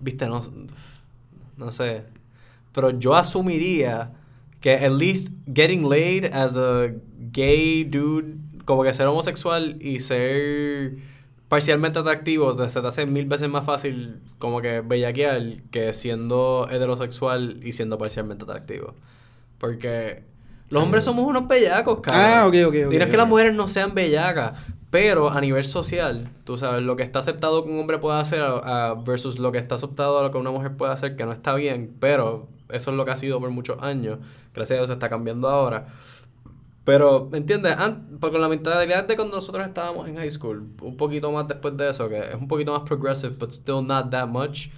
Viste, 0.00 0.26
no. 0.26 0.42
No 1.56 1.72
sé. 1.72 2.04
Pero 2.72 2.90
yo 2.98 3.14
asumiría 3.14 4.12
que 4.60 4.74
at 4.74 4.92
least 4.92 5.32
getting 5.52 5.88
laid 5.88 6.26
as 6.32 6.56
a 6.56 6.92
gay 7.32 7.84
dude, 7.84 8.36
como 8.64 8.82
que 8.82 8.92
ser 8.92 9.06
homosexual 9.06 9.76
y 9.80 10.00
ser 10.00 10.98
parcialmente 11.48 11.98
atractivo, 11.98 12.68
se 12.68 12.80
te 12.80 12.86
hace 12.86 13.06
mil 13.06 13.26
veces 13.26 13.48
más 13.48 13.64
fácil 13.64 14.20
como 14.38 14.60
que 14.60 14.82
bellaquear 14.82 15.62
que 15.72 15.92
siendo 15.92 16.68
heterosexual 16.70 17.60
y 17.64 17.72
siendo 17.72 17.98
parcialmente 17.98 18.44
atractivo. 18.44 18.94
Porque 19.58 20.22
los 20.70 20.82
hombres 20.82 21.04
somos 21.04 21.26
unos 21.26 21.46
bellacos, 21.48 22.00
cabrón. 22.00 22.24
Ah, 22.24 22.46
ok, 22.46 22.54
ok, 22.66 22.74
ok, 22.86 22.92
Y 22.94 22.98
no 22.98 23.04
es 23.04 23.10
que 23.10 23.16
las 23.16 23.28
mujeres 23.28 23.54
no 23.54 23.68
sean 23.68 23.94
bellacas, 23.94 24.52
pero 24.90 25.30
a 25.30 25.40
nivel 25.40 25.64
social, 25.64 26.28
tú 26.44 26.56
sabes, 26.56 26.82
lo 26.82 26.96
que 26.96 27.02
está 27.02 27.18
aceptado 27.20 27.64
que 27.64 27.70
un 27.70 27.78
hombre 27.78 27.98
pueda 27.98 28.20
hacer 28.20 28.42
versus 29.04 29.38
lo 29.38 29.52
que 29.52 29.58
está 29.58 29.74
aceptado 29.76 30.18
a 30.18 30.22
lo 30.22 30.30
que 30.30 30.38
una 30.38 30.50
mujer 30.50 30.76
puede 30.76 30.92
hacer, 30.92 31.16
que 31.16 31.24
no 31.24 31.32
está 31.32 31.54
bien, 31.54 31.96
pero 32.00 32.48
eso 32.70 32.90
es 32.90 32.96
lo 32.96 33.04
que 33.04 33.10
ha 33.10 33.16
sido 33.16 33.40
por 33.40 33.50
muchos 33.50 33.82
años. 33.82 34.18
Gracias 34.54 34.76
a 34.76 34.80
Dios 34.80 34.88
se 34.88 34.94
está 34.94 35.08
cambiando 35.08 35.48
ahora. 35.48 35.88
Pero, 36.82 37.28
¿me 37.30 37.38
entiendes? 37.38 37.76
Porque 38.20 38.38
la 38.38 38.48
mentalidad 38.48 39.04
de 39.06 39.14
cuando 39.14 39.36
nosotros 39.36 39.66
estábamos 39.66 40.08
en 40.08 40.16
high 40.16 40.30
school, 40.30 40.66
un 40.82 40.96
poquito 40.96 41.30
más 41.30 41.46
después 41.46 41.76
de 41.76 41.88
eso, 41.88 42.08
que 42.08 42.18
es 42.18 42.34
un 42.34 42.48
poquito 42.48 42.72
más 42.72 42.82
progressive, 42.82 43.34
but 43.38 43.50
still 43.50 43.84
not 43.84 44.10
that 44.10 44.26
much. 44.26 44.68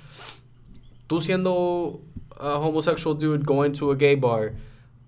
Tú 1.07 1.21
siendo 1.21 2.01
a 2.39 2.57
homosexual 2.59 3.17
dude 3.17 3.45
going 3.45 3.71
to 3.73 3.93
a 3.93 3.95
gay 3.95 4.17
bar, 4.17 4.53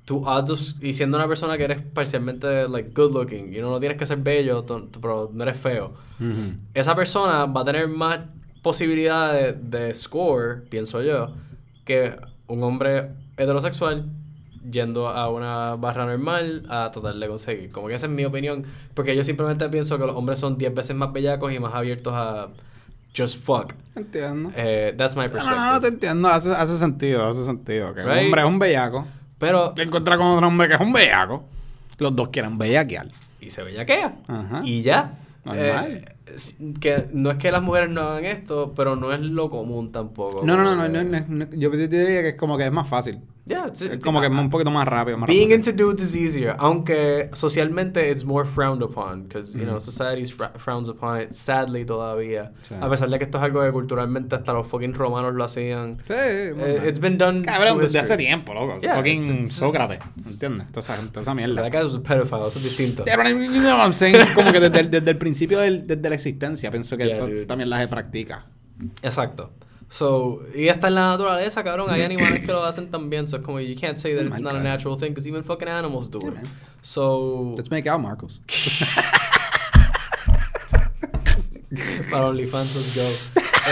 tu 0.04 0.22
odds 0.26 0.50
of- 0.50 0.82
y 0.82 0.92
siendo 0.94 1.16
una 1.16 1.26
persona 1.28 1.56
que 1.56 1.64
eres 1.64 1.80
parcialmente 1.82 2.68
like 2.68 2.90
good 2.94 3.12
looking, 3.14 3.50
you 3.52 3.60
know, 3.60 3.70
no 3.70 3.80
tienes 3.80 3.96
que 3.98 4.04
ser 4.06 4.18
bello, 4.18 4.62
to- 4.64 4.88
pero 5.00 5.30
no 5.32 5.42
eres 5.44 5.56
feo. 5.56 5.92
Esa 6.74 6.94
persona 6.94 7.46
va 7.46 7.62
a 7.62 7.64
tener 7.64 7.88
más 7.88 8.20
posibilidades 8.62 9.56
de, 9.70 9.92
score, 9.94 10.64
pienso 10.68 11.02
yo, 11.02 11.32
que 11.84 12.16
un 12.48 12.62
hombre 12.62 13.10
heterosexual 13.36 14.06
yendo 14.70 15.08
a 15.08 15.28
una 15.30 15.76
barra 15.76 16.06
normal 16.06 16.64
a 16.70 16.90
tratar 16.90 17.14
de 17.14 17.28
conseguir. 17.28 17.70
Como 17.70 17.88
que 17.88 17.94
esa 17.94 18.06
es 18.06 18.12
mi 18.12 18.24
opinión, 18.24 18.64
porque 18.94 19.14
yo 19.14 19.22
simplemente 19.22 19.68
pienso 19.68 19.98
que 19.98 20.06
los 20.06 20.16
hombres 20.16 20.38
son 20.38 20.56
10 20.58 20.74
veces 20.74 20.96
más 20.96 21.12
bellacos 21.12 21.52
y 21.52 21.58
más 21.60 21.74
abiertos 21.74 22.14
a 22.16 22.48
just 23.16 23.36
fuck. 23.42 23.74
Entiendo. 23.94 24.50
Eh, 24.56 24.94
that's 24.96 25.14
my 25.16 25.26
No, 25.26 25.32
perspective. 25.32 25.60
no, 25.64 25.72
no 25.74 25.80
te 25.80 25.88
entiendo. 25.88 26.28
Hace, 26.28 26.50
hace 26.52 26.78
sentido, 26.78 27.26
hace 27.26 27.44
sentido. 27.44 27.94
Que 27.94 28.00
un 28.00 28.10
hombre 28.10 28.40
es 28.42 28.46
un 28.48 28.58
bellaco. 28.58 29.06
Pero 29.38 29.70
Te 29.72 29.82
encuentras 29.82 30.18
con 30.18 30.26
otro 30.28 30.46
hombre 30.46 30.68
que 30.68 30.74
es 30.74 30.80
un 30.80 30.92
bellaco. 30.92 31.44
Los 31.98 32.14
dos 32.16 32.28
quieren 32.30 32.58
bellaquear. 32.58 33.08
y 33.40 33.50
se 33.50 33.62
bellaquea. 33.62 34.16
Ajá. 34.26 34.62
Y 34.64 34.82
ya. 34.82 35.18
Normal. 35.44 35.86
Eh, 35.90 36.04
que 36.80 37.06
no 37.12 37.30
es 37.30 37.36
que 37.36 37.52
las 37.52 37.62
mujeres 37.62 37.90
no 37.90 38.00
hagan 38.00 38.24
esto, 38.24 38.72
pero 38.74 38.96
no 38.96 39.12
es 39.12 39.20
lo 39.20 39.50
común 39.50 39.92
tampoco. 39.92 40.42
No, 40.44 40.56
no, 40.56 40.74
no, 40.74 40.88
no, 40.88 41.04
no, 41.04 41.24
no, 41.28 41.46
Yo 41.52 41.70
te 41.70 41.86
diría 41.88 42.22
que 42.22 42.28
es 42.30 42.34
como 42.36 42.56
que 42.56 42.64
es 42.64 42.72
más 42.72 42.88
fácil. 42.88 43.20
Yeah, 43.46 43.66
it's- 43.66 43.82
Es 43.82 43.92
it's- 43.92 44.04
como 44.04 44.22
que 44.22 44.28
es 44.28 44.32
un 44.32 44.48
poquito 44.48 44.70
más 44.70 44.88
rápido. 44.88 45.18
Más 45.18 45.26
Being 45.28 45.50
rápido. 45.50 45.70
into 45.70 45.84
dudes 45.84 46.02
is 46.02 46.16
easier, 46.16 46.56
aunque 46.58 47.28
socialmente 47.34 48.10
it's 48.10 48.24
more 48.24 48.48
frowned 48.48 48.82
upon, 48.82 49.24
because 49.24 49.52
you 49.58 49.64
know 49.66 49.78
society 49.78 50.24
frowns 50.56 50.88
upon 50.88 51.20
it, 51.20 51.32
sadly 51.32 51.84
todavía. 51.84 52.52
Sí. 52.62 52.74
A 52.80 52.88
pesar 52.88 53.10
de 53.10 53.18
que 53.18 53.24
esto 53.24 53.36
es 53.36 53.44
algo 53.44 53.62
que 53.62 53.70
culturalmente 53.70 54.34
hasta 54.34 54.54
los 54.54 54.66
fucking 54.66 54.94
romanos 54.94 55.34
lo 55.34 55.44
hacían. 55.44 55.98
Sí, 56.06 56.14
Eh, 56.16 56.54
normal. 56.56 56.88
it's 56.88 57.00
been 57.00 57.18
done. 57.18 57.42
Cabrón, 57.42 57.80
desde 57.82 57.98
hace 57.98 58.16
tiempo, 58.16 58.54
loco. 58.54 58.80
Yeah, 58.80 58.96
Fucking 58.96 59.18
it's- 59.20 59.30
it's- 59.30 59.52
Sócrates. 59.52 59.98
¿Entiendes? 60.16 60.72
Toda 60.72 60.80
esa, 60.94 60.96
toda 61.08 61.20
esa 61.20 61.34
mierda. 61.34 61.62
That 61.62 61.70
guy 61.72 61.84
was 61.84 61.94
a 61.96 62.02
pedophile, 62.02 62.46
eso 62.48 62.58
es 62.60 62.64
distinto. 62.64 63.04
Yeah, 63.04 63.16
but 63.18 63.26
you 63.26 63.60
know 63.60 63.76
what 63.76 63.84
I'm 63.84 63.92
saying? 63.92 64.16
Como 64.34 64.52
que 64.52 64.60
desde, 64.60 64.80
el- 64.80 64.90
desde 64.90 65.10
el 65.10 65.18
principio 65.18 65.58
del- 65.60 65.86
desde 65.86 66.08
la 66.08 66.14
existencia 66.14 66.70
pienso 66.70 66.96
que 66.96 67.08
Yeah, 67.08 67.46
también 67.46 67.68
la 67.68 67.78
se 67.80 67.88
practica. 67.88 68.46
Exacto. 69.02 69.52
So, 69.94 70.42
y 70.52 70.66
está 70.66 70.88
en 70.88 70.96
la 70.96 71.10
naturaleza, 71.10 71.62
cabrón. 71.62 71.88
Hay 71.88 72.02
animales 72.10 72.40
que 72.40 72.48
lo 72.50 72.64
hacen 72.64 72.90
también. 72.90 73.28
So, 73.28 73.40
como, 73.44 73.60
you 73.60 73.76
can't 73.78 73.96
say 73.96 74.12
that 74.16 74.24
Oh 74.24 74.26
it's 74.28 74.40
not 74.40 74.56
a 74.56 74.60
natural 74.60 74.98
thing, 74.98 75.10
because 75.10 75.28
even 75.28 75.44
fucking 75.44 75.68
animals 75.68 76.10
do 76.10 76.18
Yeah, 76.20 76.28
it. 76.30 76.34
man. 76.34 76.50
So, 76.82 77.54
Let's 77.56 77.70
make 77.70 77.86
out, 77.86 78.00
Marcos. 78.00 78.40
para 82.10 82.26
OnlyFans, 82.26 82.74
let's 82.74 82.92
go. 82.96 83.08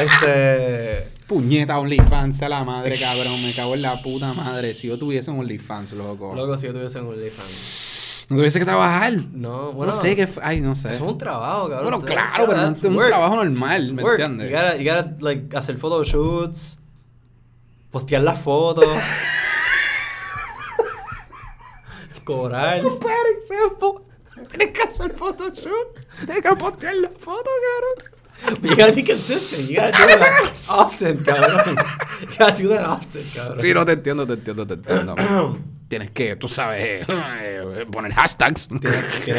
Este. 0.00 1.08
Puñeta, 1.26 1.78
OnlyFans 1.80 2.40
a 2.42 2.48
la 2.48 2.62
madre, 2.62 2.96
cabrón. 3.00 3.42
Me 3.42 3.52
cago 3.52 3.74
en 3.74 3.82
la 3.82 4.00
puta 4.00 4.32
madre. 4.34 4.74
Si 4.74 4.86
yo 4.86 4.98
tuviese 4.98 5.30
un 5.32 5.40
OnlyFans, 5.40 5.92
loco. 5.94 6.36
Loco, 6.36 6.56
si 6.56 6.66
yo 6.68 6.72
tuviese 6.72 7.00
un 7.00 7.08
OnlyFans. 7.08 7.91
No 8.32 8.38
tuviese 8.38 8.58
que 8.58 8.64
trabajar. 8.64 9.12
No, 9.32 9.72
bueno. 9.72 9.92
no 9.92 10.00
sé 10.00 10.16
qué. 10.16 10.26
Ay, 10.42 10.60
no 10.62 10.74
sé. 10.74 10.90
Eso 10.90 11.04
es 11.04 11.12
un 11.12 11.18
trabajo, 11.18 11.68
cabrón. 11.68 11.82
Bueno, 11.90 12.00
claro, 12.02 12.46
pero 12.46 12.62
no 12.62 12.68
es 12.70 12.82
un 12.82 12.96
trabajo 12.96 13.36
normal, 13.36 13.82
It's 13.82 13.92
¿me 13.92 14.02
work. 14.02 14.20
entiendes? 14.20 14.50
You 14.50 14.56
gotta, 14.56 14.76
you 14.78 14.90
gotta, 14.90 15.16
like, 15.20 15.54
hacer 15.56 15.76
photoshoots, 15.76 16.78
postear 17.90 18.22
las 18.22 18.40
fotos, 18.40 18.86
cobrar. 22.24 22.80
Tienes 24.48 24.72
que 24.72 24.82
hacer 24.82 25.14
photoshoot. 25.14 26.00
Tienes 26.24 26.42
que 26.42 26.56
postear 26.56 26.94
la 26.96 27.10
foto, 27.10 27.50
cabrón. 27.66 27.96
But 28.60 28.70
you 28.70 28.76
gotta 28.76 28.92
be 28.92 29.04
consistent. 29.04 29.68
You 29.68 29.76
gotta 29.76 29.92
do 29.92 30.06
that 30.06 30.52
often, 30.68 31.18
cabrón. 31.18 31.76
You 32.22 32.28
gotta 32.38 32.62
do 32.62 32.68
that 32.70 32.86
often, 32.86 33.24
cabrón. 33.34 33.60
Sí, 33.60 33.74
no 33.74 33.84
te 33.84 33.92
entiendo, 33.92 34.26
te 34.26 34.32
entiendo, 34.32 34.66
te 34.66 34.74
entiendo. 34.74 35.14
Tienes 35.92 36.10
que, 36.10 36.36
tú 36.36 36.48
sabes, 36.48 37.06
eh, 37.06 37.84
poner 37.92 38.14
hashtags. 38.14 38.66
Tienes 38.66 39.04
que... 39.26 39.34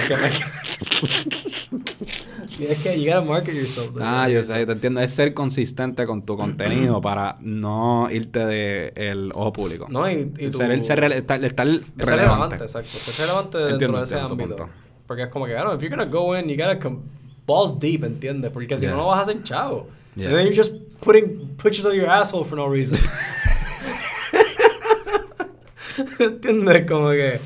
Tienes 2.58 2.78
que... 2.84 3.02
You 3.02 3.12
gotta 3.12 3.22
market 3.26 3.56
yourself. 3.56 3.90
Ah, 4.00 4.30
yo 4.30 4.44
sé, 4.44 4.64
te 4.68 4.72
entiendo. 4.72 5.00
Es 5.02 5.14
ser 5.16 5.34
consistente 5.34 6.06
con 6.06 6.22
tu 6.24 6.38
contenido 6.38 7.02
para 7.02 7.38
no 7.42 8.08
irte 8.12 8.46
de 8.46 8.94
el 8.96 9.32
ojo 9.34 9.52
público. 9.52 9.88
No, 9.90 10.08
y, 10.08 10.32
y 10.38 10.50
tu- 10.52 10.58
ser, 10.60 10.70
el 10.70 10.84
ser 10.84 11.00
rele- 11.02 11.16
estar, 11.16 11.44
estar 11.44 11.68
Es 11.68 11.82
relevante. 11.98 12.18
relevante, 12.22 12.56
exacto. 12.58 12.90
Es 12.98 13.18
relevante 13.20 13.58
dentro 13.58 13.74
Entiendo, 13.74 13.98
de 13.98 14.04
ese 14.04 14.16
tu 14.16 14.22
ámbito. 14.22 14.56
punto. 14.58 14.70
Porque 15.08 15.24
es 15.24 15.30
como 15.30 15.48
que, 15.48 15.54
claro, 15.54 15.74
if 15.74 15.82
you're 15.82 15.90
gonna 15.96 16.06
go 16.10 16.38
in, 16.38 16.48
you 16.50 16.56
gotta 16.56 16.78
come 16.78 17.00
balls 17.48 17.80
deep, 17.80 18.04
¿entiendes? 18.04 18.52
Porque 18.52 18.78
si 18.78 18.84
Yeah. 18.86 18.92
no, 18.92 18.98
no 18.98 19.08
vas 19.08 19.18
a 19.18 19.22
hacer 19.24 19.42
chavo. 19.42 19.88
Yeah. 20.16 20.28
And 20.28 20.36
then 20.38 20.46
you're 20.46 20.56
just 20.56 20.76
putting 21.02 21.56
pictures 21.58 21.86
of 21.88 21.94
your 21.96 22.08
asshole 22.08 22.44
for 22.46 22.56
no 22.58 22.68
reason. 22.68 23.00
¿Entiendes? 26.20 26.90
Como 26.90 27.10
que... 27.12 27.40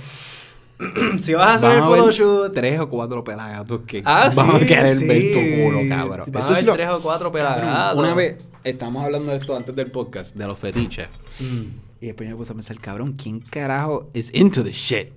si 1.19 1.33
vas 1.33 1.47
a 1.47 1.53
hacer 1.67 1.77
el 1.77 1.83
photoshoot... 1.83 2.53
tres 2.53 2.79
o 2.79 2.87
cuatro 2.87 3.23
pelagatos 3.23 3.81
que 3.87 4.03
Ah, 4.05 4.29
vamos 4.35 4.59
sí, 4.59 4.65
a 4.65 4.67
querer 4.67 4.95
sí. 4.95 5.07
ver 5.07 5.33
tu 5.33 5.63
culo, 5.63 5.79
cabrón. 5.89 6.25
Van 6.31 6.43
Eso 6.43 6.49
a 6.49 6.51
es 6.51 6.57
ver 6.57 6.65
lo- 6.65 6.73
tres 6.73 6.89
o 6.89 7.01
cuatro 7.01 7.31
pelagatos. 7.31 7.97
Una 7.97 8.13
vez 8.13 8.37
estamos 8.63 9.03
hablando 9.03 9.31
de 9.31 9.37
esto 9.37 9.55
antes 9.55 9.75
del 9.75 9.89
podcast, 9.91 10.35
de 10.35 10.45
los 10.45 10.59
fetiches. 10.59 11.09
Mm. 11.39 11.63
Y 11.99 12.05
después 12.07 12.29
me 12.29 12.35
puse 12.35 12.51
a 12.51 12.55
pensar, 12.55 12.79
cabrón, 12.79 13.13
¿quién 13.13 13.39
carajo 13.39 14.09
is 14.13 14.31
into 14.35 14.63
the 14.63 14.71
shit? 14.71 15.09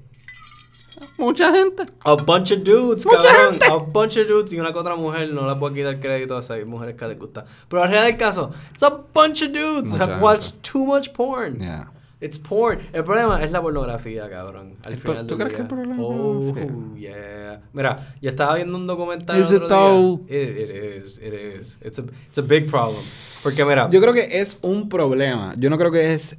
Mucha 1.19 1.53
gente. 1.55 1.85
A 2.05 2.15
bunch 2.15 2.53
of 2.53 2.63
dudes, 2.65 3.05
Mucha 3.07 3.23
cabrón. 3.23 3.51
gente. 3.53 3.67
A 3.67 3.77
bunch 3.77 4.17
of 4.19 4.27
dudes 4.29 4.53
y 4.53 4.61
una 4.61 4.73
que 4.73 4.79
otra 4.79 4.97
mujer. 4.97 5.31
No 5.33 5.47
le 5.49 5.55
puedo 5.57 5.75
quitar 5.75 5.99
crédito 6.01 6.37
a 6.37 6.41
esas 6.41 6.65
mujeres 6.67 6.95
que 6.97 7.07
les 7.07 7.19
gusta. 7.19 7.45
Pero 7.69 7.85
en 7.85 7.91
realidad 7.91 8.07
del 8.11 8.17
caso, 8.19 8.51
it's 8.73 8.83
a 8.83 8.91
bunch 8.91 9.43
of 9.43 9.51
dudes 9.53 9.93
Mucha 9.93 10.05
have 10.05 10.23
watched 10.23 10.43
gente. 10.53 10.59
too 10.73 10.85
much 10.87 11.13
porn. 11.13 11.59
Yeah. 11.59 11.91
It's 12.21 12.39
porn. 12.39 12.81
El 12.93 13.03
problema 13.03 13.43
es 13.43 13.51
la 13.51 13.63
pornografía, 13.63 14.29
cabrón. 14.29 14.75
Al 14.85 14.95
¿Tú- 14.95 15.01
final 15.01 15.27
tú 15.27 15.37
crees 15.39 15.53
que 15.53 15.57
día. 15.57 15.63
el 15.63 15.69
problema 15.69 15.97
Oh, 15.99 16.95
yeah. 16.97 17.61
Mira, 17.73 18.15
yo 18.21 18.29
estaba 18.31 18.57
viendo 18.57 18.77
un 18.77 18.87
documental 18.87 19.41
Is 19.41 19.49
el 19.51 19.57
it 19.57 19.63
otro 19.63 19.69
though? 19.77 20.21
día. 20.29 20.43
It, 20.43 20.59
it 20.69 21.03
is, 21.05 21.19
it 21.19 21.33
is. 21.35 21.79
It's 21.83 21.99
a, 21.99 22.03
it's 22.29 22.39
a 22.39 22.43
big 22.43 22.69
problem. 22.71 23.03
Porque 23.43 23.65
mira, 23.65 23.89
Yo 23.91 24.01
creo 24.03 24.13
que 24.13 24.39
es 24.41 24.59
un 24.61 24.89
problema. 24.91 25.55
Yo 25.57 25.71
no 25.71 25.79
creo 25.79 25.91
que 25.91 26.13
es 26.13 26.37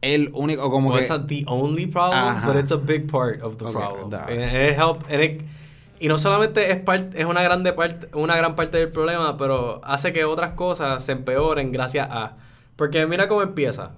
el 0.00 0.30
único, 0.32 0.70
como 0.70 0.88
well, 0.88 0.98
que... 0.98 1.02
it's 1.04 1.10
not 1.10 1.26
the 1.26 1.44
only 1.46 1.86
problem, 1.86 2.18
Ajá. 2.18 2.46
but 2.46 2.56
it's 2.58 2.72
a 2.72 2.76
big 2.76 3.10
part 3.10 3.42
of 3.42 3.58
the 3.58 3.64
Ok, 3.66 3.72
problem. 3.72 4.08
dale. 4.10 4.32
And 4.32 4.70
it 4.72 4.78
help, 4.78 5.02
and 5.10 5.22
it- 5.22 5.42
y 6.00 6.08
no 6.08 6.16
solamente 6.16 6.70
es, 6.70 6.78
part- 6.84 7.14
es 7.14 7.24
una, 7.26 7.42
grande 7.42 7.72
parte, 7.74 8.08
una 8.14 8.34
gran 8.36 8.54
parte 8.54 8.78
del 8.78 8.90
problema, 8.90 9.36
pero 9.36 9.80
hace 9.84 10.12
que 10.14 10.24
otras 10.24 10.52
cosas 10.52 11.04
se 11.04 11.12
empeoren 11.12 11.70
gracias 11.72 12.08
a... 12.10 12.36
Porque 12.76 13.06
mira 13.06 13.28
cómo 13.28 13.42
empieza. 13.42 13.92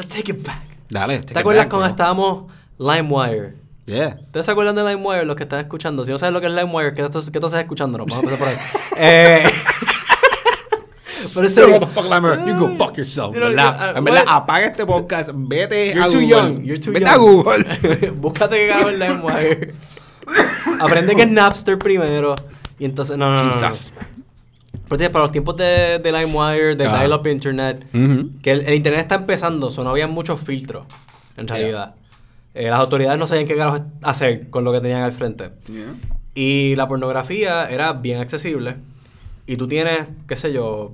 Let's 0.00 0.08
take 0.14 0.30
it 0.32 0.42
back. 0.46 0.62
Dale, 0.88 1.18
¿Te 1.18 1.38
acuerdas 1.38 1.66
cuando 1.66 1.86
estábamos 1.86 2.50
LimeWire? 2.78 3.54
Yeah. 3.84 4.16
¿Ustedes 4.18 4.46
se 4.46 4.52
acuerdan 4.52 4.74
de 4.74 4.82
LimeWire, 4.82 5.26
los 5.26 5.36
que 5.36 5.42
están 5.42 5.58
escuchando? 5.60 6.06
Si 6.06 6.10
no 6.10 6.16
sabes 6.16 6.32
lo 6.32 6.40
que 6.40 6.46
es 6.46 6.54
LimeWire, 6.54 6.94
¿qué, 6.94 7.02
tú- 7.10 7.20
qué 7.30 7.38
tú 7.38 7.46
estás 7.46 7.60
escuchando? 7.60 7.98
Vamos 7.98 8.16
a 8.16 8.20
empezar 8.20 8.38
por 8.38 8.48
ahí. 8.48 8.56
eh, 8.96 9.44
pero 11.34 11.46
ese... 11.46 11.66
The 11.66 11.86
fuck, 11.88 12.06
Lambert? 12.08 12.46
You 12.46 12.54
go 12.54 12.68
fuck 12.78 12.96
yourself, 12.96 13.34
You 13.34 13.40
know, 13.42 13.50
¿verdad? 13.50 13.94
uh, 13.94 13.98
en 13.98 14.04
verdad, 14.04 14.24
apaga 14.26 14.66
este 14.68 14.86
podcast, 14.86 15.30
vete 15.34 15.92
You're 15.92 16.04
a 16.04 16.08
too 16.08 16.12
Google. 16.14 16.28
young. 16.28 16.62
You're 16.62 16.80
too 16.80 16.92
vete 16.92 17.04
young. 17.04 17.14
a 17.14 17.18
Google. 17.18 18.10
Búscate 18.16 18.56
que 18.56 18.68
carajo 18.68 18.88
es 18.88 18.98
LimeWire. 18.98 19.74
Aprende 20.80 21.14
que 21.14 21.22
es 21.24 21.30
Napster 21.30 21.78
primero. 21.78 22.36
Y 22.78 22.86
entonces... 22.86 23.18
No, 23.18 23.30
no, 23.30 23.36
no, 23.44 23.54
no. 23.54 23.68
Pero 24.88 25.12
para 25.12 25.22
los 25.24 25.32
tiempos 25.32 25.56
de, 25.56 25.98
de 26.02 26.12
LimeWire, 26.12 26.76
de 26.76 26.86
Ah. 26.86 26.98
dial-up 26.98 27.26
internet, 27.26 27.86
Ujú. 27.94 28.30
que 28.42 28.50
el, 28.52 28.60
el 28.62 28.74
internet 28.74 29.02
está 29.02 29.16
empezando, 29.16 29.68
o 29.68 29.84
no 29.84 29.90
había 29.90 30.06
muchos 30.06 30.40
filtros, 30.40 30.86
en 31.36 31.48
realidad. 31.48 31.94
Eh, 32.54 32.68
las 32.68 32.80
autoridades 32.80 33.18
no 33.18 33.26
sabían 33.26 33.46
qué 33.46 33.56
carajo 33.56 33.84
hacer 34.02 34.50
con 34.50 34.64
lo 34.64 34.72
que 34.72 34.80
tenían 34.80 35.02
al 35.02 35.12
frente. 35.12 35.50
Yeah. 35.68 35.94
Y 36.34 36.74
la 36.76 36.88
pornografía 36.88 37.66
era 37.70 37.92
bien 37.92 38.18
accesible. 38.20 38.76
Y 39.46 39.56
tú 39.56 39.66
tienes, 39.68 40.08
qué 40.28 40.36
sé 40.36 40.52
yo, 40.52 40.92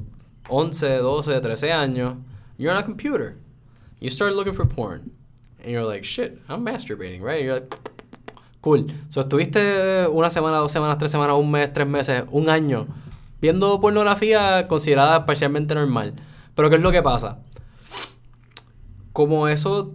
11, 0.48 0.96
12, 0.98 1.40
13 1.40 1.72
años. 1.72 2.14
You're 2.58 2.72
on 2.74 2.82
a 2.82 2.84
computer. 2.84 3.36
You 4.00 4.10
start 4.10 4.34
looking 4.34 4.54
for 4.54 4.66
porn. 4.68 5.10
And 5.62 5.70
you're 5.72 5.84
like, 5.90 6.04
shit, 6.04 6.38
I'm 6.48 6.64
masturbating, 6.64 7.22
right? 7.22 7.36
And 7.40 7.44
you're 7.46 7.54
like, 7.60 7.76
cool. 8.60 8.86
So 9.08 9.20
estuviste 9.22 10.06
una 10.08 10.28
semana, 10.30 10.58
dos 10.58 10.72
semanas, 10.72 10.98
tres 10.98 11.10
semanas, 11.10 11.36
un 11.38 11.50
mes, 11.50 11.72
tres 11.72 11.86
meses, 11.86 12.24
un 12.30 12.48
año 12.48 12.86
viendo 13.46 13.80
pornografía 13.80 14.66
considerada 14.66 15.24
parcialmente 15.24 15.72
normal. 15.72 16.14
Pero 16.56 16.68
¿qué 16.68 16.76
es 16.76 16.82
lo 16.82 16.90
que 16.90 17.00
pasa? 17.00 17.38
Como 19.12 19.46
eso 19.46 19.94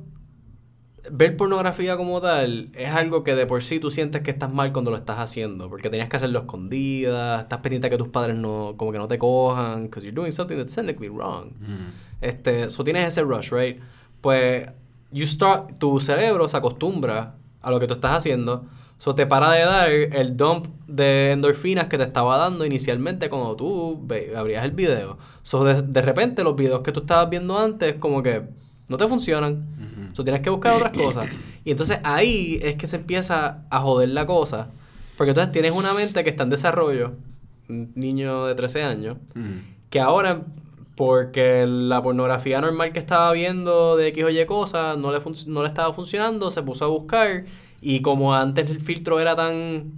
ver 1.12 1.36
pornografía 1.36 1.98
como 1.98 2.22
tal 2.22 2.70
es 2.74 2.96
algo 2.96 3.26
que 3.26 3.36
de 3.36 3.46
por 3.46 3.62
sí 3.62 3.82
tú 3.82 3.92
sientes 3.92 4.22
que 4.22 4.32
estás 4.32 4.54
mal 4.54 4.72
cuando 4.72 4.90
lo 4.90 4.96
estás 4.96 5.20
haciendo, 5.20 5.70
porque 5.70 5.90
tenías 5.90 6.08
que 6.08 6.16
hacerlo 6.16 6.40
escondida, 6.40 7.42
estás 7.42 7.60
pendiente 7.60 7.88
de 7.88 7.92
que 7.92 7.98
tus 7.98 8.08
padres 8.08 8.38
no, 8.38 8.76
como 8.78 8.94
que 8.94 8.98
no 9.00 9.10
te 9.10 9.18
cojan, 9.18 9.84
because 9.84 10.06
you're 10.06 10.16
doing 10.16 10.32
something 10.32 10.56
that's 10.56 10.74
technically 10.74 11.10
wrong. 11.10 11.52
Este, 12.22 12.70
so 12.70 12.86
tienes 12.86 13.06
ese 13.06 13.22
rush, 13.24 13.52
right? 13.52 13.82
Pues 14.22 14.66
you 15.12 15.26
start, 15.26 15.78
tu 15.78 16.00
cerebro 16.00 16.48
se 16.48 16.56
acostumbra 16.56 17.36
a 17.62 17.70
lo 17.70 17.82
que 17.82 17.88
tú 17.88 17.96
estás 17.96 18.14
haciendo, 18.14 18.66
so 19.02 19.16
te 19.16 19.26
para 19.26 19.50
de 19.50 19.62
dar 19.66 19.90
el 19.90 20.38
dump 20.38 20.68
de 20.88 21.32
endorfinas 21.32 21.88
que 21.88 21.98
te 21.98 22.04
estaba 22.04 22.38
dando 22.38 22.66
inicialmente 22.68 23.30
cuando 23.30 23.56
tú 23.56 24.00
ve- 24.04 24.34
abrías 24.38 24.64
el 24.64 24.72
video. 24.72 25.18
So 25.42 25.64
de, 25.64 25.82
de 25.82 26.02
repente 26.04 26.44
los 26.44 26.56
videos 26.56 26.82
que 26.82 26.92
tú 26.92 27.00
estabas 27.00 27.28
viendo 27.28 27.58
antes 27.58 27.96
como 27.96 28.22
que 28.22 28.44
no 28.88 28.98
te 28.98 29.08
funcionan. 29.08 29.66
So 30.14 30.24
tienes 30.24 30.42
que 30.42 30.52
buscar 30.52 30.76
otras 30.76 30.92
cosas. 30.92 31.30
Y 31.66 31.72
entonces 31.72 32.00
ahí 32.04 32.60
es 32.62 32.76
que 32.76 32.86
se 32.86 32.98
empieza 32.98 33.64
a 33.72 33.80
joder 33.80 34.10
la 34.10 34.28
cosa. 34.28 34.68
Porque 35.18 35.32
entonces 35.32 35.52
tienes 35.52 35.72
una 35.72 35.94
mente 35.96 36.24
que 36.24 36.30
está 36.30 36.44
en 36.44 36.50
desarrollo, 36.52 37.14
un 37.70 37.92
niño 37.96 38.46
de 38.46 38.54
13 38.54 38.84
años, 38.84 39.18
que 39.90 40.00
ahora, 40.00 40.44
porque 40.96 41.66
la 41.68 42.02
pornografía 42.04 42.62
normal 42.62 42.92
que 42.94 43.00
estaba 43.00 43.32
viendo 43.32 43.96
de 43.98 44.10
X 44.10 44.24
o 44.26 44.30
Y 44.30 44.46
cosas 44.46 44.98
no 44.98 45.12
le, 45.12 45.20
no 45.48 45.62
le 45.64 45.68
estaba 45.70 45.92
funcionando, 45.94 46.52
se 46.52 46.62
puso 46.62 46.86
a 46.86 46.88
buscar. 46.90 47.46
Y 47.82 48.02
como 48.02 48.36
antes 48.36 48.70
el 48.70 48.80
filtro 48.80 49.20
era 49.20 49.36
tan. 49.36 49.94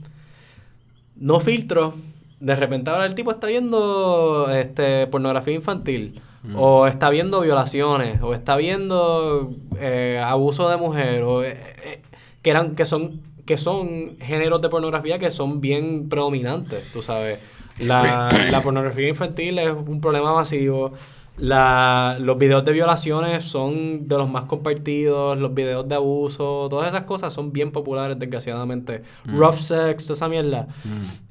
No 1.15 1.39
filtro, 1.39 1.93
de 2.39 2.55
repente 2.55 2.89
ahora 2.89 3.05
el 3.05 3.15
tipo 3.15 3.31
está 3.31 3.47
viendo 3.47 4.49
este, 4.51 5.07
pornografía 5.07 5.53
infantil. 5.53 6.21
O 6.57 6.87
está 6.87 7.09
viendo 7.09 7.39
violaciones, 7.39 8.21
o 8.21 8.33
está 8.33 8.57
viendo 8.57 9.55
eh, 9.79 10.21
abuso 10.21 10.69
de 10.69 10.75
mujer, 10.75 11.23
o 11.23 11.41
eh, 11.41 11.57
eh, 11.85 12.01
que 12.41 12.49
eran, 12.49 12.75
que 12.75 12.83
son, 12.83 13.21
que 13.45 13.57
son 13.57 14.17
géneros 14.19 14.61
de 14.61 14.67
pornografía 14.67 15.19
que 15.19 15.31
son 15.31 15.61
bien 15.61 16.09
predominantes, 16.09 16.91
tú 16.91 17.01
sabes. 17.01 17.39
La, 17.79 18.29
la 18.51 18.61
pornografía 18.61 19.07
infantil 19.07 19.57
es 19.57 19.71
un 19.71 20.01
problema 20.01 20.33
masivo. 20.33 20.91
La, 21.37 22.17
los 22.19 22.37
videos 22.37 22.63
de 22.63 22.71
violaciones 22.73 23.43
son 23.43 24.07
de 24.07 24.17
los 24.17 24.29
más 24.29 24.43
compartidos, 24.43 25.37
los 25.37 25.53
videos 25.53 25.87
de 25.87 25.95
abuso, 25.95 26.67
todas 26.69 26.87
esas 26.89 27.03
cosas 27.03 27.33
son 27.33 27.51
bien 27.51 27.71
populares, 27.71 28.19
desgraciadamente. 28.19 29.01
Rough 29.25 29.55
sex, 29.55 30.05
toda 30.05 30.15
esa 30.15 30.29
mierda. 30.29 30.67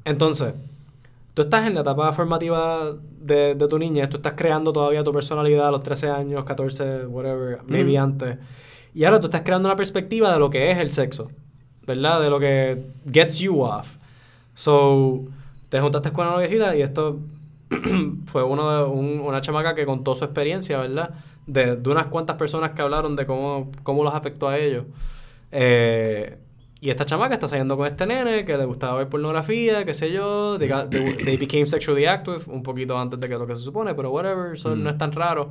Entonces, 0.04 0.54
tú 1.34 1.42
estás 1.42 1.66
en 1.66 1.74
la 1.74 1.82
etapa 1.82 2.12
formativa 2.12 2.94
de, 3.20 3.54
de 3.54 3.68
tu 3.68 3.78
niñez, 3.78 4.08
tú 4.08 4.16
estás 4.16 4.34
creando 4.36 4.72
todavía 4.72 5.04
tu 5.04 5.12
personalidad 5.12 5.68
a 5.68 5.70
los 5.70 5.82
13 5.82 6.10
años, 6.10 6.44
14, 6.44 7.06
whatever, 7.06 7.60
maybe 7.66 7.96
antes. 7.96 8.38
Y 8.94 9.04
ahora 9.04 9.20
tú 9.20 9.26
estás 9.26 9.42
creando 9.42 9.68
una 9.68 9.76
perspectiva 9.76 10.32
de 10.32 10.38
lo 10.38 10.50
que 10.50 10.70
es 10.70 10.78
el 10.78 10.90
sexo, 10.90 11.30
¿verdad? 11.86 12.20
De 12.20 12.28
lo 12.28 12.38
que 12.40 12.84
gets 13.10 13.38
you 13.38 13.62
off. 13.62 13.96
So, 14.54 15.24
te 15.68 15.80
juntaste 15.80 16.12
con 16.12 16.26
una 16.26 16.34
noviecita 16.36 16.76
y 16.76 16.82
esto 16.82 17.18
fue 18.26 18.42
uno 18.42 18.70
de, 18.84 18.90
un- 18.90 19.20
una 19.20 19.40
chamaca 19.40 19.74
que 19.74 19.84
contó 19.86 20.14
su 20.14 20.24
experiencia, 20.24 20.78
¿verdad? 20.78 21.10
De, 21.46 21.76
de 21.76 21.90
unas 21.90 22.06
cuantas 22.06 22.36
personas 22.36 22.70
que 22.70 22.82
hablaron 22.82 23.16
de 23.16 23.26
cómo, 23.26 23.70
cómo 23.82 24.04
los 24.04 24.14
afectó 24.14 24.48
a 24.48 24.58
ellos. 24.58 24.84
Eh, 25.50 26.38
y 26.80 26.90
esta 26.90 27.04
chamaca 27.06 27.34
está 27.34 27.46
saliendo 27.46 27.76
con 27.76 27.86
este 27.86 28.06
nene 28.06 28.44
que 28.44 28.56
le 28.58 28.64
gustaba 28.64 28.98
ver 28.98 29.08
pornografía, 29.08 29.84
qué 29.84 29.94
sé 29.94 30.12
yo. 30.12 30.58
They, 30.58 30.68
got- 30.68 30.90
they- 30.90 31.16
they 31.24 31.36
became 31.36 31.66
sexually 31.66 32.06
active 32.06 32.40
un 32.48 32.62
poquito 32.62 32.98
antes 32.98 33.20
de 33.20 33.28
que 33.28 33.36
lo 33.38 33.46
que 33.46 33.54
se 33.56 33.62
supone, 33.62 33.94
pero 33.94 34.10
whatever, 34.10 34.54
eso 34.54 34.74
no 34.74 34.90
es 34.90 34.98
tan 34.98 35.12
raro. 35.12 35.50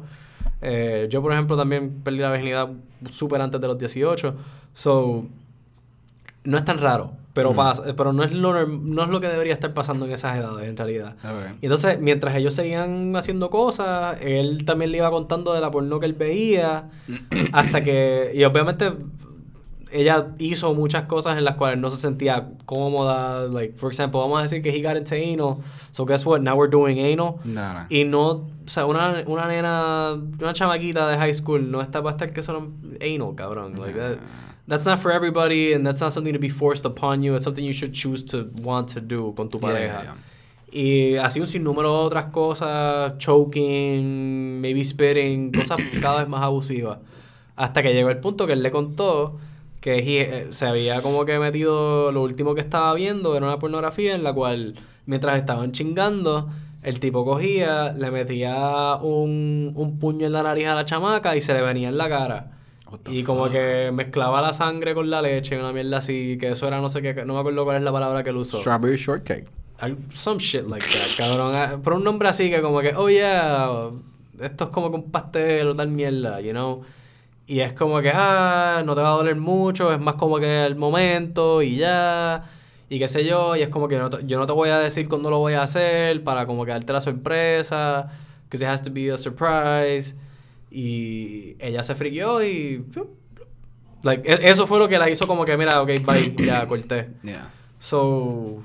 Eh, 0.62 1.08
yo, 1.10 1.22
por 1.22 1.32
ejemplo, 1.34 1.56
también 1.58 2.02
perdí 2.04 2.20
la 2.20 2.32
virginidad 2.32 2.70
súper 3.10 3.42
antes 3.42 3.60
de 3.62 3.68
los 3.68 3.78
18. 3.78 4.36
So, 4.74 5.26
no 6.44 6.58
es 6.58 6.66
tan 6.66 6.80
raro, 6.80 7.14
pero 7.34 7.54
pasa, 7.56 7.84
pero 7.96 8.12
no 8.14 8.24
es 8.24 8.32
lo 8.34 8.68
no 8.68 9.04
es 9.04 9.10
lo 9.10 9.22
que 9.22 9.28
debería 9.28 9.54
estar 9.54 9.74
pasando 9.74 10.06
en 10.06 10.12
esas 10.12 10.38
edades 10.38 10.68
en 10.68 10.76
realidad. 10.78 11.16
Y 11.62 11.66
entonces, 11.66 12.00
mientras 12.00 12.36
ellos 12.36 12.54
seguían 12.54 13.16
haciendo 13.16 13.50
cosas, 13.50 14.18
él 14.22 14.66
también 14.66 14.92
le 14.92 14.98
iba 14.98 15.10
contando 15.12 15.54
de 15.54 15.62
la 15.62 15.72
porno 15.72 16.00
que 16.00 16.06
él 16.08 16.14
veía, 16.14 16.90
hasta 17.54 17.84
que, 17.84 18.32
y 18.34 18.44
obviamente 18.44 18.92
ella 19.94 20.28
hizo 20.40 20.74
muchas 20.74 21.04
cosas 21.04 21.38
en 21.38 21.44
las 21.44 21.56
cuales 21.56 21.78
no 21.78 21.90
se 21.90 21.98
sentía 21.98 22.50
cómoda, 22.66 23.48
like, 23.50 23.78
for 23.78 23.90
example, 23.92 24.22
vamos 24.22 24.40
a 24.40 24.44
decir 24.44 24.62
que 24.62 24.70
he 24.70 24.82
got 24.82 24.96
into 24.96 25.16
anal, 25.16 25.58
so 25.92 26.06
guess 26.06 26.26
what, 26.26 26.40
now 26.40 26.56
we're 26.56 26.70
doing 26.72 26.98
anal, 27.00 27.36
No, 27.44 27.74
no. 27.74 27.86
y 27.90 28.06
no, 28.06 28.30
o 28.32 28.48
sea, 28.68 28.86
una, 28.86 29.22
una 29.28 29.48
nena, 29.48 30.14
una 30.40 30.54
chamaquita 30.54 31.10
de 31.10 31.18
high 31.18 31.34
school 31.34 31.70
no 31.70 31.82
está 31.82 32.02
para 32.02 32.12
estar 32.12 32.32
que 32.32 32.42
solo 32.42 32.72
anal, 33.02 33.36
cabrón. 33.36 33.78
Like 33.80 34.00
that, 34.00 34.18
that's 34.68 34.86
not 34.86 35.00
for 35.00 35.12
everybody 35.12 35.74
and 35.74 35.86
that's 35.86 36.02
not 36.02 36.12
something 36.14 36.34
to 36.34 36.40
be 36.40 36.50
forced 36.50 36.86
upon 36.86 37.24
you. 37.24 37.36
It's 37.36 37.44
something 37.44 37.64
you 37.66 37.74
should 37.74 37.94
choose 37.94 38.24
to 38.32 38.50
want 38.62 38.90
to 38.94 39.02
do 39.02 39.34
con 39.36 39.50
tu 39.50 39.58
Yeah, 39.60 39.68
pareja. 39.70 40.04
yeah. 40.04 40.16
Y 40.74 41.18
así 41.18 41.42
un 41.42 41.48
sinnúmero 41.48 41.92
de 42.00 42.06
otras 42.06 42.26
cosas, 42.28 43.18
choking, 43.18 44.62
maybe 44.62 44.84
spitting, 44.84 45.52
cosas 45.58 45.78
cada 46.02 46.20
vez 46.20 46.30
más 46.30 46.42
abusivas. 46.44 47.00
Hasta 47.56 47.82
que 47.84 47.94
llegó 47.94 48.10
el 48.10 48.20
punto 48.20 48.48
que 48.48 48.54
él 48.54 48.64
le 48.64 48.72
contó 48.72 49.38
que 49.82 49.98
he- 50.00 50.54
se 50.54 50.66
había 50.68 51.02
como 51.02 51.26
que 51.26 51.40
metido, 51.40 52.12
lo 52.12 52.22
último 52.24 52.56
que 52.56 52.62
estaba 52.62 52.94
viendo 52.94 53.36
era 53.36 53.46
una 53.48 53.60
pornografía 53.60 54.16
en 54.16 54.24
la 54.24 54.32
cual 54.34 54.76
mientras 55.06 55.38
estaban 55.38 55.72
chingando, 55.72 56.50
el 56.84 57.00
tipo 57.00 57.26
cogía, 57.26 57.92
le 57.94 58.10
metía 58.12 58.96
un, 59.02 59.74
un 59.76 60.00
puño 60.00 60.28
en 60.28 60.34
la 60.34 60.44
nariz 60.44 60.68
a 60.68 60.76
la 60.76 60.86
chamaca 60.86 61.36
y 61.36 61.42
se 61.42 61.54
le 61.54 61.62
venía 61.62 61.90
en 61.90 61.98
la 61.98 62.08
cara. 62.10 62.52
Y 63.10 63.24
como 63.24 63.44
fuck? 63.46 63.54
que 63.54 63.92
mezclaba 63.94 64.42
la 64.42 64.54
sangre 64.54 64.94
con 64.94 65.10
la 65.10 65.22
leche, 65.22 65.58
una 65.60 65.72
mierda 65.72 65.98
así, 65.98 66.38
que 66.40 66.50
eso 66.52 66.68
era 66.68 66.82
no 66.82 66.90
sé 66.90 67.02
qué, 67.02 67.14
no 67.26 67.34
me 67.34 67.40
acuerdo 67.40 67.64
cuál 67.64 67.78
es 67.78 67.84
la 67.84 67.92
palabra 67.92 68.24
que 68.24 68.30
él 68.32 68.38
usó. 68.38 68.58
Strawberry 68.58 68.98
shortcake. 68.98 69.48
Some 70.14 70.40
shit 70.40 70.70
like 70.70 70.86
that, 70.86 71.18
cabrón. 71.18 71.56
Ah, 71.56 71.78
Por 71.84 71.94
un 71.94 72.04
nombre 72.04 72.30
así 72.30 72.50
que 72.52 72.62
como 72.62 72.82
que, 72.82 72.94
oh 72.96 73.10
yeah, 73.10 73.68
esto 74.40 74.66
es 74.66 74.70
como 74.70 74.92
que 74.92 74.98
un 74.98 75.10
pastel 75.12 75.70
o 75.70 75.76
tal 75.76 75.88
mierda, 75.90 76.40
you 76.42 76.52
know. 76.52 76.82
Y 77.48 77.62
es 77.62 77.74
como 77.74 78.00
que, 78.02 78.12
ah, 78.14 78.84
no 78.86 78.94
te 78.96 79.02
va 79.02 79.10
a 79.14 79.18
doler 79.18 79.36
mucho, 79.38 79.92
es 79.92 80.00
más 80.00 80.16
como 80.16 80.40
que 80.40 80.66
el 80.66 80.76
momento 80.76 81.62
y 81.64 81.78
ya. 81.78 82.44
Y 82.90 83.00
qué 83.00 83.08
sé 83.08 83.26
yo, 83.26 83.56
y 83.56 83.62
es 83.64 83.70
como 83.70 83.88
que 83.88 83.98
no 83.98 84.10
te- 84.10 84.26
yo 84.28 84.38
no 84.38 84.46
te 84.46 84.54
voy 84.54 84.70
a 84.70 84.78
decir 84.78 85.08
cuándo 85.10 85.30
lo 85.30 85.40
voy 85.40 85.54
a 85.54 85.64
hacer 85.64 86.24
para 86.24 86.46
como 86.46 86.64
que 86.66 86.72
darte 86.72 86.94
la 86.94 87.02
sorpresa, 87.02 88.10
que 88.50 88.58
it 88.58 88.64
has 88.64 88.82
to 88.84 88.92
be 88.94 89.12
a 89.12 89.18
surprise. 89.18 90.16
Y 90.72 91.56
ella 91.60 91.84
se 91.84 91.96
friqueó 91.96 92.42
y... 92.44 92.84
Like, 94.04 94.28
e- 94.28 94.50
eso 94.50 94.66
fue 94.66 94.80
lo 94.80 94.88
que 94.88 94.98
la 94.98 95.10
hizo 95.10 95.28
como 95.28 95.46
que, 95.46 95.56
mira, 95.58 95.82
ok, 95.82 95.90
bye, 96.06 96.36
ya 96.46 96.66
corté. 96.68 97.10
Yeah. 97.24 97.52
So, 97.78 98.64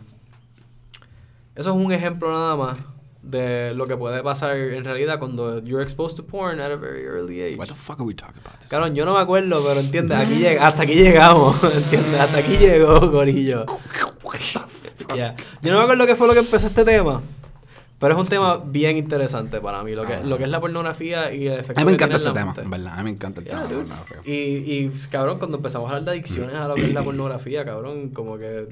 eso 1.55 1.71
es 1.71 1.77
un 1.85 1.93
ejemplo 1.93 2.31
nada 2.31 2.57
más 2.57 2.79
de 3.23 3.75
lo 3.75 3.87
que 3.89 3.97
puede 3.97 4.23
pasar 4.23 4.57
en 4.57 4.85
realidad 4.85 5.19
cuando 5.19 5.63
you're 5.65 5.83
exposed 5.83 6.17
to 6.17 6.25
porn 6.25 6.61
at 6.61 6.71
a 6.71 6.77
very 6.77 7.05
early 7.05 7.43
age. 7.43 7.59
What 7.59 7.67
the 7.67 7.75
fuck 7.75 7.99
are 7.99 8.05
we 8.07 8.15
talking 8.15 8.41
about 8.41 8.61
this? 8.61 8.71
Cabrón, 8.71 8.95
yo 8.95 9.05
no 9.05 9.15
me 9.15 9.21
acuerdo, 9.21 9.63
pero 9.67 9.81
entiendes, 9.81 10.17
aquí 10.17 10.37
llega, 10.37 10.67
hasta 10.67 10.85
aquí 10.85 10.95
llegamos, 10.95 11.57
¿entiendes? 11.75 12.21
Hasta 12.21 12.39
aquí 12.39 12.57
llegó, 12.57 13.11
Corillo. 13.11 13.67
Yeah. 15.15 15.37
Yo 15.63 15.71
no 15.73 15.79
me 15.79 15.85
acuerdo 15.85 16.05
qué 16.05 16.17
fue 16.17 16.27
lo 16.27 16.33
que 16.35 16.41
empezó 16.41 16.67
este 16.67 16.85
tema, 16.85 17.23
pero 17.99 18.15
es 18.15 18.21
un 18.21 18.29
tema 18.29 18.59
bien 18.65 18.97
interesante 18.97 19.61
para 19.61 19.83
mí, 19.83 19.93
lo 19.95 20.05
que, 20.07 20.21
lo 20.23 20.37
que 20.37 20.45
es 20.45 20.51
la 20.51 20.61
pornografía 20.61 21.33
y 21.33 21.47
el 21.49 21.61
efecto 21.61 21.81
A 21.81 21.85
mí 21.85 21.91
me 21.91 21.95
encanta 21.95 22.19
la 22.19 22.33
tema, 22.33 22.55
en 22.59 22.71
verdad. 22.71 22.93
A 22.95 22.97
mí 22.99 23.05
me 23.05 23.11
encanta 23.11 23.41
el 23.41 23.47
Yeah, 23.47 23.67
tema. 23.67 23.81
verdad, 23.83 24.05
feo. 24.07 24.21
Y, 24.25 24.33
y, 24.33 24.93
cabrón, 25.11 25.39
cuando 25.39 25.57
empezamos 25.57 25.89
a 25.91 25.95
hablar 25.95 26.05
de 26.05 26.11
adicciones 26.13 26.55
a 26.57 26.69
lo 26.69 26.75
que 26.75 26.85
es 26.87 26.93
la 26.95 27.03
pornografía, 27.03 27.65
cabrón, 27.65 28.11
como 28.11 28.37
que 28.39 28.69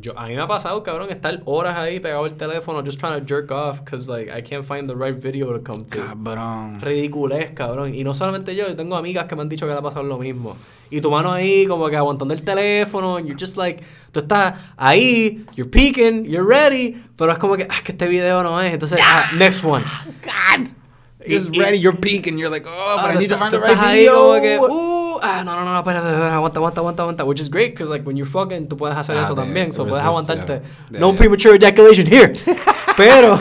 yo, 0.00 0.18
a 0.18 0.26
mí 0.28 0.34
me 0.34 0.40
ha 0.40 0.46
pasado, 0.46 0.82
cabrón, 0.82 1.10
estar 1.10 1.42
horas 1.44 1.78
ahí 1.78 2.00
pegado 2.00 2.24
al 2.24 2.34
teléfono 2.34 2.82
just 2.84 2.98
trying 2.98 3.18
to 3.20 3.24
jerk 3.26 3.50
off 3.50 3.80
because 3.84 4.08
like 4.10 4.30
I 4.30 4.42
can't 4.42 4.64
find 4.64 4.88
the 4.88 4.94
right 4.94 5.16
video 5.16 5.52
to 5.52 5.62
come 5.62 5.84
to. 5.84 5.98
Cabrón. 5.98 6.80
Ridiculez, 6.80 7.52
cabrón. 7.52 7.94
Y 7.94 8.04
no 8.04 8.14
solamente 8.14 8.54
yo, 8.54 8.68
yo 8.68 8.76
tengo 8.76 8.96
amigas 8.96 9.26
que 9.26 9.36
me 9.36 9.42
han 9.42 9.48
dicho 9.48 9.66
que 9.66 9.72
le 9.72 9.78
ha 9.78 9.82
pasado 9.82 10.02
lo 10.04 10.18
mismo. 10.18 10.56
Y 10.90 11.00
tu 11.00 11.10
mano 11.10 11.32
ahí 11.32 11.66
como 11.66 11.88
que 11.88 11.96
aguantando 11.96 12.34
el 12.34 12.42
teléfono, 12.42 13.16
and 13.16 13.26
you're 13.26 13.38
just 13.40 13.56
like, 13.56 13.82
tú 14.12 14.20
estás 14.20 14.54
ahí, 14.76 15.44
you're 15.54 15.70
peeking, 15.70 16.24
you're 16.24 16.46
ready, 16.46 17.02
pero 17.16 17.32
es 17.32 17.38
como 17.38 17.56
que, 17.56 17.66
ah, 17.70 17.80
que 17.82 17.92
este 17.92 18.06
video 18.08 18.42
no 18.42 18.60
es, 18.60 18.72
entonces, 18.74 18.98
ah, 19.02 19.30
next 19.36 19.64
one. 19.64 19.84
God. 20.22 20.68
Y- 21.24 21.34
Just 21.36 21.54
y- 21.54 21.60
ready, 21.60 21.78
you're 21.80 21.96
peeking. 21.98 22.36
You're 22.36 22.50
like, 22.50 22.66
oh, 22.68 22.96
but 22.96 23.10
Ah, 23.10 23.14
I 23.14 23.18
need 23.18 23.28
to 23.30 23.38
find 23.38 23.52
the 23.52 23.60
right 23.60 23.76
ahí 23.78 23.98
video. 24.00 24.14
como 24.14 24.40
que, 24.42 24.58
uh, 24.58 24.66
ah, 25.22 25.42
no, 25.44 25.54
no, 25.56 25.64
no, 25.64 25.78
espera, 25.78 26.34
aguanta, 26.36 26.58
aguanta, 26.58 26.80
aguanta, 26.80 27.02
aguanta. 27.02 27.24
Which 27.24 27.40
is 27.40 27.48
great, 27.48 27.70
because 27.72 27.88
like 27.88 28.04
when 28.06 28.16
you're 28.16 28.28
fucking, 28.30 28.68
tú 28.68 28.76
puedes 28.76 28.96
hacer 28.96 29.16
Ah, 29.16 29.22
eso 29.22 29.34
de- 29.34 29.42
también. 29.42 29.72
So 29.72 29.84
de 29.84 29.90
puedes 29.90 30.04
aguantarte. 30.04 30.62
yeah. 30.90 31.00
No 31.00 31.14
premature 31.14 31.56
ejaculation 31.56 32.06
here. 32.06 32.32
Pero, 32.96 33.38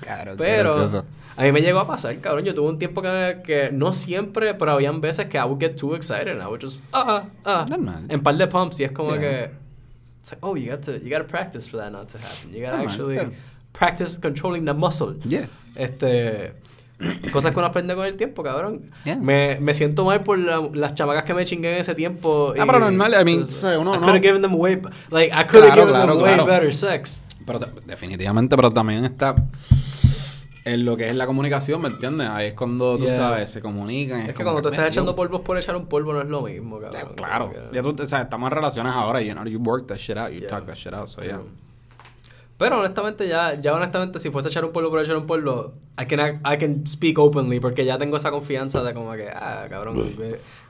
Claro, 0.00 0.36
pero, 0.36 1.04
a 1.38 1.42
mí 1.42 1.52
me 1.52 1.60
llegó 1.62 1.80
a 1.80 1.86
pasar, 1.86 2.18
cabrón. 2.20 2.44
Yo 2.44 2.54
tuve 2.54 2.68
un 2.68 2.78
tiempo 2.78 3.00
que, 3.02 3.40
que 3.44 3.70
no 3.72 3.92
siempre, 3.92 4.54
pero 4.54 4.72
habían 4.72 5.00
veces 5.00 5.26
que 5.26 5.38
I 5.38 5.42
would 5.44 5.58
get 5.60 5.76
too 5.76 5.94
excited 5.94 6.28
and 6.28 6.42
I 6.42 6.46
would 6.46 6.60
just, 6.62 6.80
ah, 6.92 7.24
ah, 7.44 7.64
Normal. 7.68 8.04
En 8.08 8.22
par 8.22 8.36
de 8.36 8.46
pumps 8.46 8.78
y 8.80 8.84
es 8.84 8.92
como 8.92 9.12
Yeah. 9.12 9.20
que, 9.20 9.50
it's 10.20 10.30
like, 10.32 10.38
oh, 10.42 10.56
you 10.56 10.70
got 10.70 10.82
to, 10.82 10.92
you 10.98 11.10
got 11.10 11.18
to 11.18 11.24
practice 11.24 11.66
for 11.68 11.78
that 11.78 11.90
not 11.90 12.08
to 12.08 12.18
happen. 12.18 12.52
You 12.54 12.64
got 12.64 12.72
to 12.72 12.82
actually 12.88 13.16
yeah. 13.16 13.28
practice 13.72 14.18
controlling 14.18 14.64
the 14.66 14.74
muscle. 14.74 15.16
Yeah. 15.24 15.46
Este. 15.74 16.52
Cosas 17.32 17.52
que 17.52 17.58
uno 17.58 17.66
aprende 17.66 17.94
con 17.94 18.06
el 18.06 18.16
tiempo, 18.16 18.42
cabrón. 18.42 18.90
Yeah. 19.04 19.16
Me, 19.16 19.58
me 19.60 19.74
siento 19.74 20.04
mal 20.06 20.22
por 20.22 20.38
la- 20.38 20.66
las 20.72 20.94
chamacas 20.94 21.24
que 21.24 21.34
me 21.34 21.44
chingué 21.44 21.74
en 21.74 21.80
ese 21.82 21.94
tiempo. 21.94 22.54
Ah, 22.58 22.62
y- 22.62 22.66
pero 22.66 22.80
normal, 22.80 23.14
I 23.20 23.24
mean, 23.24 23.40
pues, 23.40 23.62
uno 23.62 23.94
I 23.94 23.98
no- 23.98 24.00
could 24.00 24.08
have 24.16 24.20
given 24.22 24.40
them 24.42 24.54
way, 24.54 24.80
like, 25.10 25.26
I 25.34 25.44
could 25.46 25.62
have 25.64 25.74
Claro, 25.74 25.82
given 25.82 25.88
claro, 25.94 26.12
them 26.14 26.22
way 26.22 26.34
claro. 26.34 26.46
better 26.46 26.74
sex. 26.74 27.22
Pero 27.44 27.58
te- 27.60 27.80
definitivamente, 27.84 28.56
pero 28.56 28.70
también 28.72 29.04
está 29.04 29.34
en 30.64 30.84
lo 30.84 30.96
que 30.96 31.08
es 31.10 31.14
la 31.14 31.26
comunicación, 31.26 31.80
¿me 31.82 31.88
entiendes? 31.88 32.28
Ahí 32.28 32.48
es 32.48 32.54
cuando, 32.54 32.96
tú 32.98 33.04
Yeah. 33.04 33.14
sabes, 33.16 33.50
se 33.50 33.60
comunican. 33.60 34.20
Es 34.22 34.26
que 34.28 34.32
como 34.42 34.52
cuando 34.52 34.62
tú 34.62 34.68
estás 34.68 34.84
"Ven, 34.86 34.92
echando 34.92 35.12
yo". 35.12 35.16
polvos 35.16 35.40
por 35.42 35.58
echar 35.58 35.76
un 35.76 35.86
polvo 35.86 36.12
no 36.12 36.22
es 36.22 36.28
lo 36.28 36.42
mismo, 36.42 36.80
cabrón. 36.80 37.14
Claro. 37.14 37.50
Que- 37.52 37.76
Ya 37.76 37.82
tú, 37.82 37.94
o 38.02 38.08
sea, 38.08 38.22
estamos 38.22 38.48
en 38.50 38.54
relaciones 38.56 38.92
ahora, 38.94 39.20
you 39.20 39.32
know, 39.32 39.44
you 39.44 39.60
work 39.60 39.86
that 39.86 39.98
shit 39.98 40.16
out, 40.16 40.30
you 40.32 40.38
Yeah. 40.38 40.48
talk 40.48 40.64
that 40.66 40.74
shit 40.76 40.92
out, 40.92 41.06
so 41.08 41.22
yeah. 41.22 41.40
Pero 42.58 42.78
honestamente, 42.78 43.28
ya, 43.28 43.54
ya 43.54 43.74
honestamente, 43.74 44.18
si 44.18 44.30
fuese 44.30 44.48
a 44.48 44.50
echar 44.50 44.64
un 44.64 44.72
polvo 44.72 44.88
por 44.90 45.04
echar 45.04 45.16
un 45.16 45.26
polvo, 45.26 45.74
I 46.00 46.06
can, 46.06 46.20
act- 46.20 46.40
I 46.46 46.56
can 46.58 46.86
speak 46.86 47.18
openly 47.18 47.60
porque 47.60 47.84
ya 47.84 47.98
tengo 47.98 48.16
esa 48.16 48.30
confianza 48.30 48.82
de 48.82 48.94
como 48.94 49.12
que, 49.12 49.28
ah, 49.28 49.66
cabrón. 49.68 50.02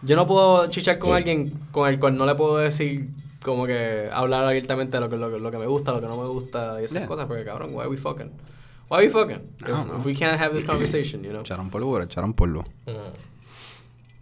Yo 0.03 0.17
no 0.17 0.27
puedo 0.27 0.67
chichar 0.69 0.99
con 0.99 1.13
alguien 1.15 1.53
con 1.71 1.89
el 1.89 2.01
cual 2.01 2.17
no 2.17 2.27
le 2.27 2.35
puedo 2.35 2.57
decir, 2.59 3.09
como 3.45 3.67
que, 3.67 4.09
hablar 4.13 4.45
abiertamente 4.45 4.97
de 4.97 5.01
lo 5.01 5.09
que, 5.09 5.17
lo, 5.17 5.31
que- 5.31 5.39
lo 5.39 5.51
que 5.53 5.59
me 5.59 5.67
gusta, 5.67 5.93
lo 5.93 6.01
que 6.01 6.09
no 6.09 6.17
me 6.17 6.27
gusta 6.27 6.81
y 6.81 6.85
esas 6.85 6.99
Yeah. 6.99 7.07
cosas, 7.07 7.27
porque 7.27 7.45
cabrón, 7.45 7.71
why 7.73 7.83
are 7.83 7.89
we 7.89 7.97
fucking? 7.97 8.33
Why 8.91 8.99
are 8.99 9.07
we 9.07 9.11
fucking? 9.13 9.43
No, 9.61 9.83
if, 9.83 9.87
no. 9.87 9.99
if 9.99 10.05
we 10.05 10.15
can't 10.15 10.41
have 10.41 10.53
this 10.53 10.65
conversation, 10.65 11.23
you 11.23 11.31
know? 11.31 11.43
Echaron 11.43 11.71
polvo, 11.71 11.93
pero 11.93 12.05
echaron 12.05 12.35
polvo. 12.35 12.65
Uh, 12.89 12.93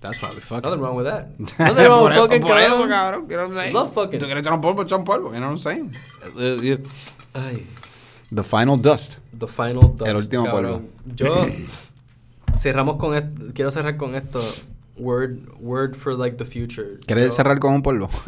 That's 0.01 0.21
why 0.23 0.29
we 0.35 0.41
fuck. 0.43 0.63
nothing 0.63 0.81
wrong 0.81 0.97
with 0.97 1.07
that. 1.07 1.29
Nothing 1.59 1.87
wrong 1.89 2.01
por, 2.01 2.11
with 2.11 2.19
fucking, 2.19 2.43
por 2.43 2.59
eso, 2.59 2.77
cabrón. 2.87 2.91
cabrón, 2.91 3.23
you 3.31 3.37
know 3.37 3.49
what 3.49 3.49
I'm 3.49 3.55
saying? 3.55 3.73
Love 3.75 3.95
fucking. 3.95 4.19
Tú 4.21 4.27
quieres 4.27 4.43
echar 4.43 4.53
un 4.53 4.61
polvo, 4.61 4.83
echar 4.83 4.99
un 4.99 5.05
polvo, 5.07 5.33
you 5.33 5.39
know 5.41 5.49
what 5.49 5.53
I'm 5.53 5.59
saying? 5.59 5.93
Ay. 7.35 7.67
The 8.35 8.43
final 8.43 8.77
dust. 8.81 9.19
The 9.39 9.47
final 9.47 9.89
dust. 9.95 10.09
El 10.09 10.17
último 10.17 10.45
cabrón. 10.47 10.89
Yo 11.15 11.47
cerramos 12.55 12.97
con 12.97 13.15
esto. 13.15 13.43
Quiero 13.55 13.71
cerrar 13.71 13.97
con 13.97 14.15
esto. 14.15 14.41
Word, 14.97 15.41
word 15.59 15.97
for 15.97 16.15
like 16.17 16.37
the 16.37 16.45
future. 16.45 17.01
¿Quieres 17.07 17.31
Yo- 17.31 17.33
cerrar 17.33 17.59
con 17.59 17.75
un 17.75 17.83
polvo? 17.83 18.09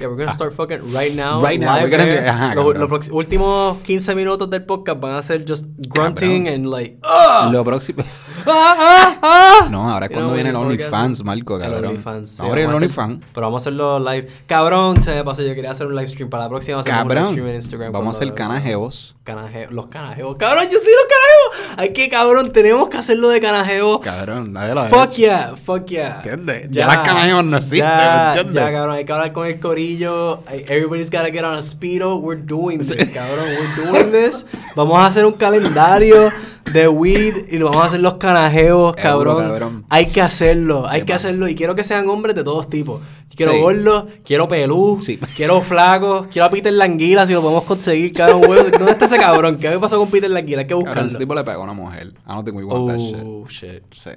Yeah, 0.00 0.06
we're 0.06 0.16
gonna 0.16 0.32
start 0.32 0.52
fucking 0.54 0.92
right 0.92 1.12
now. 1.14 1.42
Right 1.42 1.58
now, 1.58 1.80
we're 1.80 1.88
gonna 1.90 2.04
be- 2.04 2.18
ajá, 2.18 2.54
Los, 2.54 2.72
cabrón. 2.72 3.00
últimos 3.12 3.78
15 3.82 4.14
minutos 4.14 4.48
del 4.48 4.64
podcast 4.64 5.00
van 5.00 5.16
a 5.16 5.22
ser 5.24 5.44
just 5.44 5.66
grunting 5.88 6.46
and 6.48 6.66
like. 6.70 6.98
¡Ah! 7.02 7.50
Lo 7.52 7.64
próximo. 7.64 8.04
No, 9.70 9.90
ahora 9.92 10.06
es 10.06 10.12
cuando 10.12 10.32
viene 10.32 10.50
el 10.50 10.56
OnlyFans, 10.56 11.22
Marco, 11.24 11.56
El 11.56 11.62
cabrón. 11.62 11.84
OnlyFans. 11.90 12.30
sí, 12.30 12.42
Ahora 12.42 12.60
el 12.60 12.66
vamos 12.66 12.82
a 12.82 12.86
hacer- 12.86 13.00
OnlyFans. 13.02 13.24
Pero 13.34 13.46
vamos 13.46 13.60
a 13.60 13.62
hacerlo 13.62 13.98
live. 14.00 14.28
Cabrón, 14.46 15.02
se 15.02 15.14
me 15.14 15.24
pasó. 15.24 15.42
Yo 15.42 15.54
quería 15.54 15.70
hacer 15.70 15.86
un 15.86 15.94
live 15.94 16.08
stream. 16.08 16.30
Para 16.30 16.44
la 16.44 16.48
próxima 16.48 16.80
hacemos 16.80 17.00
un 17.02 17.08
live 17.08 17.14
Cabrón. 17.14 17.32
stream 17.32 17.48
en 17.48 17.54
Instagram. 17.56 17.92
Vamos 17.92 18.16
a 18.16 18.20
hacer 18.20 18.34
canajeos. 18.34 19.16
Canaje- 19.24 19.68
los 19.70 19.86
canajeos. 19.88 20.36
Cabrón, 20.38 20.64
yo 20.64 20.78
soy 20.78 20.92
los 20.92 21.04
canajeos. 21.08 21.78
Hay 21.78 21.92
que, 21.92 22.08
cabrón, 22.08 22.50
tenemos 22.52 22.88
que 22.88 22.96
hacerlo 22.96 23.28
de 23.28 23.40
canajeos. 23.40 24.00
Cabrón, 24.00 24.52
nadie 24.52 24.74
lo 24.74 24.80
ha 24.80 24.84
Fuck 24.88 25.04
hecho. 25.12 25.16
yeah, 25.16 25.54
fuck 25.62 25.84
yeah. 25.86 26.16
¿Entiendes? 26.16 26.68
Ya 26.70 26.86
las 26.86 26.98
canajeos 26.98 27.44
no 27.44 27.56
existen, 27.58 27.80
ya, 27.86 28.28
¿entiendes? 28.34 28.54
Ya, 28.54 28.72
cabrón, 28.72 28.96
hay 28.96 29.04
que 29.04 29.12
hablar 29.12 29.32
con 29.32 29.46
el 29.46 29.60
corillo. 29.60 30.42
Everybody's 30.48 31.10
gotta 31.10 31.30
get 31.30 31.44
on 31.44 31.54
a 31.54 31.62
speedo. 31.62 32.16
We're 32.16 32.40
doing 32.42 32.78
this, 32.78 33.10
cabrón. 33.10 33.44
We're 33.84 33.90
doing 33.90 34.12
this. 34.12 34.46
Vamos 34.74 34.98
a 34.98 35.06
hacer 35.06 35.26
un 35.26 35.32
calendario 35.32 36.30
de 36.72 36.88
weed 36.88 37.46
y 37.50 37.58
lo 37.58 37.66
vamos 37.66 37.84
a 37.84 37.86
hacer 37.86 38.00
los 38.00 38.14
canajeos, 38.14 38.94
cabrón. 38.96 39.36
cabrón. 39.48 39.84
Hay 39.88 40.06
que 40.06 40.20
hacerlo, 40.22 40.86
hay 40.88 41.02
que 41.02 41.12
man. 41.12 41.16
hacerlo. 41.16 41.48
Y 41.48 41.54
quiero 41.54 41.74
que 41.74 41.84
sean 41.84 42.08
hombres 42.08 42.34
de 42.36 42.44
todos 42.44 42.68
tipos. 42.68 43.00
Quiero 43.34 43.52
Sí. 43.52 43.60
gordos, 43.60 44.04
quiero 44.24 44.48
pelú, 44.48 44.98
Sí. 45.00 45.18
quiero 45.36 45.60
flacos, 45.62 46.26
quiero 46.28 46.46
a 46.46 46.50
Peter 46.50 46.72
Languila 46.72 47.24
si 47.26 47.32
lo 47.34 47.40
podemos 47.42 47.62
conseguir, 47.64 48.12
cabrón. 48.12 48.40
huevo. 48.48 48.68
¿Dónde 48.70 48.92
está 48.92 49.04
ese 49.06 49.16
cabrón? 49.16 49.58
¿Qué 49.58 49.70
pasó 49.78 49.98
con 49.98 50.10
Peter 50.10 50.28
Languila? 50.30 50.60
Hay 50.62 50.66
que 50.66 50.74
Cabrón, 50.74 50.88
ese 50.90 51.02
buscarlo. 51.04 51.18
tipo 51.20 51.34
le 51.36 51.44
pegó 51.44 51.60
a 51.60 51.64
una 51.64 51.72
mujer. 51.72 52.08
I 52.26 52.28
don't 52.30 52.44
think 52.44 52.56
we 52.56 52.64
want 52.64 52.88
that 52.90 52.98
shit. 52.98 53.16
Oh, 53.24 53.46
shit. 53.48 53.82
Sí. 53.94 54.10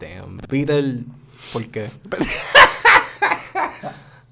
Damn. 0.00 0.38
Peter, 0.48 0.82
¿por 1.52 1.64
qué? 1.66 1.90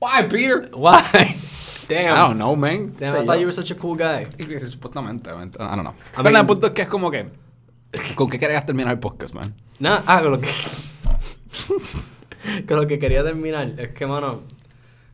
Why, 0.00 0.22
Peter? 0.28 0.70
Why? 0.74 1.36
Damn. 1.88 2.14
I 2.16 2.18
don't 2.20 2.36
know, 2.36 2.56
man. 2.56 2.94
Damn, 2.98 3.16
I 3.16 3.26
thought 3.26 3.34
yo. 3.36 3.40
you 3.40 3.46
were 3.46 3.52
such 3.52 3.70
a 3.70 3.74
cool 3.74 3.96
guy. 3.96 4.26
Supuestamente, 4.60 5.28
I 5.30 5.34
don't 5.34 5.52
know. 5.82 5.92
I 5.92 6.16
Pero 6.16 6.30
mean- 6.30 6.36
el 6.40 6.46
punto 6.46 6.66
es 6.68 6.72
que 6.72 6.82
es 6.82 6.88
como 6.88 7.10
que... 7.10 7.26
¿Con 8.14 8.28
qué 8.30 8.38
querías 8.38 8.64
terminar 8.66 8.93
el 8.93 8.99
podcast, 9.01 9.34
man? 9.34 9.55
Nada, 9.78 10.03
ah, 10.07 10.22
con 10.22 10.32
lo 10.32 10.41
que. 10.41 10.49
con 12.68 12.76
lo 12.76 12.86
que 12.86 12.99
quería 12.99 13.24
terminar. 13.24 13.72
Es 13.78 13.88
que, 13.91 14.07
mano. 14.07 14.41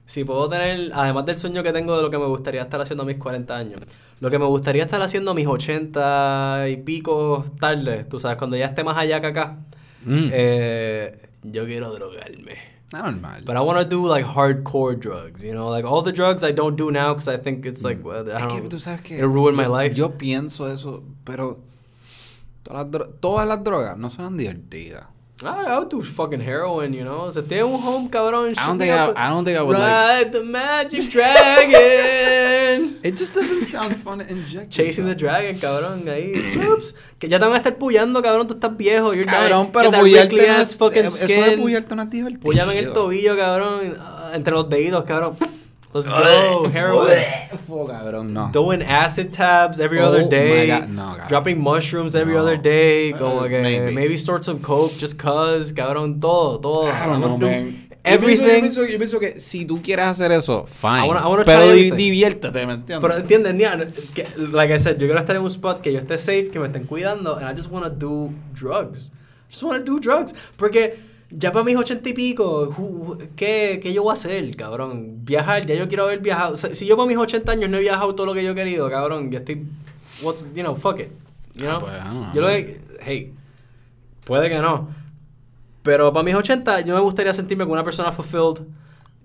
Si 0.08 0.22
puedo 0.22 0.48
tener, 0.48 0.92
además 0.94 1.26
del 1.26 1.36
sueño 1.36 1.64
que 1.64 1.72
tengo 1.72 1.96
de 1.96 2.02
lo 2.02 2.10
que 2.10 2.18
me 2.18 2.26
gustaría 2.26 2.62
estar 2.62 2.80
haciendo 2.80 3.02
a 3.02 3.06
mis 3.06 3.16
40 3.16 3.56
años, 3.56 3.80
lo 4.20 4.30
que 4.30 4.38
me 4.38 4.44
gustaría 4.44 4.84
estar 4.84 5.02
haciendo 5.02 5.32
a 5.32 5.34
mis 5.34 5.48
80 5.48 6.66
y 6.68 6.76
pico 6.76 7.44
tarde, 7.58 8.04
tú 8.04 8.20
sabes, 8.20 8.36
cuando 8.38 8.56
ya 8.56 8.66
esté 8.66 8.84
más 8.84 8.96
allá 8.96 9.20
que 9.20 9.26
acá, 9.26 9.58
Mm. 10.04 10.28
eh, 10.32 11.28
yo 11.42 11.64
quiero 11.64 11.92
drogarme. 11.92 12.54
Normal. 12.92 13.42
But 13.44 13.56
I 13.56 13.60
want 13.60 13.80
to 13.80 13.84
do 13.84 14.06
like 14.06 14.24
hardcore 14.24 14.94
drugs, 14.96 15.42
you 15.42 15.50
know, 15.52 15.68
like 15.68 15.84
all 15.84 16.04
the 16.04 16.12
drugs 16.12 16.44
I 16.44 16.52
don't 16.52 16.76
do 16.76 16.92
now 16.92 17.12
because 17.14 17.26
I 17.26 17.36
think 17.42 17.66
it's 17.66 17.82
like, 17.82 18.04
well, 18.04 18.24
I 18.28 18.34
Mm. 18.34 18.36
Es 18.36 18.42
don't 18.48 18.62
que 18.62 18.68
tú 18.68 18.78
sabes 18.78 19.00
que... 19.00 19.18
it 19.18 19.24
ruined 19.24 19.56
my 19.56 19.64
yo- 19.64 19.76
life. 19.76 19.96
Yo 19.96 20.16
pienso 20.16 20.72
eso, 20.72 21.02
pero... 21.24 21.58
Todas 22.66 22.86
las, 22.90 23.08
todas 23.20 23.46
las 23.48 23.62
drogas 23.64 23.96
no 23.96 24.10
son 24.10 24.36
divertidas. 24.36 25.06
Ah, 25.44 25.64
I 25.68 25.76
would 25.78 25.90
do 25.90 26.00
fucking 26.00 26.40
heroin, 26.40 26.94
you 26.94 27.02
know. 27.02 27.30
Si 27.30 27.42
tiene 27.42 27.64
un 27.64 27.74
home, 27.74 28.08
cabrón. 28.08 28.52
I 28.52 28.54
don't 28.54 28.78
think 28.78 28.90
I-. 28.90 29.12
I 29.14 29.28
don't 29.28 29.44
think 29.44 29.58
I 29.58 29.62
would 29.62 29.76
like- 29.78 30.24
Ride 30.24 30.30
the 30.32 30.42
magic 30.42 31.10
dragon. 31.10 32.98
It 33.02 33.16
just 33.18 33.34
doesn't 33.34 33.64
sound 33.64 33.94
fun 33.96 34.18
to 34.18 34.24
inject. 34.28 34.70
Chasing 34.70 35.04
the 35.04 35.12
yourself. 35.12 35.18
dragon, 35.18 35.58
cabrón. 35.60 36.08
Ahí. 36.08 36.32
Oops. 36.66 36.94
Que 37.18 37.28
ya 37.28 37.38
te 37.38 37.44
van 37.44 37.54
a 37.54 37.58
estar 37.58 37.76
puyando, 37.76 38.22
cabrón. 38.22 38.46
Tú 38.46 38.54
estás 38.54 38.74
viejo. 38.76 39.12
You're 39.12 39.26
Cabrón, 39.30 39.64
dying. 39.64 39.72
pero 39.72 39.90
that 39.90 40.00
puyarte 40.00 40.36
no 40.36 40.56
es... 40.62 40.76
fucking 40.78 41.04
Eso 41.04 41.26
de 41.26 41.44
skin. 41.50 41.60
puyarte 41.62 41.94
no 41.96 42.02
es 42.02 42.10
divertido. 42.10 42.40
Púyame 42.42 42.78
en 42.78 42.86
el 42.86 42.92
tobillo, 42.92 43.36
cabrón. 43.36 43.94
ah, 44.00 44.32
entre 44.34 44.54
los 44.54 44.68
deditos, 44.68 45.04
cabrón. 45.04 45.36
Let's 45.96 46.08
go. 46.10 46.68
Heroin. 46.68 47.18
Fue, 47.66 47.86
cabrón, 47.88 48.32
no. 48.32 48.50
Doing 48.52 48.82
acid 48.82 49.30
tabs 49.32 49.80
every 49.80 49.98
Oh 50.00 50.06
other 50.08 50.22
my 50.24 50.28
day. 50.28 50.66
God, 50.68 50.88
no, 50.88 51.02
cabrón. 51.16 51.28
dropping 51.28 51.60
mushrooms 51.60 52.14
every 52.14 52.34
No. 52.34 52.40
other 52.42 52.56
day. 52.60 53.12
Uh, 53.12 53.18
Como 53.18 53.42
que 53.48 53.60
maybe. 53.60 53.92
maybe. 53.92 54.16
snort 54.16 54.44
some 54.44 54.60
coke 54.60 54.92
just 54.98 55.18
cause, 55.18 55.72
cabrón. 55.72 56.20
Todo, 56.20 56.58
todo. 56.58 56.86
I 56.88 57.06
don't 57.06 57.14
I'm 57.14 57.20
know, 57.20 57.28
gonna 57.38 57.38
do 57.38 57.46
man. 57.50 57.88
everything. 58.04 58.44
Yo 58.46 58.60
pienso, 58.60 58.84
yo 58.86 58.98
pienso 58.98 59.18
que 59.20 59.40
si 59.40 59.64
tú 59.64 59.80
quieres 59.82 60.06
hacer 60.06 60.30
eso, 60.32 60.64
fine. 60.66 61.04
I 61.04 61.08
wanna- 61.08 61.20
I 61.20 61.26
wanna 61.28 61.44
pero 61.44 61.58
try 61.64 61.72
di- 61.72 61.86
everything. 61.88 61.96
diviértete, 61.96 62.66
¿me 62.66 62.74
entiendes? 62.74 63.00
Pero 63.00 63.16
entiendes, 63.20 63.54
Nia, 63.54 63.78
que, 64.14 64.24
like 64.52 64.72
I 64.74 64.78
said, 64.78 64.98
yo 64.98 65.06
quiero 65.06 65.18
estar 65.18 65.34
en 65.36 65.42
un 65.42 65.48
spot 65.50 65.80
que 65.80 65.92
yo 65.92 65.98
esté 66.00 66.18
safe, 66.18 66.50
que 66.50 66.58
me 66.60 66.66
estén 66.66 66.84
cuidando, 66.86 67.36
and 67.36 67.48
I 67.50 67.54
just 67.56 67.70
want 67.70 67.84
to 67.84 67.90
do 67.90 68.32
drugs. 68.54 69.12
I 69.12 69.50
Just 69.50 69.62
want 69.62 69.84
to 69.84 69.92
do 69.92 69.98
drugs. 70.00 70.34
Porque 70.56 70.98
ya 71.30 71.52
para 71.52 71.64
mis 71.64 71.76
ochenta 71.76 72.08
y 72.08 72.12
pico, 72.12 73.16
¿qué, 73.36 73.80
¿qué 73.82 73.92
yo 73.92 74.02
voy 74.02 74.10
a 74.10 74.14
hacer, 74.14 74.54
cabrón? 74.56 75.24
Viajar, 75.24 75.66
ya 75.66 75.74
yo 75.74 75.88
quiero 75.88 76.04
haber 76.04 76.20
viajado. 76.20 76.54
O 76.54 76.56
sea, 76.56 76.74
si 76.74 76.86
yo 76.86 76.96
para 76.96 77.08
mis 77.08 77.16
80 77.18 77.50
años 77.52 77.68
no 77.70 77.76
he 77.78 77.80
viajado 77.80 78.14
todo 78.14 78.26
lo 78.26 78.34
que 78.34 78.44
yo 78.44 78.52
he 78.52 78.54
querido, 78.54 78.88
cabrón, 78.90 79.30
ya 79.30 79.38
estoy. 79.38 79.66
What's, 80.22 80.48
you 80.54 80.62
know, 80.62 80.76
fuck 80.76 81.00
it. 81.00 81.10
You 81.54 81.66
Ah, 81.68 81.78
know? 81.78 81.80
pues, 81.80 82.00
know. 82.02 82.32
yo 82.34 82.40
lo 82.40 82.48
he. 82.50 82.80
Hey, 83.00 83.32
puede 84.24 84.48
que 84.48 84.58
no. 84.58 84.88
Pero 85.82 86.12
para 86.12 86.24
mis 86.24 86.34
80, 86.34 86.80
yo 86.82 86.94
me 86.94 87.00
gustaría 87.00 87.32
sentirme 87.34 87.64
como 87.64 87.74
una 87.74 87.84
persona 87.84 88.12
fulfilled. 88.12 88.66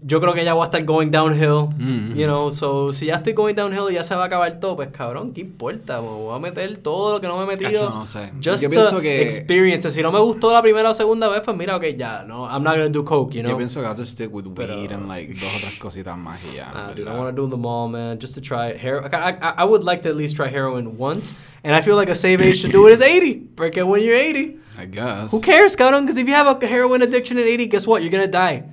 Yo 0.04 0.20
creo 0.20 0.34
que 0.34 0.44
ya 0.44 0.54
voy 0.56 0.64
a 0.64 0.66
estar 0.66 0.84
going 0.84 1.12
downhill. 1.12 1.70
Mm. 1.78 2.16
You 2.16 2.26
know, 2.26 2.50
so 2.52 2.92
si 2.92 3.06
ya 3.06 3.18
estoy 3.18 3.34
going 3.34 3.54
downhill 3.54 3.86
y 3.92 3.94
ya 3.94 4.04
se 4.04 4.16
va 4.16 4.24
a 4.24 4.26
acabar 4.26 4.60
todo, 4.60 4.76
pues 4.76 4.90
cabrón, 4.92 5.32
¿qué 5.32 5.42
importa? 5.42 6.02
Me 6.02 6.08
voy 6.08 6.36
a 6.36 6.40
meter 6.40 6.78
todo 6.78 7.14
lo 7.14 7.22
que 7.22 7.28
no 7.28 7.38
me 7.38 7.44
he 7.44 7.56
metido. 7.56 7.86
Cacho, 7.86 7.90
no 7.94 8.06
sé. 8.08 8.32
Just 8.44 8.64
Yo 8.64 8.70
pienso 8.72 8.90
to 8.90 9.00
que- 9.02 9.22
experience. 9.22 9.92
Si 9.92 10.02
no 10.02 10.12
me 10.12 10.20
gustó 10.20 10.52
la 10.52 10.62
primera 10.64 10.90
o 10.90 10.94
segunda 10.96 11.28
vez, 11.30 11.42
pues 11.46 11.56
mira, 11.56 11.76
ok, 11.76 11.84
ya, 11.96 12.24
no, 12.24 12.46
I'm 12.50 12.64
not 12.64 12.74
gonna 12.78 12.90
do 12.90 13.06
coke, 13.06 13.36
you 13.36 13.42
know. 13.44 13.52
Yo 13.52 13.58
pienso 13.58 13.80
que 13.80 13.88
I'll 13.88 13.96
just 13.96 14.14
stick 14.14 14.34
with 14.34 14.46
Pero- 14.56 14.74
weed 14.76 14.92
and 14.92 15.08
like 15.08 15.34
dos 15.36 15.56
otras 15.58 15.76
cositas 15.78 16.18
más 16.18 16.40
y 16.52 16.56
ya. 16.58 16.72
Nah, 16.74 16.90
en 16.90 16.96
dude, 16.96 17.02
I 17.02 17.04
verdad. 17.06 17.20
want 17.20 17.36
to 17.36 17.42
do 17.44 17.48
them 17.48 17.66
all, 17.68 17.88
man, 17.88 18.18
just 18.20 18.34
to 18.34 18.42
try 18.42 18.70
it. 18.72 18.78
Hero- 18.80 19.08
I, 19.12 19.38
I, 19.40 19.54
I 19.60 19.66
would 19.66 19.84
like 19.84 20.02
to 20.02 20.10
at 20.10 20.16
least 20.16 20.36
try 20.36 20.48
heroin 20.50 20.98
once, 20.98 21.36
and 21.64 21.76
I 21.76 21.82
feel 21.84 21.96
like 21.96 22.10
a 22.10 22.16
safe 22.16 22.42
age 22.42 22.64
to 22.64 22.70
do 22.70 22.88
it 22.88 22.94
is 22.94 23.02
80. 23.02 23.36
Porque 23.56 23.84
when 23.86 24.02
you're 24.04 24.16
80, 24.18 24.58
I 24.80 24.86
guess. 24.88 25.30
who 25.32 25.40
cares, 25.42 25.76
cabrón? 25.76 26.06
Because 26.08 26.18
if 26.18 26.28
you 26.28 26.34
have 26.34 26.48
a 26.48 26.66
heroin 26.66 27.04
addiction 27.04 27.38
at 27.38 27.46
80, 27.46 27.68
guess 27.68 27.86
what? 27.86 28.02
You're 28.02 28.10
gonna 28.10 28.26
die. 28.26 28.64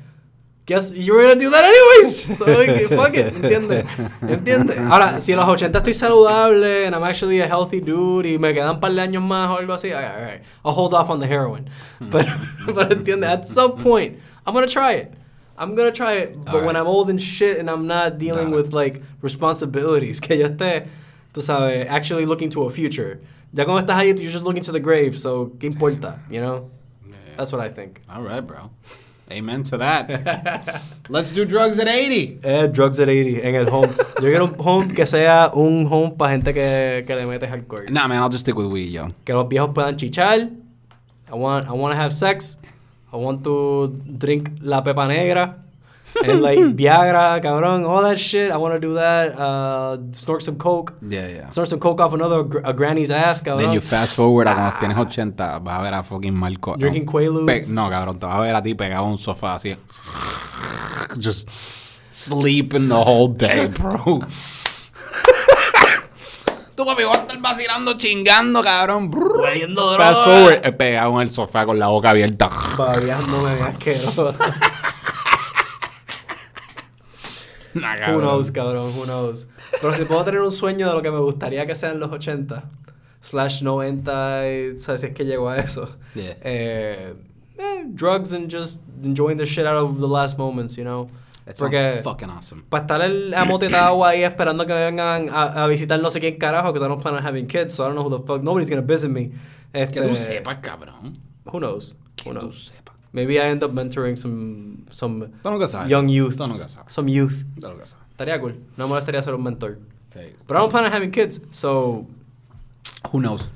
Guess 0.68 0.92
you're 0.92 1.22
gonna 1.22 1.40
do 1.40 1.48
that 1.48 1.64
anyways. 1.64 2.28
So 2.36 2.44
like, 2.44 2.88
fuck 2.90 3.14
it, 3.14 3.32
¿entiendes? 3.32 3.86
¿Entiendes? 4.20 4.76
Ahora, 4.76 5.18
si 5.18 5.32
a 5.32 5.36
los 5.36 5.48
80 5.48 5.78
estoy 5.78 5.94
saludable 5.94 6.84
and 6.84 6.94
I'm 6.94 7.02
actually 7.04 7.40
a 7.40 7.46
healthy 7.46 7.80
dude 7.80 8.26
y 8.26 8.36
me 8.36 8.52
quedan 8.52 8.74
un 8.74 8.78
par 8.78 8.92
de 8.92 9.00
años 9.00 9.22
más 9.22 9.48
o 9.48 9.56
algo 9.56 9.72
así, 9.72 9.94
all 9.94 10.02
right, 10.02 10.14
all 10.14 10.22
right. 10.22 10.42
I'll 10.66 10.74
hold 10.74 10.92
off 10.92 11.08
on 11.08 11.20
the 11.20 11.26
heroin. 11.26 11.70
Hmm. 11.98 12.10
But, 12.10 12.26
but 12.74 12.90
¿entiendes? 12.90 13.24
At 13.24 13.46
some 13.46 13.72
hmm. 13.72 13.82
point, 13.82 14.18
I'm 14.46 14.52
gonna 14.52 14.66
try 14.66 14.92
it. 14.92 15.14
I'm 15.56 15.74
gonna 15.74 15.90
try 15.90 16.18
it, 16.18 16.44
but 16.44 16.56
All 16.56 16.66
when. 16.66 16.76
I'm 16.76 16.86
old 16.86 17.08
and 17.08 17.20
shit 17.20 17.58
and 17.58 17.70
I'm 17.70 17.86
not 17.86 18.18
dealing 18.18 18.50
Dale. 18.50 18.62
with 18.62 18.74
like 18.74 19.02
responsibilities, 19.22 20.20
que 20.20 20.36
yo 20.36 20.48
esté, 20.48 20.86
tú 21.32 21.40
sabes, 21.40 21.86
actually 21.88 22.26
looking 22.26 22.50
to 22.50 22.64
a 22.64 22.70
future. 22.70 23.22
Ya 23.54 23.64
cuando 23.64 23.80
estás 23.86 23.96
ahí, 23.96 24.20
you're 24.20 24.30
just 24.30 24.44
looking 24.44 24.62
to 24.64 24.72
the 24.72 24.80
grave, 24.80 25.16
so 25.16 25.46
¿qué 25.58 25.72
importa? 25.72 26.20
You 26.28 26.42
know? 26.42 26.70
That's 27.38 27.52
what 27.52 27.62
I 27.62 27.70
think. 27.70 28.02
All 28.10 28.20
right, 28.20 28.46
bro. 28.46 28.70
Amen 29.30 29.62
to 29.64 29.76
that. 29.78 30.82
Let's 31.10 31.30
do 31.30 31.44
drugs 31.44 31.78
at 31.78 31.86
80. 31.86 32.40
Eh, 32.42 32.66
drugs 32.68 32.98
at 32.98 33.08
80 33.08 33.42
en 33.42 33.54
el 33.54 33.66
home. 33.66 33.88
Yo 34.20 34.28
quiero 34.28 34.46
un 34.46 34.54
home 34.58 34.94
que 34.94 35.06
sea 35.06 35.50
un 35.54 35.86
home 35.86 36.12
para 36.16 36.32
gente 36.32 36.54
que, 36.54 37.04
que 37.06 37.14
le 37.14 37.26
mete 37.26 37.46
hardcore. 37.46 37.90
Nah, 37.90 38.08
man, 38.08 38.22
I'll 38.22 38.30
just 38.30 38.44
stick 38.44 38.56
with 38.56 38.68
weed, 38.68 38.90
yo. 38.90 39.08
Que 39.24 39.34
los 39.34 39.46
viejos 39.48 39.74
puedan 39.74 39.96
chichar. 39.96 40.50
I 41.30 41.34
want, 41.34 41.68
I 41.68 41.72
want 41.72 41.92
to 41.92 42.00
have 42.00 42.12
sex. 42.12 42.58
I 43.12 43.16
want 43.16 43.44
to 43.44 43.88
drink 44.18 44.50
la 44.62 44.82
pepa 44.82 45.06
negra. 45.06 45.62
And 46.24 46.42
like 46.42 46.58
Viagra, 46.76 47.40
cabrón, 47.40 47.84
all 47.86 48.02
that 48.02 48.18
shit. 48.18 48.50
I 48.50 48.56
want 48.56 48.74
to 48.74 48.80
do 48.80 48.94
that. 48.94 49.38
Uh, 49.38 49.98
snort 50.12 50.42
some 50.42 50.56
coke. 50.56 50.94
Yeah, 51.02 51.28
yeah. 51.28 51.50
Snort 51.50 51.68
some 51.68 51.78
coke 51.78 52.00
off 52.00 52.12
another 52.12 52.42
gr- 52.42 52.60
a 52.64 52.72
granny's 52.72 53.10
ass, 53.10 53.40
cabrón. 53.42 53.58
Then 53.58 53.72
you 53.72 53.80
fast 53.80 54.16
forward 54.16 54.48
a 54.48 54.54
cuando 54.54 54.78
tienes 54.80 54.96
80, 54.98 55.58
vas 55.60 55.78
a 55.78 55.82
ver 55.82 55.94
a 55.94 56.02
fucking 56.02 56.34
Marco. 56.34 56.76
Drinking 56.76 57.04
no, 57.04 57.12
Quaaludes. 57.12 57.72
No, 57.72 57.88
cabrón, 57.90 58.18
te 58.18 58.26
vas 58.26 58.36
a 58.36 58.40
ver 58.40 58.54
a 58.56 58.62
ti 58.62 58.74
pegado 58.74 59.04
a 59.04 59.08
un 59.08 59.18
sofá 59.18 59.54
así. 59.56 59.76
Just 61.20 61.48
sleeping 62.10 62.88
the 62.88 62.94
whole 62.96 63.28
day, 63.34 63.66
bro. 63.68 64.20
Tú, 66.74 66.84
papi, 66.84 67.02
vas 67.02 67.18
a 67.18 67.20
estar 67.22 67.40
vacilando, 67.40 67.96
chingando, 67.96 68.62
cabrón. 68.62 69.10
Brr. 69.10 69.40
Hueliendo 69.40 69.96
Fast 69.96 70.20
droga. 70.20 70.38
forward, 70.38 70.60
eh, 70.66 70.72
pegado 70.72 71.20
en 71.20 71.26
el 71.28 71.34
sofá 71.34 71.66
con 71.66 71.76
la 71.76 71.88
boca 71.88 72.10
abierta. 72.10 72.48
Babeándome 72.76 73.50
asqueroso. 73.62 74.30
Nah, 77.82 77.94
Who 77.94 77.98
cabrón. 78.00 78.20
knows, 78.20 78.50
cabrón, 78.52 78.92
who 78.96 79.04
knows. 79.04 79.48
Pero 79.80 79.94
si 79.94 80.04
puedo 80.04 80.24
tener 80.24 80.40
un 80.40 80.50
sueño 80.50 80.88
de 80.88 80.94
lo 80.94 81.02
que 81.02 81.10
me 81.10 81.18
gustaría 81.18 81.66
que 81.66 81.74
sean 81.74 81.98
los 82.00 82.10
80, 82.10 82.64
slash 83.20 83.62
90, 83.62 84.48
y, 84.48 84.78
¿sabes? 84.78 85.00
Si 85.00 85.06
es 85.08 85.14
que 85.14 85.24
llego 85.24 85.48
a 85.48 85.58
eso. 85.58 85.88
Yeah. 86.14 86.36
Eh, 86.42 87.14
eh, 87.58 87.84
drugs 87.86 88.32
and 88.32 88.50
just 88.50 88.78
enjoying 89.04 89.36
the 89.38 89.46
shit 89.46 89.66
out 89.66 89.76
of 89.76 89.98
the 90.00 90.08
last 90.08 90.38
moments, 90.38 90.76
you 90.76 90.84
know. 90.84 91.08
That 91.46 91.56
Porque 91.56 92.00
fucking 92.04 92.28
awesome. 92.28 92.62
para 92.68 92.82
estar 92.84 93.00
el 93.00 93.32
amotetado 93.34 94.04
ahí 94.04 94.22
esperando 94.22 94.66
que 94.66 94.74
me 94.74 94.84
vengan 94.84 95.30
a, 95.30 95.64
a 95.64 95.66
visitar 95.66 95.98
no 95.98 96.10
sé 96.10 96.20
quién 96.20 96.36
carajo, 96.38 96.72
because 96.74 96.84
I 96.84 96.88
don't 96.88 97.00
plan 97.00 97.14
on 97.14 97.22
having 97.24 97.46
kids, 97.46 97.72
so 97.72 97.84
I 97.84 97.86
don't 97.88 97.94
know 97.96 98.02
who 98.04 98.10
the 98.18 98.26
fuck, 98.26 98.42
nobody's 98.42 98.68
gonna 98.68 98.82
visit 98.82 99.08
me. 99.10 99.30
Este, 99.72 99.94
Que 100.00 100.02
tú 100.08 100.14
sepas, 100.14 100.58
cabrón. 100.60 101.16
Who 101.46 101.58
knows? 101.58 101.96
Que 102.16 102.28
Who 102.30 102.34
tú 102.34 102.40
knows? 102.48 102.72
Maybe 103.12 103.38
I 103.40 103.44
end 103.44 103.62
up 103.62 103.72
mentoring 103.72 104.16
some, 104.18 104.86
some 104.90 105.32
young 105.86 106.08
youth. 106.08 106.36
Some 106.88 107.08
youth. 107.08 107.44
Estaría 108.12 108.40
cool. 108.40 108.54
No 108.76 108.86
me 108.86 108.94
molestaría 108.94 109.22
ser 109.22 109.34
un 109.34 109.42
mentor. 109.42 109.78
Hey, 110.14 110.34
But 110.46 110.56
I 110.56 110.60
don't 110.60 110.70
plan 110.70 110.84
on 110.84 110.92
having 110.92 111.10
kids, 111.10 111.40
so 111.50 112.06
Who 113.12 113.20
knows? 113.20 113.48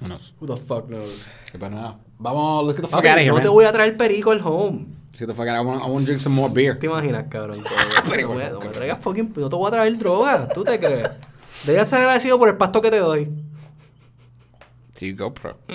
Who 0.00 0.08
knows? 0.08 0.32
who 0.40 0.46
the 0.46 0.56
fuck 0.56 0.88
knows? 0.88 1.26
Nada. 1.60 1.96
Vamos, 2.18 2.74
the 2.76 2.88
fuck 2.88 3.00
Okay, 3.00 3.10
out 3.10 3.18
of 3.18 3.22
here, 3.22 3.28
no 3.30 3.34
man. 3.34 3.42
te 3.44 3.48
voy 3.50 3.64
a 3.64 3.72
traer 3.72 3.96
perico 3.96 4.30
al 4.32 4.40
home. 4.40 4.86
Get 5.12 5.26
the 5.26 5.34
fuck 5.34 5.48
out. 5.48 5.56
I 5.56 5.60
want, 5.60 5.82
I 5.82 5.86
want 5.86 5.98
to 6.00 6.06
drink 6.06 6.20
some 6.20 6.34
more 6.36 6.48
beer. 6.54 6.78
¿Te 6.78 6.86
imaginas, 6.86 7.26
cabrón? 7.28 7.62
Perico, 8.08 8.34
no, 8.34 8.50
no 8.50 8.60
me 8.60 8.68
traigas 8.68 8.98
fucking... 9.00 9.32
No 9.36 9.48
te 9.48 9.56
voy 9.56 9.66
a 9.68 9.70
traer 9.72 9.98
droga. 9.98 10.48
¿Tú 10.48 10.62
te 10.64 10.78
crees? 10.78 11.08
Deberías 11.64 11.88
ser 11.88 11.98
agradecido 12.00 12.38
por 12.38 12.48
el 12.48 12.56
pasto 12.56 12.80
que 12.80 12.90
te 12.90 12.98
doy. 12.98 13.28
Sí, 14.98 15.12
GoPro. 15.12 15.56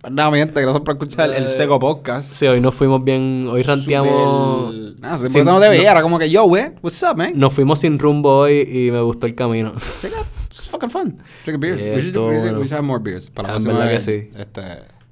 Pues 0.00 0.12
nada, 0.14 0.30
mi 0.30 0.38
gente, 0.38 0.60
gracias 0.62 0.82
por 0.82 0.94
escuchar 0.94 1.28
el 1.30 1.44
Eh, 1.44 1.46
Seco 1.48 1.78
Podcast. 1.78 2.32
Sí, 2.32 2.46
hoy 2.46 2.60
nos 2.60 2.74
fuimos 2.74 3.04
bien... 3.04 3.46
Hoy 3.50 3.62
ranteamos... 3.62 4.74
Nada, 4.98 5.18
se 5.18 5.28
sin- 5.28 5.44
no 5.44 5.60
te 5.60 5.68
veía, 5.68 5.84
no- 5.84 5.90
era 5.90 6.02
como 6.02 6.18
que, 6.18 6.30
yo, 6.30 6.44
wey, 6.46 6.68
what's 6.82 7.02
up, 7.02 7.16
man? 7.16 7.32
Nos 7.34 7.52
fuimos 7.52 7.80
sin 7.80 7.98
rumbo 7.98 8.38
hoy 8.40 8.60
y 8.60 8.90
me 8.90 9.00
gustó 9.02 9.26
el 9.26 9.34
camino. 9.34 9.74
It's 9.76 10.70
fucking 10.70 10.88
fun. 10.90 11.18
Drink 11.44 11.56
a 11.56 11.58
beer. 11.58 11.76
Yeah, 11.78 11.94
we, 11.96 12.00
should, 12.00 12.16
we, 12.16 12.22
should, 12.22 12.40
bueno. 12.40 12.58
we 12.60 12.64
should 12.66 12.72
have 12.72 12.82
more 12.82 13.02
beers. 13.02 13.28
Para 13.30 13.48
la 13.48 13.54
Ah, 13.54 13.56
en 13.58 13.62
próxima 13.64 13.84
verdad 13.84 14.00
que 14.04 14.10
vez, 14.12 14.30
sí. 14.32 14.40
Este, 14.40 14.62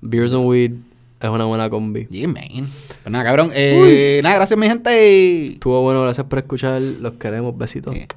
Beers 0.00 0.32
and 0.32 0.46
weed 0.46 0.72
es 1.20 1.28
una 1.28 1.44
buena 1.44 1.68
combi. 1.68 2.06
yeah, 2.08 2.28
man. 2.28 2.48
Pues 2.48 3.10
nada, 3.10 3.24
cabrón. 3.24 3.50
Eh, 3.54 4.20
nada, 4.22 4.36
gracias, 4.36 4.58
mi 4.58 4.66
gente. 4.68 5.46
Estuvo 5.48 5.82
bueno, 5.82 6.02
gracias 6.02 6.26
por 6.26 6.38
escuchar. 6.38 6.80
Los 6.80 7.14
queremos. 7.14 7.56
Besitos. 7.58 7.94
It. 7.94 8.12